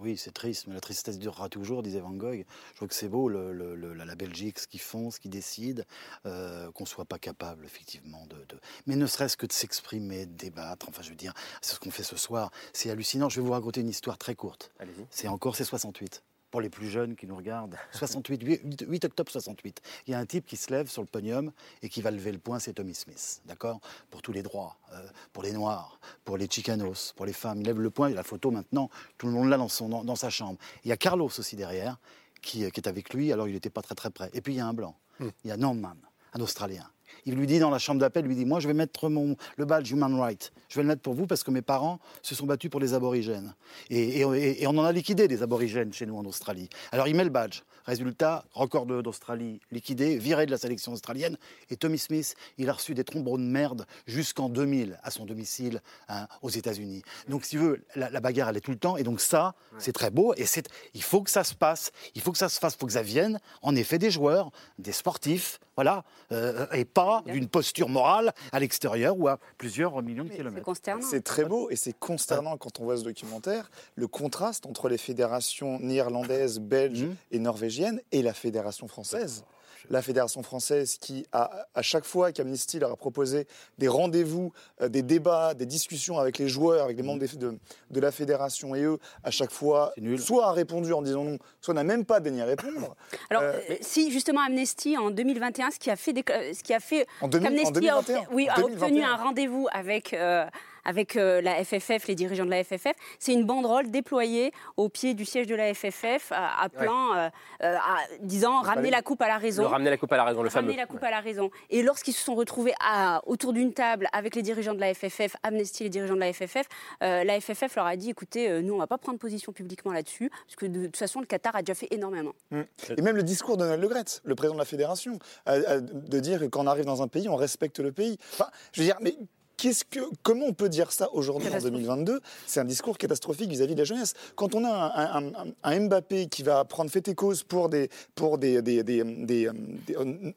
Oui, 0.00 0.18
c'est 0.18 0.32
triste, 0.32 0.66
mais 0.66 0.74
la 0.74 0.82
tristesse 0.82 1.18
durera 1.18 1.48
toujours, 1.48 1.82
disait 1.82 2.00
Van 2.00 2.10
Gogh. 2.10 2.44
Je 2.72 2.76
trouve 2.76 2.88
que 2.88 2.94
c'est 2.94 3.08
beau, 3.08 3.30
le, 3.30 3.54
le, 3.54 3.74
le, 3.74 3.94
la 3.94 4.14
Belgique, 4.14 4.58
ce 4.58 4.68
qu'ils 4.68 4.82
font, 4.82 5.10
ce 5.10 5.18
qu'ils 5.18 5.30
décident, 5.30 5.84
euh, 6.26 6.70
qu'on 6.72 6.84
ne 6.84 6.88
soit 6.88 7.06
pas 7.06 7.18
capable, 7.18 7.64
effectivement, 7.64 8.26
de. 8.26 8.36
de... 8.36 8.60
Mais 8.86 8.94
ne 8.96 9.06
serait-ce 9.06 9.38
que 9.38 9.46
de 9.46 9.52
s'exprimer, 9.52 10.26
de 10.26 10.36
débattre, 10.36 10.90
enfin, 10.90 11.00
je 11.00 11.08
veux 11.08 11.16
dire, 11.16 11.32
c'est 11.62 11.76
ce 11.76 11.80
qu'on 11.80 11.90
fait 11.90 12.02
ce 12.02 12.18
soir. 12.18 12.50
C'est 12.74 12.90
hallucinant. 12.90 13.30
Je 13.30 13.40
vais 13.40 13.46
vous 13.46 13.52
raconter 13.52 13.80
une 13.80 13.88
histoire 13.88 14.18
très 14.18 14.34
courte. 14.34 14.70
C'est 15.08 15.28
encore, 15.28 15.56
c'est 15.56 15.64
68 15.64 16.22
pour 16.56 16.62
les 16.62 16.70
plus 16.70 16.88
jeunes 16.88 17.16
qui 17.16 17.26
nous 17.26 17.36
regardent. 17.36 17.76
68, 17.92 18.42
8, 18.42 18.86
8, 18.88 19.04
octobre 19.04 19.30
68. 19.30 19.82
Il 20.06 20.12
y 20.12 20.14
a 20.14 20.18
un 20.18 20.24
type 20.24 20.46
qui 20.46 20.56
se 20.56 20.70
lève 20.70 20.88
sur 20.88 21.02
le 21.02 21.06
podium 21.06 21.52
et 21.82 21.90
qui 21.90 22.00
va 22.00 22.10
lever 22.10 22.32
le 22.32 22.38
poing, 22.38 22.58
c'est 22.58 22.72
Tommy 22.72 22.94
Smith, 22.94 23.42
d'accord? 23.44 23.78
Pour 24.08 24.22
tous 24.22 24.32
les 24.32 24.42
droits, 24.42 24.78
euh, 24.94 25.06
pour 25.34 25.42
les 25.42 25.52
Noirs, 25.52 26.00
pour 26.24 26.38
les 26.38 26.48
Chicanos, 26.50 27.12
pour 27.14 27.26
les 27.26 27.34
femmes. 27.34 27.60
Il 27.60 27.66
lève 27.66 27.78
le 27.78 27.90
poing, 27.90 28.08
il 28.08 28.14
a 28.14 28.16
la 28.16 28.22
photo 28.22 28.50
maintenant, 28.50 28.88
tout 29.18 29.26
le 29.26 29.32
monde 29.34 29.50
l'a 29.50 29.58
dans, 29.58 29.68
son, 29.68 29.90
dans, 29.90 30.02
dans 30.02 30.16
sa 30.16 30.30
chambre. 30.30 30.58
Il 30.82 30.88
y 30.88 30.92
a 30.92 30.96
Carlos 30.96 31.26
aussi 31.26 31.56
derrière, 31.56 31.98
qui, 32.40 32.70
qui 32.70 32.80
est 32.80 32.88
avec 32.88 33.12
lui, 33.12 33.34
alors 33.34 33.48
il 33.48 33.52
n'était 33.52 33.68
pas 33.68 33.82
très 33.82 33.94
très 33.94 34.08
près. 34.08 34.30
Et 34.32 34.40
puis 34.40 34.54
il 34.54 34.56
y 34.56 34.60
a 34.60 34.66
un 34.66 34.72
blanc, 34.72 34.96
mm. 35.20 35.28
il 35.44 35.48
y 35.48 35.50
a 35.50 35.58
Norman, 35.58 35.96
un 36.32 36.40
Australien. 36.40 36.88
Il 37.26 37.34
lui 37.34 37.46
dit 37.46 37.58
dans 37.58 37.70
la 37.70 37.78
chambre 37.78 38.00
d'appel, 38.00 38.24
il 38.24 38.28
lui 38.28 38.36
dit 38.36 38.44
Moi, 38.44 38.60
je 38.60 38.68
vais 38.68 38.74
mettre 38.74 39.08
mon, 39.08 39.36
le 39.56 39.64
badge 39.64 39.90
Human 39.90 40.18
Rights. 40.18 40.52
Je 40.68 40.76
vais 40.76 40.82
le 40.82 40.88
mettre 40.88 41.02
pour 41.02 41.14
vous 41.14 41.26
parce 41.26 41.42
que 41.42 41.50
mes 41.50 41.62
parents 41.62 42.00
se 42.22 42.34
sont 42.34 42.46
battus 42.46 42.70
pour 42.70 42.80
les 42.80 42.94
aborigènes. 42.94 43.54
Et, 43.90 44.20
et, 44.20 44.62
et 44.62 44.66
on 44.66 44.78
en 44.78 44.84
a 44.84 44.92
liquidé 44.92 45.28
des 45.28 45.42
aborigènes 45.42 45.92
chez 45.92 46.06
nous 46.06 46.16
en 46.16 46.24
Australie. 46.24 46.68
Alors 46.92 47.08
il 47.08 47.14
met 47.14 47.24
le 47.24 47.30
badge. 47.30 47.62
Résultat, 47.86 48.44
record 48.52 48.86
d'Australie 48.86 49.60
liquidé, 49.70 50.18
viré 50.18 50.44
de 50.44 50.50
la 50.50 50.58
sélection 50.58 50.92
australienne. 50.92 51.36
Et 51.70 51.76
Tommy 51.76 51.98
Smith, 51.98 52.34
il 52.58 52.68
a 52.68 52.72
reçu 52.72 52.94
des 52.94 53.04
trombones 53.04 53.46
de 53.46 53.50
merde 53.50 53.86
jusqu'en 54.06 54.48
2000 54.48 54.98
à 55.04 55.10
son 55.12 55.24
domicile 55.24 55.80
hein, 56.08 56.26
aux 56.42 56.50
États-Unis. 56.50 57.02
Donc, 57.28 57.44
si 57.44 57.50
tu 57.50 57.58
veux, 57.58 57.84
la, 57.94 58.10
la, 58.10 58.20
bagarre, 58.20 58.48
elle 58.48 58.56
est 58.56 58.60
tout 58.60 58.72
le 58.72 58.78
temps. 58.78 58.96
Et 58.96 59.04
donc, 59.04 59.20
ça, 59.20 59.54
ouais. 59.72 59.78
c'est 59.78 59.92
très 59.92 60.10
beau. 60.10 60.34
Et 60.34 60.46
il 60.94 61.02
faut 61.02 61.22
que 61.22 61.30
ça 61.30 61.44
se 61.44 61.54
passe. 61.54 61.92
Il 62.16 62.22
faut 62.22 62.32
que 62.32 62.38
ça 62.38 62.48
se 62.48 62.58
fasse. 62.58 62.74
Il 62.74 62.78
faut 62.78 62.86
que 62.86 62.92
ça 62.92 63.02
vienne, 63.02 63.38
en 63.62 63.76
effet, 63.76 63.98
des 63.98 64.10
joueurs, 64.10 64.50
des 64.78 64.92
sportifs, 64.92 65.60
voilà, 65.76 66.04
euh, 66.32 66.66
et 66.72 66.84
pas 66.84 67.15
d'une 67.22 67.48
posture 67.48 67.88
morale 67.88 68.32
à 68.52 68.60
l'extérieur 68.60 69.18
ou 69.18 69.28
à 69.28 69.38
plusieurs 69.58 70.02
millions 70.02 70.24
de 70.24 70.30
kilomètres. 70.30 70.70
C'est 71.00 71.22
très 71.22 71.44
beau 71.44 71.70
et 71.70 71.76
c'est 71.76 71.98
consternant 71.98 72.56
quand 72.56 72.80
on 72.80 72.84
voit 72.84 72.96
ce 72.96 73.04
documentaire, 73.04 73.70
le 73.94 74.06
contraste 74.06 74.66
entre 74.66 74.88
les 74.88 74.98
fédérations 74.98 75.78
néerlandaises, 75.80 76.60
belges 76.60 77.04
mmh. 77.04 77.16
et 77.32 77.38
norvégiennes 77.38 78.00
et 78.12 78.22
la 78.22 78.34
fédération 78.34 78.88
française 78.88 79.44
la 79.90 80.02
fédération 80.02 80.42
française 80.42 80.96
qui, 81.00 81.26
a, 81.32 81.66
à 81.74 81.82
chaque 81.82 82.04
fois 82.04 82.32
qu'Amnesty 82.32 82.78
leur 82.78 82.92
a 82.92 82.96
proposé 82.96 83.46
des 83.78 83.88
rendez-vous, 83.88 84.52
euh, 84.80 84.88
des 84.88 85.02
débats, 85.02 85.54
des 85.54 85.66
discussions 85.66 86.18
avec 86.18 86.38
les 86.38 86.48
joueurs, 86.48 86.84
avec 86.84 86.96
les 86.96 87.02
membres 87.02 87.20
de, 87.20 87.36
de, 87.36 87.58
de 87.90 88.00
la 88.00 88.12
fédération 88.12 88.74
et 88.74 88.82
eux, 88.82 88.98
à 89.22 89.30
chaque 89.30 89.50
fois, 89.50 89.92
soit 90.18 90.46
a 90.48 90.52
répondu 90.52 90.92
en 90.92 91.02
disant 91.02 91.24
non, 91.24 91.38
soit 91.60 91.74
n'a 91.74 91.84
même 91.84 92.04
pas 92.04 92.20
daigné 92.20 92.42
répondre. 92.42 92.96
Alors, 93.30 93.42
euh, 93.42 93.60
si 93.80 94.10
justement 94.10 94.40
Amnesty 94.40 94.96
en 94.96 95.10
2021, 95.10 95.70
ce 95.70 95.78
qui 95.78 95.90
a 95.90 95.96
fait, 95.96 96.12
des, 96.12 96.24
ce 96.26 96.62
qui 96.62 96.74
a 96.74 96.80
fait 96.80 97.06
en 97.20 97.28
2000, 97.28 97.48
qu'Amnesty 97.48 97.88
a, 97.88 98.00
oui, 98.32 98.48
a 98.48 98.60
obtenu 98.60 99.02
un 99.02 99.16
rendez-vous 99.16 99.68
avec. 99.72 100.14
Euh, 100.14 100.46
avec 100.86 101.16
euh, 101.16 101.42
la 101.42 101.62
FFF, 101.64 102.06
les 102.06 102.14
dirigeants 102.14 102.46
de 102.46 102.50
la 102.50 102.64
FFF. 102.64 102.94
C'est 103.18 103.32
une 103.32 103.44
banderole 103.44 103.90
déployée 103.90 104.52
au 104.76 104.88
pied 104.88 105.14
du 105.14 105.24
siège 105.24 105.46
de 105.46 105.54
la 105.54 105.74
FFF, 105.74 106.32
appelant, 106.32 107.14
ouais. 107.14 107.30
euh, 107.62 107.76
à, 107.76 107.98
disant 108.20 108.60
ramener 108.60 108.90
la 108.90 109.02
coupe 109.02 109.20
à 109.20 109.28
la 109.28 109.38
raison. 109.38 109.62
Le 109.62 109.68
ramener 109.68 109.90
la 109.90 109.96
coupe 109.96 110.12
à 110.12 110.16
la 110.16 110.24
raison, 110.24 110.42
le 110.42 110.48
ramener 110.48 110.72
fameux. 110.72 110.76
la 110.76 110.86
coupe 110.86 111.02
ouais. 111.02 111.08
à 111.08 111.10
la 111.10 111.20
raison. 111.20 111.50
Et 111.70 111.82
lorsqu'ils 111.82 112.14
se 112.14 112.24
sont 112.24 112.34
retrouvés 112.34 112.74
à, 112.80 113.20
autour 113.26 113.52
d'une 113.52 113.74
table 113.74 114.08
avec 114.12 114.34
les 114.36 114.42
dirigeants 114.42 114.74
de 114.74 114.80
la 114.80 114.94
FFF, 114.94 115.36
Amnesty, 115.42 115.82
les 115.82 115.90
dirigeants 115.90 116.14
de 116.14 116.20
la 116.20 116.32
FFF, 116.32 116.66
euh, 117.02 117.24
la 117.24 117.40
FFF 117.40 117.74
leur 117.74 117.86
a 117.86 117.96
dit 117.96 118.10
écoutez, 118.10 118.48
euh, 118.48 118.62
nous 118.62 118.74
on 118.74 118.78
va 118.78 118.86
pas 118.86 118.98
prendre 118.98 119.18
position 119.18 119.52
publiquement 119.52 119.92
là-dessus, 119.92 120.30
parce 120.30 120.56
que 120.56 120.66
de, 120.66 120.80
de, 120.80 120.86
toute 120.86 120.96
façon 120.96 121.20
le 121.20 121.26
Qatar 121.26 121.56
a 121.56 121.62
déjà 121.62 121.74
fait 121.74 121.88
énormément. 121.90 122.32
Mmh. 122.52 122.60
Et 122.96 123.02
même 123.02 123.16
le 123.16 123.24
discours 123.24 123.56
de 123.56 123.64
Donald 123.64 123.82
Le 123.82 123.88
Gret, 123.88 124.04
le 124.24 124.34
président 124.34 124.54
de 124.54 124.60
la 124.60 124.64
fédération, 124.64 125.18
de 125.46 126.20
dire 126.20 126.40
que 126.40 126.44
quand 126.44 126.62
on 126.62 126.66
arrive 126.66 126.84
dans 126.84 127.02
un 127.02 127.08
pays, 127.08 127.28
on 127.28 127.36
respecte 127.36 127.80
le 127.80 127.92
pays. 127.92 128.18
Enfin, 128.32 128.48
je 128.72 128.80
veux 128.80 128.86
dire, 128.86 128.96
mais 129.00 129.16
qu'est-ce 129.56 129.84
que, 129.84 130.00
comment 130.22 130.46
on 130.46 130.52
peut 130.52 130.68
dire 130.68 130.92
ça 130.92 131.08
aujourd'hui 131.12 131.48
en 131.54 131.58
2022 131.58 132.20
C'est 132.46 132.60
un 132.60 132.64
discours 132.64 132.98
catastrophique 132.98 133.50
vis-à-vis 133.50 133.72
-vis 133.72 133.76
de 133.76 133.80
la 133.80 133.84
jeunesse. 133.84 134.14
Quand 134.34 134.54
on 134.54 134.64
a 134.64 134.68
un, 134.68 135.24
un, 135.24 135.26
un, 135.28 135.52
un, 135.62 135.80
Mbappé 135.80 136.26
qui 136.26 136.42
va 136.42 136.64
prendre 136.64 136.90
fait 136.90 137.06
et 137.08 137.14
cause 137.14 137.42
pour 137.42 137.68
des, 137.68 137.88
pour 138.14 138.38
des, 138.38 138.62
des, 138.62 138.82
des, 138.82 139.04
des 139.04 139.50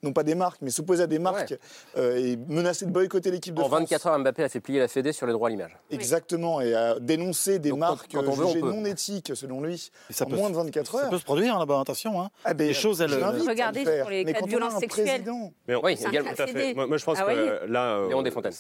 non 0.04 0.14
pas 0.14 0.24
des 0.24 0.36
marques, 0.36 0.62
mais 0.62 0.72
s'opposer 0.72 1.04
à 1.04 1.08
des 1.08 1.20
marques 1.20 1.52
ouais. 1.52 1.60
euh, 1.98 2.18
et 2.18 2.38
menacer 2.48 2.86
de 2.86 2.92
boycotter 2.92 3.32
l'équipe 3.32 3.54
de 3.54 3.62
en 3.62 3.68
France. 3.68 3.78
En 3.78 3.82
24 3.82 4.08
heures, 4.08 4.20
Mbappé 4.20 4.44
a 4.44 4.50
fait 4.50 4.60
plier 4.60 4.80
la 4.80 4.88
Fédé 4.88 5.12
sur 5.12 5.26
les 5.28 5.34
droits 5.34 5.48
à 5.48 5.52
l'image. 5.52 5.78
Exactement, 5.92 6.62
et 6.62 6.74
a 6.74 7.00
dénoncé 7.00 7.60
des 7.60 7.70
Donc, 7.70 7.80
marques 7.80 8.12
quand, 8.12 8.24
quand 8.24 8.48
jugées 8.48 8.62
non 8.62 8.86
éthiques, 8.86 9.32
selon 9.36 9.62
lui, 9.62 9.92
ça 10.10 10.26
en 10.26 10.30
moins 10.30 10.50
de 10.50 10.56
24 10.56 10.96
heures. 10.96 11.04
Ça 11.04 11.10
peut 11.10 11.18
se 11.18 11.24
produire 11.24 11.58
là-bas, 11.60 11.80
attention. 11.82 12.22
Hein. 12.22 12.30
Ah 12.46 12.54
ben, 12.54 12.68
les 12.68 12.74
choses, 12.74 13.02
elles. 13.02 13.14
Regardez 13.14 13.86
sur 13.86 14.10
les 14.10 14.26
cas 14.26 14.42
de 14.42 14.48
violence 14.48 14.80
sexuelle. 14.80 15.24
Mais 15.68 15.76
oui, 15.76 15.98
également, 16.08 16.34
tout 16.34 16.42
à 16.42 16.48
fait. 16.48 16.74
Moi, 16.74 16.88
moi, 16.88 16.98
je 16.98 17.06
pense 17.06 17.18
ah, 17.22 17.26
que 17.34 17.66
là, 17.68 18.08
Léon 18.08 18.22
Desfontaines. 18.22 18.54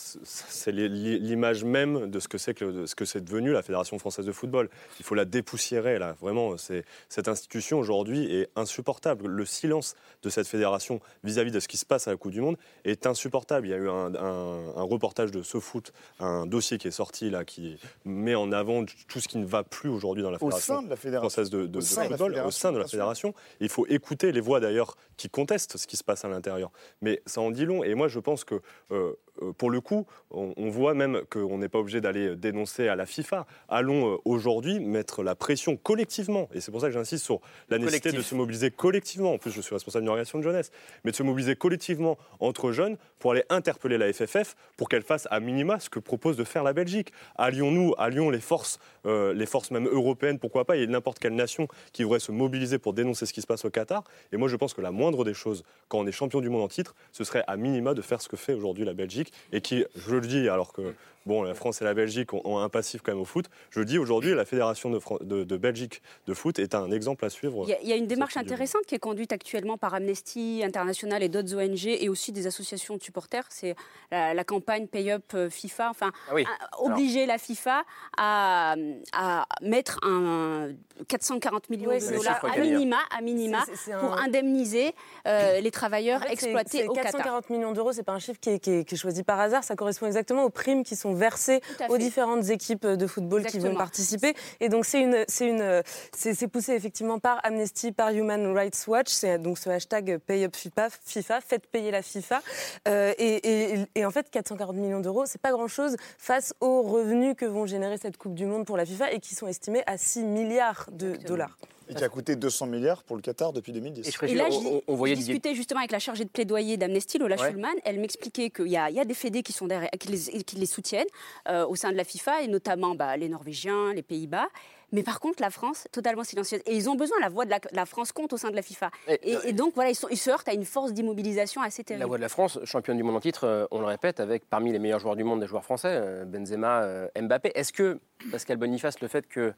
C'est 0.49 0.71
l'image 0.71 1.63
même 1.63 2.09
de 2.09 2.19
ce 2.19 2.27
que 2.27 2.37
c'est 2.37 2.53
que 2.53 2.65
de 2.65 2.85
ce 2.85 2.95
que 2.95 3.05
c'est 3.05 3.21
devenu 3.23 3.51
la 3.51 3.61
Fédération 3.61 3.97
française 3.99 4.25
de 4.25 4.31
football. 4.31 4.69
Il 4.99 5.05
faut 5.05 5.15
la 5.15 5.25
dépoussiérer 5.25 5.99
là. 5.99 6.15
Vraiment, 6.21 6.57
c'est 6.57 6.83
cette 7.07 7.27
institution 7.27 7.79
aujourd'hui 7.79 8.33
est 8.33 8.49
insupportable. 8.55 9.27
Le 9.27 9.45
silence 9.45 9.95
de 10.23 10.29
cette 10.29 10.47
fédération 10.47 10.99
vis-à-vis 11.23 11.51
-vis 11.51 11.53
de 11.53 11.59
ce 11.59 11.67
qui 11.67 11.77
se 11.77 11.85
passe 11.85 12.07
à 12.07 12.11
la 12.11 12.17
Coupe 12.17 12.31
du 12.31 12.41
Monde 12.41 12.57
est 12.83 13.05
insupportable. 13.07 13.67
Il 13.67 13.69
y 13.71 13.73
a 13.73 13.77
eu 13.77 13.89
un, 13.89 14.15
un, 14.15 14.75
un 14.75 14.83
reportage 14.83 15.31
de 15.31 15.41
SoFoot, 15.41 15.93
un 16.19 16.45
dossier 16.45 16.77
qui 16.77 16.87
est 16.87 16.91
sorti 16.91 17.29
là, 17.29 17.45
qui 17.45 17.77
met 18.05 18.35
en 18.35 18.51
avant 18.51 18.85
tout 19.07 19.19
ce 19.19 19.27
qui 19.27 19.37
ne 19.37 19.45
va 19.45 19.63
plus 19.63 19.89
aujourd'hui 19.89 20.23
dans 20.23 20.31
la 20.31 20.39
Fédération, 20.39 20.81
la 20.87 20.95
fédération 20.95 21.29
française 21.29 21.49
de, 21.49 21.65
de, 21.67 21.77
au 21.77 21.81
de 21.81 21.85
sein 21.85 22.05
football, 22.05 22.33
de 22.33 22.41
au 22.41 22.51
sein 22.51 22.71
de 22.71 22.77
la 22.77 22.87
fédération. 22.87 23.33
Il 23.59 23.69
faut 23.69 23.85
écouter 23.87 24.31
les 24.31 24.41
voix 24.41 24.59
d'ailleurs 24.59 24.95
qui 25.17 25.29
contestent 25.29 25.77
ce 25.77 25.87
qui 25.87 25.97
se 25.97 26.03
passe 26.03 26.25
à 26.25 26.29
l'intérieur. 26.29 26.71
Mais 27.01 27.21
ça 27.25 27.41
en 27.41 27.51
dit 27.51 27.65
long. 27.65 27.83
Et 27.83 27.93
moi, 27.95 28.07
je 28.07 28.19
pense 28.19 28.43
que 28.43 28.61
euh, 28.91 29.13
pour 29.57 29.69
le 29.69 29.81
coup, 29.81 30.05
on, 30.31 30.69
voit 30.69 30.93
même 30.93 31.21
qu'on 31.29 31.57
n'est 31.57 31.69
pas 31.69 31.79
obligé 31.79 32.01
d'aller 32.01 32.35
dénoncer 32.35 32.87
à 32.87 32.95
la 32.95 33.05
FIFA. 33.05 33.45
Allons 33.67 34.19
aujourd'hui 34.25 34.79
mettre 34.79 35.23
la 35.23 35.35
pression 35.35 35.77
collectivement, 35.77 36.49
et 36.53 36.61
c'est 36.61 36.71
pour 36.71 36.81
ça 36.81 36.87
que 36.87 36.93
j'insiste 36.93 37.25
sur 37.25 37.41
la 37.69 37.77
nécessité 37.77 38.11
de 38.11 38.21
se 38.21 38.35
mobiliser 38.35 38.71
collectivement. 38.71 39.33
En 39.33 39.37
plus, 39.37 39.51
je 39.51 39.61
suis 39.61 39.73
responsable 39.73 40.03
d'une 40.03 40.09
organisation 40.09 40.39
de 40.39 40.43
jeunesse, 40.43 40.71
mais 41.03 41.11
de 41.11 41.15
se 41.15 41.23
mobiliser 41.23 41.55
collectivement 41.55 42.17
entre 42.39 42.71
jeunes 42.71 42.97
pour 43.19 43.31
aller 43.31 43.43
interpeller 43.49 43.97
la 43.97 44.11
FFF 44.11 44.55
pour 44.77 44.89
qu'elle 44.89 45.03
fasse 45.03 45.27
à 45.31 45.39
minima 45.39 45.79
ce 45.79 45.89
que 45.89 45.99
propose 45.99 46.37
de 46.37 46.43
faire 46.43 46.63
la 46.63 46.73
Belgique. 46.73 47.11
Allions-nous, 47.35 47.93
allions 47.97 48.29
les 48.29 48.39
forces, 48.39 48.79
les 49.05 49.45
forces 49.45 49.71
même 49.71 49.87
européennes, 49.87 50.39
pourquoi 50.39 50.65
pas, 50.65 50.75
il 50.75 50.81
y 50.81 50.83
a 50.83 50.87
n'importe 50.87 51.19
quelle 51.19 51.35
nation 51.35 51.67
qui 51.93 52.03
voudrait 52.03 52.19
se 52.19 52.31
mobiliser 52.31 52.77
pour 52.77 52.93
dénoncer 52.93 53.25
ce 53.25 53.33
qui 53.33 53.41
se 53.41 53.47
passe 53.47 53.65
au 53.65 53.69
Qatar. 53.69 54.03
Et 54.31 54.37
moi, 54.37 54.47
je 54.47 54.55
pense 54.55 54.73
que 54.73 54.81
la 54.81 54.91
moindre 54.91 55.23
des 55.23 55.33
choses, 55.33 55.63
quand 55.87 55.99
on 55.99 56.07
est 56.07 56.11
champion 56.11 56.41
du 56.41 56.49
monde 56.49 56.63
en 56.63 56.67
titre, 56.67 56.95
ce 57.11 57.23
serait 57.23 57.43
à 57.47 57.57
minima 57.57 57.93
de 57.93 58.01
faire 58.01 58.21
ce 58.21 58.29
que 58.29 58.37
fait 58.37 58.53
aujourd'hui 58.53 58.85
la 58.85 58.93
Belgique 58.93 59.28
et 59.51 59.61
qui, 59.61 59.85
je 59.95 60.15
le 60.15 60.27
dis, 60.27 60.49
alors 60.49 60.73
que 60.73 60.93
bon, 61.25 61.43
la 61.43 61.53
France 61.53 61.81
et 61.81 61.85
la 61.85 61.93
Belgique 61.93 62.33
ont, 62.33 62.59
un 62.59 62.69
passif 62.69 63.01
quand 63.01 63.11
même 63.11 63.21
au 63.21 63.25
foot. 63.25 63.45
Je 63.69 63.79
le 63.79 63.85
dis 63.85 63.97
aujourd'hui, 63.97 64.33
la 64.33 64.45
Fédération 64.45 64.89
de, 64.89 65.43
de, 65.43 65.57
Belgique 65.57 66.01
de 66.27 66.33
foot 66.33 66.59
est 66.59 66.75
un 66.75 66.91
exemple 66.91 67.25
à 67.25 67.29
suivre. 67.29 67.65
Il 67.67 67.87
y 67.87 67.93
a, 67.93 67.95
une 67.95 68.07
démarche 68.07 68.37
intéressante 68.37 68.85
qui 68.85 68.95
est 68.95 68.99
conduite 68.99 69.31
actuellement 69.31 69.77
par 69.77 69.93
Amnesty 69.93 70.61
International 70.63 71.23
et 71.23 71.29
d'autres 71.29 71.55
ONG 71.55 71.85
et 71.85 72.09
aussi 72.09 72.31
des 72.31 72.47
associations 72.47 72.97
de 72.97 73.03
supporters. 73.03 73.45
C'est 73.49 73.75
la, 74.11 74.43
campagne 74.43 74.87
Pay 74.87 75.11
Up 75.11 75.23
euh, 75.35 75.49
FIFA, 75.49 75.89
enfin, 75.91 76.11
ah 76.31 76.35
obliger 76.79 77.25
la 77.25 77.37
FIFA 77.37 77.83
à, 78.17 78.75
à 79.13 79.45
mettre 79.61 79.99
un 80.03 80.69
440 81.07 81.69
millions 81.69 81.91
de 81.91 82.17
dollars 82.17 82.43
à 82.43 82.57
minima, 82.57 82.97
à 83.15 83.21
minima 83.21 83.65
pour 83.99 84.17
indemniser 84.17 84.93
euh, 85.27 85.59
les 85.59 85.71
travailleurs 85.71 86.23
exploités 86.29 86.87
au 86.87 86.93
440 86.93 87.49
millions 87.49 87.71
d'euros, 87.71 87.91
c'est 87.91 88.03
pas 88.03 88.13
un 88.13 88.19
chiffre 88.19 88.39
qui 88.39 88.49
est, 88.49 88.59
qui 88.59 88.71
est 88.71 88.97
choisi 88.97 89.23
par 89.23 89.39
hasard, 89.39 89.63
ça 89.63 89.75
correspond 89.75 90.07
exactement 90.07 90.43
aux 90.43 90.49
primes 90.49 90.83
qui 90.83 90.95
sont 90.95 91.08
versé 91.13 91.61
aux 91.89 91.97
différentes 91.97 92.49
équipes 92.49 92.85
de 92.85 93.07
football 93.07 93.45
qui 93.45 93.59
vont 93.59 93.75
participer. 93.75 94.33
Et 94.59 94.69
donc 94.69 94.85
c'est 94.85 95.01
une, 95.01 95.23
c'est 95.27 95.47
une, 95.47 95.83
c'est 96.13 96.47
poussé 96.47 96.73
effectivement 96.73 97.19
par 97.19 97.39
Amnesty, 97.43 97.91
par 97.91 98.09
Human 98.09 98.53
Rights 98.55 98.85
Watch. 98.87 99.09
C'est 99.09 99.39
donc 99.39 99.57
ce 99.57 99.69
hashtag 99.69 100.17
Pay 100.17 100.45
Up 100.45 100.55
FIFA, 100.55 100.89
FIFA 101.03 101.41
faites 101.41 101.67
payer 101.67 101.91
la 101.91 102.01
FIFA. 102.01 102.41
Euh, 102.87 103.13
et, 103.17 103.85
et, 103.95 104.05
en 104.05 104.11
fait, 104.11 104.29
440 104.29 104.75
millions 104.75 104.99
d'euros, 104.99 105.25
c'est 105.25 105.41
pas 105.41 105.51
grand-chose 105.51 105.95
face 106.17 106.53
aux 106.59 106.81
revenus 106.81 107.35
que 107.37 107.45
vont 107.45 107.65
générer 107.65 107.97
cette 107.97 108.17
Coupe 108.17 108.35
du 108.35 108.45
Monde 108.45 108.65
pour 108.65 108.77
la 108.77 108.85
FIFA 108.85 109.11
et 109.11 109.19
qui 109.19 109.35
sont 109.35 109.47
estimés 109.47 109.83
à 109.85 109.97
6 109.97 110.23
milliards 110.23 110.87
de 110.91 111.15
dollars. 111.15 111.57
Et 111.89 111.95
qui 111.95 112.03
a 112.03 112.09
coûté 112.09 112.35
200 112.35 112.67
milliards 112.67 113.03
pour 113.03 113.15
le 113.15 113.21
Qatar 113.21 113.51
depuis 113.51 113.71
2010. 113.71 114.07
Et, 114.23 114.35
là, 114.35 114.47
on, 114.87 114.95
voyait 114.95 115.15
discuté 115.15 115.55
justement 115.55 115.79
avec 115.79 115.91
la 115.91 115.99
chargée 115.99 116.23
de 116.23 116.29
plaidoyer 116.29 116.77
d'Amnesty, 116.77 117.17
Lola 117.17 117.35
Schulman. 117.37 117.73
Elle 117.83 117.99
m'expliquait 117.99 118.51
qu'il 118.51 118.67
y, 118.67 118.71
y, 118.71 118.77
a 118.77 119.05
des 119.05 119.13
fédés 119.13 119.41
qui, 119.41 119.53
sont 119.53 119.67
derrière, 119.67 119.89
qui, 119.99 120.07
les, 120.09 120.43
qui 120.43 120.55
les 120.55 120.65
soutiennent 120.65 121.07
euh, 121.47 121.65
au 121.65 121.75
sein 121.75 121.91
de 121.91 121.97
la 121.97 122.03
FIFA, 122.03 122.43
et 122.43 122.47
notamment 122.47 122.93
bah, 122.93 123.17
les 123.17 123.27
Norvégiens, 123.27 123.93
les 123.93 124.03
Pays-Bas. 124.03 124.47
Mais 124.91 125.03
par 125.03 125.19
contre, 125.19 125.41
la 125.41 125.49
France, 125.49 125.87
totalement 125.91 126.23
silencieuse. 126.23 126.61
Et 126.65 126.75
ils 126.75 126.89
ont 126.89 126.95
besoin, 126.95 127.17
la 127.21 127.29
voix 127.29 127.45
de 127.45 127.53
la, 127.71 127.85
France 127.85 128.11
compte 128.11 128.33
au 128.33 128.37
sein 128.37 128.49
de 128.49 128.55
la 128.55 128.63
FIFA. 128.63 128.89
Et, 129.23 129.53
donc, 129.53 129.73
voilà, 129.75 129.91
ils, 129.91 129.95
sont, 129.95 130.07
ils, 130.09 130.17
se 130.17 130.29
heurtent 130.29 130.49
à 130.49 130.53
une 130.53 130.65
force 130.65 130.93
d'immobilisation 130.93 131.61
assez 131.61 131.83
terrible. 131.83 132.01
La 132.01 132.07
voix 132.07 132.17
de 132.17 132.23
la 132.23 132.29
France, 132.29 132.59
championne 132.63 132.97
du 132.97 133.03
monde 133.03 133.15
en 133.15 133.19
titre, 133.19 133.45
euh, 133.45 133.65
on 133.69 133.79
le 133.79 133.85
répète, 133.85 134.19
avec 134.19 134.49
parmi 134.49 134.71
les 134.71 134.79
meilleurs 134.79 134.99
joueurs 134.99 135.15
du 135.15 135.23
monde 135.23 135.39
des 135.39 135.47
joueurs 135.47 135.63
français, 135.63 135.91
euh, 135.91 136.25
Benzema, 136.25 137.07
Mbappé. 137.19 137.51
Est-ce 137.53 137.71
que, 137.71 137.99
Pascal 138.31 138.57
Boniface, 138.57 138.99
le 138.99 139.07
fait 139.07 139.27
que 139.27 139.53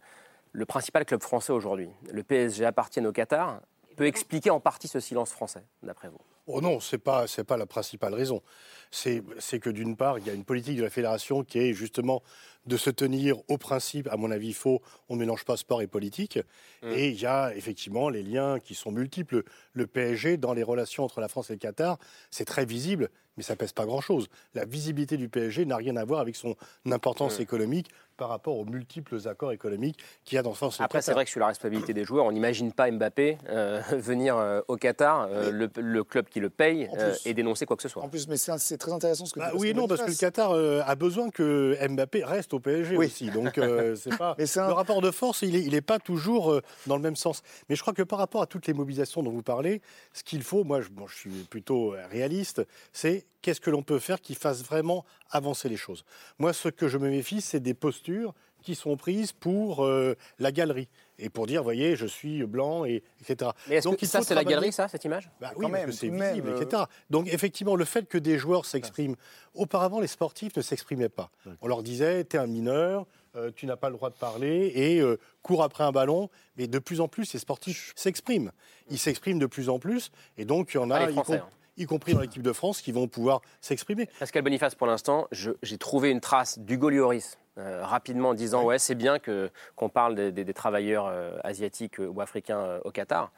le 0.52 0.66
principal 0.66 1.06
club 1.06 1.22
français 1.22 1.54
aujourd'hui, 1.54 1.90
le 2.12 2.24
PSG, 2.24 2.66
appartient 2.66 3.06
au 3.06 3.12
Qatar, 3.12 3.62
peut 3.96 4.06
expliquer 4.06 4.50
en 4.50 4.60
partie 4.60 4.88
ce 4.88 5.00
silence 5.00 5.32
français, 5.32 5.64
d'après 5.84 6.10
vous? 6.10 6.20
Oh 6.48 6.60
non, 6.60 6.80
ce 6.80 6.96
n'est 6.96 7.00
pas, 7.00 7.26
pas 7.48 7.58
la 7.58 7.66
principale 7.66 8.14
raison. 8.14 8.42
C'est 8.90 9.22
que 9.62 9.70
d'une 9.70 9.96
part, 9.96 10.20
il 10.20 10.26
y 10.26 10.30
a 10.30 10.34
une 10.34 10.44
politique 10.44 10.78
de 10.78 10.84
la 10.84 10.90
fédération 10.90 11.44
qui 11.44 11.60
est 11.60 11.74
justement 11.74 12.24
de 12.66 12.78
se 12.78 12.90
tenir 12.90 13.38
au 13.48 13.58
principe, 13.58 14.08
à 14.12 14.18
mon 14.18 14.32
avis 14.32 14.54
faux, 14.54 14.82
on 15.10 15.16
ne 15.16 15.20
mélange 15.20 15.46
pas 15.46 15.58
sport 15.58 15.82
et 15.82 15.88
politique. 15.88 16.40
Mmh. 16.84 16.92
Et 16.92 17.10
il 17.10 17.20
y 17.20 17.26
a 17.26 17.56
effectivement 17.56 18.10
les 18.10 18.24
liens 18.24 18.60
qui 18.60 18.76
sont 18.76 18.92
multiples. 18.92 19.44
Le 19.74 19.88
PSG, 19.88 20.38
dans 20.38 20.54
les 20.54 20.64
relations 20.64 21.04
entre 21.04 21.22
la 21.22 21.28
France 21.28 21.50
et 21.50 21.54
le 21.54 21.60
Qatar, 21.60 21.98
c'est 22.30 22.46
très 22.46 22.66
visible, 22.66 23.10
mais 23.38 23.44
ça 23.44 23.56
pèse 23.56 23.72
pas 23.72 23.86
grand-chose. 23.86 24.28
La 24.54 24.66
visibilité 24.66 25.18
du 25.18 25.30
PSG 25.30 25.66
n'a 25.66 25.78
rien 25.78 25.96
à 25.96 26.06
voir 26.06 26.20
avec 26.20 26.36
son 26.36 26.56
importance 26.86 27.40
mmh. 27.40 27.44
économique 27.44 27.90
par 28.22 28.30
rapport 28.30 28.56
aux 28.56 28.66
multiples 28.66 29.18
accords 29.28 29.52
économiques 29.52 29.98
qu'il 30.26 30.36
y 30.36 30.40
a 30.40 30.44
dans 30.44 30.54
France. 30.54 30.80
Après, 30.80 31.02
c'est 31.02 31.14
vrai 31.14 31.26
que 31.26 31.32
sur 31.32 31.40
la 31.40 31.48
responsabilité 31.48 31.92
des 31.92 32.04
joueurs, 32.04 32.26
on 32.26 32.32
n'imagine 32.32 32.72
pas 32.72 32.92
Mbappé 32.92 33.40
euh, 33.50 33.82
venir 33.94 34.38
euh, 34.38 34.62
au 34.68 34.78
Qatar, 34.78 35.28
euh, 35.32 35.68
le, 35.76 36.04
club 36.04 36.28
qui 36.28 36.40
le 36.40 36.52
paye, 36.52 36.88
et 37.26 37.34
dénoncer 37.34 37.66
quoi 37.66 37.76
que 37.78 37.82
ce 37.82 37.90
soit. 37.90 38.04
En 38.04 38.10
plus, 38.10 38.28
mais 38.28 38.38
c'est 38.38 38.78
très 38.78 38.92
intéressant 38.92 39.26
ce 39.26 39.34
que 39.34 39.40
bah, 39.40 39.50
tu 39.52 39.58
Oui, 39.58 39.74
non, 39.74 39.88
parce 39.88 40.04
que 40.04 40.12
le 40.12 40.16
Qatar 40.16 40.52
a 40.52 40.96
besoin 40.96 41.32
que 41.32 41.76
Mbappé 41.90 42.24
reste 42.24 42.51
au 42.54 42.60
PSG 42.60 42.98
aussi. 42.98 43.30
Donc, 43.30 43.56
c'est 43.96 44.18
pas. 44.18 44.36
le 44.38 44.74
rapport 44.74 45.02
de 45.02 45.12
force, 45.12 45.42
il 45.42 45.54
n'est 45.54 45.62
il 45.62 45.76
est 45.76 45.82
pas 45.82 46.00
toujours 46.00 46.62
dans 46.88 46.96
le 46.96 47.02
même 47.02 47.16
sens. 47.16 47.44
Mais 47.70 47.76
je 47.76 47.82
crois 47.82 47.94
que 47.94 48.04
par 48.04 48.20
rapport 48.20 48.42
à 48.42 48.48
toutes 48.48 48.68
les 48.68 48.74
mobilisations 48.74 49.24
dont 49.24 49.32
vous 49.32 49.44
parlez, 49.44 49.82
ce 50.14 50.24
qu'il 50.24 50.44
faut, 50.44 50.64
moi, 50.64 50.82
je, 50.82 50.90
je 51.08 51.16
suis 51.16 51.30
plutôt 51.50 51.96
réaliste, 52.10 52.62
c'est 52.92 53.26
qu'est-ce 53.42 53.62
que 53.62 53.70
l'on 53.70 53.84
peut 53.84 54.00
faire 54.00 54.22
qui 54.22 54.36
fasse 54.36 54.64
vraiment 54.64 55.06
avancer 55.30 55.70
les 55.70 55.78
choses. 55.78 56.04
Moi, 56.40 56.54
ce 56.54 56.70
que 56.70 56.88
je 56.88 56.98
me 56.98 57.10
méfie, 57.10 57.42
c'est 57.42 57.60
des 57.60 57.74
postures 57.74 58.34
qui 58.62 58.76
sont 58.76 58.96
prises 58.98 59.32
pour 59.32 59.86
euh, 59.86 60.16
la 60.40 60.52
galerie 60.52 60.88
et 61.22 61.30
pour 61.30 61.46
dire, 61.46 61.64
voyez, 61.64 61.96
je 61.96 62.06
suis 62.06 62.44
blanc, 62.46 62.84
et, 62.84 63.04
etc. 63.22 63.52
Mais 63.70 63.76
est-ce 63.76 63.90
que 63.90 64.06
ça, 64.06 64.22
c'est 64.22 64.36
la 64.36 64.44
galerie, 64.44 64.72
ça, 64.72 64.88
cette 64.88 65.06
image? 65.06 65.30
Bah 65.40 65.52
Oui, 65.56 65.68
c'est 65.92 66.10
visible, 66.10 66.56
etc. 66.58 66.84
Donc, 67.10 67.28
effectivement, 67.32 67.76
le 67.76 67.86
fait 67.86 68.08
que 68.08 68.18
des 68.18 68.38
joueurs 68.38 68.66
s'expriment... 68.66 69.16
Auparavant, 69.54 70.00
les 70.00 70.08
sportifs 70.08 70.56
ne 70.56 70.62
s'exprimaient 70.62 71.10
pas. 71.10 71.30
On 71.62 71.68
leur 71.68 71.84
disait, 71.84 72.24
tu 72.26 72.38
es 72.38 72.40
un 72.40 72.48
mineur, 72.48 73.06
euh, 73.36 73.52
tu 73.56 73.66
n'as 73.66 73.76
pas 73.76 73.90
le 73.90 73.96
droit 73.96 74.10
de 74.10 74.16
parler, 74.16 74.72
et 74.74 75.00
euh, 75.00 75.20
cours 75.44 75.64
après 75.64 75.84
un 75.84 75.92
ballon. 75.92 76.30
Mais 76.58 76.68
de 76.68 76.80
plus 76.80 77.02
en 77.02 77.08
plus, 77.08 77.32
les 77.34 77.40
sportifs 77.40 77.94
s'expriment. 77.96 78.52
Ils 78.90 79.00
s'expriment 79.00 79.40
de 79.40 79.46
plus 79.46 79.70
en 79.70 79.78
plus, 79.78 80.12
et 80.38 80.46
donc 80.46 80.74
il 80.74 80.78
y 80.78 80.80
en 80.80 80.90
a... 80.90 81.04
Hein 81.04 81.44
y 81.82 81.86
compris 81.86 82.14
dans 82.14 82.22
l'équipe 82.22 82.42
de 82.42 82.54
France, 82.54 82.82
qui 82.82 82.92
vont 82.92 83.08
pouvoir 83.08 83.42
s'exprimer. 83.62 84.08
Pascal 84.20 84.44
Boniface, 84.44 84.76
pour 84.76 84.88
l'instant, 84.88 85.28
j'ai 85.32 85.78
trouvé 85.78 86.10
une 86.10 86.22
trace 86.22 86.60
d'Hugo 86.60 86.90
Lloris 86.90 87.38
euh, 87.58 87.84
rapidement 87.84 88.30
en 88.30 88.34
disant 88.34 88.64
ouais, 88.64 88.80
c'est 88.80 88.96
bien 88.96 89.18
qu'on 89.20 89.90
parle 89.90 90.32
des, 90.32 90.54
travailleurs 90.54 91.08
euh, 91.08 91.38
asiatiques 91.44 92.00
euh, 92.00 92.08
ou 92.08 92.22
africains 92.22 92.80
au 92.86 92.92
Qatar. 92.92 93.32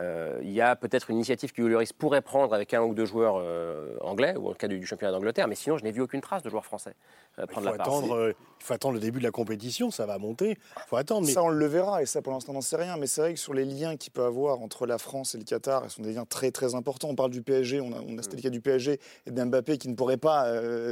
Euh, 0.00 0.38
il 0.42 0.52
y 0.52 0.60
a 0.60 0.76
peut-être 0.76 1.10
une 1.10 1.16
initiative 1.16 1.52
que 1.52 1.62
Lloris 1.62 1.92
pourrait 1.92 2.20
prendre 2.20 2.52
avec 2.54 2.74
un 2.74 2.82
ou 2.82 2.94
deux 2.94 3.06
joueurs 3.06 3.36
euh, 3.38 3.96
anglais, 4.02 4.34
ou 4.36 4.50
en 4.50 4.52
cas 4.52 4.68
du, 4.68 4.84
championnat 4.84 5.12
d'Angleterre, 5.12 5.48
mais 5.48 5.54
sinon, 5.54 5.78
je 5.78 5.84
n'ai 5.84 5.92
vu 5.92 6.02
aucune 6.02 6.20
trace 6.20 6.42
de 6.42 6.50
joueurs 6.50 6.66
français 6.66 6.94
euh, 7.38 7.46
prendre 7.46 7.68
il 7.68 7.74
faut 7.74 7.80
Attendre, 7.80 8.34
il 8.60 8.64
faut 8.64 8.74
attendre 8.74 8.94
le 8.94 9.00
début 9.00 9.18
de 9.20 9.24
la 9.24 9.30
compétition, 9.30 9.90
ça 9.90 10.04
va 10.04 10.18
monter. 10.18 10.58
faut 10.88 10.96
attendre. 10.96 11.26
Ça, 11.28 11.42
on 11.42 11.48
le 11.48 11.66
verra, 11.66 12.02
et 12.02 12.06
ça, 12.06 12.20
pour 12.20 12.32
l'instant, 12.32 12.52
on 12.52 12.56
n'en 12.56 12.60
sait 12.60 12.76
rien. 12.76 12.96
Mais 12.98 13.06
c'est 13.06 13.20
vrai 13.22 13.34
que 13.34 13.40
sur 13.40 13.54
les 13.54 13.64
liens 13.64 13.96
qu'il 13.96 14.12
peut 14.12 14.24
avoir 14.24 14.60
entre 14.60 14.86
la 14.86 14.98
France 14.98 15.34
et 15.34 15.38
le 15.38 15.44
Qatar, 15.44 15.82
ils 15.84 15.90
sont 15.90 16.02
des 16.02 16.12
liens 16.12 16.26
très, 16.26 16.50
très 16.50 16.74
importants. 16.74 17.08
On 17.08 17.14
parle 17.14 17.30
du 17.30 17.42
PSG, 17.42 17.80
on 17.80 17.92
a, 17.92 18.00
on 18.00 18.18
a 18.18 18.22
le 18.22 18.42
cas 18.42 18.50
du 18.50 18.60
PSG 18.60 19.00
et 19.26 19.30
d'Mbappé 19.30 19.78
qui 19.78 19.88
ne 19.88 19.94
pourrait 19.94 20.16
pas 20.16 20.50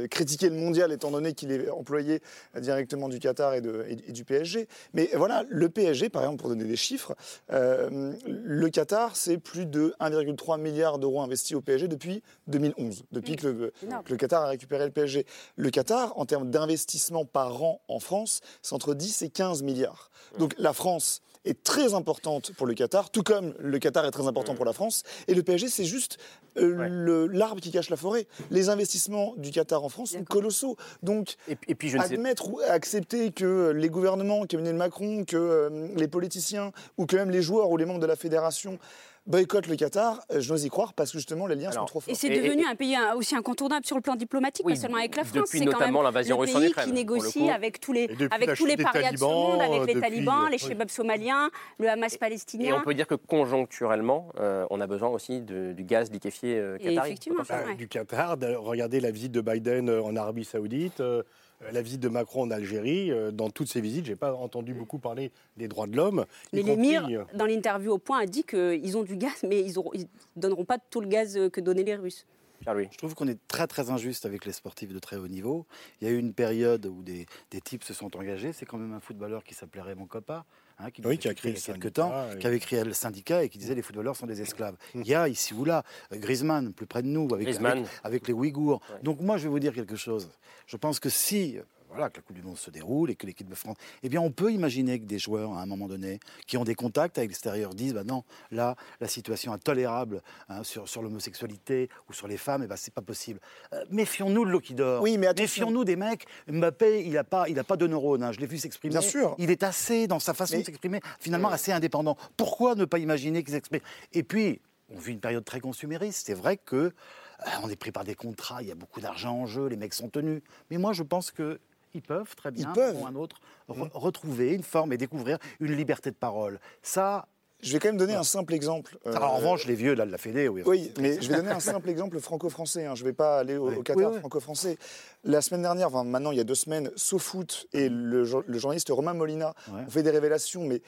critiquer 0.09 0.49
le 0.49 0.55
mondial, 0.55 0.91
étant 0.91 1.11
donné 1.11 1.33
qu'il 1.33 1.51
est 1.51 1.69
employé 1.69 2.21
directement 2.59 3.09
du 3.09 3.19
Qatar 3.19 3.53
et, 3.53 3.61
de, 3.61 3.85
et 3.87 4.11
du 4.11 4.23
PSG. 4.23 4.67
Mais 4.93 5.09
voilà, 5.13 5.43
le 5.49 5.69
PSG, 5.69 6.09
par 6.09 6.23
exemple, 6.23 6.39
pour 6.41 6.49
donner 6.49 6.65
des 6.65 6.75
chiffres, 6.75 7.15
le 7.49 8.69
Qatar 8.69 8.94
c'est 9.13 9.37
plus 9.37 9.65
de 9.65 9.93
1,3 9.99 10.59
milliard 10.59 10.99
d'euros 10.99 11.21
investis 11.21 11.55
au 11.55 11.61
PSG 11.61 11.87
depuis 11.87 12.23
2011, 12.47 13.03
depuis 13.11 13.35
que 13.35 13.47
le, 13.47 14.17
Qatar 14.17 14.43
a 14.43 14.47
récupéré 14.47 14.85
le 14.85 14.91
PSG. 14.91 15.25
Le 15.55 15.69
Qatar, 15.69 16.17
en 16.17 16.25
termes 16.25 16.49
d'investissement 16.49 17.25
par 17.25 17.61
an 17.63 17.81
en 17.87 17.99
France, 17.99 18.41
c'est 18.61 18.73
entre 18.73 18.93
10 18.93 19.23
et 19.23 19.29
15 19.29 19.63
milliards. 19.63 20.09
Donc 20.39 20.55
la 20.57 20.73
France 20.73 21.21
est 21.45 21.63
très 21.63 21.93
importante 21.93 22.51
pour 22.57 22.67
le 22.67 22.73
Qatar, 22.73 23.09
tout 23.09 23.23
comme 23.23 23.53
le 23.59 23.79
Qatar 23.79 24.05
est 24.05 24.11
très 24.11 24.27
important 24.27 24.55
pour 24.55 24.65
la 24.65 24.73
France. 24.73 25.03
Et 25.27 25.33
le 25.33 25.43
PSG, 25.43 25.69
c'est 25.69 25.85
juste 25.85 26.17
euh, 26.57 27.27
l'arbre 27.31 27.61
qui 27.61 27.71
cache 27.71 27.89
la 27.89 27.97
forêt. 27.97 28.27
Les 28.51 28.69
investissements 28.69 29.33
du 29.37 29.51
Qatar 29.51 29.83
en 29.83 29.89
France 29.89 30.11
sont 30.11 30.23
colossaux. 30.23 30.77
Donc, 31.03 31.35
et, 31.47 31.75
puis 31.75 31.89
je 31.89 31.97
admettre 31.97 32.49
ou 32.49 32.59
accepter 32.67 33.31
que 33.31 33.71
les 33.71 33.89
gouvernements, 33.89 34.45
qu'Emmanuel 34.45 34.75
Macron, 34.75 35.23
que 35.25 35.37
euh, 35.37 35.87
les 35.95 36.07
politiciens, 36.07 36.71
ou 36.97 37.05
que 37.05 37.15
même 37.15 37.29
les 37.29 37.41
joueurs 37.41 37.69
ou 37.69 37.77
les 37.77 37.85
membres 37.85 37.99
de 37.99 38.05
la 38.05 38.15
fédération 38.15 38.79
boycottent 39.25 39.67
le 39.67 39.75
Qatar, 39.75 40.21
euh, 40.31 40.39
je 40.39 40.49
n'ose 40.51 40.65
y 40.65 40.69
croire 40.69 40.93
parce 40.93 41.11
que 41.11 41.17
justement 41.17 41.47
les 41.47 41.55
liens 41.55 41.71
sont 41.71 41.85
trop 41.85 41.99
forts. 41.99 42.11
Et 42.11 42.15
c'est 42.15 42.29
devenu 42.29 42.65
un 42.65 42.75
pays 42.75 42.95
aussi 43.15 43.35
incontournable 43.35 43.85
sur 43.85 43.95
le 43.95 44.01
plan 44.01 44.15
diplomatique, 44.15 44.65
pas 44.65 44.75
seulement 44.75 44.97
avec 44.97 45.15
la 45.15 45.23
France. 45.23 45.51
Depuis 45.51 45.61
notamment 45.61 46.01
l'invasion 46.01 46.37
russe 46.37 46.55
en 46.55 46.61
Ukraine. 46.61 46.85
qui 46.85 46.93
négocie 46.93 47.49
avec 47.49 47.79
tous 47.79 47.93
les, 47.93 48.09
avec 48.31 48.55
tous 48.55 48.65
les 48.65 48.77
parias 48.77 49.11
de 49.11 49.17
ce 49.17 49.23
monde, 49.23 49.61
avec 49.61 49.93
les 49.93 49.99
talibans, 49.99 50.49
les 50.49 50.57
chebabs 50.57 50.89
somaliens, 50.89 51.49
le 51.79 51.89
Hamas 51.89 52.17
palestinien. 52.17 52.69
Et 52.69 52.73
on 52.73 52.81
peut 52.81 52.93
dire 52.93 53.07
que 53.07 53.15
conjoncturellement, 53.15 54.29
euh, 54.39 54.65
on 54.69 54.81
a 54.81 54.87
besoin 54.87 55.09
aussi 55.09 55.41
du 55.41 55.83
gaz 55.83 56.11
liquéfié 56.11 56.57
euh, 56.57 56.77
Effectivement, 56.79 57.43
bah, 57.47 57.73
Du 57.77 57.87
Qatar, 57.87 58.37
regardez 58.57 58.99
la 58.99 59.11
visite 59.11 59.31
de 59.31 59.41
Biden 59.41 59.89
en 59.89 60.15
Arabie 60.15 60.45
Saoudite. 60.45 61.01
Euh, 61.01 61.23
la 61.71 61.81
visite 61.81 61.99
de 61.99 62.09
Macron 62.09 62.43
en 62.43 62.51
Algérie, 62.51 63.11
euh, 63.11 63.31
dans 63.31 63.49
toutes 63.49 63.69
ces 63.69 63.81
visites, 63.81 64.05
je 64.05 64.11
n'ai 64.11 64.15
pas 64.15 64.33
entendu 64.33 64.73
beaucoup 64.73 64.99
parler 64.99 65.31
des 65.57 65.67
droits 65.67 65.87
de 65.87 65.95
l'homme. 65.95 66.25
Mais 66.53 66.61
l'émir, 66.61 67.07
euh, 67.09 67.23
dans 67.33 67.45
l'interview 67.45 67.93
au 67.93 67.97
point, 67.97 68.19
a 68.19 68.25
dit 68.25 68.43
qu'ils 68.43 68.97
ont 68.97 69.03
du 69.03 69.17
gaz, 69.17 69.43
mais 69.43 69.61
ils 69.61 69.73
ne 69.77 70.03
donneront 70.35 70.65
pas 70.65 70.77
tout 70.77 71.01
le 71.01 71.07
gaz 71.07 71.39
que 71.51 71.61
donnaient 71.61 71.83
les 71.83 71.95
Russes. 71.95 72.25
Je 72.65 72.97
trouve 72.97 73.13
qu'on 73.13 73.27
est 73.27 73.39
très 73.47 73.67
très 73.67 73.89
injuste 73.91 74.25
avec 74.25 74.45
les 74.45 74.51
sportifs 74.51 74.91
de 74.91 74.99
très 74.99 75.17
haut 75.17 75.27
niveau. 75.27 75.65
Il 76.01 76.07
y 76.07 76.11
a 76.11 76.13
eu 76.13 76.17
une 76.17 76.33
période 76.33 76.85
où 76.87 77.03
des, 77.03 77.27
des 77.51 77.61
types 77.61 77.83
se 77.83 77.93
sont 77.93 78.15
engagés. 78.17 78.53
C'est 78.53 78.65
quand 78.65 78.77
même 78.77 78.93
un 78.93 78.99
footballeur 78.99 79.43
qui 79.43 79.53
s'appelait 79.53 79.81
Raymond 79.81 80.07
Coppa, 80.07 80.45
hein, 80.79 80.91
qui, 80.91 81.01
oui, 81.05 81.17
qui 81.17 81.27
a 81.27 81.33
créé 81.33 81.51
il 81.51 81.57
y 81.57 81.61
a 81.61 81.73
quelques 81.73 81.93
temps, 81.93 82.13
qui 82.39 82.47
avait 82.47 82.59
créé 82.59 82.83
le 82.83 82.93
syndicat 82.93 83.43
et 83.43 83.49
qui 83.49 83.57
disait 83.57 83.75
les 83.75 83.81
footballeurs 83.81 84.15
sont 84.15 84.27
des 84.27 84.41
esclaves. 84.41 84.75
Mmh. 84.93 85.01
Il 85.01 85.07
y 85.07 85.15
a 85.15 85.27
ici 85.27 85.53
ou 85.53 85.65
là 85.65 85.83
euh, 86.13 86.17
Griezmann, 86.17 86.73
plus 86.73 86.85
près 86.85 87.01
de 87.01 87.07
nous, 87.07 87.27
avec, 87.33 87.47
avec, 87.47 87.85
avec 88.03 88.27
les 88.27 88.33
Ouïghours. 88.33 88.81
Donc 89.03 89.21
moi, 89.21 89.37
je 89.37 89.43
vais 89.43 89.49
vous 89.49 89.59
dire 89.59 89.73
quelque 89.73 89.95
chose. 89.95 90.29
Je 90.67 90.77
pense 90.77 90.99
que 90.99 91.09
si 91.09 91.57
voilà, 91.95 92.09
que 92.09 92.17
la 92.17 92.21
Coupe 92.23 92.35
du 92.35 92.43
Monde 92.43 92.57
se 92.57 92.69
déroule 92.69 93.09
et 93.09 93.15
que 93.15 93.25
l'équipe 93.25 93.49
de 93.49 93.55
France. 93.55 93.77
Eh 94.03 94.09
bien, 94.09 94.21
on 94.21 94.31
peut 94.31 94.51
imaginer 94.51 94.99
que 94.99 95.05
des 95.05 95.19
joueurs, 95.19 95.53
à 95.53 95.61
un 95.61 95.65
moment 95.65 95.87
donné, 95.87 96.19
qui 96.45 96.57
ont 96.57 96.63
des 96.63 96.75
contacts 96.75 97.17
avec 97.17 97.29
l'extérieur, 97.29 97.73
disent 97.73 97.93
bah 97.93 98.03
non, 98.03 98.23
là, 98.51 98.75
la 98.99 99.07
situation 99.07 99.53
intolérable 99.53 100.21
hein, 100.49 100.63
sur, 100.63 100.89
sur 100.89 101.01
l'homosexualité 101.01 101.89
ou 102.09 102.13
sur 102.13 102.27
les 102.27 102.37
femmes, 102.37 102.63
eh 102.63 102.67
ben, 102.67 102.75
c'est 102.75 102.93
pas 102.93 103.01
possible. 103.01 103.39
Euh, 103.73 103.83
méfions-nous 103.89 104.45
de 104.45 104.49
l'eau 104.49 104.59
qui 104.59 104.73
dort. 104.73 105.01
Oui, 105.01 105.17
mais 105.17 105.27
Méfions-nous 105.33 105.83
des 105.83 105.95
mecs. 105.95 106.25
Mbappé, 106.47 107.05
il 107.05 107.13
n'a 107.13 107.23
pas, 107.23 107.47
il 107.49 107.57
a 107.59 107.63
pas 107.63 107.77
de 107.77 107.87
neurones. 107.87 108.23
Hein, 108.23 108.31
je 108.31 108.39
l'ai 108.39 108.47
vu 108.47 108.57
s'exprimer. 108.57 108.91
Bien 108.91 109.01
sûr. 109.01 109.35
Il 109.37 109.51
est 109.51 109.63
assez, 109.63 110.07
dans 110.07 110.19
sa 110.19 110.33
façon 110.33 110.57
de 110.57 110.63
s'exprimer, 110.63 110.99
finalement 111.19 111.49
assez 111.49 111.71
indépendant. 111.71 112.17
Pourquoi 112.35 112.75
ne 112.75 112.85
pas 112.85 112.99
imaginer 112.99 113.43
qu'il 113.43 113.53
s'exprime 113.53 113.81
Et 114.13 114.23
puis, 114.23 114.61
on 114.89 114.97
vit 114.97 115.13
une 115.13 115.19
période 115.19 115.45
très 115.45 115.59
consumériste. 115.59 116.25
C'est 116.27 116.33
vrai 116.33 116.57
que 116.57 116.75
euh, 116.75 117.49
on 117.63 117.69
est 117.69 117.75
pris 117.75 117.91
par 117.91 118.03
des 118.03 118.15
contrats, 118.15 118.61
il 118.61 118.67
y 118.67 118.71
a 118.71 118.75
beaucoup 118.75 119.01
d'argent 119.01 119.35
en 119.41 119.45
jeu, 119.45 119.67
les 119.67 119.77
mecs 119.77 119.93
sont 119.93 120.09
tenus. 120.09 120.41
Mais 120.69 120.77
moi, 120.77 120.93
je 120.93 121.03
pense 121.03 121.31
que 121.31 121.59
ils 121.95 122.01
peuvent 122.01 122.35
très 122.35 122.51
bien, 122.51 122.69
ils 122.69 122.73
peuvent. 122.73 123.03
un 123.05 123.15
autre, 123.15 123.39
retrouver 123.67 124.53
une 124.53 124.63
forme 124.63 124.93
et 124.93 124.97
découvrir 124.97 125.39
une 125.59 125.75
liberté 125.75 126.11
de 126.11 126.15
parole. 126.15 126.59
Ça, 126.81 127.27
je 127.61 127.73
vais 127.73 127.79
quand 127.79 127.87
même 127.87 127.97
donner 127.97 128.13
un 128.13 128.23
simple 128.23 128.53
exemple. 128.53 128.99
Alors, 129.05 129.33
en 129.33 129.37
revanche, 129.37 129.65
les 129.65 129.75
vieux, 129.75 129.95
là, 129.95 130.05
de 130.05 130.11
la 130.11 130.17
Fédé, 130.17 130.47
oui. 130.47 130.61
Oui, 130.65 130.91
mais 130.99 131.13
je 131.21 131.29
vais 131.29 131.37
donner 131.37 131.51
un 131.51 131.59
simple 131.59 131.89
exemple 131.89 132.19
franco-français. 132.19 132.85
Hein. 132.85 132.95
Je 132.95 133.03
ne 133.03 133.07
vais 133.07 133.13
pas 133.13 133.39
aller 133.39 133.57
au, 133.57 133.81
Qatar 133.81 134.13
franco-français. 134.15 134.77
La 135.23 135.41
semaine 135.41 135.61
dernière, 135.61 135.87
enfin, 135.87 136.03
maintenant, 136.03 136.31
il 136.31 136.37
y 136.37 136.41
a 136.41 136.43
deux 136.43 136.53
semaines, 136.53 136.91
SoFoot 136.95 137.67
et 137.73 137.89
le, 137.89 138.23
journaliste 138.23 138.89
Romain 138.89 139.13
Molina 139.13 139.55
ont 139.71 139.89
fait 139.89 140.03
des 140.03 140.11
révélations, 140.11 140.63
mais 140.65 140.81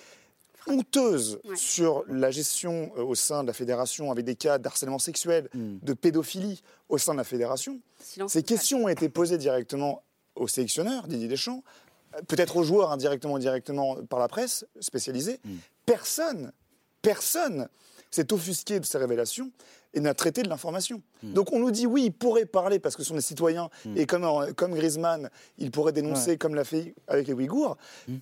honteuses 0.68 1.40
sur 1.56 2.04
la 2.10 2.30
gestion 2.30 2.92
euh, 2.98 3.04
au 3.04 3.16
sein 3.16 3.42
de 3.42 3.48
la 3.48 3.54
fédération 3.54 4.12
avec 4.12 4.26
des 4.26 4.36
cas 4.36 4.58
d'harcèlement 4.58 5.00
sexuel, 5.00 5.48
hmm. 5.54 5.78
de 5.82 5.94
pédophilie 5.94 6.62
au 6.90 6.98
sein 6.98 7.14
de 7.14 7.18
la 7.18 7.24
fédération. 7.24 7.80
Ces 8.28 8.44
questions 8.44 8.84
ont 8.84 8.88
été 8.90 9.08
posées 9.08 9.38
directement 9.38 10.04
au 10.38 10.48
sélectionneur, 10.48 11.08
Didier 11.08 11.28
Deschamps, 11.28 11.64
peut-être 12.28 12.58
aux 12.58 12.64
joueurs 12.64 12.92
indirectement 12.92 13.34
ou 13.34 13.40
directement 13.40 13.98
par 14.10 14.20
la 14.20 14.28
presse 14.28 14.66
spécialisée. 14.80 15.40
Mm. 15.44 15.56
Personne, 15.86 16.52
personne 17.02 17.68
s'est 18.10 18.32
offusqué 18.32 18.80
de 18.80 18.86
ces 18.86 18.98
révélations 18.98 19.52
et 19.94 20.00
n'a 20.00 20.14
traité 20.14 20.44
de 20.44 20.50
l'information. 20.50 21.02
Mm. 21.24 21.34
Donc 21.34 21.52
on 21.52 21.60
nous 21.60 21.72
dit 21.72 21.86
oui, 21.86 22.06
il 22.06 22.12
pourrait 22.12 22.46
parler 22.46 22.80
parce 22.80 22.96
que 22.96 23.04
ce 23.04 23.10
sont 23.10 23.16
des 23.16 23.22
citoyens 23.22 23.70
mm. 23.86 23.98
et 23.98 24.06
comme, 24.06 24.54
comme 24.56 24.74
Griezmann, 24.74 25.30
il 25.58 25.72
pourrait 25.72 25.92
dénoncer 25.92 26.38
comme 26.38 26.56
l'a 26.56 26.64
fait 26.64 26.96
avec 27.08 27.28
les 27.28 27.34
Ouïghours. 27.34 27.78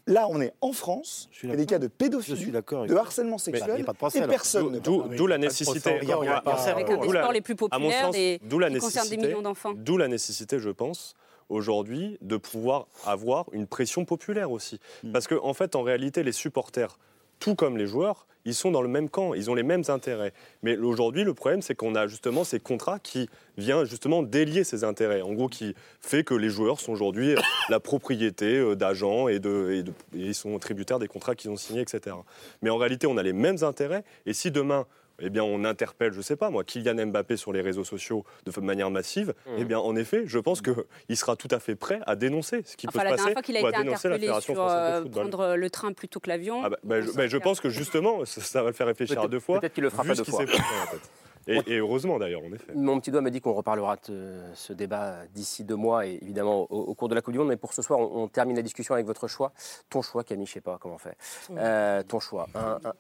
Là, 0.08 0.28
on 0.30 0.42
est 0.42 0.54
en 0.62 0.74
France, 0.74 1.30
il 1.44 1.50
y 1.50 1.54
a 1.54 1.56
des 1.56 1.66
cas 1.66 1.80
de 1.80 1.88
pédophilie, 1.88 2.52
de 2.52 2.96
harcèlement 2.96 3.38
sexuel 3.38 3.82
et 3.82 4.28
personne 4.28 4.72
ne 4.72 4.80
D'où 4.80 5.28
la 5.28 5.38
nécessité. 5.38 5.90
Avec 5.90 6.90
un 6.90 6.98
des 6.98 7.10
sports 7.10 7.32
les 7.32 7.42
plus 7.42 7.56
populaires 7.56 8.12
et 8.14 8.40
qui 8.40 8.80
concerne 8.80 9.10
des 9.10 9.18
millions 9.18 9.42
d'enfants. 9.42 9.74
D'où 9.76 9.98
la 9.98 10.08
nécessité, 10.08 10.60
je 10.60 10.70
pense, 10.70 11.16
aujourd'hui 11.50 12.18
de 12.22 12.38
pouvoir 12.38 12.88
avoir 13.06 13.46
une 13.52 13.68
pression 13.68 14.06
populaire 14.06 14.52
aussi. 14.52 14.80
Mm. 15.04 15.12
Parce 15.12 15.28
qu'en 15.28 15.46
en 15.46 15.54
fait, 15.54 15.76
en 15.76 15.84
réalité, 15.84 16.24
les 16.24 16.32
supporters, 16.32 16.98
tout 17.40 17.56
comme 17.56 17.78
les 17.78 17.88
joueurs, 17.88 18.28
ils 18.46 18.54
sont 18.54 18.72
dans 18.72 18.84
le 18.84 18.88
même 18.88 19.10
camp, 19.10 19.34
ils 19.34 19.50
ont 19.50 19.56
les 19.56 19.64
mêmes 19.64 19.84
intérêts. 19.88 20.32
Mais 20.62 20.78
aujourd'hui, 20.78 21.24
le 21.24 21.34
problème, 21.34 21.64
c'est 21.64 21.74
qu'on 21.74 21.96
a 21.96 22.06
justement 22.06 22.44
ces 22.44 22.60
contrats 22.60 23.00
qui 23.00 23.28
viennent 23.58 23.86
justement 23.86 24.22
délier 24.22 24.64
ces 24.64 24.84
intérêts. 24.84 25.22
En 25.22 25.34
gros, 25.34 25.50
qui 25.50 25.76
fait 26.00 26.24
que 26.24 26.36
les 26.36 26.50
joueurs 26.50 26.80
sont 26.80 26.92
aujourd'hui 26.92 27.36
la 27.70 27.80
propriété 27.80 28.58
euh, 28.58 28.76
d'agents 28.76 29.28
et, 29.28 29.40
de, 29.40 29.72
et, 29.72 29.84
de, 29.84 29.92
et 30.16 30.28
ils 30.28 30.36
sont 30.36 30.58
tributaires 30.60 31.00
des 31.00 31.08
contrats 31.08 31.34
qu'ils 31.36 31.50
ont 31.50 31.58
signés, 31.58 31.82
etc. 31.82 32.16
Mais 32.62 32.70
en 32.70 32.78
réalité, 32.78 33.08
on 33.08 33.18
a 33.18 33.24
les 33.24 33.34
mêmes 33.34 33.64
intérêts. 33.64 34.04
Et 34.28 34.34
si 34.34 34.52
demain, 34.52 34.86
eh 35.20 35.30
bien, 35.30 35.44
on 35.44 35.64
interpelle, 35.64 36.12
je 36.12 36.18
ne 36.18 36.24
sais 36.24 36.36
pas 36.36 36.50
moi, 36.50 36.64
Kylian 36.64 37.08
Mbappé 37.08 37.38
sur 37.38 37.54
les 37.54 37.62
réseaux 37.62 37.84
sociaux 37.84 38.26
de 38.46 38.62
manière 38.62 38.90
massive, 38.92 39.34
mmh. 39.46 39.52
eh 39.58 39.66
bien, 39.66 39.80
en 39.80 39.96
effet, 39.96 40.24
je 40.26 40.40
pense 40.40 40.62
qu'il 40.62 41.18
sera 41.18 41.36
tout 41.36 41.48
à 41.52 41.60
fait 41.60 41.76
prêt 41.76 42.00
à 42.06 42.16
dénoncer 42.16 42.62
ce 42.66 42.76
qui 42.76 42.88
peut 42.88 42.94
se 42.94 42.98
passer. 42.98 43.10
La 43.10 43.16
dernière 43.16 43.34
fois 43.34 43.42
qu'il 43.42 43.58
a 43.58 43.60
été 43.60 43.76
interpellé 43.76 44.32
sur 44.42 44.62
euh, 44.62 45.04
prendre 45.06 45.56
le 45.56 45.70
train 45.70 45.94
plutôt 45.94 46.20
que 46.20 46.30
l'avion. 46.30 46.62
Ah 46.64 46.70
bah, 46.70 46.78
bah, 46.84 46.98
bah, 47.16 47.28
je, 47.28 47.38
pense 47.38 47.60
que 47.60 47.70
justement, 47.70 48.26
ça, 48.26 48.62
va 48.62 48.70
le 48.70 48.76
faire 48.76 48.88
réfléchir 48.88 49.20
à 49.22 49.28
deux 49.28 49.40
fois. 49.40 49.60
Peut-être 49.60 49.74
qu'il 49.74 49.84
le 49.84 49.90
fera 49.90 50.04
pas 50.04 50.16
deux 50.16 50.24
fois. 50.24 50.46
Et, 51.48 51.78
heureusement 51.78 52.18
d'ailleurs, 52.18 52.42
en 52.44 52.54
effet. 52.54 52.74
Mon 52.74 53.00
petit 53.00 53.12
doigt 53.12 53.22
me 53.22 53.30
dit 53.30 53.42
qu'on 53.42 53.54
reparlera 53.54 53.98
de 54.08 54.34
ce 54.54 54.74
débat 54.74 55.26
d'ici 55.34 55.64
deux 55.64 55.76
mois, 55.76 56.08
et 56.08 56.18
évidemment 56.22 56.62
au, 56.72 56.94
cours 56.96 57.10
de 57.10 57.16
la 57.16 57.22
Coupe 57.22 57.34
du 57.34 57.40
Monde. 57.40 57.50
Mais 57.50 57.58
pour 57.58 57.74
ce 57.74 57.82
soir, 57.82 58.00
on, 58.00 58.28
termine 58.28 58.56
la 58.56 58.62
discussion 58.62 58.94
avec 58.94 59.06
votre 59.06 59.28
choix. 59.28 59.52
Ton 59.90 60.02
choix, 60.02 60.24
Camille, 60.24 60.46
je 60.46 60.52
ne 60.52 60.54
sais 60.56 60.62
pas 60.62 60.78
comment 60.80 60.96
on 60.96 60.98
fait. 60.98 61.18
Euh, 61.52 62.04
ton 62.04 62.20
choix. 62.20 62.48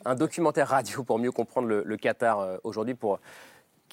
Un, 0.05 0.15
documentaire 0.15 0.67
radio 0.69 1.03
pour 1.03 1.19
mieux 1.19 1.31
comprendre 1.31 1.67
le, 1.67 1.83
le 1.83 1.97
Qatar 1.97 2.39
euh, 2.39 2.57
aujourd'hui, 2.63 2.93
pour 2.93 3.19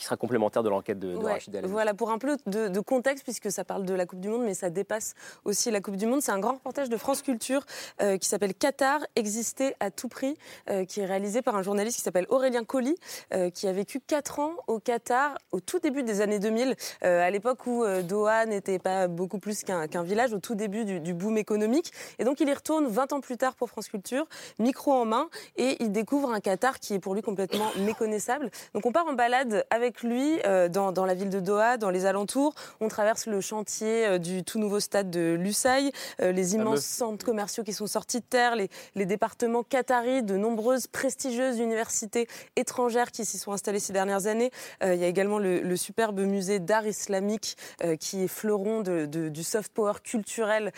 qui 0.02 0.06
sera 0.06 0.16
complémentaire 0.16 0.64
de 0.64 0.68
l'enquête 0.68 0.98
de, 0.98 1.12
de 1.12 1.24
Rachid 1.24 1.56
Voilà, 1.64 1.94
pour 1.94 2.10
un 2.10 2.18
peu 2.18 2.36
de, 2.46 2.80
contexte, 2.80 3.22
puisque 3.22 3.52
ça 3.52 3.62
parle 3.62 3.84
de 3.84 3.94
la 3.94 4.04
Coupe 4.04 4.18
du 4.18 4.28
Monde, 4.28 4.42
mais 4.42 4.54
ça 4.54 4.68
dépasse 4.68 5.14
aussi 5.44 5.70
la 5.70 5.80
Coupe 5.80 5.94
du 5.94 6.06
Monde. 6.06 6.20
C'est 6.22 6.32
un 6.32 6.40
grand 6.40 6.54
reportage 6.54 6.88
de 6.88 6.96
France 6.96 7.22
Culture 7.22 7.64
euh, 8.00 8.18
qui 8.18 8.28
s'appelle 8.28 8.52
Qatar, 8.52 8.98
exister 9.14 9.76
à 9.78 9.92
tout 9.92 10.08
prix, 10.08 10.36
euh, 10.68 10.84
qui 10.84 10.98
est 10.98 11.06
réalisé 11.06 11.40
par 11.40 11.54
un 11.54 11.62
journaliste 11.62 11.98
qui 11.98 12.02
s'appelle 12.02 12.26
Aurélien 12.30 12.64
Colli, 12.64 12.96
euh, 13.32 13.48
qui 13.50 13.68
a 13.68 13.72
vécu 13.72 14.00
4 14.00 14.40
ans 14.40 14.54
au 14.66 14.80
Qatar 14.80 15.38
au 15.52 15.60
tout 15.60 15.78
début 15.78 16.02
des 16.02 16.20
années 16.20 16.40
2000, 16.40 16.74
à 17.02 17.30
l'époque 17.30 17.64
où 17.66 17.84
Doha 18.02 18.46
n'était 18.46 18.80
pas 18.80 19.06
beaucoup 19.06 19.38
plus 19.38 19.62
qu'un 19.62 20.02
village, 20.02 20.32
au 20.32 20.40
tout 20.40 20.56
début 20.56 20.84
du, 20.84 20.98
du, 20.98 21.14
boom 21.14 21.38
économique. 21.38 21.92
Et 22.18 22.24
donc 22.24 22.40
il 22.40 22.48
y 22.48 22.52
retourne 22.52 22.88
20 22.88 23.12
ans 23.12 23.20
plus 23.20 23.36
tard 23.36 23.54
pour 23.54 23.70
France 23.70 23.88
Culture, 23.88 24.26
micro 24.58 24.92
en 24.92 25.04
main, 25.04 25.28
et 25.56 25.76
il 25.80 25.92
découvre 25.92 26.32
un 26.32 26.40
Qatar 26.40 26.80
qui 26.80 26.94
est 26.94 26.98
pour 26.98 27.14
lui 27.14 27.22
complètement 27.22 27.70
méconnaissable. 27.78 28.50
Donc 28.74 28.84
on 28.84 28.90
part 28.90 29.06
en 29.06 29.12
balade 29.12 29.64
avec 29.70 29.91
avec 29.92 30.02
lui 30.02 30.40
euh, 30.46 30.68
dans, 30.68 30.92
dans, 30.92 31.04
la 31.04 31.14
ville 31.14 31.28
de 31.28 31.40
Doha, 31.40 31.76
dans 31.76 31.90
les 31.90 32.06
alentours. 32.06 32.54
On 32.80 32.88
traverse 32.88 33.26
le 33.26 33.40
chantier 33.40 34.06
euh, 34.06 34.18
du 34.18 34.42
tout 34.42 34.58
nouveau 34.58 34.80
stade 34.80 35.10
de 35.10 35.36
Lusail, 35.38 35.92
euh, 36.20 36.32
les 36.32 36.54
immenses 36.54 36.84
centres 36.84 37.24
commerciaux 37.24 37.62
qui 37.64 37.72
sont 37.72 37.86
sortis 37.86 38.20
de 38.20 38.24
terre, 38.24 38.56
les, 38.56 38.68
les 38.94 39.06
départements 39.06 39.62
qataris, 39.62 40.22
de 40.22 40.36
nombreuses 40.36 40.86
prestigieuses 40.86 41.58
universités 41.58 42.26
étrangères 42.56 43.10
qui 43.10 43.24
s'y 43.24 43.38
sont 43.38 43.52
installées 43.52 43.80
ces 43.80 43.92
dernières 43.92 44.26
années. 44.26 44.50
il 44.82 44.94
y 44.94 45.04
a 45.04 45.08
également 45.08 45.38
le, 45.38 45.76
superbe 45.76 46.20
musée 46.20 46.58
d'art 46.58 46.86
islamique 46.86 47.56
qui 47.98 48.22
est 48.22 48.28
fleuron 48.28 48.82
de, 48.82 49.06
du 49.06 49.42
soft 49.42 49.72
power 49.72 49.94
culturel 50.02 50.72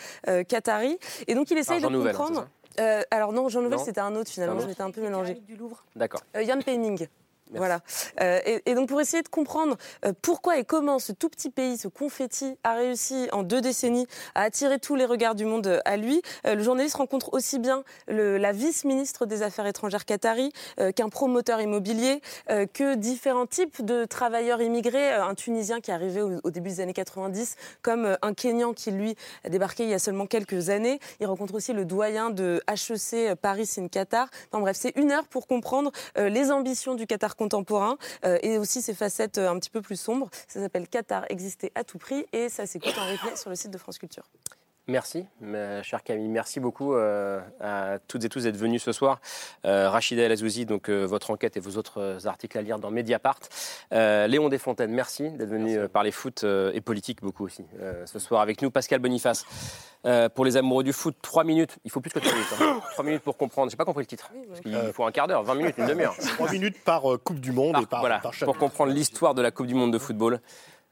qatari. 0.47 0.97
Et 1.27 1.35
donc 1.35 1.51
il 1.51 1.57
essaye 1.57 1.81
de 1.81 1.87
comprendre. 1.87 2.47
alors 3.11 3.33
non, 3.33 3.49
Jean 3.49 3.61
Nouvel, 3.61 3.79
c'était 3.79 4.01
un 4.01 4.15
autre 4.15 4.31
finalement, 4.31 4.59
je 4.59 4.67
m'étais 4.67 4.81
un 4.81 4.91
peu 4.91 5.01
mélangé. 5.01 5.35
Du 5.47 5.55
Louvre. 5.55 5.85
D'accord. 5.95 6.21
Jan 6.35 6.59
Penning. 6.61 7.07
Voilà. 7.53 7.81
Euh, 8.21 8.39
et, 8.65 8.73
donc 8.73 8.89
pour 8.89 8.99
essayer 8.99 9.21
de 9.21 9.27
comprendre 9.27 9.77
euh, 10.03 10.13
pourquoi 10.21 10.57
et 10.57 10.65
comment 10.65 10.97
ce 10.97 11.11
tout 11.11 11.29
petit 11.29 11.51
pays, 11.51 11.77
ce 11.77 11.87
confetti, 11.87 12.57
a 12.63 12.73
réussi 12.73 13.27
en 13.31 13.43
deux 13.43 13.61
décennies 13.61 14.07
à 14.33 14.41
attirer 14.41 14.79
tous 14.79 14.95
les 14.95 15.05
regards 15.05 15.35
du 15.35 15.45
monde 15.45 15.79
à 15.85 15.95
lui, 15.95 16.23
euh, 16.47 16.55
le 16.55 16.63
journaliste 16.63 16.95
rencontre 16.95 17.33
aussi 17.33 17.59
bien 17.59 17.83
le, 18.07 18.37
la 18.37 18.51
vice-ministre 18.51 19.27
des 19.27 19.43
Affaires 19.43 19.67
étrangères 19.67 20.05
qatari 20.05 20.51
qu'un 20.95 21.09
promoteur 21.09 21.61
immobilier, 21.61 22.21
que 22.47 22.95
différents 22.95 23.45
types 23.45 23.83
de 23.83 24.05
travailleurs 24.05 24.61
immigrés, 24.61 25.11
un 25.11 25.35
Tunisien 25.35 25.79
qui 25.81 25.91
est 25.91 25.93
arrivé 25.93 26.21
au, 26.21 26.51
début 26.51 26.69
des 26.69 26.81
années 26.81 26.93
90, 26.93 27.55
comme 27.81 28.17
un 28.21 28.33
Kenyan 28.33 28.73
qui 28.73 28.91
lui 28.91 29.15
a 29.43 29.49
débarqué 29.49 29.83
il 29.83 29.89
y 29.89 29.93
a 29.93 29.99
seulement 29.99 30.25
quelques 30.25 30.69
années. 30.69 30.99
Il 31.19 31.27
rencontre 31.27 31.55
aussi 31.55 31.73
le 31.73 31.85
doyen 31.85 32.29
de 32.29 32.61
HEC 32.67 33.35
Paris 33.35 33.69
in 33.77 33.87
Qatar. 33.87 34.27
Enfin 34.51 34.61
bref, 34.61 34.77
c'est 34.79 34.95
une 34.95 35.11
heure 35.11 35.27
pour 35.27 35.47
comprendre 35.47 35.91
les 36.15 36.51
ambitions 36.51 36.95
du 36.95 37.07
Qatar 37.07 37.34
contemporain 37.35 37.97
euh, 38.25 38.37
et 38.41 38.57
aussi 38.57 38.81
ses 38.81 38.93
facettes 38.93 39.37
euh, 39.37 39.49
un 39.49 39.59
petit 39.59 39.69
peu 39.69 39.81
plus 39.81 39.99
sombres. 39.99 40.29
Ça 40.47 40.59
s'appelle 40.59 40.87
Qatar 40.87 41.25
exister 41.29 41.71
à 41.75 41.83
tout 41.83 41.97
prix 41.97 42.25
et 42.33 42.49
ça 42.49 42.65
s'écoute 42.65 42.95
en 42.97 43.11
replay 43.11 43.35
sur 43.35 43.49
le 43.49 43.55
site 43.55 43.71
de 43.71 43.77
France 43.77 43.97
Culture. 43.97 44.23
Merci, 44.87 45.25
ma 45.41 45.81
chère 45.81 46.03
Camille. 46.03 46.27
Merci 46.27 46.59
beaucoup 46.59 46.93
euh, 46.93 47.41
à 47.59 47.97
toutes 48.07 48.23
et 48.23 48.29
tous 48.29 48.43
d'être 48.43 48.55
venus 48.55 48.83
ce 48.83 48.91
soir. 48.91 49.19
Euh, 49.65 49.89
Rachida 49.89 50.21
El 50.21 50.31
Azouzi, 50.31 50.67
donc 50.67 50.89
votre 50.89 51.31
enquête 51.31 51.57
et 51.57 51.59
vos 51.59 51.77
autres 51.77 52.27
articles 52.27 52.55
à 52.55 52.61
lire 52.61 52.77
dans 52.77 52.91
Mediapart. 52.91 53.39
Léon 53.91 54.47
Desfontaines, 54.49 54.91
merci 54.91 55.31
d'être 55.31 55.49
venu 55.49 55.87
parler 55.89 56.11
foot 56.11 56.43
et 56.43 56.81
politique 56.81 57.21
beaucoup 57.21 57.45
aussi 57.45 57.65
ce 58.05 58.19
soir 58.19 58.41
avec 58.41 58.61
nous. 58.61 58.69
Pascal 58.69 58.99
Boniface, 58.99 59.45
pour 60.35 60.45
les 60.45 60.55
amoureux 60.55 60.83
du 60.83 60.93
foot, 60.93 61.15
trois 61.19 61.43
minutes. 61.43 61.77
Il 61.83 61.89
faut 61.89 62.01
plus 62.01 62.11
que 62.11 62.19
trois 62.19 62.33
minutes. 62.33 62.47
Hein. 62.61 62.79
Trois 62.91 63.05
minutes 63.05 63.23
pour 63.23 63.37
comprendre. 63.37 63.71
J'ai 63.71 63.77
pas 63.77 63.85
compris 63.85 64.03
le 64.03 64.07
titre. 64.07 64.31
Il 64.65 64.93
faut 64.93 65.05
un 65.05 65.11
quart 65.11 65.27
d'heure, 65.27 65.43
20 65.43 65.55
minutes, 65.55 65.75
une 65.77 65.87
demi-heure. 65.87 66.15
Trois 66.35 66.51
minutes 66.51 66.83
par 66.83 67.01
Coupe 67.23 67.39
du 67.39 67.51
Monde 67.51 67.77
et 67.81 67.85
par, 67.85 68.01
voilà, 68.01 68.21
Pour 68.43 68.57
comprendre 68.57 68.93
l'histoire 68.93 69.33
de 69.33 69.41
la 69.41 69.51
Coupe 69.51 69.67
du 69.67 69.73
Monde 69.73 69.91
de 69.91 69.97
football. 69.97 70.39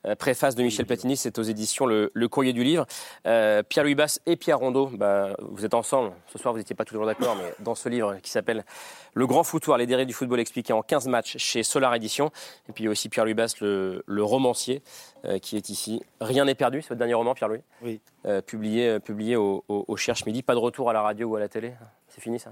Euh, 0.06 0.16
préface 0.16 0.56
de 0.56 0.64
Michel 0.64 0.86
Platini, 0.86 1.16
c'est 1.16 1.39
aux 1.39 1.43
éditions 1.43 1.86
Le, 1.86 2.28
Courrier 2.28 2.54
du 2.54 2.64
Livre. 2.64 2.86
Euh, 3.26 3.64
Pierre-Louis 3.64 3.95
Basse 3.95 4.20
et 4.26 4.36
Pierre 4.36 4.60
Rondeau, 4.60 4.88
bah, 4.88 5.36
vous 5.39 5.66
êtes 5.66 5.74
ensemble. 5.74 6.12
Ce 6.28 6.38
soir, 6.38 6.54
vous 6.54 6.58
n'étiez 6.58 6.76
pas 6.76 6.86
toujours 6.86 7.06
d'accord, 7.06 7.36
mais 7.36 7.54
dans 7.60 7.76
ce 7.76 7.89
livre 7.89 8.18
qui 8.22 8.32
s'appelle 8.32 8.66
Le 9.14 9.28
Grand 9.28 9.43
Foutoir, 9.43 9.78
les 9.78 9.86
dérives 9.86 10.08
du 10.08 10.14
football 10.14 10.39
expliqué 10.39 10.74
en 10.74 10.82
15 10.82 11.08
matchs 11.08 11.38
chez 11.38 11.64
Solar 11.64 11.95
Édition. 11.95 12.32
Et 12.70 12.74
puis 12.74 12.84
il 12.84 12.86
y 12.86 12.88
a 12.88 12.91
aussi 12.91 13.10
Pierre-Louis 13.10 13.34
Basse, 13.34 13.60
le, 13.62 14.04
romancier, 14.24 14.82
euh, 15.26 15.39
qui 15.39 15.56
est 15.56 15.70
ici. 15.70 16.01
Rien 16.20 16.45
n'est 16.45 16.56
perdu, 16.56 16.82
c'est 16.82 16.89
votre 16.89 16.99
dernier 16.99 17.14
roman, 17.14 17.34
Pierre-Louis 17.34 17.62
Oui. 17.82 18.01
publié 18.45 18.99
publié 18.99 19.36
au, 19.36 19.64
Cherche 19.95 20.26
Midi. 20.26 20.41
Pas 20.43 20.54
de 20.54 20.60
retour 20.60 20.89
à 20.89 20.93
la 20.93 21.01
radio 21.01 21.30
ou 21.30 21.36
à 21.36 21.39
la 21.39 21.47
télé? 21.47 21.74
C'est 22.10 22.22
fini 22.22 22.39
ça? 22.39 22.51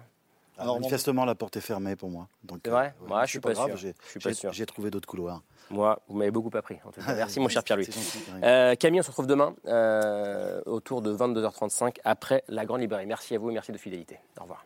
Alors, 0.58 0.80
manifestement, 0.80 1.26
la 1.26 1.34
porte 1.34 1.58
est 1.58 1.62
fermée 1.62 1.96
pour 1.96 2.10
moi. 2.10 2.28
C'est 2.64 2.70
vrai? 2.70 2.94
Moi, 3.08 3.26
je 3.26 3.32
suis 3.32 3.40
pas, 3.40 3.56
sûr. 3.56 4.52
J'ai 4.54 4.66
trouvé 4.66 4.92
d'autres 4.92 5.08
couloirs. 5.08 5.42
Moi, 5.72 6.00
vous 6.08 6.18
m'avez 6.18 6.32
beaucoup 6.32 6.56
appris. 6.56 6.78
En 6.86 6.92
tout 6.92 7.02
cas. 7.02 7.14
Merci, 7.16 7.40
mon 7.40 7.50
cher 7.50 7.64
Pierre-Louis. 7.64 7.88
Euh, 8.44 8.76
Camille, 8.76 9.00
on 9.00 9.04
se 9.04 9.10
retrouve 9.10 9.28
demain 9.28 9.56
euh, 9.68 10.62
autour 10.66 11.02
de 11.02 11.14
22h35 11.14 11.98
après 12.04 12.44
la 12.48 12.66
Grande 12.66 12.82
Librairie. 12.82 13.06
Merci 13.06 13.36
à 13.36 13.40
vous 13.40 13.50
et 13.50 13.54
merci 13.54 13.72
de 13.72 13.78
fidélité. 13.78 14.20
Au 14.40 14.44
revoir. 14.44 14.66